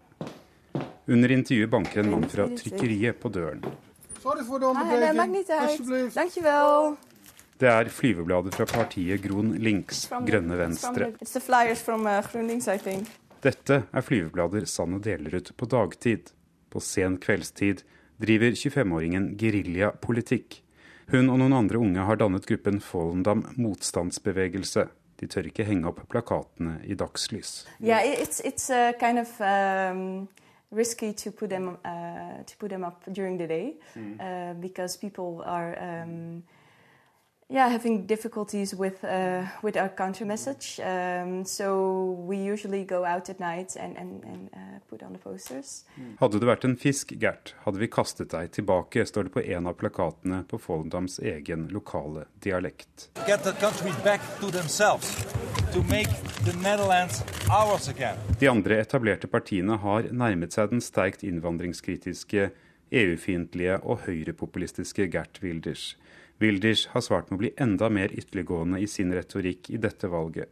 Under 1.07 1.31
intervjuet 1.33 1.71
banker 1.71 2.03
en 2.03 2.11
mann 2.11 2.27
fra 2.29 2.45
trykkeriet 2.51 3.17
på 3.19 3.31
døren. 3.33 3.63
Det 7.59 7.69
er 7.71 7.89
flyvebladet 7.89 8.53
fra 8.55 8.65
partiet 8.69 9.23
Gron 9.23 9.55
links, 9.57 10.05
Grønne 10.27 10.59
venstre. 10.59 11.09
uh. 13.01 13.01
Dette 13.43 13.81
er 13.91 14.05
flyveblader 14.05 14.65
Sanne 14.69 15.01
deler 15.03 15.39
ut 15.41 15.51
på 15.57 15.65
dagtid. 15.65 16.31
På 16.69 16.79
sen 16.79 17.17
kveldstid 17.21 17.83
driver 18.21 18.55
25-åringen 18.57 19.33
geriljapolitikk. 19.39 20.59
Hun 21.11 21.29
og 21.29 21.39
noen 21.41 21.55
andre 21.57 21.81
unge 21.81 22.05
har 22.07 22.19
dannet 22.19 22.45
gruppen 22.47 22.79
Follendam 22.81 23.43
motstandsbevegelse. 23.59 24.87
De 25.19 25.27
tør 25.29 25.49
ikke 25.49 25.65
henge 25.67 25.87
opp 25.89 26.01
plakatene 26.11 26.79
i 26.89 26.95
dagslys. 26.99 27.63
Yeah, 27.79 28.01
it's 28.03 28.41
it's 28.43 28.69
kind 28.99 29.19
of 29.19 29.29
um, 29.39 30.27
risky 30.71 31.13
to 31.13 31.31
put 31.31 31.49
them 31.49 31.77
uh, 31.85 32.43
to 32.45 32.57
put 32.57 32.69
them 32.69 32.83
up 32.83 33.03
during 33.07 33.37
the 33.37 33.47
day 33.47 33.75
uh, 34.19 34.53
because 34.59 34.97
people 34.97 35.43
are 35.45 35.77
um, 35.79 36.43
yeah 37.53 37.69
having 37.69 38.07
difficulties 38.07 38.73
with 38.73 39.03
uh, 39.03 39.45
with 39.61 39.77
our 39.77 39.89
counter 39.89 40.25
message. 40.25 40.79
Um, 40.79 41.45
so 41.45 42.17
we 42.27 42.37
usually 42.37 42.83
go 42.83 43.05
out 43.05 43.29
at 43.29 43.39
night 43.39 43.75
and 43.75 43.97
and, 43.97 44.23
and 44.23 44.49
uh, 44.53 44.79
put 44.89 45.03
on 45.03 45.13
the 45.13 45.19
posters. 45.19 45.85
Hadde 46.19 46.39
du 46.39 46.47
vært 46.47 46.65
en 46.65 46.75
fisk, 46.77 47.13
Gert, 47.21 47.53
hadde 47.65 47.79
vi 47.79 47.87
kastet 47.87 48.33
deg 48.33 48.51
tilbake, 48.51 49.05
står 49.05 49.29
det 49.29 49.33
på 49.37 49.45
en 49.45 49.67
av 49.69 49.77
plakatene 49.77 50.43
på 50.49 50.57
Foldams 50.57 51.19
egen 51.19 51.67
lokale 51.69 52.25
dialekt. 52.43 53.09
get 53.27 53.43
the 53.43 53.53
country 53.61 53.91
back 54.03 54.21
to 54.39 54.51
themselves, 54.51 55.13
to 55.73 55.83
make 55.89 56.09
the 56.45 56.53
Netherlands 56.63 57.23
ours 57.49 57.87
again. 57.89 58.17
De 58.39 58.49
andre 58.49 58.81
etablerte 58.81 59.27
partiene 59.27 59.77
har 59.77 60.09
nærmet 60.11 60.53
seg 60.53 60.73
den 60.73 60.81
sterkt 60.81 61.23
innvandringskritiske, 61.23 62.49
EU-fiendtlige 62.93 63.79
og 63.81 64.03
høyrepopulistiske 64.05 65.07
Gert 65.09 65.39
Wilders. 65.41 65.95
Wilders 66.43 66.87
har 66.91 67.01
svart 67.01 67.29
med 67.29 67.37
å 67.37 67.39
bli 67.39 67.49
enda 67.63 67.87
mer 67.89 68.11
ytterliggående 68.11 68.81
i 68.83 68.87
sin 68.91 69.13
retorikk 69.15 69.69
i 69.71 69.77
dette 69.79 70.09
valget. 70.11 70.49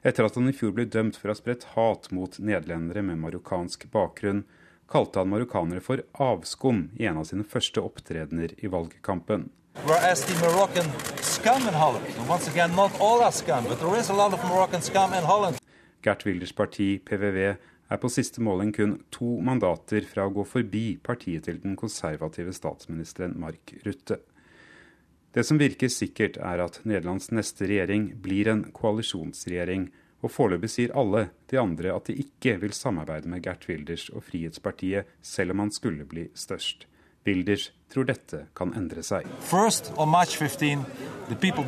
Etter 0.00 0.24
at 0.24 0.38
han 0.38 0.48
i 0.48 0.54
fjor 0.56 0.72
ble 0.72 0.86
dømt 0.88 1.18
for 1.20 1.28
å 1.28 1.34
ha 1.34 1.36
spredt 1.36 1.66
hat 1.74 2.08
mot 2.16 2.38
nederlendere 2.40 3.02
med 3.04 3.20
marokkansk 3.20 3.84
bakgrunn, 3.92 4.46
kalte 4.88 5.20
han 5.20 5.28
marokkanere 5.28 5.84
for 5.84 6.00
avskum 6.16 6.86
i 6.96 7.04
en 7.10 7.20
av 7.20 7.28
sine 7.28 7.44
første 7.44 7.84
opptredener 7.84 8.56
i 8.56 8.72
valgkampen. 8.72 9.50
Whereas 9.84 10.24
the 10.24 10.40
Moroccan 10.40 10.88
scum 11.20 11.68
in 11.68 11.76
Holland, 11.76 12.08
and 12.16 12.28
once 12.28 12.48
again, 12.48 12.72
not 12.72 12.96
all 12.98 13.20
are 13.20 13.32
scum, 13.32 13.68
but 13.68 13.80
there 13.80 14.00
is 14.00 14.08
a 14.08 14.16
lot 14.16 14.32
of 14.32 14.44
Moroccan 14.48 14.80
Holland. 15.28 15.60
Gert 16.00 16.24
Wilders 16.24 16.52
parti, 16.52 16.98
PVV, 17.04 17.56
er 17.88 18.00
på 18.00 18.08
siste 18.08 18.40
måling 18.40 18.72
kun 18.72 19.02
to 19.12 19.40
mandater 19.44 20.08
fra 20.08 20.24
å 20.24 20.32
gå 20.32 20.44
forbi 20.48 20.86
partiet 20.96 21.44
til 21.44 21.60
den 21.60 21.76
konservative 21.76 22.56
statsministeren 22.56 23.36
Mark 23.36 23.74
Rutte. 23.84 24.24
Det 25.34 25.42
som 25.44 25.58
virker 25.58 25.90
sikkert, 25.90 26.36
er 26.38 26.60
at 26.62 26.76
Nederlands 26.86 27.32
neste 27.34 27.66
regjering 27.66 28.12
blir 28.22 28.46
en 28.52 28.60
koalisjonsregjering, 28.70 29.88
og 30.22 30.30
foreløpig 30.30 30.70
sier 30.70 30.92
alle 30.94 31.24
de 31.50 31.58
andre 31.58 31.90
at 31.90 32.06
de 32.06 32.14
ikke 32.22 32.54
vil 32.62 32.72
samarbeide 32.72 33.26
med 33.28 33.42
Gert 33.42 33.66
Wilders 33.66 34.06
og 34.14 34.22
Frihetspartiet, 34.28 35.10
selv 35.22 35.50
om 35.50 35.64
han 35.64 35.72
skulle 35.74 36.06
bli 36.06 36.28
størst. 36.38 36.86
Wilders 37.26 37.72
tror 37.90 38.06
dette 38.06 38.44
kan 38.54 38.76
endre 38.78 39.02
seg. 39.02 39.26
First, 39.42 39.90
15, 39.98 40.86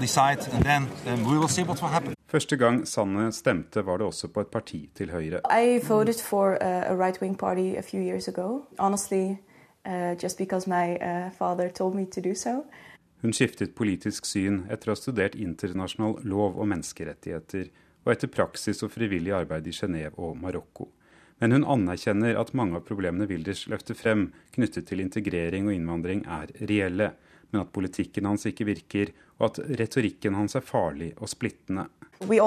decide, 0.00 0.46
then 0.62 0.86
um, 1.10 1.26
we 1.26 1.36
will 1.36 1.48
see 1.48 1.64
what 1.64 1.82
will 1.82 1.90
happen. 1.90 2.14
Første 2.30 2.56
gang 2.56 2.86
Sanne 2.86 3.32
stemte, 3.32 3.86
var 3.86 3.98
det 3.98 4.06
også 4.06 4.28
på 4.28 4.40
et 4.40 4.46
parti 4.46 4.90
til 4.94 5.10
høyre. 5.10 5.40
I 5.50 5.80
voted 5.88 6.22
for 6.22 6.54
a, 6.60 6.86
a 6.86 6.94
right-wing 6.94 7.34
party 7.34 7.74
a 7.76 7.82
few 7.82 8.00
years 8.00 8.28
ago. 8.28 8.62
Honestly, 8.78 9.38
uh, 9.84 10.14
just 10.22 10.38
because 10.38 10.70
my 10.70 10.96
uh, 11.02 11.32
father 11.32 11.68
told 11.68 11.94
me 11.94 12.06
to 12.06 12.20
do 12.20 12.34
so. 12.34 12.62
Hun 13.22 13.32
skiftet 13.32 13.74
politisk 13.74 14.26
syn 14.28 14.64
etter 14.70 14.90
å 14.90 14.94
ha 14.94 15.00
studert 15.00 15.38
internasjonal 15.40 16.20
lov 16.28 16.58
og 16.60 16.68
menneskerettigheter, 16.72 17.70
og 18.06 18.12
etter 18.12 18.30
praksis 18.30 18.84
og 18.86 18.92
frivillig 18.94 19.32
arbeid 19.34 19.66
i 19.66 19.74
Genéve 19.74 20.20
og 20.22 20.36
Marokko. 20.38 20.90
Men 21.40 21.52
hun 21.52 21.66
anerkjenner 21.68 22.38
at 22.40 22.54
mange 22.56 22.78
av 22.78 22.86
problemene 22.88 23.28
Wilders 23.28 23.66
løfter 23.68 23.96
frem 23.98 24.30
knyttet 24.56 24.88
til 24.88 25.02
integrering 25.04 25.68
og 25.68 25.74
innvandring, 25.74 26.22
er 26.24 26.52
reelle, 26.70 27.10
men 27.50 27.62
at 27.62 27.72
politikken 27.74 28.28
hans 28.28 28.46
ikke 28.48 28.68
virker, 28.68 29.12
og 29.38 29.50
at 29.50 29.60
retorikken 29.80 30.36
hans 30.36 30.56
er 30.56 30.64
farlig 30.64 31.12
og 31.18 31.28
splittende. 31.28 31.88
Vi 32.24 32.40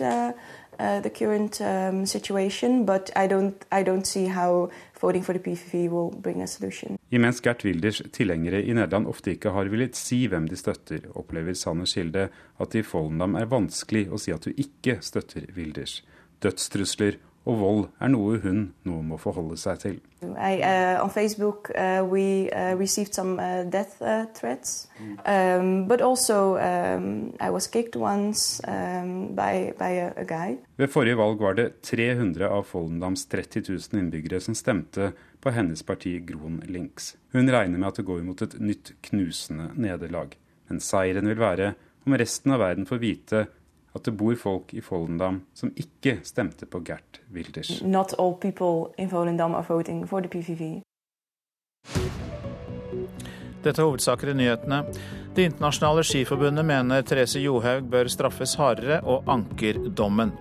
uh, 0.00 0.32
uh, 0.80 1.00
the 1.00 1.10
current 1.10 1.60
um, 1.60 2.06
situation, 2.06 2.86
but 2.86 3.10
I 3.14 3.26
don't, 3.26 3.54
I 3.70 3.82
don't 3.82 4.06
see 4.06 4.26
how 4.26 4.70
voting 5.04 5.24
for 5.24 5.36
the 5.36 5.42
PVV 5.44 5.88
will 5.92 6.10
bring 6.22 6.42
a 6.42 6.46
solution. 6.46 6.98
Imens 7.10 7.40
Gert 7.44 7.64
Wilders 7.64 8.02
tilhengere 8.12 8.62
i 8.62 8.72
Nederland 8.72 9.06
ofte 9.10 9.34
ikke 9.34 9.52
har 9.54 9.68
villet 9.72 9.96
si 9.98 10.24
hvem 10.30 10.48
de 10.48 10.56
støtter, 10.58 11.06
opplever 11.14 11.54
Sanner 11.58 11.88
Skilde 11.88 12.28
at 12.32 12.72
det 12.72 12.84
i 12.84 12.88
Follendam 12.88 13.36
er 13.38 13.50
vanskelig 13.50 14.08
å 14.10 14.20
si 14.20 14.34
at 14.34 14.46
du 14.46 14.54
ikke 14.56 14.98
støtter 15.04 15.46
Wilders. 15.56 16.00
Dødstrusler 16.42 17.20
og 17.44 17.58
vold 17.60 17.82
er 18.00 18.08
noe 18.12 18.38
hun 18.40 18.60
nå 18.88 19.00
må 19.04 19.18
forholde 19.20 19.56
seg 19.60 19.80
til. 19.82 19.96
I, 20.24 20.56
uh, 20.64 21.08
Facebook, 21.12 21.68
uh, 21.76 22.00
we 22.08 22.48
uh, 22.48 22.72
received 22.80 23.12
some 23.14 23.36
uh, 23.36 23.64
death 23.68 24.00
uh, 24.00 24.24
threats, 24.34 24.88
um, 25.26 25.86
but 25.86 26.00
also 26.00 26.56
um, 26.56 27.34
I 27.40 27.50
was 27.50 27.66
kicked 27.66 27.96
once 27.96 28.60
um, 28.66 29.34
by, 29.36 29.74
by 29.78 29.90
a, 30.00 30.12
a 30.16 30.24
guy. 30.24 30.56
Ved 30.76 30.88
forrige 30.90 31.18
valg 31.20 31.40
var 31.40 31.58
det 31.60 31.82
300 31.82 32.48
av 32.48 32.64
Follendams 32.64 33.26
30 33.28 33.68
000 33.68 34.00
innbyggere 34.00 34.40
som 34.40 34.56
stemte 34.56 35.12
på 35.40 35.52
hennes 35.52 35.82
parti 35.82 36.16
Gron 36.24 36.62
Links. 36.64 37.16
Hun 37.32 37.50
regner 37.52 37.78
med 37.78 37.90
at 37.90 38.00
det 38.00 38.08
går 38.08 38.24
mot 38.24 38.42
et 38.42 38.56
nytt 38.60 38.94
knusende 39.10 39.74
nederlag. 39.76 40.32
Men 40.70 40.80
seieren 40.80 41.28
vil 41.28 41.42
være 41.42 41.74
om 42.08 42.16
resten 42.16 42.52
av 42.56 42.64
verden 42.64 42.88
får 42.88 43.00
vite 43.02 43.44
at 43.94 44.04
det 44.04 44.14
bor 44.18 44.34
folk 44.34 44.74
i 44.74 44.82
Follendam 44.82 45.42
som 45.54 45.70
ikke 45.76 46.18
stemte 46.26 46.66
på 46.66 46.82
Gert 46.86 47.20
Wilders. 47.32 47.82
Not 47.82 48.14
all 48.18 48.34
people 48.34 48.92
in 48.98 49.10
Follendam 49.10 49.54
are 49.54 49.64
voting 49.68 50.06
for 50.06 50.20
the 50.20 50.28
PVV. 50.28 50.82
Dette 53.64 53.80
er 53.80 53.86
hovedsaker 53.86 54.28
i 54.28 54.36
nyhetene. 54.36 54.82
Det 55.34 55.46
internasjonale 55.48 56.04
skiforbundet 56.06 56.66
mener 56.68 57.02
Therese 57.02 57.40
Johaug 57.40 57.88
bør 57.90 58.10
straffes 58.12 58.52
hardere, 58.60 59.00
og 59.02 59.24
anker 59.30 59.80
dommen. 59.96 60.34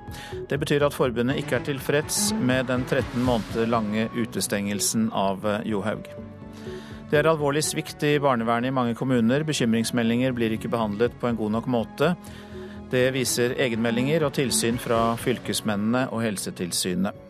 Det 0.49 0.59
betyr 0.59 0.83
at 0.85 0.93
forbundet 0.93 1.39
ikke 1.39 1.57
er 1.57 1.65
tilfreds 1.69 2.19
med 2.35 2.67
den 2.69 2.83
13 2.85 3.23
måneder 3.23 3.69
lange 3.71 4.09
utestengelsen 4.17 5.07
av 5.15 5.47
Johaug. 5.65 6.09
Det 7.09 7.19
er 7.21 7.29
alvorlig 7.29 7.63
svikt 7.63 8.03
i 8.09 8.17
barnevernet 8.21 8.71
i 8.71 8.75
mange 8.75 8.95
kommuner. 8.97 9.45
Bekymringsmeldinger 9.47 10.33
blir 10.33 10.55
ikke 10.55 10.71
behandlet 10.73 11.15
på 11.21 11.29
en 11.29 11.39
god 11.39 11.55
nok 11.55 11.69
måte. 11.69 12.15
Det 12.91 13.07
viser 13.15 13.55
egenmeldinger 13.61 14.25
og 14.27 14.33
tilsyn 14.37 14.79
fra 14.81 15.13
fylkesmennene 15.21 16.07
og 16.11 16.23
Helsetilsynet. 16.25 17.29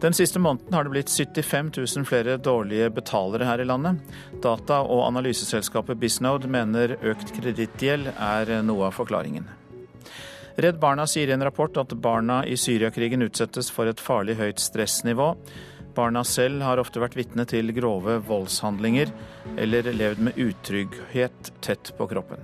Den 0.00 0.16
siste 0.16 0.40
måneden 0.40 0.72
har 0.72 0.86
det 0.86 0.94
blitt 0.94 1.10
75 1.12 1.72
000 1.76 2.06
flere 2.08 2.38
dårlige 2.40 2.88
betalere 2.90 3.44
her 3.44 3.60
i 3.60 3.66
landet. 3.68 4.00
Data- 4.40 4.80
og 4.80 5.02
analyseselskapet 5.10 6.00
Bisnode 6.00 6.48
mener 6.48 6.96
økt 7.04 7.34
kredittgjeld 7.36 8.08
er 8.16 8.54
noe 8.64 8.86
av 8.88 8.96
forklaringen. 8.96 9.44
Redd 10.60 10.80
Barna 10.80 11.04
sier 11.08 11.28
i 11.28 11.34
en 11.36 11.44
rapport 11.44 11.76
at 11.80 11.92
barna 12.00 12.40
i 12.48 12.56
Syriakrigen 12.56 13.22
utsettes 13.28 13.68
for 13.72 13.88
et 13.88 14.00
farlig 14.00 14.38
høyt 14.40 14.60
stressnivå. 14.60 15.34
Barna 15.94 16.24
selv 16.24 16.64
har 16.64 16.80
ofte 16.80 17.02
vært 17.02 17.18
vitne 17.18 17.44
til 17.48 17.72
grove 17.76 18.16
voldshandlinger 18.28 19.12
eller 19.60 19.92
levd 19.92 20.24
med 20.30 20.40
utrygghet 20.40 21.52
tett 21.60 21.92
på 21.98 22.08
kroppen. 22.08 22.40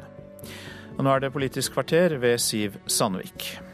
Og 0.96 1.04
nå 1.04 1.12
er 1.14 1.18
det 1.18 1.32
Politisk 1.32 1.72
kvarter 1.72 2.16
ved 2.18 2.38
Siv 2.38 2.80
Sandvik. 2.86 3.65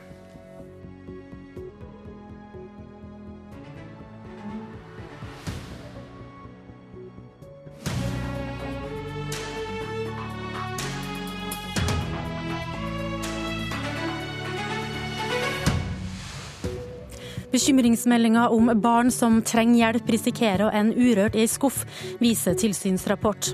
Bekymringsmeldinga 17.52 18.46
om 18.48 18.70
barn 18.80 19.10
som 19.12 19.42
trenger 19.44 19.82
hjelp, 19.82 20.06
risikerer 20.14 20.62
å 20.64 20.70
ende 20.72 20.96
urørt 20.96 21.34
i 21.36 21.42
ei 21.44 21.50
skuff, 21.50 21.82
viser 22.16 22.56
tilsynsrapport. 22.56 23.50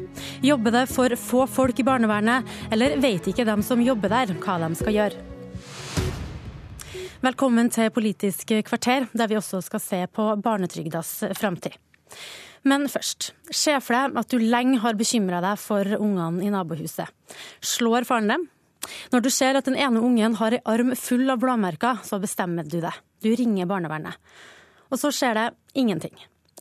Jobber 0.46 0.76
det 0.76 0.84
for 0.92 1.14
få 1.18 1.46
folk 1.50 1.80
i 1.82 1.86
barnevernet, 1.86 2.46
eller 2.70 2.94
vet 3.02 3.26
ikke 3.32 3.46
de 3.48 3.56
som 3.66 3.82
jobber 3.82 4.12
der 4.12 4.36
hva 4.38 4.60
de 4.62 4.68
skal 4.78 4.94
gjøre? 5.00 5.24
Velkommen 7.26 7.72
til 7.74 7.90
Politisk 7.90 8.52
kvarter, 8.68 9.08
der 9.10 9.26
vi 9.26 9.40
også 9.40 9.58
skal 9.66 9.82
se 9.82 9.98
på 10.14 10.28
barnetrygdas 10.44 11.16
framtid. 11.34 11.74
Men 12.62 12.86
først, 12.90 13.32
se 13.50 13.74
for 13.82 13.96
deg 13.96 14.22
at 14.22 14.30
du 14.30 14.38
lenge 14.38 14.78
har 14.84 14.94
bekymra 14.98 15.42
deg 15.42 15.58
for 15.58 15.98
ungene 15.98 16.46
i 16.46 16.54
nabohuset. 16.54 17.10
Slår 17.58 18.06
faren 18.06 18.30
dem? 18.30 18.46
Når 19.12 19.24
du 19.24 19.30
ser 19.34 19.58
at 19.58 19.68
den 19.68 19.78
ene 19.78 20.02
ungen 20.04 20.38
har 20.40 20.56
ei 20.56 20.62
arm 20.64 20.94
full 20.98 21.28
av 21.30 21.42
blåmerker, 21.42 22.02
så 22.06 22.20
bestemmer 22.22 22.66
du 22.68 22.80
deg. 22.80 22.96
Du 23.22 23.30
ringer 23.34 23.68
barnevernet. 23.68 24.16
Og 24.88 25.00
så 25.00 25.12
skjer 25.12 25.36
det 25.36 25.46
ingenting. 25.78 26.16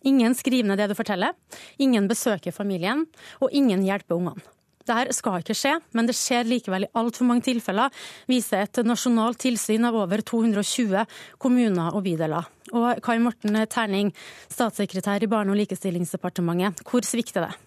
Ingen 0.08 0.36
skriver 0.38 0.70
ned 0.70 0.80
det 0.80 0.92
du 0.92 0.98
forteller, 0.98 1.34
ingen 1.82 2.08
besøker 2.10 2.54
familien, 2.54 3.06
og 3.42 3.52
ingen 3.56 3.84
hjelper 3.86 4.20
ungene. 4.20 4.46
Dette 4.88 5.12
skal 5.18 5.42
ikke 5.42 5.56
skje, 5.58 5.74
men 5.98 6.08
det 6.08 6.16
skjer 6.16 6.48
likevel 6.48 6.86
i 6.86 6.92
altfor 6.96 7.28
mange 7.28 7.44
tilfeller, 7.44 7.92
viser 8.30 8.64
et 8.64 8.80
nasjonalt 8.88 9.42
tilsyn 9.44 9.84
av 9.90 9.98
over 10.00 10.24
220 10.24 11.04
kommuner 11.44 11.92
og 11.92 12.06
bydeler. 12.06 12.48
Og 12.72 13.02
Kai 13.04 13.18
Morten 13.20 13.60
Terning, 13.68 14.14
statssekretær 14.48 15.24
i 15.24 15.32
Barne- 15.32 15.52
og 15.52 15.60
likestillingsdepartementet, 15.60 16.86
hvor 16.88 17.04
svikter 17.04 17.50
det? 17.50 17.67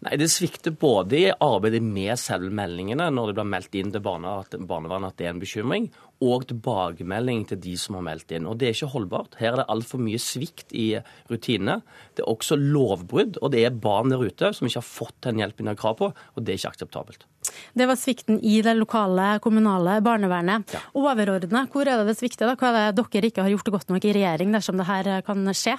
Nei, 0.00 0.16
Det 0.16 0.30
svikter 0.32 0.72
både 0.72 1.18
i 1.18 1.32
arbeidet 1.44 1.82
med 1.84 2.16
selve 2.16 2.48
meldingene, 2.56 3.10
når 3.12 3.30
det 3.30 3.36
blir 3.36 3.50
meldt 3.52 3.74
inn 3.76 3.90
til 3.92 4.00
barnevernet 4.00 5.10
at 5.10 5.18
det 5.18 5.26
er 5.26 5.34
en 5.34 5.42
bekymring, 5.42 5.90
og 6.24 6.46
tilbakemelding 6.48 7.42
til 7.48 7.60
de 7.60 7.74
som 7.80 7.98
har 7.98 8.06
meldt 8.06 8.32
inn. 8.32 8.48
Og 8.48 8.56
Det 8.56 8.68
er 8.68 8.76
ikke 8.78 8.94
holdbart. 8.94 9.36
Her 9.40 9.52
er 9.52 9.60
det 9.60 9.68
altfor 9.72 10.00
mye 10.00 10.20
svikt 10.20 10.72
i 10.72 10.94
rutinene. 11.28 11.82
Det 12.16 12.24
er 12.24 12.32
også 12.32 12.56
lovbrudd, 12.56 13.36
og 13.42 13.52
det 13.52 13.66
er 13.66 13.76
barn 13.76 14.08
der 14.08 14.24
ute 14.24 14.54
som 14.56 14.68
ikke 14.68 14.80
har 14.80 14.88
fått 14.88 15.20
den 15.28 15.40
hjelpen 15.40 15.68
de 15.68 15.74
har 15.74 15.80
krav 15.80 16.00
på, 16.00 16.12
og 16.12 16.44
det 16.44 16.54
er 16.54 16.62
ikke 16.62 16.72
akseptabelt. 16.72 17.28
Det 17.76 17.86
var 17.88 17.98
svikten 18.00 18.40
i 18.40 18.60
det 18.64 18.76
lokale 18.78 19.38
kommunale 19.44 20.00
barnevernet. 20.04 20.72
Ja. 20.72 20.80
Overordnet, 20.96 21.72
hvor 21.72 21.84
er 21.88 22.00
det 22.00 22.12
det 22.12 22.18
svikter? 22.20 22.48
da? 22.48 22.56
Hva 22.56 22.72
er 22.72 22.92
det 22.96 23.04
dere 23.12 23.28
ikke 23.28 23.44
har 23.44 23.52
gjort 23.52 23.72
godt 23.76 23.92
nok 23.92 24.04
i 24.04 24.14
regjering 24.16 24.52
dersom 24.54 24.80
det 24.80 24.88
her 24.88 25.12
kan 25.26 25.44
skje? 25.52 25.76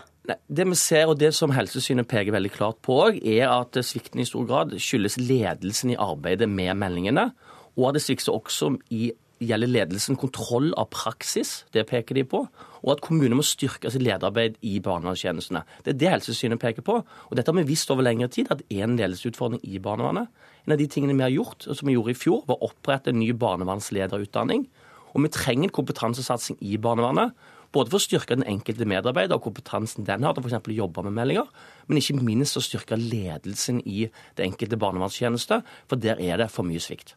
Det 0.47 0.67
vi 0.67 0.77
ser, 0.79 1.09
og 1.09 1.17
det 1.19 1.33
som 1.35 1.53
Helsesynet 1.55 2.09
peker 2.09 2.35
veldig 2.35 2.51
klart 2.53 2.81
på, 2.85 2.99
er 3.11 3.47
at 3.49 3.79
svikten 3.85 4.21
i 4.21 4.27
stor 4.27 4.45
grad 4.49 4.75
skyldes 4.79 5.17
ledelsen 5.21 5.93
i 5.93 5.99
arbeidet 5.99 6.49
med 6.49 6.75
meldingene. 6.79 7.31
Og 7.79 7.89
at 7.89 7.97
det 7.97 8.05
svikter 8.05 8.35
også 8.35 8.75
i 8.91 9.11
gjelder 9.41 9.71
ledelsen 9.71 10.17
kontroll 10.19 10.69
av 10.77 10.89
praksis, 10.93 11.63
det 11.73 11.87
peker 11.89 12.17
de 12.17 12.23
på. 12.27 12.43
Og 12.81 12.91
at 12.93 13.01
kommunene 13.01 13.37
må 13.37 13.45
styrke 13.45 13.91
sitt 13.93 14.03
lederarbeid 14.03 14.57
i 14.65 14.77
barnevernstjenestene. 14.83 15.63
Det 15.85 15.93
er 15.93 15.99
det 16.01 16.11
Helsesynet 16.15 16.61
peker 16.61 16.85
på. 16.85 16.99
Og 17.01 17.37
dette 17.37 17.49
har 17.49 17.57
vi 17.57 17.67
visst 17.69 17.91
over 17.93 18.05
lengre 18.05 18.29
tid, 18.31 18.51
at 18.53 18.63
er 18.69 18.85
en 18.85 18.97
ledelsesutfordring 18.99 19.63
i 19.65 19.81
barnevernet. 19.81 20.29
En 20.65 20.75
av 20.75 20.81
de 20.81 20.87
tingene 20.91 21.17
vi 21.17 21.25
har 21.25 21.33
gjort, 21.33 21.65
som 21.65 21.89
vi 21.89 21.97
gjorde 21.97 22.13
i 22.13 22.19
fjor, 22.21 22.43
var 22.49 22.59
å 22.59 22.69
opprette 22.69 23.13
en 23.13 23.21
ny 23.21 23.31
barnevernslederutdanning. 23.33 24.67
Og 25.11 25.25
vi 25.25 25.33
trenger 25.33 25.69
en 25.69 25.75
kompetansesatsing 25.79 26.61
i 26.61 26.77
barnevernet. 26.81 27.33
Både 27.71 27.91
for 27.91 27.99
å 27.99 28.03
styrke 28.03 28.35
den 28.35 28.47
enkelte 28.47 28.87
medarbeider 28.89 29.37
og 29.37 29.45
kompetansen 29.45 30.07
den 30.07 30.27
har 30.27 30.35
til 30.35 30.43
f.eks. 30.45 30.59
å 30.59 30.77
jobbe 30.81 31.05
med 31.07 31.15
meldinger, 31.17 31.47
men 31.87 32.01
ikke 32.01 32.19
minst 32.19 32.59
å 32.59 32.65
styrke 32.65 32.99
ledelsen 32.99 33.79
i 33.85 34.09
det 34.37 34.47
enkelte 34.47 34.79
barnevernstjeneste, 34.81 35.61
for 35.87 36.01
der 36.01 36.19
er 36.19 36.43
det 36.43 36.51
for 36.51 36.67
mye 36.67 36.83
svikt. 36.83 37.15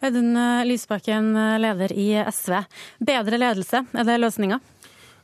Audun 0.00 0.34
Lysbakken, 0.64 1.34
leder 1.60 1.92
i 1.92 2.10
SV. 2.24 2.62
Bedre 3.04 3.38
ledelse, 3.40 3.84
er 3.92 4.06
det 4.08 4.20
løsninga? 4.20 4.60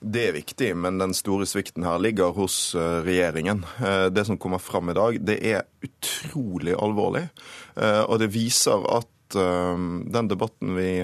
Det 0.00 0.26
er 0.28 0.34
viktig, 0.36 0.68
men 0.76 1.00
den 1.00 1.14
store 1.16 1.46
svikten 1.48 1.86
her 1.86 1.98
ligger 2.02 2.34
hos 2.36 2.74
eh, 2.76 2.98
regjeringen. 3.06 3.64
Eh, 3.80 4.06
det 4.12 4.26
som 4.28 4.38
kommer 4.38 4.60
fram 4.60 4.92
i 4.92 4.96
dag, 4.96 5.18
det 5.24 5.38
er 5.40 5.64
utrolig 5.84 6.76
alvorlig. 6.76 7.24
Eh, 7.74 8.02
og 8.04 8.20
det 8.20 8.28
viser 8.34 8.84
at 8.92 9.08
den 9.34 10.28
debatten 10.30 10.76
vi 10.76 11.00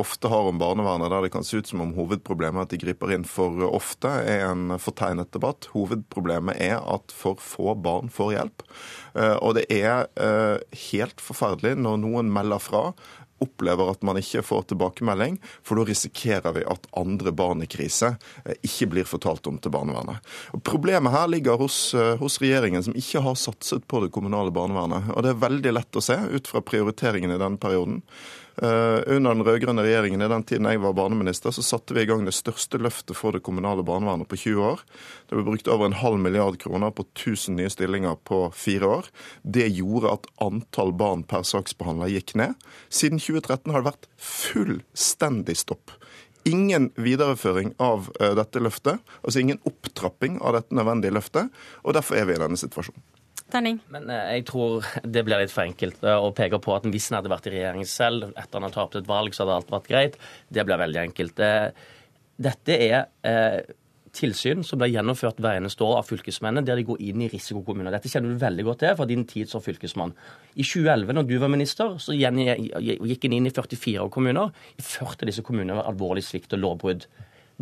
ofte 0.00 0.30
har 0.32 0.48
om 0.48 0.58
barnevernet, 0.58 1.10
der 1.12 1.22
det 1.26 1.32
kan 1.34 1.44
se 1.46 1.60
ut 1.60 1.68
som 1.68 1.84
om 1.84 1.92
hovedproblemet 1.94 2.58
er 2.58 2.66
at 2.66 2.72
de 2.74 2.80
griper 2.82 3.12
inn 3.14 3.26
for 3.28 3.62
ofte, 3.68 4.08
er 4.08 4.48
en 4.48 4.74
fortegnet 4.82 5.30
debatt. 5.34 5.68
Hovedproblemet 5.76 6.58
er 6.58 6.80
at 6.80 7.14
for 7.14 7.38
få 7.38 7.76
barn 7.78 8.10
får 8.12 8.32
hjelp. 8.36 8.66
Og 9.44 9.54
det 9.60 9.66
er 9.70 10.08
helt 10.88 11.22
forferdelig 11.22 11.76
når 11.78 12.02
noen 12.02 12.32
melder 12.34 12.62
fra 12.62 12.84
opplever 13.42 13.92
at 13.92 14.04
man 14.06 14.20
ikke 14.20 14.44
får 14.46 14.68
tilbakemelding, 14.72 15.38
for 15.62 15.78
da 15.78 15.86
risikerer 15.88 16.56
vi 16.56 16.66
at 16.68 16.88
andre 16.98 17.32
barn 17.36 17.64
i 17.64 17.70
krise 17.70 18.14
eh, 18.44 18.58
ikke 18.62 18.90
blir 18.94 19.08
fortalt 19.08 19.46
om 19.50 19.58
til 19.62 19.74
barnevernet. 19.74 20.22
Og 20.56 20.62
problemet 20.66 21.14
her 21.14 21.30
ligger 21.30 21.60
hos, 21.60 21.78
eh, 21.94 22.14
hos, 22.20 22.40
regjeringen, 22.42 22.84
som 22.86 22.96
ikke 22.98 23.24
har 23.24 23.38
satset 23.38 23.86
på 23.88 24.04
det 24.04 24.12
kommunale 24.14 24.54
barnevernet. 24.54 25.12
Og 25.16 25.26
det 25.26 25.34
er 25.34 25.42
veldig 25.42 25.74
lett 25.76 25.98
å 25.98 26.04
se 26.04 26.16
ut 26.16 26.50
fra 26.50 26.64
prioriteringen 26.64 27.34
i 27.34 27.40
denne 27.40 27.60
perioden. 27.60 28.02
Eh, 28.56 29.00
under 29.06 29.32
den 29.32 29.44
rød-grønne 29.46 29.84
regjeringen 29.86 30.22
i 30.22 30.28
den 30.28 30.44
tiden 30.44 30.68
jeg 30.68 30.80
var 30.82 30.92
barneminister, 30.96 31.54
så 31.54 31.64
satte 31.64 31.96
vi 31.96 32.04
i 32.04 32.08
gang 32.10 32.26
det 32.26 32.34
største 32.36 32.80
løftet 32.82 33.16
for 33.16 33.32
det 33.32 33.40
kommunale 33.46 33.84
barnevernet 33.86 34.28
på 34.28 34.36
20 34.36 34.66
år. 34.66 34.82
Det 35.28 35.38
ble 35.38 35.46
brukt 35.46 35.70
over 35.72 35.88
en 35.88 35.96
halv 35.96 36.20
milliard 36.20 36.58
kroner 36.60 36.92
på 36.92 37.06
1000 37.14 37.56
nye 37.56 37.72
stillinger 37.72 38.18
på 38.28 38.44
fire 38.56 38.90
år. 38.98 39.08
Det 39.42 39.70
gjorde 39.72 40.12
at 40.18 40.28
antall 40.44 40.92
barn 40.92 41.24
per 41.24 41.46
saksbehandler 41.48 42.12
gikk 42.12 42.36
ned. 42.36 42.58
Siden 42.92 43.22
2013 43.22 43.72
har 43.72 43.80
det 43.80 43.92
vært 43.92 44.10
fullstendig 44.20 45.56
stopp. 45.62 45.96
Ingen 46.44 46.90
videreføring 46.98 47.72
av 47.80 48.10
eh, 48.20 48.34
dette 48.36 48.60
løftet, 48.60 49.00
altså 49.22 49.40
ingen 49.40 49.62
opptrapping 49.68 50.40
av 50.42 50.58
dette 50.58 50.76
nødvendige 50.76 51.14
løftet. 51.14 51.52
og 51.86 51.96
Derfor 51.96 52.18
er 52.18 52.28
vi 52.28 52.36
i 52.36 52.42
denne 52.42 52.58
situasjonen. 52.58 53.11
Terning. 53.52 53.82
Men 53.92 54.08
eh, 54.10 54.38
jeg 54.38 54.46
tror 54.48 54.86
det 55.14 55.24
blir 55.26 55.42
litt 55.42 55.52
for 55.52 55.66
enkelt 55.66 56.02
eh, 56.06 56.16
å 56.16 56.32
peke 56.36 56.60
på 56.62 56.74
at 56.76 56.88
hvis 56.88 57.10
en 57.10 57.20
hadde 57.20 57.32
vært 57.32 57.50
i 57.50 57.54
regjering 57.56 57.86
selv 57.88 58.30
etter 58.32 58.58
han 58.58 58.68
har 58.68 58.74
tapt 58.74 58.98
et 59.00 59.10
valg, 59.10 59.34
så 59.34 59.44
hadde 59.44 59.60
alt 59.60 59.72
vært 59.74 59.92
greit. 59.92 60.18
Det 60.48 60.64
blir 60.68 60.80
veldig 60.80 61.02
enkelt. 61.06 61.42
Eh, 61.42 61.70
dette 62.42 62.76
er 62.80 63.06
tilsyn 64.12 64.60
som 64.66 64.80
blir 64.80 64.90
gjennomført 64.92 65.38
hver 65.40 65.56
eneste 65.56 65.84
år 65.86 66.00
av 66.00 66.08
fylkesmennene, 66.08 66.66
der 66.66 66.76
de 66.76 66.84
går 66.84 67.00
inn 67.00 67.22
i 67.24 67.28
risikokommuner. 67.32 67.94
Dette 67.94 68.10
kjenner 68.12 68.32
du 68.32 68.40
veldig 68.42 68.64
godt 68.66 68.82
til 68.82 68.96
fra 68.98 69.06
din 69.08 69.24
tid 69.28 69.48
som 69.48 69.62
fylkesmann. 69.64 70.12
I 70.52 70.66
2011, 70.66 71.14
når 71.16 71.28
du 71.28 71.34
var 71.40 71.52
minister, 71.52 71.94
så 72.02 72.16
gikk 72.16 73.28
en 73.28 73.36
inn 73.38 73.48
i 73.48 73.54
44 73.54 74.08
kommuner. 74.12 74.52
I 74.76 74.84
40 74.84 75.22
av 75.22 75.30
disse 75.30 75.44
kommunene 75.46 75.78
var 75.78 75.88
alvorlig 75.92 76.24
svikt 76.26 76.52
og 76.56 76.64
lovbrudd. 76.64 77.06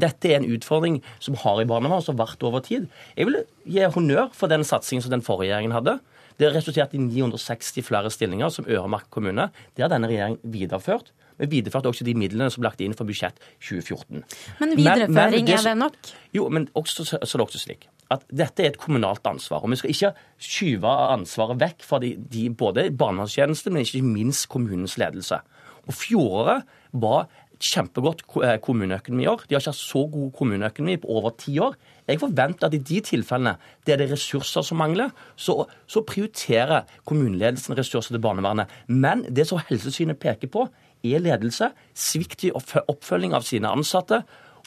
Dette 0.00 0.30
er 0.30 0.40
en 0.40 0.48
utfordring 0.54 1.00
som 1.18 1.38
har 1.42 1.60
i 1.62 1.66
barnevernet, 1.68 2.06
som 2.06 2.16
har 2.16 2.26
vært 2.28 2.46
over 2.46 2.62
tid. 2.64 2.88
Jeg 3.16 3.28
vil 3.28 3.42
gi 3.66 3.86
honnør 3.96 4.30
for 4.36 4.52
den 4.52 4.64
satsingen 4.66 5.04
som 5.04 5.14
den 5.14 5.24
forrige 5.26 5.50
regjeringen 5.50 5.76
hadde. 5.76 5.98
Det 6.40 6.48
har 6.48 6.56
resultert 6.56 6.94
i 6.96 7.00
960 7.02 7.84
flere 7.84 8.10
stillinger 8.12 8.52
som 8.54 8.68
øremerket 8.68 9.10
kommune. 9.12 9.50
Det 9.76 9.84
har 9.84 9.92
denne 9.92 10.08
regjeringen 10.08 10.40
videreført. 10.42 11.12
Vi 11.40 11.48
videreførte 11.56 11.88
også 11.88 12.04
de 12.04 12.14
midlene 12.16 12.50
som 12.52 12.62
ble 12.62 12.70
lagt 12.70 12.82
inn 12.84 12.96
for 12.96 13.08
budsjett 13.08 13.36
2014. 13.60 14.24
Men 14.60 14.76
videreføring, 14.76 15.14
men, 15.14 15.32
men 15.36 15.48
det, 15.48 15.56
er 15.56 15.66
det 15.68 15.78
nok? 15.80 16.12
Jo, 16.36 16.48
men 16.52 16.68
også, 16.76 17.04
så 17.04 17.20
er 17.20 17.40
det 17.40 17.46
også 17.48 17.62
slik 17.64 17.88
at 18.10 18.24
dette 18.34 18.64
er 18.64 18.72
et 18.72 18.80
kommunalt 18.80 19.26
ansvar. 19.30 19.62
og 19.62 19.70
Vi 19.70 19.78
skal 19.78 19.92
ikke 19.94 20.10
skyve 20.42 20.94
ansvaret 21.14 21.60
vekk 21.60 21.84
fra 21.86 22.00
de, 22.02 22.16
de, 22.18 22.48
både 22.50 22.88
barnevernstjenesten, 22.90 23.72
men 23.74 23.86
ikke 23.86 24.02
minst 24.02 24.48
kommunens 24.50 24.96
ledelse. 24.98 25.38
Og 25.86 25.94
Fjoråret 25.94 26.66
var 26.90 27.28
kjempegodt 27.60 28.24
eh, 28.40 28.56
kommuneøkonomi 28.64 29.24
i 29.26 29.30
år. 29.30 29.44
De 29.46 29.54
har 29.54 29.62
ikke 29.62 29.74
hatt 29.74 29.78
så 29.78 30.04
god 30.10 30.30
kommuneøkonomi 30.36 30.96
på 31.02 31.10
over 31.12 31.34
ti 31.38 31.58
år. 31.62 31.76
Jeg 32.08 32.20
forventer 32.22 32.66
at 32.66 32.76
i 32.76 32.82
de 32.90 33.00
tilfellene 33.06 33.56
der 33.86 34.00
det 34.00 34.08
er 34.08 34.14
ressurser 34.14 34.64
som 34.66 34.80
mangler, 34.80 35.12
så, 35.36 35.66
så 35.86 36.02
prioriterer 36.06 36.88
kommuneledelsen 37.08 37.76
ressurser 37.78 38.16
til 38.16 38.24
barnevernet. 38.24 38.70
Men 38.88 39.26
det 39.28 39.46
som 39.50 39.60
Helsesynet 39.68 40.18
peker 40.20 40.50
på, 40.50 40.66
er 41.04 41.22
ledelse, 41.22 41.70
svikt 41.96 42.44
i 42.44 42.52
oppfølging 42.52 43.32
av 43.36 43.46
sine 43.48 43.70
ansatte 43.72 44.22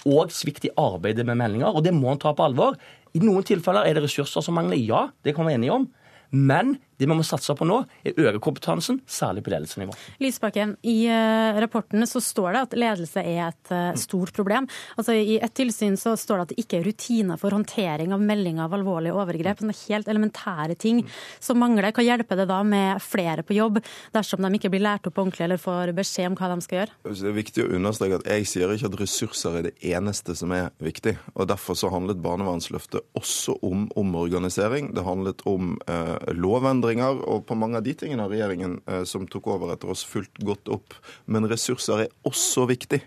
og 0.09 0.31
svikt 0.33 0.65
i 0.65 0.73
arbeidet 0.79 1.25
med 1.27 1.37
meldinger. 1.39 1.73
Og 1.73 1.83
det 1.85 1.93
må 1.95 2.11
en 2.11 2.21
ta 2.21 2.33
på 2.35 2.45
alvor. 2.45 2.77
I 3.13 3.21
noen 3.21 3.45
tilfeller 3.45 3.85
er 3.85 3.97
det 3.97 4.07
ressurser 4.07 4.41
som 4.45 4.57
mangler. 4.57 4.79
Ja, 4.81 5.07
det 5.25 5.35
kan 5.35 5.45
vi 5.45 5.53
være 5.53 5.61
enige 5.61 5.77
om. 5.77 5.89
Men 6.33 6.77
det 7.03 7.11
vi 7.11 7.17
må 7.19 7.25
satse 7.27 7.55
på 7.57 7.67
nå, 7.67 7.81
er 8.03 8.15
å 8.17 8.27
øke 8.31 8.41
kompetansen, 8.43 9.01
særlig 9.09 9.43
på 9.45 9.53
ledelsesnivå. 9.53 9.95
Lysbakken, 10.23 10.75
I 10.87 10.97
uh, 11.11 11.59
rapportene 11.63 12.07
så 12.09 12.21
står 12.23 12.55
det 12.55 12.63
at 12.67 12.77
ledelse 12.79 13.23
er 13.23 13.41
et 13.49 13.73
uh, 13.73 13.91
stort 13.99 14.33
problem. 14.35 14.67
Altså 14.97 15.15
I 15.17 15.37
et 15.43 15.55
tilsyn 15.55 15.97
så 15.99 16.15
står 16.19 16.39
det 16.39 16.45
at 16.45 16.53
det 16.53 16.63
ikke 16.63 16.79
er 16.79 16.87
rutiner 16.87 17.41
for 17.41 17.55
håndtering 17.55 18.13
av 18.15 18.23
meldinger 18.23 18.67
av 18.67 18.77
alvorlige 18.77 19.17
overgrep. 19.17 19.63
Sånne 19.63 19.77
helt 19.83 20.11
elementære 20.11 20.77
ting 20.79 21.03
som 21.43 21.59
mangler. 21.61 21.91
Hva 21.93 22.05
hjelper 22.05 22.39
det 22.39 22.47
da 22.51 22.61
med 22.67 23.01
flere 23.03 23.45
på 23.45 23.57
jobb, 23.57 23.81
dersom 24.15 24.43
de 24.43 24.53
ikke 24.57 24.71
blir 24.73 24.85
lært 24.85 25.07
opp 25.09 25.19
ordentlig 25.19 25.47
eller 25.47 25.61
får 25.61 25.93
beskjed 25.97 26.31
om 26.31 26.37
hva 26.39 26.51
de 26.53 26.65
skal 26.65 26.81
gjøre? 26.81 26.97
Det 27.09 27.29
er 27.31 27.37
viktig 27.37 27.65
å 27.65 27.71
understreke 27.77 28.21
at 28.21 28.29
jeg 28.35 28.49
sier 28.49 28.73
ikke 28.73 28.91
at 28.91 28.99
ressurser 29.01 29.59
er 29.59 29.67
det 29.69 29.75
eneste 29.93 30.35
som 30.37 30.53
er 30.55 30.71
viktig. 30.83 31.15
og 31.33 31.49
Derfor 31.51 31.77
så 31.79 31.91
handlet 31.93 32.21
barnevernsløftet 32.23 33.03
også 33.17 33.57
om 33.65 33.87
omorganisering. 33.99 34.91
Det 34.95 35.05
handlet 35.05 35.43
om 35.49 35.75
eh, 35.87 36.33
lovendring 36.37 36.92
endringer, 36.93 37.21
og 37.27 37.45
på 37.47 37.55
mange 37.57 37.79
av 37.79 37.85
de 37.85 37.93
tingene 37.97 38.23
har 38.23 38.31
regjeringen 38.31 38.79
eh, 38.87 39.03
som 39.05 39.25
tok 39.27 39.47
over 39.47 39.73
etter 39.73 39.91
oss, 39.91 40.03
fulgt 40.05 40.41
godt 40.45 40.69
opp. 40.71 40.93
Men 41.25 41.47
ressurser 41.49 42.05
er 42.05 42.13
også 42.27 42.67
viktig. 42.69 43.01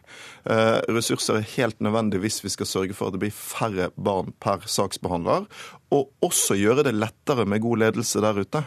Eh, 0.45 0.79
ressurser 0.91 1.41
er 1.41 1.51
helt 1.57 1.81
nødvendig 1.81 2.21
hvis 2.23 2.43
vi 2.45 2.53
skal 2.53 2.67
sørge 2.67 2.97
for 2.97 3.09
at 3.09 3.17
det 3.17 3.23
blir 3.27 3.35
færre 3.35 3.91
barn 3.97 4.33
per 4.43 4.67
saksbehandler, 4.67 5.47
og 5.95 6.11
også 6.25 6.57
gjøre 6.59 6.87
det 6.87 6.97
lettere 6.97 7.47
med 7.47 7.63
god 7.63 7.85
ledelse 7.85 8.23
der 8.25 8.41
ute. 8.43 8.65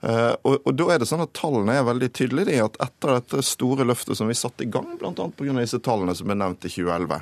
Eh, 0.00 0.34
og, 0.48 0.62
og 0.64 0.76
da 0.78 0.86
er 0.94 1.02
det 1.02 1.08
sånn 1.10 1.24
at 1.24 1.32
Tallene 1.36 1.74
er 1.76 1.84
veldig 1.84 2.08
tydelige 2.16 2.56
i 2.56 2.62
at 2.64 2.78
etter 2.80 3.18
dette 3.18 3.42
store 3.44 3.84
løftet 3.88 4.16
som 4.16 4.30
vi 4.30 4.36
satte 4.38 4.64
i 4.64 4.70
gang, 4.72 4.94
bl.a. 5.00 5.12
pga. 5.12 5.56
disse 5.60 5.80
tallene 5.84 6.14
som 6.16 6.30
ble 6.30 6.38
nevnt 6.40 6.64
i 6.64 6.72
2011, 6.72 7.20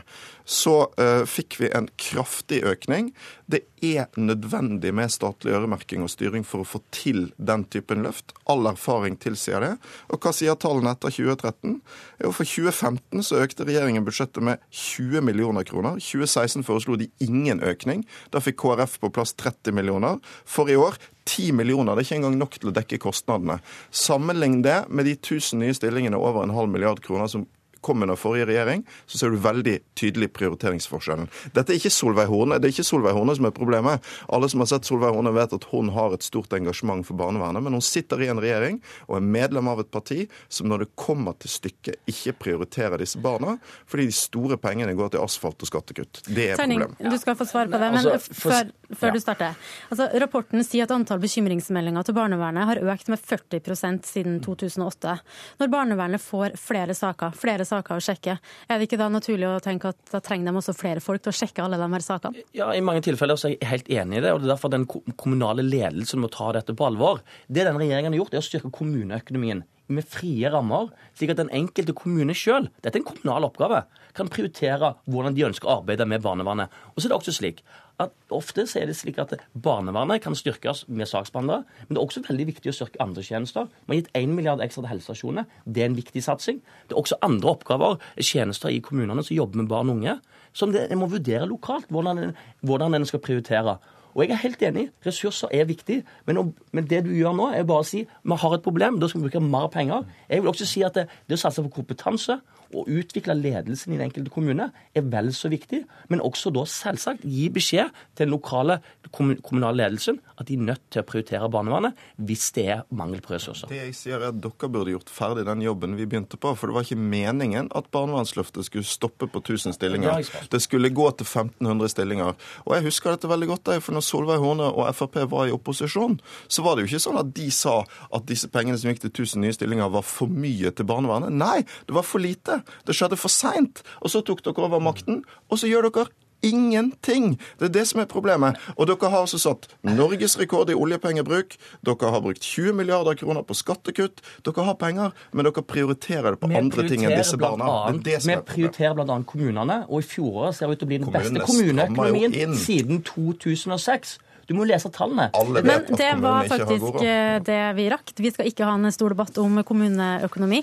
så 0.49 0.77
uh, 0.97 1.25
fikk 1.29 1.59
vi 1.61 1.73
en 1.75 1.89
kraftig 2.01 2.63
økning. 2.67 3.11
Det 3.51 3.65
er 3.85 4.07
nødvendig 4.17 4.95
med 4.97 5.13
statlig 5.13 5.53
øremerking 5.57 6.05
og 6.05 6.13
styring 6.13 6.47
for 6.47 6.63
å 6.63 6.69
få 6.69 6.81
til 6.95 7.29
den 7.37 7.67
typen 7.73 8.05
løft. 8.07 8.33
All 8.49 8.67
erfaring 8.71 9.19
tilsier 9.21 9.65
det. 9.65 9.75
Og 10.09 10.23
hva 10.23 10.33
sier 10.37 10.57
tallene 10.61 10.95
etter 10.95 11.13
2013? 11.13 11.77
Jo, 12.25 12.33
for 12.33 12.49
2015 12.49 13.27
så 13.29 13.43
økte 13.43 13.67
regjeringen 13.69 14.07
budsjettet 14.07 14.45
med 14.45 14.63
20 14.71 15.27
millioner 15.29 15.67
kroner. 15.69 16.01
2016 16.01 16.65
foreslo 16.69 16.97
de 17.01 17.11
ingen 17.25 17.61
økning. 17.65 18.07
Da 18.33 18.43
fikk 18.45 18.61
KrF 18.63 18.99
på 19.03 19.13
plass 19.15 19.37
30 19.37 19.77
millioner. 19.77 20.23
For 20.49 20.71
i 20.73 20.79
år 20.79 20.97
10 21.29 21.53
millioner. 21.61 21.95
Det 21.95 22.03
er 22.03 22.09
ikke 22.09 22.19
engang 22.23 22.41
nok 22.41 22.57
til 22.59 22.73
å 22.73 22.75
dekke 22.77 23.01
kostnadene. 23.03 23.59
Sammenlign 23.93 24.63
det 24.65 24.81
med 24.89 25.09
de 25.09 25.15
1000 25.19 25.61
nye 25.63 25.77
stillingene 25.77 26.19
over 26.19 26.43
en 26.45 26.57
halv 26.57 26.73
milliard 26.73 27.03
kroner 27.05 27.31
som 27.31 27.47
kom 27.81 28.03
under 28.03 28.19
forrige 28.19 28.49
regjering, 28.49 28.85
så 29.07 29.19
ser 29.19 29.35
du 29.35 29.41
veldig 29.43 29.77
tydelig 29.99 30.31
prioriteringsforskjellen. 30.37 31.29
Dette 31.55 31.75
er 31.75 31.81
ikke 31.81 31.93
Solveig 31.95 32.29
Horne, 32.31 32.59
Det 32.59 32.69
er 32.69 32.75
ikke 32.77 32.87
Solveig 32.87 33.17
Horne 33.17 33.37
som 33.37 33.49
er 33.49 33.55
problemet. 33.55 34.05
Alle 34.29 34.49
som 34.49 34.61
har 34.65 34.71
sett 34.71 34.89
Solveig 34.89 35.15
Horne, 35.15 35.33
vet 35.35 35.55
at 35.55 35.67
hun 35.73 35.91
har 35.95 36.15
et 36.15 36.23
stort 36.27 36.53
engasjement 36.53 37.07
for 37.07 37.19
barnevernet, 37.19 37.63
men 37.63 37.77
hun 37.77 37.85
sitter 37.85 38.23
i 38.23 38.31
en 38.33 38.41
regjering 38.43 38.81
og 39.09 39.17
er 39.19 39.27
medlem 39.27 39.69
av 39.69 39.83
et 39.83 39.91
parti 39.91 40.27
som 40.49 40.69
når 40.69 40.85
det 40.85 40.91
kommer 40.99 41.37
til 41.39 41.53
stykket, 41.53 42.01
ikke 42.11 42.37
prioriterer 42.45 42.99
disse 43.01 43.21
barna, 43.23 43.57
fordi 43.87 44.09
de 44.09 44.17
store 44.17 44.59
pengene 44.61 44.95
går 44.99 45.15
til 45.15 45.23
asfalt 45.23 45.63
og 45.63 45.71
skattekutt. 45.71 46.23
Det 46.27 46.51
er 46.53 46.61
Terning, 46.61 46.83
problemet. 46.85 47.13
Du 47.13 47.21
skal 47.23 47.39
få 47.39 47.47
svar 47.49 47.71
på 47.71 47.79
det, 47.79 47.91
men 47.95 48.01
altså, 48.03 48.35
før, 48.35 48.73
før 48.95 49.11
ja. 49.11 49.15
du 49.15 49.21
starter. 49.23 49.59
Altså, 49.89 50.09
rapporten 50.25 50.65
sier 50.67 50.89
at 50.89 50.95
antall 50.95 51.21
bekymringsmeldinger 51.23 52.07
til 52.09 52.17
barnevernet 52.17 52.69
har 52.71 52.83
økt 52.95 53.11
med 53.13 53.23
40% 53.23 54.09
siden 54.09 54.39
2008. 54.45 55.17
Når 55.61 55.73
barnevernet 55.73 56.23
får 56.23 56.57
flere 56.61 56.97
saker, 56.97 57.37
flere 57.39 57.67
saker 57.69 57.78
å 57.83 58.03
sjekke. 58.03 58.39
Er 58.69 58.79
det 58.79 58.89
ikke 58.89 59.01
da 59.01 59.09
naturlig 59.13 59.49
å 59.49 59.61
tenke 59.63 59.93
at 59.93 60.13
da 60.13 60.21
trenger 60.25 60.51
de 60.51 60.61
også 60.61 60.75
flere 60.77 61.03
folk 61.05 61.23
til 61.23 61.33
å 61.33 61.39
sjekke 61.39 61.65
alle 61.65 61.79
de 61.81 61.89
her 61.95 62.05
sakene? 62.05 62.45
Ja, 62.57 62.73
I 62.75 62.85
mange 62.85 63.05
tilfeller 63.07 63.39
så 63.39 63.49
er 63.49 63.57
jeg 63.57 63.71
helt 63.71 63.91
enig 63.91 64.21
i 64.21 64.25
det. 64.27 64.33
og 64.35 64.43
Det 64.43 64.49
er 64.49 64.55
derfor 64.55 64.75
den 64.75 64.87
kommunale 64.89 65.65
ledelsen 65.67 66.23
må 66.23 66.31
ta 66.33 66.51
dette 66.57 66.75
på 66.75 66.87
alvor. 66.89 67.23
Det 67.47 67.65
denne 67.65 67.81
regjeringen 67.81 68.15
har 68.15 68.23
gjort, 68.23 68.35
er 68.35 68.43
å 68.43 68.49
styrke 68.49 68.75
kommuneøkonomien 68.75 69.65
med 69.89 70.05
frie 70.05 70.51
rammer, 70.53 70.91
slik 71.17 71.33
at 71.33 71.41
den 71.41 71.53
enkelte 71.55 71.95
kommune 71.97 72.35
sjøl, 72.37 72.69
dette 72.83 72.99
er 72.99 73.03
en 73.03 73.09
kommunal 73.09 73.47
oppgave, 73.49 73.83
kan 74.17 74.29
prioritere 74.33 74.95
hvordan 75.09 75.37
de 75.37 75.47
ønsker 75.49 75.69
å 75.69 75.79
arbeide 75.79 76.05
med 76.09 76.25
barnevernet. 76.25 76.75
Og 76.93 77.01
så 77.01 77.09
er 77.09 77.15
det 77.15 77.21
også 77.21 77.37
slik 77.39 77.63
at 77.99 78.15
ofte 78.35 78.65
så 78.69 78.81
er 78.81 78.89
det 78.91 78.97
slik 78.97 79.19
at 79.19 79.35
barnevernet 79.59 80.23
kan 80.23 80.37
styrkes 80.39 80.85
med 80.87 81.09
saksbehandlere, 81.11 81.65
men 81.89 81.97
det 81.97 82.01
er 82.01 82.07
også 82.07 82.23
veldig 82.29 82.47
viktig 82.53 82.71
å 82.71 82.77
styrke 82.77 83.03
andre 83.03 83.25
tjenester. 83.27 83.69
Vi 83.87 83.95
har 83.95 84.01
gitt 84.03 84.11
1 84.21 84.35
milliard 84.37 84.63
ekstra 84.63 84.85
til 84.85 84.93
helsestasjonene. 84.93 85.47
Det 85.67 85.83
er 85.83 85.91
en 85.91 85.99
viktig 85.99 86.23
satsing. 86.23 86.61
Det 86.87 86.95
er 86.95 87.03
også 87.03 87.19
andre 87.27 87.55
oppgaver, 87.57 87.99
tjenester 88.23 88.71
i 88.71 88.81
kommunene 88.85 89.25
som 89.27 89.37
jobber 89.37 89.63
med 89.63 89.71
barn 89.73 89.91
og 89.91 89.99
unge, 89.99 90.19
som 90.57 90.73
det, 90.75 90.87
en 90.89 91.01
må 91.03 91.11
vurdere 91.11 91.49
lokalt 91.51 91.91
hvordan, 91.93 92.33
hvordan 92.67 92.99
en 92.99 93.09
skal 93.09 93.23
prioritere. 93.25 93.79
Og 94.15 94.25
jeg 94.25 94.35
er 94.35 94.41
helt 94.43 94.63
enig, 94.67 94.85
ressurser 95.07 95.53
er 95.55 95.67
viktig, 95.69 96.01
men, 96.27 96.55
men, 96.73 96.87
det 96.91 97.05
du 97.07 97.13
gjør 97.15 97.37
nå, 97.39 97.51
er 97.55 97.67
bare 97.69 97.85
å 97.85 97.87
si 97.87 98.01
vi 98.03 98.39
har 98.43 98.55
et 98.55 98.65
problem, 98.65 98.99
da 98.99 99.11
skal 99.11 99.21
vi 99.21 99.29
bruke 99.29 99.43
mer 99.45 99.69
penger. 99.71 100.07
Jeg 100.31 100.43
vil 100.43 100.51
også 100.51 100.67
si 100.67 100.83
at 100.87 100.97
det, 100.97 101.05
det 101.29 101.39
å 101.39 101.43
satse 101.45 101.63
på 101.67 101.75
kompetanse 101.81 102.39
å 102.75 102.85
utvikle 102.85 103.37
ledelsen 103.39 103.95
i 103.95 103.99
den 103.99 104.09
enkelte 104.09 104.33
kommune 104.33 104.69
er 104.97 105.07
vel 105.09 105.31
så 105.37 105.51
viktig. 105.53 105.83
Men 106.13 106.23
også 106.25 106.53
da 106.55 106.65
selvsagt 106.69 107.25
gi 107.25 107.49
beskjed 107.53 107.93
til 108.15 108.27
den 108.27 108.35
lokale 108.35 108.81
kommunale 109.13 109.85
ledelsen 109.85 110.19
at 110.39 110.49
de 110.49 110.59
er 110.59 110.67
nødt 110.69 110.85
til 110.93 111.03
å 111.03 111.07
prioritere 111.09 111.49
barnevernet 111.53 111.99
hvis 112.29 112.51
det 112.57 112.67
er 112.75 112.85
mangel 112.95 113.23
på 113.25 113.35
ressurser. 113.35 113.71
Det 113.73 113.81
jeg 113.81 113.97
sier 113.97 114.21
er 114.21 114.31
at 114.31 114.41
Dere 114.43 114.71
burde 114.73 114.93
gjort 114.93 115.13
ferdig 115.13 115.47
den 115.49 115.65
jobben 115.65 115.97
vi 115.99 116.07
begynte 116.09 116.39
på. 116.41 116.53
For 116.59 116.71
det 116.71 116.77
var 116.77 116.87
ikke 116.87 117.01
meningen 117.01 117.71
at 117.77 117.91
barnevernsløftet 117.95 118.69
skulle 118.69 118.89
stoppe 118.89 119.29
på 119.31 119.43
1000 119.43 119.77
stillinger. 119.77 120.29
Det 120.53 120.61
skulle 120.63 120.93
gå 120.95 121.09
til 121.19 121.27
1500 121.27 121.93
stillinger. 121.95 122.37
Og 122.67 122.77
jeg 122.77 122.87
husker 122.89 123.15
dette 123.15 123.31
veldig 123.31 123.51
godt, 123.55 123.73
for 123.85 123.97
når 123.97 124.07
Solveig 124.07 124.43
Horne 124.43 124.69
og 124.69 124.89
Frp 124.97 125.21
var 125.31 125.49
i 125.49 125.55
opposisjon, 125.55 126.19
så 126.49 126.65
var 126.65 126.77
det 126.77 126.85
jo 126.85 126.93
ikke 126.93 127.05
sånn 127.09 127.21
at 127.21 127.33
de 127.37 127.49
sa 127.55 127.81
at 128.15 128.29
disse 128.29 128.51
pengene 128.53 128.79
som 128.79 128.93
gikk 128.93 129.03
til 129.07 129.13
1000 129.13 129.45
nye 129.45 129.57
stillinger, 129.57 129.91
var 129.93 130.07
for 130.07 130.31
mye 130.31 130.73
til 130.75 130.89
barnevernet. 130.89 131.35
Nei, 131.35 131.63
det 131.89 131.97
var 131.97 132.07
for 132.07 132.23
lite. 132.23 132.58
Det 132.87 132.97
skjedde 132.97 133.19
for 133.21 133.33
seint. 133.33 133.85
Og 134.03 134.13
så 134.15 134.23
tok 134.25 134.45
dere 134.47 134.69
over 134.69 134.83
makten, 134.83 135.23
og 135.49 135.61
så 135.61 135.71
gjør 135.71 135.91
dere 135.91 136.09
ingenting. 136.43 137.39
Det 137.59 137.65
er 137.69 137.73
det 137.73 137.85
som 137.89 138.01
er 138.01 138.07
problemet. 138.11 138.59
Og 138.77 138.87
dere 138.87 139.11
har 139.11 139.25
altså 139.25 139.39
satt 139.43 139.69
Norges 139.83 140.39
rekord 140.39 140.71
i 140.71 140.77
oljepengebruk. 140.79 141.57
Dere 141.87 142.13
har 142.13 142.23
brukt 142.23 142.43
20 142.43 142.73
milliarder 142.79 143.19
kroner 143.19 143.43
på 143.43 143.57
skattekutt. 143.59 144.23
Dere 144.47 144.67
har 144.69 144.79
penger, 144.79 145.11
men 145.33 145.49
dere 145.49 145.63
prioriterer 145.63 146.37
det 146.37 146.41
på 146.43 146.51
vi 146.51 146.61
andre 146.61 146.87
ting 146.89 147.05
enn 147.07 147.17
disse 147.17 147.39
barna. 147.41 147.67
Annet, 147.89 148.05
det 148.05 148.21
det 148.23 148.31
vi 148.31 148.39
prioriterer 148.53 148.95
bl.a. 148.99 149.19
kommunene, 149.27 149.83
og 149.89 150.03
i 150.03 150.07
fjoråret 150.07 150.57
ser 150.57 150.71
det 150.71 150.79
ut 150.79 150.85
til 150.85 150.89
å 150.89 150.93
bli 150.93 151.03
den 151.03 151.19
beste 151.19 151.51
kommuneøkonomien 151.51 152.57
siden 152.59 153.03
2006. 153.07 154.19
Du 154.49 154.55
må 154.57 154.65
lese 154.69 154.91
tallene. 154.95 155.29
Alle 155.37 155.61
vet 155.61 155.91
Men 155.91 156.01
det 156.01 156.11
var 156.23 156.49
faktisk 156.49 157.03
eh, 157.05 157.37
det 157.45 157.61
vi 157.77 157.89
rakk. 157.93 158.13
Vi 158.17 158.33
skal 158.33 158.49
ikke 158.51 158.69
ha 158.69 158.77
en 158.79 158.93
stor 158.95 159.13
debatt 159.13 159.37
om 159.43 159.61
kommuneøkonomi. 159.69 160.63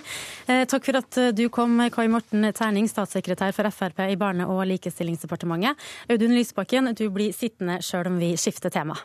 Eh, 0.49 0.63
takk 0.69 0.89
for 0.89 1.01
at 1.01 1.19
du 1.37 1.45
kom, 1.53 1.77
Kai 1.93 2.07
Morten 2.11 2.49
Terning, 2.57 2.89
statssekretær 2.91 3.53
for 3.55 3.69
Frp 3.69 4.05
i 4.09 4.17
Barne- 4.19 4.49
og 4.49 4.65
likestillingsdepartementet. 4.73 5.77
Audun 6.09 6.33
Lysbakken, 6.35 6.95
du 6.97 7.07
blir 7.13 7.35
sittende 7.35 7.77
sjøl 7.85 8.09
om 8.09 8.17
vi 8.21 8.33
skifter 8.41 8.73
tema. 8.73 8.97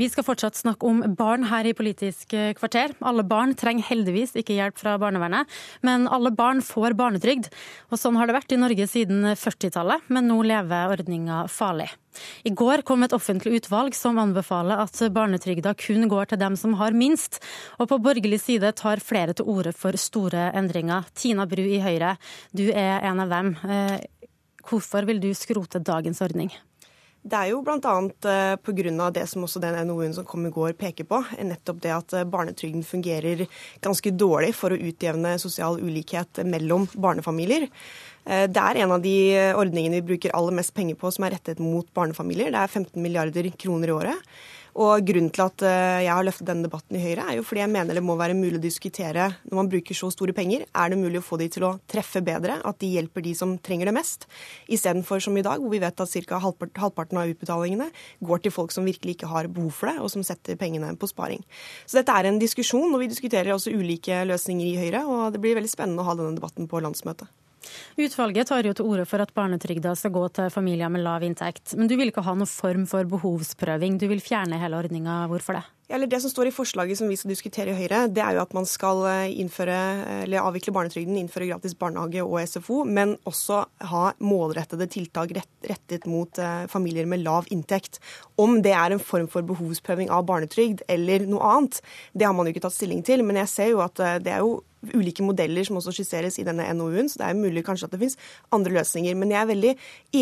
Vi 0.00 0.06
skal 0.08 0.24
fortsatt 0.24 0.56
snakke 0.56 0.88
om 0.88 1.02
barn 1.12 1.42
her 1.50 1.66
i 1.68 1.74
Politisk 1.76 2.30
kvarter. 2.56 2.94
Alle 3.04 3.20
barn 3.26 3.50
trenger 3.58 3.84
heldigvis 3.90 4.30
ikke 4.40 4.54
hjelp 4.56 4.78
fra 4.80 4.94
barnevernet, 5.00 5.50
men 5.84 6.06
alle 6.08 6.30
barn 6.32 6.62
får 6.64 6.94
barnetrygd. 6.96 7.50
Og 7.92 8.00
sånn 8.00 8.16
har 8.16 8.30
det 8.30 8.36
vært 8.38 8.54
i 8.56 8.60
Norge 8.62 8.86
siden 8.88 9.26
40-tallet, 9.36 10.06
men 10.08 10.24
nå 10.30 10.38
lever 10.48 10.94
ordninga 10.94 11.42
farlig. 11.52 11.90
I 12.48 12.54
går 12.56 12.80
kom 12.88 13.04
et 13.04 13.12
offentlig 13.12 13.60
utvalg 13.60 13.92
som 13.98 14.16
anbefaler 14.22 14.80
at 14.86 15.02
barnetrygda 15.12 15.74
kun 15.76 16.08
går 16.08 16.32
til 16.32 16.40
dem 16.40 16.56
som 16.56 16.78
har 16.80 16.96
minst, 16.96 17.36
og 17.76 17.92
på 17.92 18.00
borgerlig 18.00 18.40
side 18.40 18.72
tar 18.80 19.04
flere 19.04 19.36
til 19.36 19.52
orde 19.52 19.74
for 19.76 20.00
store 20.00 20.48
endringer. 20.56 21.12
Tina 21.12 21.44
Bru 21.50 21.66
i 21.66 21.82
Høyre, 21.84 22.16
du 22.56 22.70
er 22.72 23.04
en 23.04 23.20
av 23.26 23.36
dem. 23.36 23.52
Eh, 23.68 24.00
hvorfor 24.64 25.04
vil 25.04 25.20
du 25.20 25.28
skrote 25.36 25.84
dagens 25.84 26.24
ordning? 26.24 26.56
Det 27.20 27.36
er 27.36 27.50
jo 27.50 27.58
bl.a. 27.60 27.78
Eh, 28.32 28.54
pga. 28.64 29.10
det 29.12 29.26
som 29.28 29.44
også 29.44 29.60
den 29.60 29.76
NOU-en 29.86 30.14
som 30.16 30.24
kom 30.24 30.46
i 30.48 30.52
går 30.52 30.72
peker 30.72 31.04
på, 31.04 31.18
nettopp 31.44 31.82
det 31.84 31.92
at 31.92 32.14
eh, 32.16 32.24
barnetrygden 32.24 32.82
fungerer 32.82 33.44
ganske 33.84 34.10
dårlig 34.10 34.54
for 34.56 34.72
å 34.72 34.78
utjevne 34.80 35.34
sosial 35.38 35.76
ulikhet 35.84 36.40
mellom 36.48 36.88
barnefamilier. 36.96 37.68
Eh, 38.24 38.46
det 38.48 38.62
er 38.64 38.80
en 38.80 38.96
av 38.96 39.04
de 39.04 39.16
ordningene 39.52 40.00
vi 40.00 40.14
bruker 40.14 40.32
aller 40.32 40.56
mest 40.56 40.72
penger 40.72 40.96
på 40.96 41.12
som 41.12 41.28
er 41.28 41.36
rettet 41.36 41.60
mot 41.60 41.84
barnefamilier. 41.92 42.54
Det 42.54 42.64
er 42.64 42.72
15 42.72 42.96
milliarder 43.04 43.52
kroner 43.52 43.92
i 43.92 43.96
året. 43.98 44.32
Og 44.80 45.04
Grunnen 45.04 45.28
til 45.28 45.42
at 45.44 45.62
eh, 45.66 46.02
jeg 46.06 46.14
har 46.16 46.24
løftet 46.24 46.46
denne 46.48 46.64
debatten 46.64 46.96
i 46.96 47.02
Høyre, 47.02 47.26
er 47.28 47.36
jo 47.36 47.44
fordi 47.44 47.60
jeg 47.60 47.72
mener 47.72 47.96
det 47.96 48.02
må 48.04 48.14
være 48.16 48.36
mulig 48.38 48.56
å 48.56 48.62
diskutere 48.62 49.26
når 49.50 49.58
man 49.58 49.68
bruker 49.68 49.98
så 49.98 50.08
store 50.14 50.32
penger, 50.36 50.64
er 50.72 50.92
det 50.92 50.96
mulig 50.96 51.20
å 51.20 51.26
få 51.26 51.36
de 51.40 51.50
til 51.52 51.66
å 51.68 51.74
treffe 51.90 52.22
bedre, 52.24 52.56
at 52.64 52.78
de 52.80 52.88
hjelper 52.94 53.26
de 53.26 53.34
som 53.36 53.52
trenger 53.60 53.90
det 53.90 53.94
mest, 53.98 54.24
istedenfor 54.72 55.20
som 55.20 55.36
i 55.36 55.44
dag, 55.44 55.60
hvor 55.60 55.74
vi 55.74 55.82
vet 55.82 56.00
at 56.00 56.14
ca. 56.30 56.40
halvparten 56.40 57.20
av 57.20 57.34
utbetalingene 57.34 57.90
går 58.24 58.40
til 58.46 58.54
folk 58.56 58.72
som 58.72 58.88
virkelig 58.88 59.18
ikke 59.18 59.28
har 59.34 59.50
behov 59.52 59.74
for 59.76 59.92
det, 59.92 59.98
og 60.00 60.08
som 60.14 60.24
setter 60.24 60.56
pengene 60.60 60.94
på 60.96 61.10
sparing. 61.12 61.44
Så 61.84 62.00
dette 62.00 62.16
er 62.16 62.30
en 62.30 62.40
diskusjon, 62.40 62.88
og 62.88 63.04
vi 63.04 63.10
diskuterer 63.12 63.52
også 63.52 63.74
ulike 63.76 64.24
løsninger 64.32 64.64
i 64.70 64.78
Høyre, 64.80 65.04
og 65.04 65.36
det 65.36 65.44
blir 65.44 65.60
veldig 65.60 65.74
spennende 65.74 66.00
å 66.00 66.08
ha 66.08 66.16
denne 66.16 66.40
debatten 66.40 66.70
på 66.70 66.80
landsmøtet. 66.80 67.28
Utvalget 68.00 68.48
tar 68.50 68.66
jo 68.66 68.72
til 68.76 68.88
orde 68.88 69.08
for 69.08 69.22
at 69.22 69.34
barnetrygda 69.36 69.94
skal 69.98 70.14
gå 70.14 70.24
til 70.36 70.52
familier 70.54 70.92
med 70.92 71.04
lav 71.04 71.24
inntekt. 71.26 71.74
Men 71.76 71.90
du 71.90 71.96
vil 71.98 72.12
ikke 72.12 72.24
ha 72.26 72.36
noen 72.36 72.50
form 72.50 72.86
for 72.90 73.08
behovsprøving, 73.16 73.98
du 74.00 74.08
vil 74.10 74.24
fjerne 74.24 74.60
hele 74.60 74.80
ordninga. 74.80 75.26
Hvorfor 75.30 75.58
det? 75.58 75.66
Eller 75.90 76.06
Det 76.06 76.20
som 76.22 76.30
står 76.30 76.48
i 76.48 76.54
forslaget 76.54 76.98
som 76.98 77.08
vi 77.10 77.16
skal 77.18 77.32
diskutere 77.32 77.72
i 77.72 77.74
Høyre, 77.74 78.04
det 78.14 78.22
er 78.22 78.36
jo 78.36 78.44
at 78.44 78.54
man 78.54 78.66
skal 78.68 79.02
eh, 79.10 79.32
innføre, 79.42 79.78
eller 80.22 80.46
avvikle 80.46 80.74
barnetrygden, 80.76 81.18
innføre 81.18 81.48
gratis 81.50 81.74
barnehage 81.74 82.22
og 82.22 82.38
SFO, 82.46 82.84
men 82.86 83.16
også 83.26 83.64
ha 83.90 84.04
målrettede 84.22 84.86
tiltak 84.90 85.34
rettet 85.34 86.06
mot 86.06 86.38
eh, 86.38 86.64
familier 86.70 87.10
med 87.10 87.24
lav 87.26 87.50
inntekt. 87.50 87.98
Om 88.38 88.60
det 88.62 88.76
er 88.76 88.94
en 88.94 89.02
form 89.02 89.26
for 89.30 89.46
behovsprøving 89.46 90.14
av 90.14 90.26
barnetrygd 90.30 90.86
eller 90.88 91.26
noe 91.26 91.54
annet, 91.56 91.82
det 92.14 92.28
har 92.28 92.38
man 92.38 92.46
jo 92.46 92.54
ikke 92.54 92.68
tatt 92.68 92.78
stilling 92.78 93.02
til. 93.06 93.26
Men 93.26 93.42
jeg 93.42 93.54
ser 93.54 93.72
jo 93.74 93.82
at 93.84 93.98
eh, 93.98 94.20
det 94.22 94.36
er 94.36 94.44
jo 94.46 94.60
ulike 94.96 95.24
modeller 95.24 95.66
som 95.66 95.76
også 95.76 95.92
skisseres 95.92 96.38
i 96.40 96.44
denne 96.46 96.64
NOU-en, 96.76 97.08
så 97.10 97.20
det 97.20 97.26
er 97.28 97.38
mulig 97.38 97.64
kanskje 97.66 97.88
at 97.88 97.94
det 97.94 98.00
finnes 98.00 98.16
andre 98.54 98.72
løsninger. 98.78 99.16
Men 99.18 99.34
jeg 99.34 99.40
er 99.40 99.50
veldig 99.50 99.72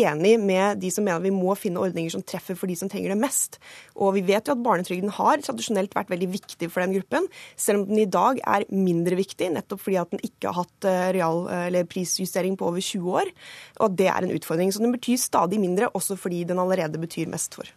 enig 0.01 0.33
med 0.43 0.81
de 0.83 0.91
som 0.91 1.05
mener 1.07 1.23
vi 1.23 1.33
må 1.33 1.55
finne 1.59 1.81
ordninger 1.81 2.11
som 2.13 2.23
treffer 2.25 2.57
for 2.59 2.71
de 2.71 2.75
som 2.79 2.91
trenger 2.91 3.13
det 3.13 3.21
mest. 3.21 3.59
Og 3.95 4.17
vi 4.17 4.25
vet 4.27 4.49
jo 4.49 4.57
at 4.57 4.65
barnetrygden 4.65 5.13
har 5.15 5.39
tradisjonelt 5.59 5.95
vært 5.95 6.13
veldig 6.13 6.29
viktig 6.31 6.69
for 6.71 6.83
den 6.83 6.95
gruppen, 6.97 7.27
selv 7.59 7.83
om 7.83 7.89
den 7.91 8.03
i 8.03 8.09
dag 8.09 8.39
er 8.47 8.67
mindre 8.71 9.19
viktig, 9.19 9.51
nettopp 9.55 9.83
fordi 9.83 9.99
at 10.01 10.13
den 10.13 10.23
ikke 10.25 10.49
har 10.49 10.63
hatt 10.63 10.87
eh, 10.87 11.11
real, 11.19 11.43
eller 11.67 11.89
prisjustering 11.89 12.57
på 12.59 12.69
over 12.69 12.83
20 12.83 13.19
år. 13.21 13.33
Og 13.83 13.99
det 13.99 14.09
er 14.11 14.23
en 14.23 14.33
utfordring. 14.35 14.71
Så 14.73 14.83
den 14.83 14.95
betyr 14.95 15.19
stadig 15.21 15.59
mindre, 15.61 15.91
også 15.93 16.17
fordi 16.19 16.45
den 16.47 16.61
allerede 16.61 17.01
betyr 17.01 17.29
mest 17.31 17.59
for. 17.59 17.69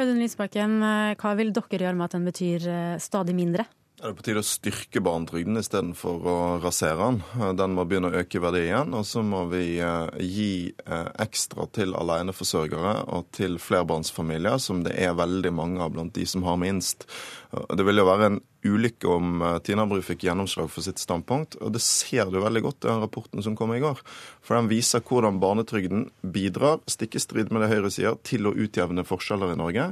Audun 0.00 0.20
Lysbakken, 0.22 0.78
eh, 0.86 1.18
hva 1.20 1.34
vil 1.36 1.52
dere 1.52 1.82
gjøre 1.82 1.96
med 1.98 2.08
at 2.08 2.16
den 2.16 2.28
betyr 2.28 2.70
eh, 2.70 2.96
stadig 3.02 3.36
mindre? 3.36 3.66
Er 4.00 4.14
det 4.14 4.16
på 4.16 4.24
tide 4.24 4.40
å 4.40 4.46
styrke 4.46 5.00
barnetrygden 5.04 5.60
istedenfor 5.60 6.22
å 6.24 6.36
rasere 6.62 7.04
den? 7.10 7.18
Den 7.58 7.74
må 7.76 7.84
begynne 7.84 8.08
å 8.08 8.22
øke 8.22 8.40
verdi 8.40 8.62
igjen. 8.70 8.94
Og 8.96 9.04
så 9.04 9.20
må 9.20 9.42
vi 9.50 9.74
eh, 9.76 10.22
gi 10.24 10.52
eh, 10.72 11.10
ekstra 11.20 11.66
til 11.76 11.92
aleneforsørgere 11.98 12.94
og 13.12 13.28
til 13.36 13.58
flerbarnsfamilier, 13.60 14.56
som 14.56 14.80
det 14.86 14.94
er 14.96 15.18
veldig 15.18 15.52
mange 15.52 15.84
av 15.84 15.92
blant 15.92 16.16
de 16.16 16.24
som 16.24 16.46
har 16.48 16.56
minst. 16.62 17.04
Det 17.50 17.84
ville 17.84 18.00
jo 18.00 18.08
være 18.08 18.30
en 18.30 18.40
ulykke 18.64 19.12
om 19.12 19.44
eh, 19.44 19.58
Tina 19.68 19.84
Bru 19.90 20.00
fikk 20.06 20.24
gjennomslag 20.30 20.72
for 20.72 20.86
sitt 20.88 21.04
standpunkt. 21.04 21.58
Og 21.60 21.76
det 21.76 21.84
ser 21.84 22.32
du 22.32 22.40
veldig 22.40 22.64
godt 22.70 22.88
i 22.88 22.92
den 22.94 23.04
rapporten 23.04 23.44
som 23.44 23.58
kom 23.58 23.76
i 23.76 23.82
går. 23.84 24.00
For 24.40 24.56
den 24.56 24.72
viser 24.72 25.04
hvordan 25.04 25.42
barnetrygden 25.44 26.08
bidrar, 26.24 26.80
stikk 26.88 27.20
i 27.20 27.24
strid 27.26 27.52
med 27.52 27.66
det 27.66 27.72
Høyre 27.74 27.92
sier, 27.92 28.16
til 28.24 28.48
å 28.48 28.56
utjevne 28.56 29.04
forskjeller 29.04 29.52
i 29.52 29.60
Norge 29.60 29.90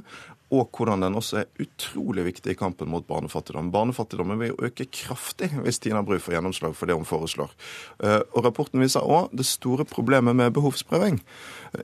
og 0.55 0.71
hvordan 0.73 1.03
den 1.05 1.17
også 1.19 1.43
er 1.43 1.49
utrolig 1.61 2.25
viktig 2.31 2.55
i 2.55 2.59
kampen 2.59 2.89
mot 2.89 3.05
barnefattigdom. 3.09 3.71
Barnefattigdommen 3.75 4.39
vil 4.41 4.53
jo 4.53 4.69
øke 4.71 4.87
kraftig 4.89 5.51
hvis 5.61 5.81
Tina 5.85 6.01
Bru 6.03 6.17
får 6.23 6.39
gjennomslag 6.39 6.77
for 6.77 6.89
det 6.89 6.97
hun 6.97 7.09
foreslår. 7.09 7.53
Eh, 8.01 8.21
og 8.33 8.47
Rapporten 8.47 8.81
viser 8.81 9.05
òg 9.05 9.35
det 9.37 9.47
store 9.49 9.85
problemet 9.89 10.37
med 10.39 10.55
behovsprøving. 10.57 11.21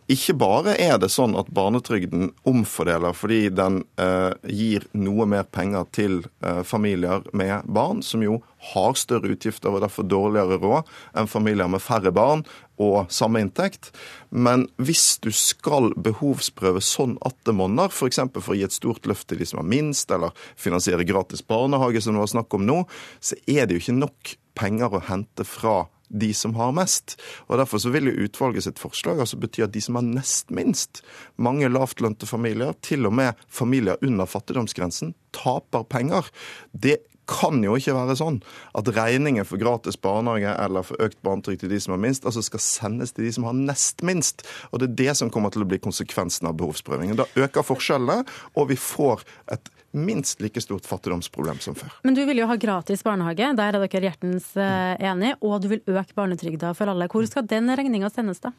Ikke 0.09 0.37
bare 0.41 0.79
er 0.81 0.97
det 1.01 1.13
sånn 1.13 1.37
at 1.37 1.53
barnetrygden 1.55 2.31
omfordeler 2.49 3.17
fordi 3.17 3.51
den 3.53 3.83
eh, 4.01 4.33
gir 4.49 4.89
noe 4.97 5.29
mer 5.29 5.45
penger 5.45 5.89
til 5.93 6.23
eh, 6.41 6.63
familier 6.65 7.27
med 7.37 7.69
barn, 7.69 8.01
som 8.03 8.25
jo 8.25 8.41
har 8.73 8.97
større 8.97 9.35
utgifter 9.35 9.75
og 9.75 9.83
derfor 9.85 10.07
dårligere 10.09 10.57
råd 10.63 10.89
enn 11.21 11.29
familier 11.29 11.69
med 11.69 11.85
færre 11.85 12.15
barn 12.15 12.47
og 12.81 13.11
samme 13.13 13.43
inntekt. 13.45 13.93
Men 14.31 14.67
hvis 14.83 15.19
du 15.23 15.31
skal 15.35 15.93
behovsprøve 15.97 16.83
sånn 16.85 17.17
at 17.27 17.37
det 17.47 17.57
monner, 17.57 17.93
f.eks. 17.93 18.23
For, 18.25 18.43
for 18.43 18.55
å 18.55 18.59
gi 18.59 18.67
et 18.67 18.77
stort 18.77 19.09
løft 19.11 19.29
til 19.31 19.41
de 19.43 19.49
som 19.49 19.63
har 19.63 19.69
minst, 19.71 20.11
eller 20.15 20.35
finansiere 20.61 21.07
gratis 21.07 21.45
barnehage, 21.47 22.03
som 22.03 22.17
det 22.17 22.25
var 22.25 22.35
snakk 22.35 22.59
om 22.59 22.67
nå, 22.67 22.81
så 23.23 23.39
er 23.47 23.67
det 23.67 23.77
jo 23.77 23.85
ikke 23.85 24.01
nok 24.03 24.37
penger 24.59 24.95
å 24.95 25.05
hente 25.09 25.47
fra 25.47 25.85
de 26.15 26.31
som 26.37 26.55
har 26.55 26.75
mest. 26.77 27.17
Og 27.49 27.59
Derfor 27.59 27.81
så 27.83 27.91
vil 27.95 28.11
jo 28.11 28.27
utvalget 28.27 28.67
sitt 28.67 28.83
forslag 28.83 29.23
altså 29.23 29.39
bety 29.41 29.65
at 29.65 29.73
de 29.75 29.83
som 29.83 29.99
har 29.99 30.07
nest 30.07 30.53
minst, 30.55 31.03
mange 31.37 31.71
lavtlønte 31.71 32.29
familier, 32.29 32.77
til 32.85 33.09
og 33.09 33.17
med 33.19 33.41
familier 33.49 33.99
under 34.05 34.29
fattigdomsgrensen, 34.31 35.15
taper 35.35 35.87
penger. 35.91 36.31
Det 36.71 37.01
kan 37.31 37.63
jo 37.65 37.77
ikke 37.79 37.95
være 37.97 38.17
sånn 38.19 38.41
at 38.77 38.91
regningen 38.97 39.47
for 39.49 39.61
gratis 39.61 39.99
barnehage 40.01 40.53
eller 40.65 40.87
for 40.87 41.01
økt 41.05 41.21
barnetrygd 41.25 41.65
til 41.65 41.73
de 41.73 41.81
som 41.81 41.97
har 41.97 42.03
minst, 42.03 42.27
altså 42.29 42.45
skal 42.45 42.63
sendes 42.63 43.15
til 43.15 43.29
de 43.29 43.33
som 43.37 43.47
har 43.49 43.57
nest 43.57 44.05
minst. 44.07 44.45
Og 44.73 44.83
det 44.83 44.91
er 44.91 44.99
det 45.03 45.17
som 45.21 45.33
kommer 45.33 45.55
til 45.55 45.65
å 45.65 45.69
bli 45.69 45.81
konsekvensen 45.83 46.51
av 46.51 46.59
behovsprøvingen. 46.61 47.19
Da 47.21 47.29
øker 47.41 47.67
forskjellene, 47.67 48.27
og 48.55 48.71
vi 48.73 48.79
får 48.81 49.25
et 49.55 49.73
minst 49.95 50.41
like 50.43 50.61
stort 50.61 50.87
fattigdomsproblem 50.87 51.61
som 51.63 51.77
før. 51.79 51.93
Men 52.05 52.17
du 52.17 52.23
vil 52.27 52.43
jo 52.43 52.49
ha 52.51 52.57
gratis 52.61 53.05
barnehage, 53.07 53.51
der 53.57 53.79
er 53.79 53.79
dere 53.79 54.09
hjertens 54.09 54.51
eh, 54.59 54.95
enige, 54.99 55.37
og 55.41 55.63
du 55.63 55.71
vil 55.73 55.83
øke 55.87 56.17
barnetrygda 56.17 56.73
for 56.77 56.91
alle. 56.91 57.09
Hvor 57.11 57.27
skal 57.29 57.47
den 57.49 57.71
regninga 57.71 58.11
sendes, 58.13 58.43
da? 58.45 58.53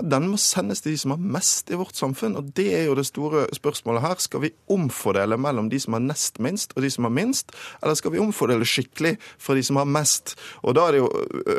Den 0.00 0.28
må 0.32 0.40
sendes 0.40 0.82
til 0.82 0.94
de 0.94 1.00
som 1.00 1.14
har 1.14 1.22
mest 1.38 1.70
i 1.70 1.78
vårt 1.78 1.98
samfunn, 1.98 2.36
og 2.38 2.52
det 2.56 2.68
er 2.82 2.88
jo 2.88 2.96
det 2.98 3.06
store 3.08 3.46
spørsmålet 3.56 4.04
her. 4.04 4.18
Skal 4.22 4.44
vi 4.46 4.52
omfordele 4.70 5.38
mellom 5.40 5.70
de 5.72 5.80
som 5.82 5.96
har 5.96 6.04
nest 6.04 6.40
minst 6.42 6.74
og 6.76 6.84
de 6.84 6.90
som 6.92 7.06
har 7.06 7.14
minst, 7.14 7.54
eller 7.82 7.98
skal 7.98 8.14
vi 8.14 8.22
omfordele 8.22 8.66
skikkelig 8.68 9.16
fra 9.40 9.56
de 9.58 9.64
som 9.66 9.80
har 9.80 9.88
mest? 9.88 10.36
Og 10.64 10.76
da 10.78 10.88
er 10.88 10.96
det 10.96 11.02
jo 11.02 11.10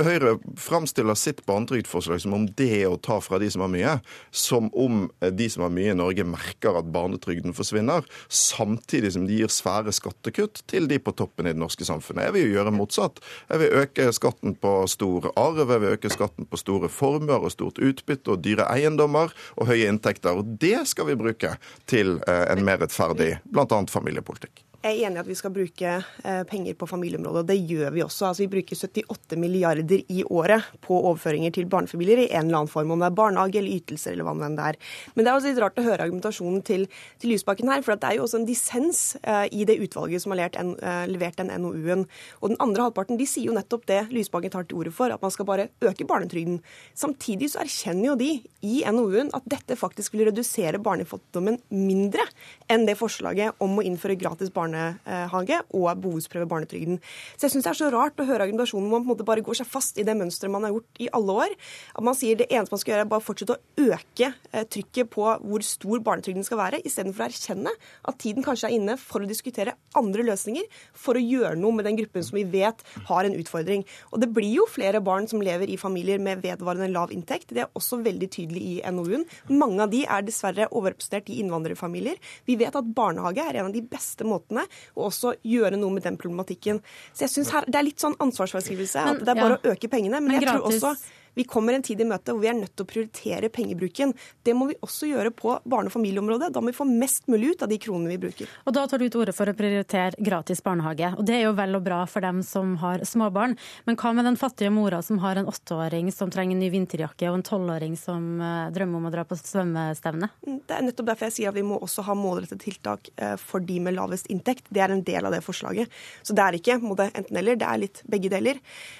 Høyre 0.02 0.36
framstiller 0.60 1.18
sitt 1.20 1.41
barnetrygdforslag 1.48 2.22
som 2.24 2.36
om 2.36 2.45
det 2.58 2.70
er 2.82 2.90
å 2.90 2.99
ta 3.02 3.20
fra 3.24 3.40
de 3.41 3.49
som 3.52 3.64
har 3.66 3.72
mye, 3.72 3.98
som 4.32 4.70
om 4.78 5.06
de 5.22 5.49
som 5.52 5.66
har 5.66 5.74
mye 5.74 5.94
i 5.94 5.98
Norge 5.98 6.26
merker 6.28 6.78
at 6.80 6.90
barnetrygden 6.94 7.56
forsvinner, 7.58 8.06
samtidig 8.28 9.14
som 9.16 9.20
de 9.30 9.41
gir 9.41 9.52
svære 9.52 9.93
skattekutt 9.95 10.64
til 10.72 10.88
de 10.89 10.99
på 11.02 11.14
toppen 11.18 11.49
i 11.49 11.53
det 11.53 11.61
norske 11.61 11.85
samfunnet. 11.88 12.27
Jeg 12.27 12.35
vil 12.35 12.48
jo 12.48 12.56
gjøre 12.57 12.73
motsatt. 12.76 13.22
Jeg 13.49 13.64
vil 13.64 13.77
øke 13.84 14.07
skatten 14.15 14.56
på 14.61 14.73
stor 14.91 15.30
arv, 15.35 15.61
jeg 15.61 15.69
vil 15.72 15.95
øke 15.98 16.14
skatten 16.14 16.49
på 16.49 16.61
store 16.61 16.89
formuer 16.91 17.43
og 17.43 17.53
stort 17.53 17.81
utbytte 17.81 18.35
og 18.35 18.43
dyre 18.45 18.69
eiendommer 18.72 19.34
og 19.57 19.72
høye 19.72 19.91
inntekter. 19.91 20.38
Og 20.38 20.57
det 20.61 20.88
skal 20.91 21.11
vi 21.11 21.19
bruke 21.19 21.56
til 21.89 22.19
eh, 22.27 22.43
en 22.53 22.65
mer 22.65 22.81
rettferdig 22.84 23.35
bl.a. 23.52 23.85
familiepolitikk. 23.91 24.65
Jeg 24.82 24.95
er 24.98 25.12
enig 25.12 25.20
i 25.20 25.22
at 25.22 25.28
vi 25.30 25.36
skal 25.38 25.52
bruke 25.53 25.90
eh, 26.02 26.40
penger 26.49 26.74
på 26.74 26.88
familieområdet. 26.90 27.44
og 27.44 27.49
Det 27.52 27.58
gjør 27.70 27.91
vi 27.94 28.02
også. 28.02 28.32
Altså, 28.32 28.41
vi 28.41 28.49
bruker 28.49 28.80
78 28.80 29.38
milliarder 29.38 29.99
i 30.10 30.24
året 30.26 30.72
på 30.82 30.95
overføringer 30.98 31.53
til 31.53 31.68
barnefamilier 31.70 32.24
i 32.24 32.32
en 32.32 32.48
eller 32.48 32.64
annen 32.64 32.72
form, 32.72 32.90
om 32.95 33.03
det 33.03 33.12
er 33.12 33.18
barnehage 33.20 33.60
eller 33.62 33.76
ytelser 33.78 34.16
eller 34.16 34.26
hva 34.26 34.34
enn 34.48 34.56
det 34.58 34.72
er. 34.72 34.80
Men 35.14 35.22
det 35.22 35.30
er 35.30 35.38
også 35.38 35.52
litt 35.52 35.62
rart 35.62 35.78
å 35.78 35.86
høre 35.86 36.08
argumentasjonen 36.08 36.64
til, 36.66 36.88
til 37.22 37.30
Lysbakken 37.30 37.70
her, 37.70 37.84
for 37.86 37.94
det 37.94 38.10
er 38.10 38.18
jo 38.18 38.24
også 38.26 38.40
en 38.40 38.48
dissens 38.48 39.03
uh, 39.22 39.45
i 39.53 39.68
det 39.70 39.76
utvalget 39.86 40.26
som 40.26 40.34
har 40.34 40.41
levert, 40.41 40.58
en, 40.58 40.74
uh, 40.82 41.06
levert 41.12 41.38
den 41.38 41.53
NOU-en. 41.62 42.08
Og 42.41 42.56
den 42.56 42.62
andre 42.66 42.88
halvparten 42.88 43.22
de 43.22 43.30
sier 43.30 43.52
jo 43.52 43.58
nettopp 43.60 43.86
det 43.91 43.99
Lysbakken 44.10 44.56
tar 44.56 44.66
til 44.66 44.82
orde 44.82 44.95
for, 44.98 45.14
at 45.14 45.22
man 45.22 45.36
skal 45.36 45.45
bare 45.52 45.68
øke 45.86 46.10
barnetrygden. 46.10 46.58
Samtidig 46.98 47.52
så 47.53 47.62
erkjenner 47.62 48.16
jo 48.16 48.18
de 48.18 48.32
i 48.66 48.82
NOU-en 48.90 49.30
at 49.38 49.45
dette 49.45 49.78
faktisk 49.78 50.18
vil 50.18 50.26
redusere 50.32 50.82
barnefattigdommen 50.82 51.62
mindre 51.70 52.26
enn 52.66 52.90
det 52.90 52.98
forslaget 52.98 53.62
om 53.62 53.78
å 53.78 53.86
innføre 53.86 54.18
gratis 54.18 54.49
barnehage 54.49 54.70
barnehage 54.72 55.60
og 55.76 56.02
behovsprøve 56.02 56.48
barnetrygden. 56.49 56.99
Så 57.38 57.48
jeg 57.48 57.56
syns 57.56 57.65
det 57.65 57.72
er 57.72 57.80
så 57.80 57.89
rart 57.93 58.19
å 58.19 58.27
høre 58.27 58.45
argumentasjonen 58.48 58.88
hvor 58.89 58.99
man 58.99 59.06
på 59.06 59.10
en 59.10 59.14
måte 59.14 59.27
bare 59.27 59.43
går 59.45 59.61
seg 59.61 59.69
fast 59.69 59.99
i 59.99 60.06
det 60.07 60.15
mønsteret 60.18 60.52
man 60.52 60.65
har 60.65 60.73
gjort 60.76 61.02
i 61.02 61.10
alle 61.14 61.35
år. 61.45 61.56
At 61.95 62.06
man 62.06 62.18
sier 62.18 62.39
det 62.39 62.49
eneste 62.49 62.76
man 62.76 62.81
skal 62.81 62.93
gjøre, 62.93 63.06
er 63.06 63.11
bare 63.11 63.26
fortsette 63.26 63.57
å 63.57 63.91
øke 63.91 64.31
eh, 64.52 64.65
trykket 64.72 65.11
på 65.14 65.27
hvor 65.41 65.65
stor 65.65 66.03
barnetrygden 66.06 66.45
skal 66.48 66.61
være, 66.61 66.81
istedenfor 66.88 67.26
å 67.26 67.30
erkjenne 67.30 67.76
at 68.10 68.19
tiden 68.22 68.45
kanskje 68.45 68.69
er 68.69 68.77
inne 68.77 68.98
for 69.02 69.23
å 69.23 69.30
diskutere 69.30 69.76
andre 69.98 70.26
løsninger 70.27 70.68
for 70.98 71.18
å 71.18 71.23
gjøre 71.23 71.57
noe 71.60 71.77
med 71.77 71.88
den 71.89 71.99
gruppen 71.99 72.26
som 72.26 72.39
vi 72.39 72.45
vet 72.52 72.84
har 73.10 73.27
en 73.27 73.38
utfordring. 73.38 73.85
Og 74.11 74.23
det 74.23 74.31
blir 74.34 74.52
jo 74.56 74.68
flere 74.69 75.02
barn 75.03 75.27
som 75.31 75.43
lever 75.43 75.72
i 75.72 75.80
familier 75.81 76.22
med 76.22 76.43
vedvarende 76.43 76.89
lav 76.91 77.14
inntekt. 77.15 77.52
Det 77.52 77.65
er 77.65 77.72
også 77.77 78.02
veldig 78.06 78.30
tydelig 78.31 78.64
i 78.76 78.76
NOU-en. 78.91 79.26
Mange 79.53 79.85
av 79.85 79.91
de 79.91 80.03
er 80.06 80.26
dessverre 80.26 80.69
overrepresentert 80.72 81.31
i 81.31 81.39
innvandrerfamilier. 81.43 82.19
Vi 82.48 82.57
vet 82.60 82.76
at 82.77 82.93
barnehage 82.95 83.43
er 83.43 83.60
en 83.60 83.69
av 83.69 83.76
de 83.76 83.84
beste 83.85 84.26
måtene 84.27 84.61
samfunnet, 84.62 84.94
og 84.96 85.10
også 85.10 85.36
gjøre 85.44 85.78
noe 85.78 85.92
med 85.92 86.04
den 86.04 86.18
problematikken. 86.18 86.82
Så 87.14 87.26
jeg 87.26 87.30
synes 87.30 87.52
her, 87.52 87.66
Det 87.66 87.76
er 87.76 87.84
litt 87.84 88.00
sånn 88.00 88.16
ansvarsfraskrivelse. 88.20 89.00
at 89.00 89.20
det 89.20 89.28
er 89.28 89.36
bare 89.36 89.60
ja. 89.64 89.70
å 89.70 89.74
øke 89.74 89.88
pengene. 89.88 90.22
Men, 90.22 90.32
men 90.32 90.42
jeg 90.42 90.50
tror 90.50 90.66
også 90.68 90.96
vi 91.34 91.45
kommer 91.48 91.74
en 91.74 91.86
tid 91.86 92.02
i 92.02 92.08
møte 92.08 92.34
hvor 92.34 92.41
vi 92.44 92.49
er 92.52 92.58
nødt 92.58 92.74
til 92.76 92.86
å 92.86 92.90
prioritere 92.90 93.49
pengebruken. 93.53 94.14
Det 94.44 94.56
må 94.58 94.68
vi 94.72 94.78
også 94.84 95.10
gjøre 95.12 95.32
på 95.36 95.58
barne- 95.64 95.91
og 95.91 95.95
familieområdet. 95.95 96.52
Da 96.53 96.62
må 96.62 96.72
vi 96.72 96.78
få 96.78 96.88
mest 96.88 97.28
mulig 97.32 97.56
ut 97.56 97.66
av 97.66 97.72
de 97.72 97.80
kronene 97.82 98.12
vi 98.12 98.20
bruker. 98.22 98.49
Og 98.66 98.74
Da 98.76 98.86
tar 98.88 98.99
du 98.99 99.08
til 99.08 99.22
orde 99.22 99.36
for 99.36 99.48
å 99.48 99.56
prioritere 99.56 100.18
gratis 100.20 100.62
barnehage. 100.64 101.14
Og 101.18 101.26
Det 101.26 101.36
er 101.36 101.44
jo 101.45 101.53
vel 101.58 101.76
og 101.76 101.84
bra 101.86 102.06
for 102.06 102.22
dem 102.22 102.41
som 102.44 102.76
har 102.82 103.06
småbarn. 103.08 103.58
Men 103.86 103.95
hva 103.95 104.14
med 104.16 104.26
den 104.26 104.40
fattige 104.40 104.72
mora 104.74 105.02
som 105.02 105.20
har 105.20 105.38
en 105.38 105.45
åtteåring 105.45 106.12
som 106.12 106.32
trenger 106.32 106.56
en 106.56 106.60
ny 106.60 106.70
vinterjakke, 106.70 107.30
og 107.30 107.40
en 107.40 107.48
tolvåring 107.48 107.98
som 107.98 108.41
eh, 108.41 108.72
drømmer 108.74 108.98
om 108.98 109.08
å 109.08 109.14
dra 109.14 109.26
på 109.28 109.38
svømmestevne? 109.40 110.30
Mm, 110.48 110.60
det 110.68 110.78
er 110.78 110.88
nettopp 110.88 111.12
derfor 111.12 111.30
jeg 111.30 111.38
sier 111.38 111.52
at 111.52 111.60
vi 111.60 111.66
må 111.68 111.80
også 111.80 112.06
ha 112.08 112.16
målrettede 112.18 112.64
tiltak 112.64 113.12
eh, 113.16 113.36
for 113.40 113.64
de 113.64 113.80
med 113.80 113.95
lavest 113.95 114.28
inntekt. 114.34 114.68
Det 114.70 114.84
er 114.84 114.91
en 114.91 115.03
del 115.03 115.26
av 115.26 115.36
det 115.36 115.44
forslaget. 115.45 115.91
Så 116.24 116.36
det 116.36 116.44
er 116.44 116.60
ikke 116.60 116.80
enten-eller, 116.82 117.60
det 117.60 117.68
er 117.68 117.84
litt 117.86 118.03
begge 118.10 118.32
deler. 118.32 118.60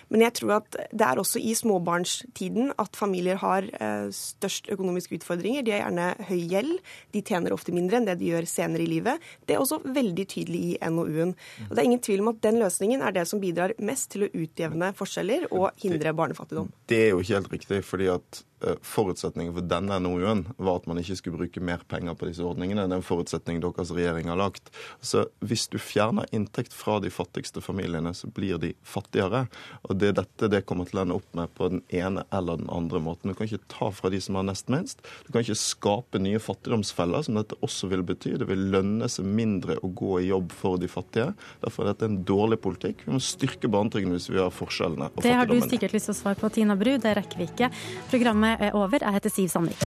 Men 0.10 0.26
jeg 0.28 0.38
tror 0.40 0.58
at 0.60 0.80
det 0.92 1.08
er 1.08 1.22
også 1.22 1.42
i 1.42 1.56
småbarns 1.58 2.21
tiden 2.38 2.72
at 2.82 2.98
familier 2.98 3.40
har 3.42 3.68
eh, 3.78 4.10
størst 4.16 4.70
økonomiske 4.74 5.20
utfordringer. 5.20 5.66
De 5.66 5.74
har 5.76 5.84
gjerne 5.84 6.28
høy 6.30 6.42
gjeld, 6.52 6.78
de 7.16 7.24
tjener 7.26 7.56
ofte 7.56 7.76
mindre 7.76 8.00
enn 8.00 8.08
det 8.10 8.18
de 8.22 8.32
gjør 8.32 8.48
senere 8.50 8.86
i 8.86 8.92
livet. 8.92 9.24
Det 9.48 9.56
er 9.56 9.64
også 9.64 9.82
veldig 9.86 10.28
tydelig 10.32 10.62
i 10.72 10.78
NOU-en. 10.92 11.34
Og 11.70 11.74
Det 11.74 11.82
er 11.82 11.90
ingen 11.90 12.04
tvil 12.04 12.26
om 12.26 12.32
at 12.34 12.44
den 12.46 12.62
løsningen 12.62 13.04
er 13.06 13.16
det 13.16 13.28
som 13.30 13.42
bidrar 13.44 13.76
mest 13.82 14.12
til 14.14 14.28
å 14.28 14.32
utjevne 14.32 14.94
forskjeller 14.98 15.50
og 15.52 15.72
hindre 15.82 16.16
barnefattigdom. 16.18 16.72
Det 16.92 17.06
er 17.08 17.14
jo 17.14 17.22
ikke 17.24 17.38
helt 17.40 17.54
riktig, 17.58 17.84
fordi 17.88 18.10
at 18.14 18.44
forutsetningen 18.86 19.54
for 19.56 19.66
denne 19.66 19.98
NOU-en 20.04 20.46
var 20.58 20.80
at 20.80 20.88
man 20.90 21.00
ikke 21.02 21.18
skulle 21.20 21.40
bruke 21.40 21.64
mer 21.64 21.84
penger 21.90 22.16
på 22.18 22.28
disse 22.30 22.46
ordningene. 22.46 22.86
Det 22.88 22.98
er 22.98 23.02
en 23.02 23.06
forutsetning 23.06 23.62
deres 23.64 23.94
regjering 23.94 24.30
har 24.32 24.40
lagt. 24.40 24.72
Så 25.02 25.26
hvis 25.40 25.68
du 25.72 25.80
fjerner 25.82 26.30
inntekt 26.36 26.76
fra 26.76 27.00
de 27.02 27.12
fattigste 27.14 27.64
familiene, 27.64 28.14
så 28.18 28.30
blir 28.32 28.60
de 28.62 28.74
fattigere. 28.86 29.46
Og 29.90 29.98
det 30.02 30.12
er 30.12 30.20
dette 30.22 30.52
det 30.52 30.64
kommer 30.70 30.90
til 30.90 31.02
å 31.02 31.06
ende 31.06 31.18
opp 31.18 31.38
med 31.38 31.54
på 31.58 31.70
den 31.74 31.84
ene 31.96 32.26
eller 32.32 32.62
den 32.62 32.70
andre 32.74 33.02
måten. 33.04 33.32
Du 33.32 33.38
kan 33.38 33.50
ikke 33.50 33.72
ta 33.72 33.92
fra 33.96 34.12
de 34.14 34.22
som 34.22 34.38
har 34.40 34.48
nest 34.48 34.70
minst. 34.72 35.02
Du 35.26 35.32
kan 35.34 35.46
ikke 35.46 35.60
skape 35.60 36.22
nye 36.22 36.42
fattigdomsfeller, 36.42 37.26
som 37.28 37.40
dette 37.40 37.58
også 37.66 37.90
vil 37.92 38.06
bety. 38.08 38.36
Det 38.42 38.50
vil 38.50 38.68
lønne 38.74 39.10
seg 39.12 39.28
mindre 39.28 39.80
å 39.82 39.90
gå 39.90 40.20
i 40.22 40.30
jobb 40.30 40.54
for 40.56 40.82
de 40.82 40.90
fattige. 40.92 41.32
Derfor 41.64 41.86
er 41.86 41.94
dette 41.94 42.10
en 42.10 42.22
dårlig 42.28 42.62
politikk. 42.64 43.06
Vi 43.08 43.16
må 43.16 43.22
styrke 43.24 43.72
barnetrygden 43.72 44.16
hvis 44.16 44.30
vi 44.32 44.42
har 44.42 44.54
forskjellene. 44.54 45.12
det 45.22 45.36
har 45.38 45.50
du 45.50 45.58
sikkert 45.64 45.96
lyst 45.96 46.10
til 46.10 46.16
å 46.16 46.20
svare 46.22 46.40
på, 46.40 46.52
Tina 46.54 46.78
Bru. 46.80 46.94
Det 47.02 47.16
rekker 47.18 47.42
vi 47.42 47.50
ikke. 47.50 47.72
Programmet 48.12 48.51
er 48.60 48.72
over. 48.72 48.98
Jeg 49.02 49.14
heter 49.14 49.30
Siv 49.30 49.48
Sandvik. 49.50 49.80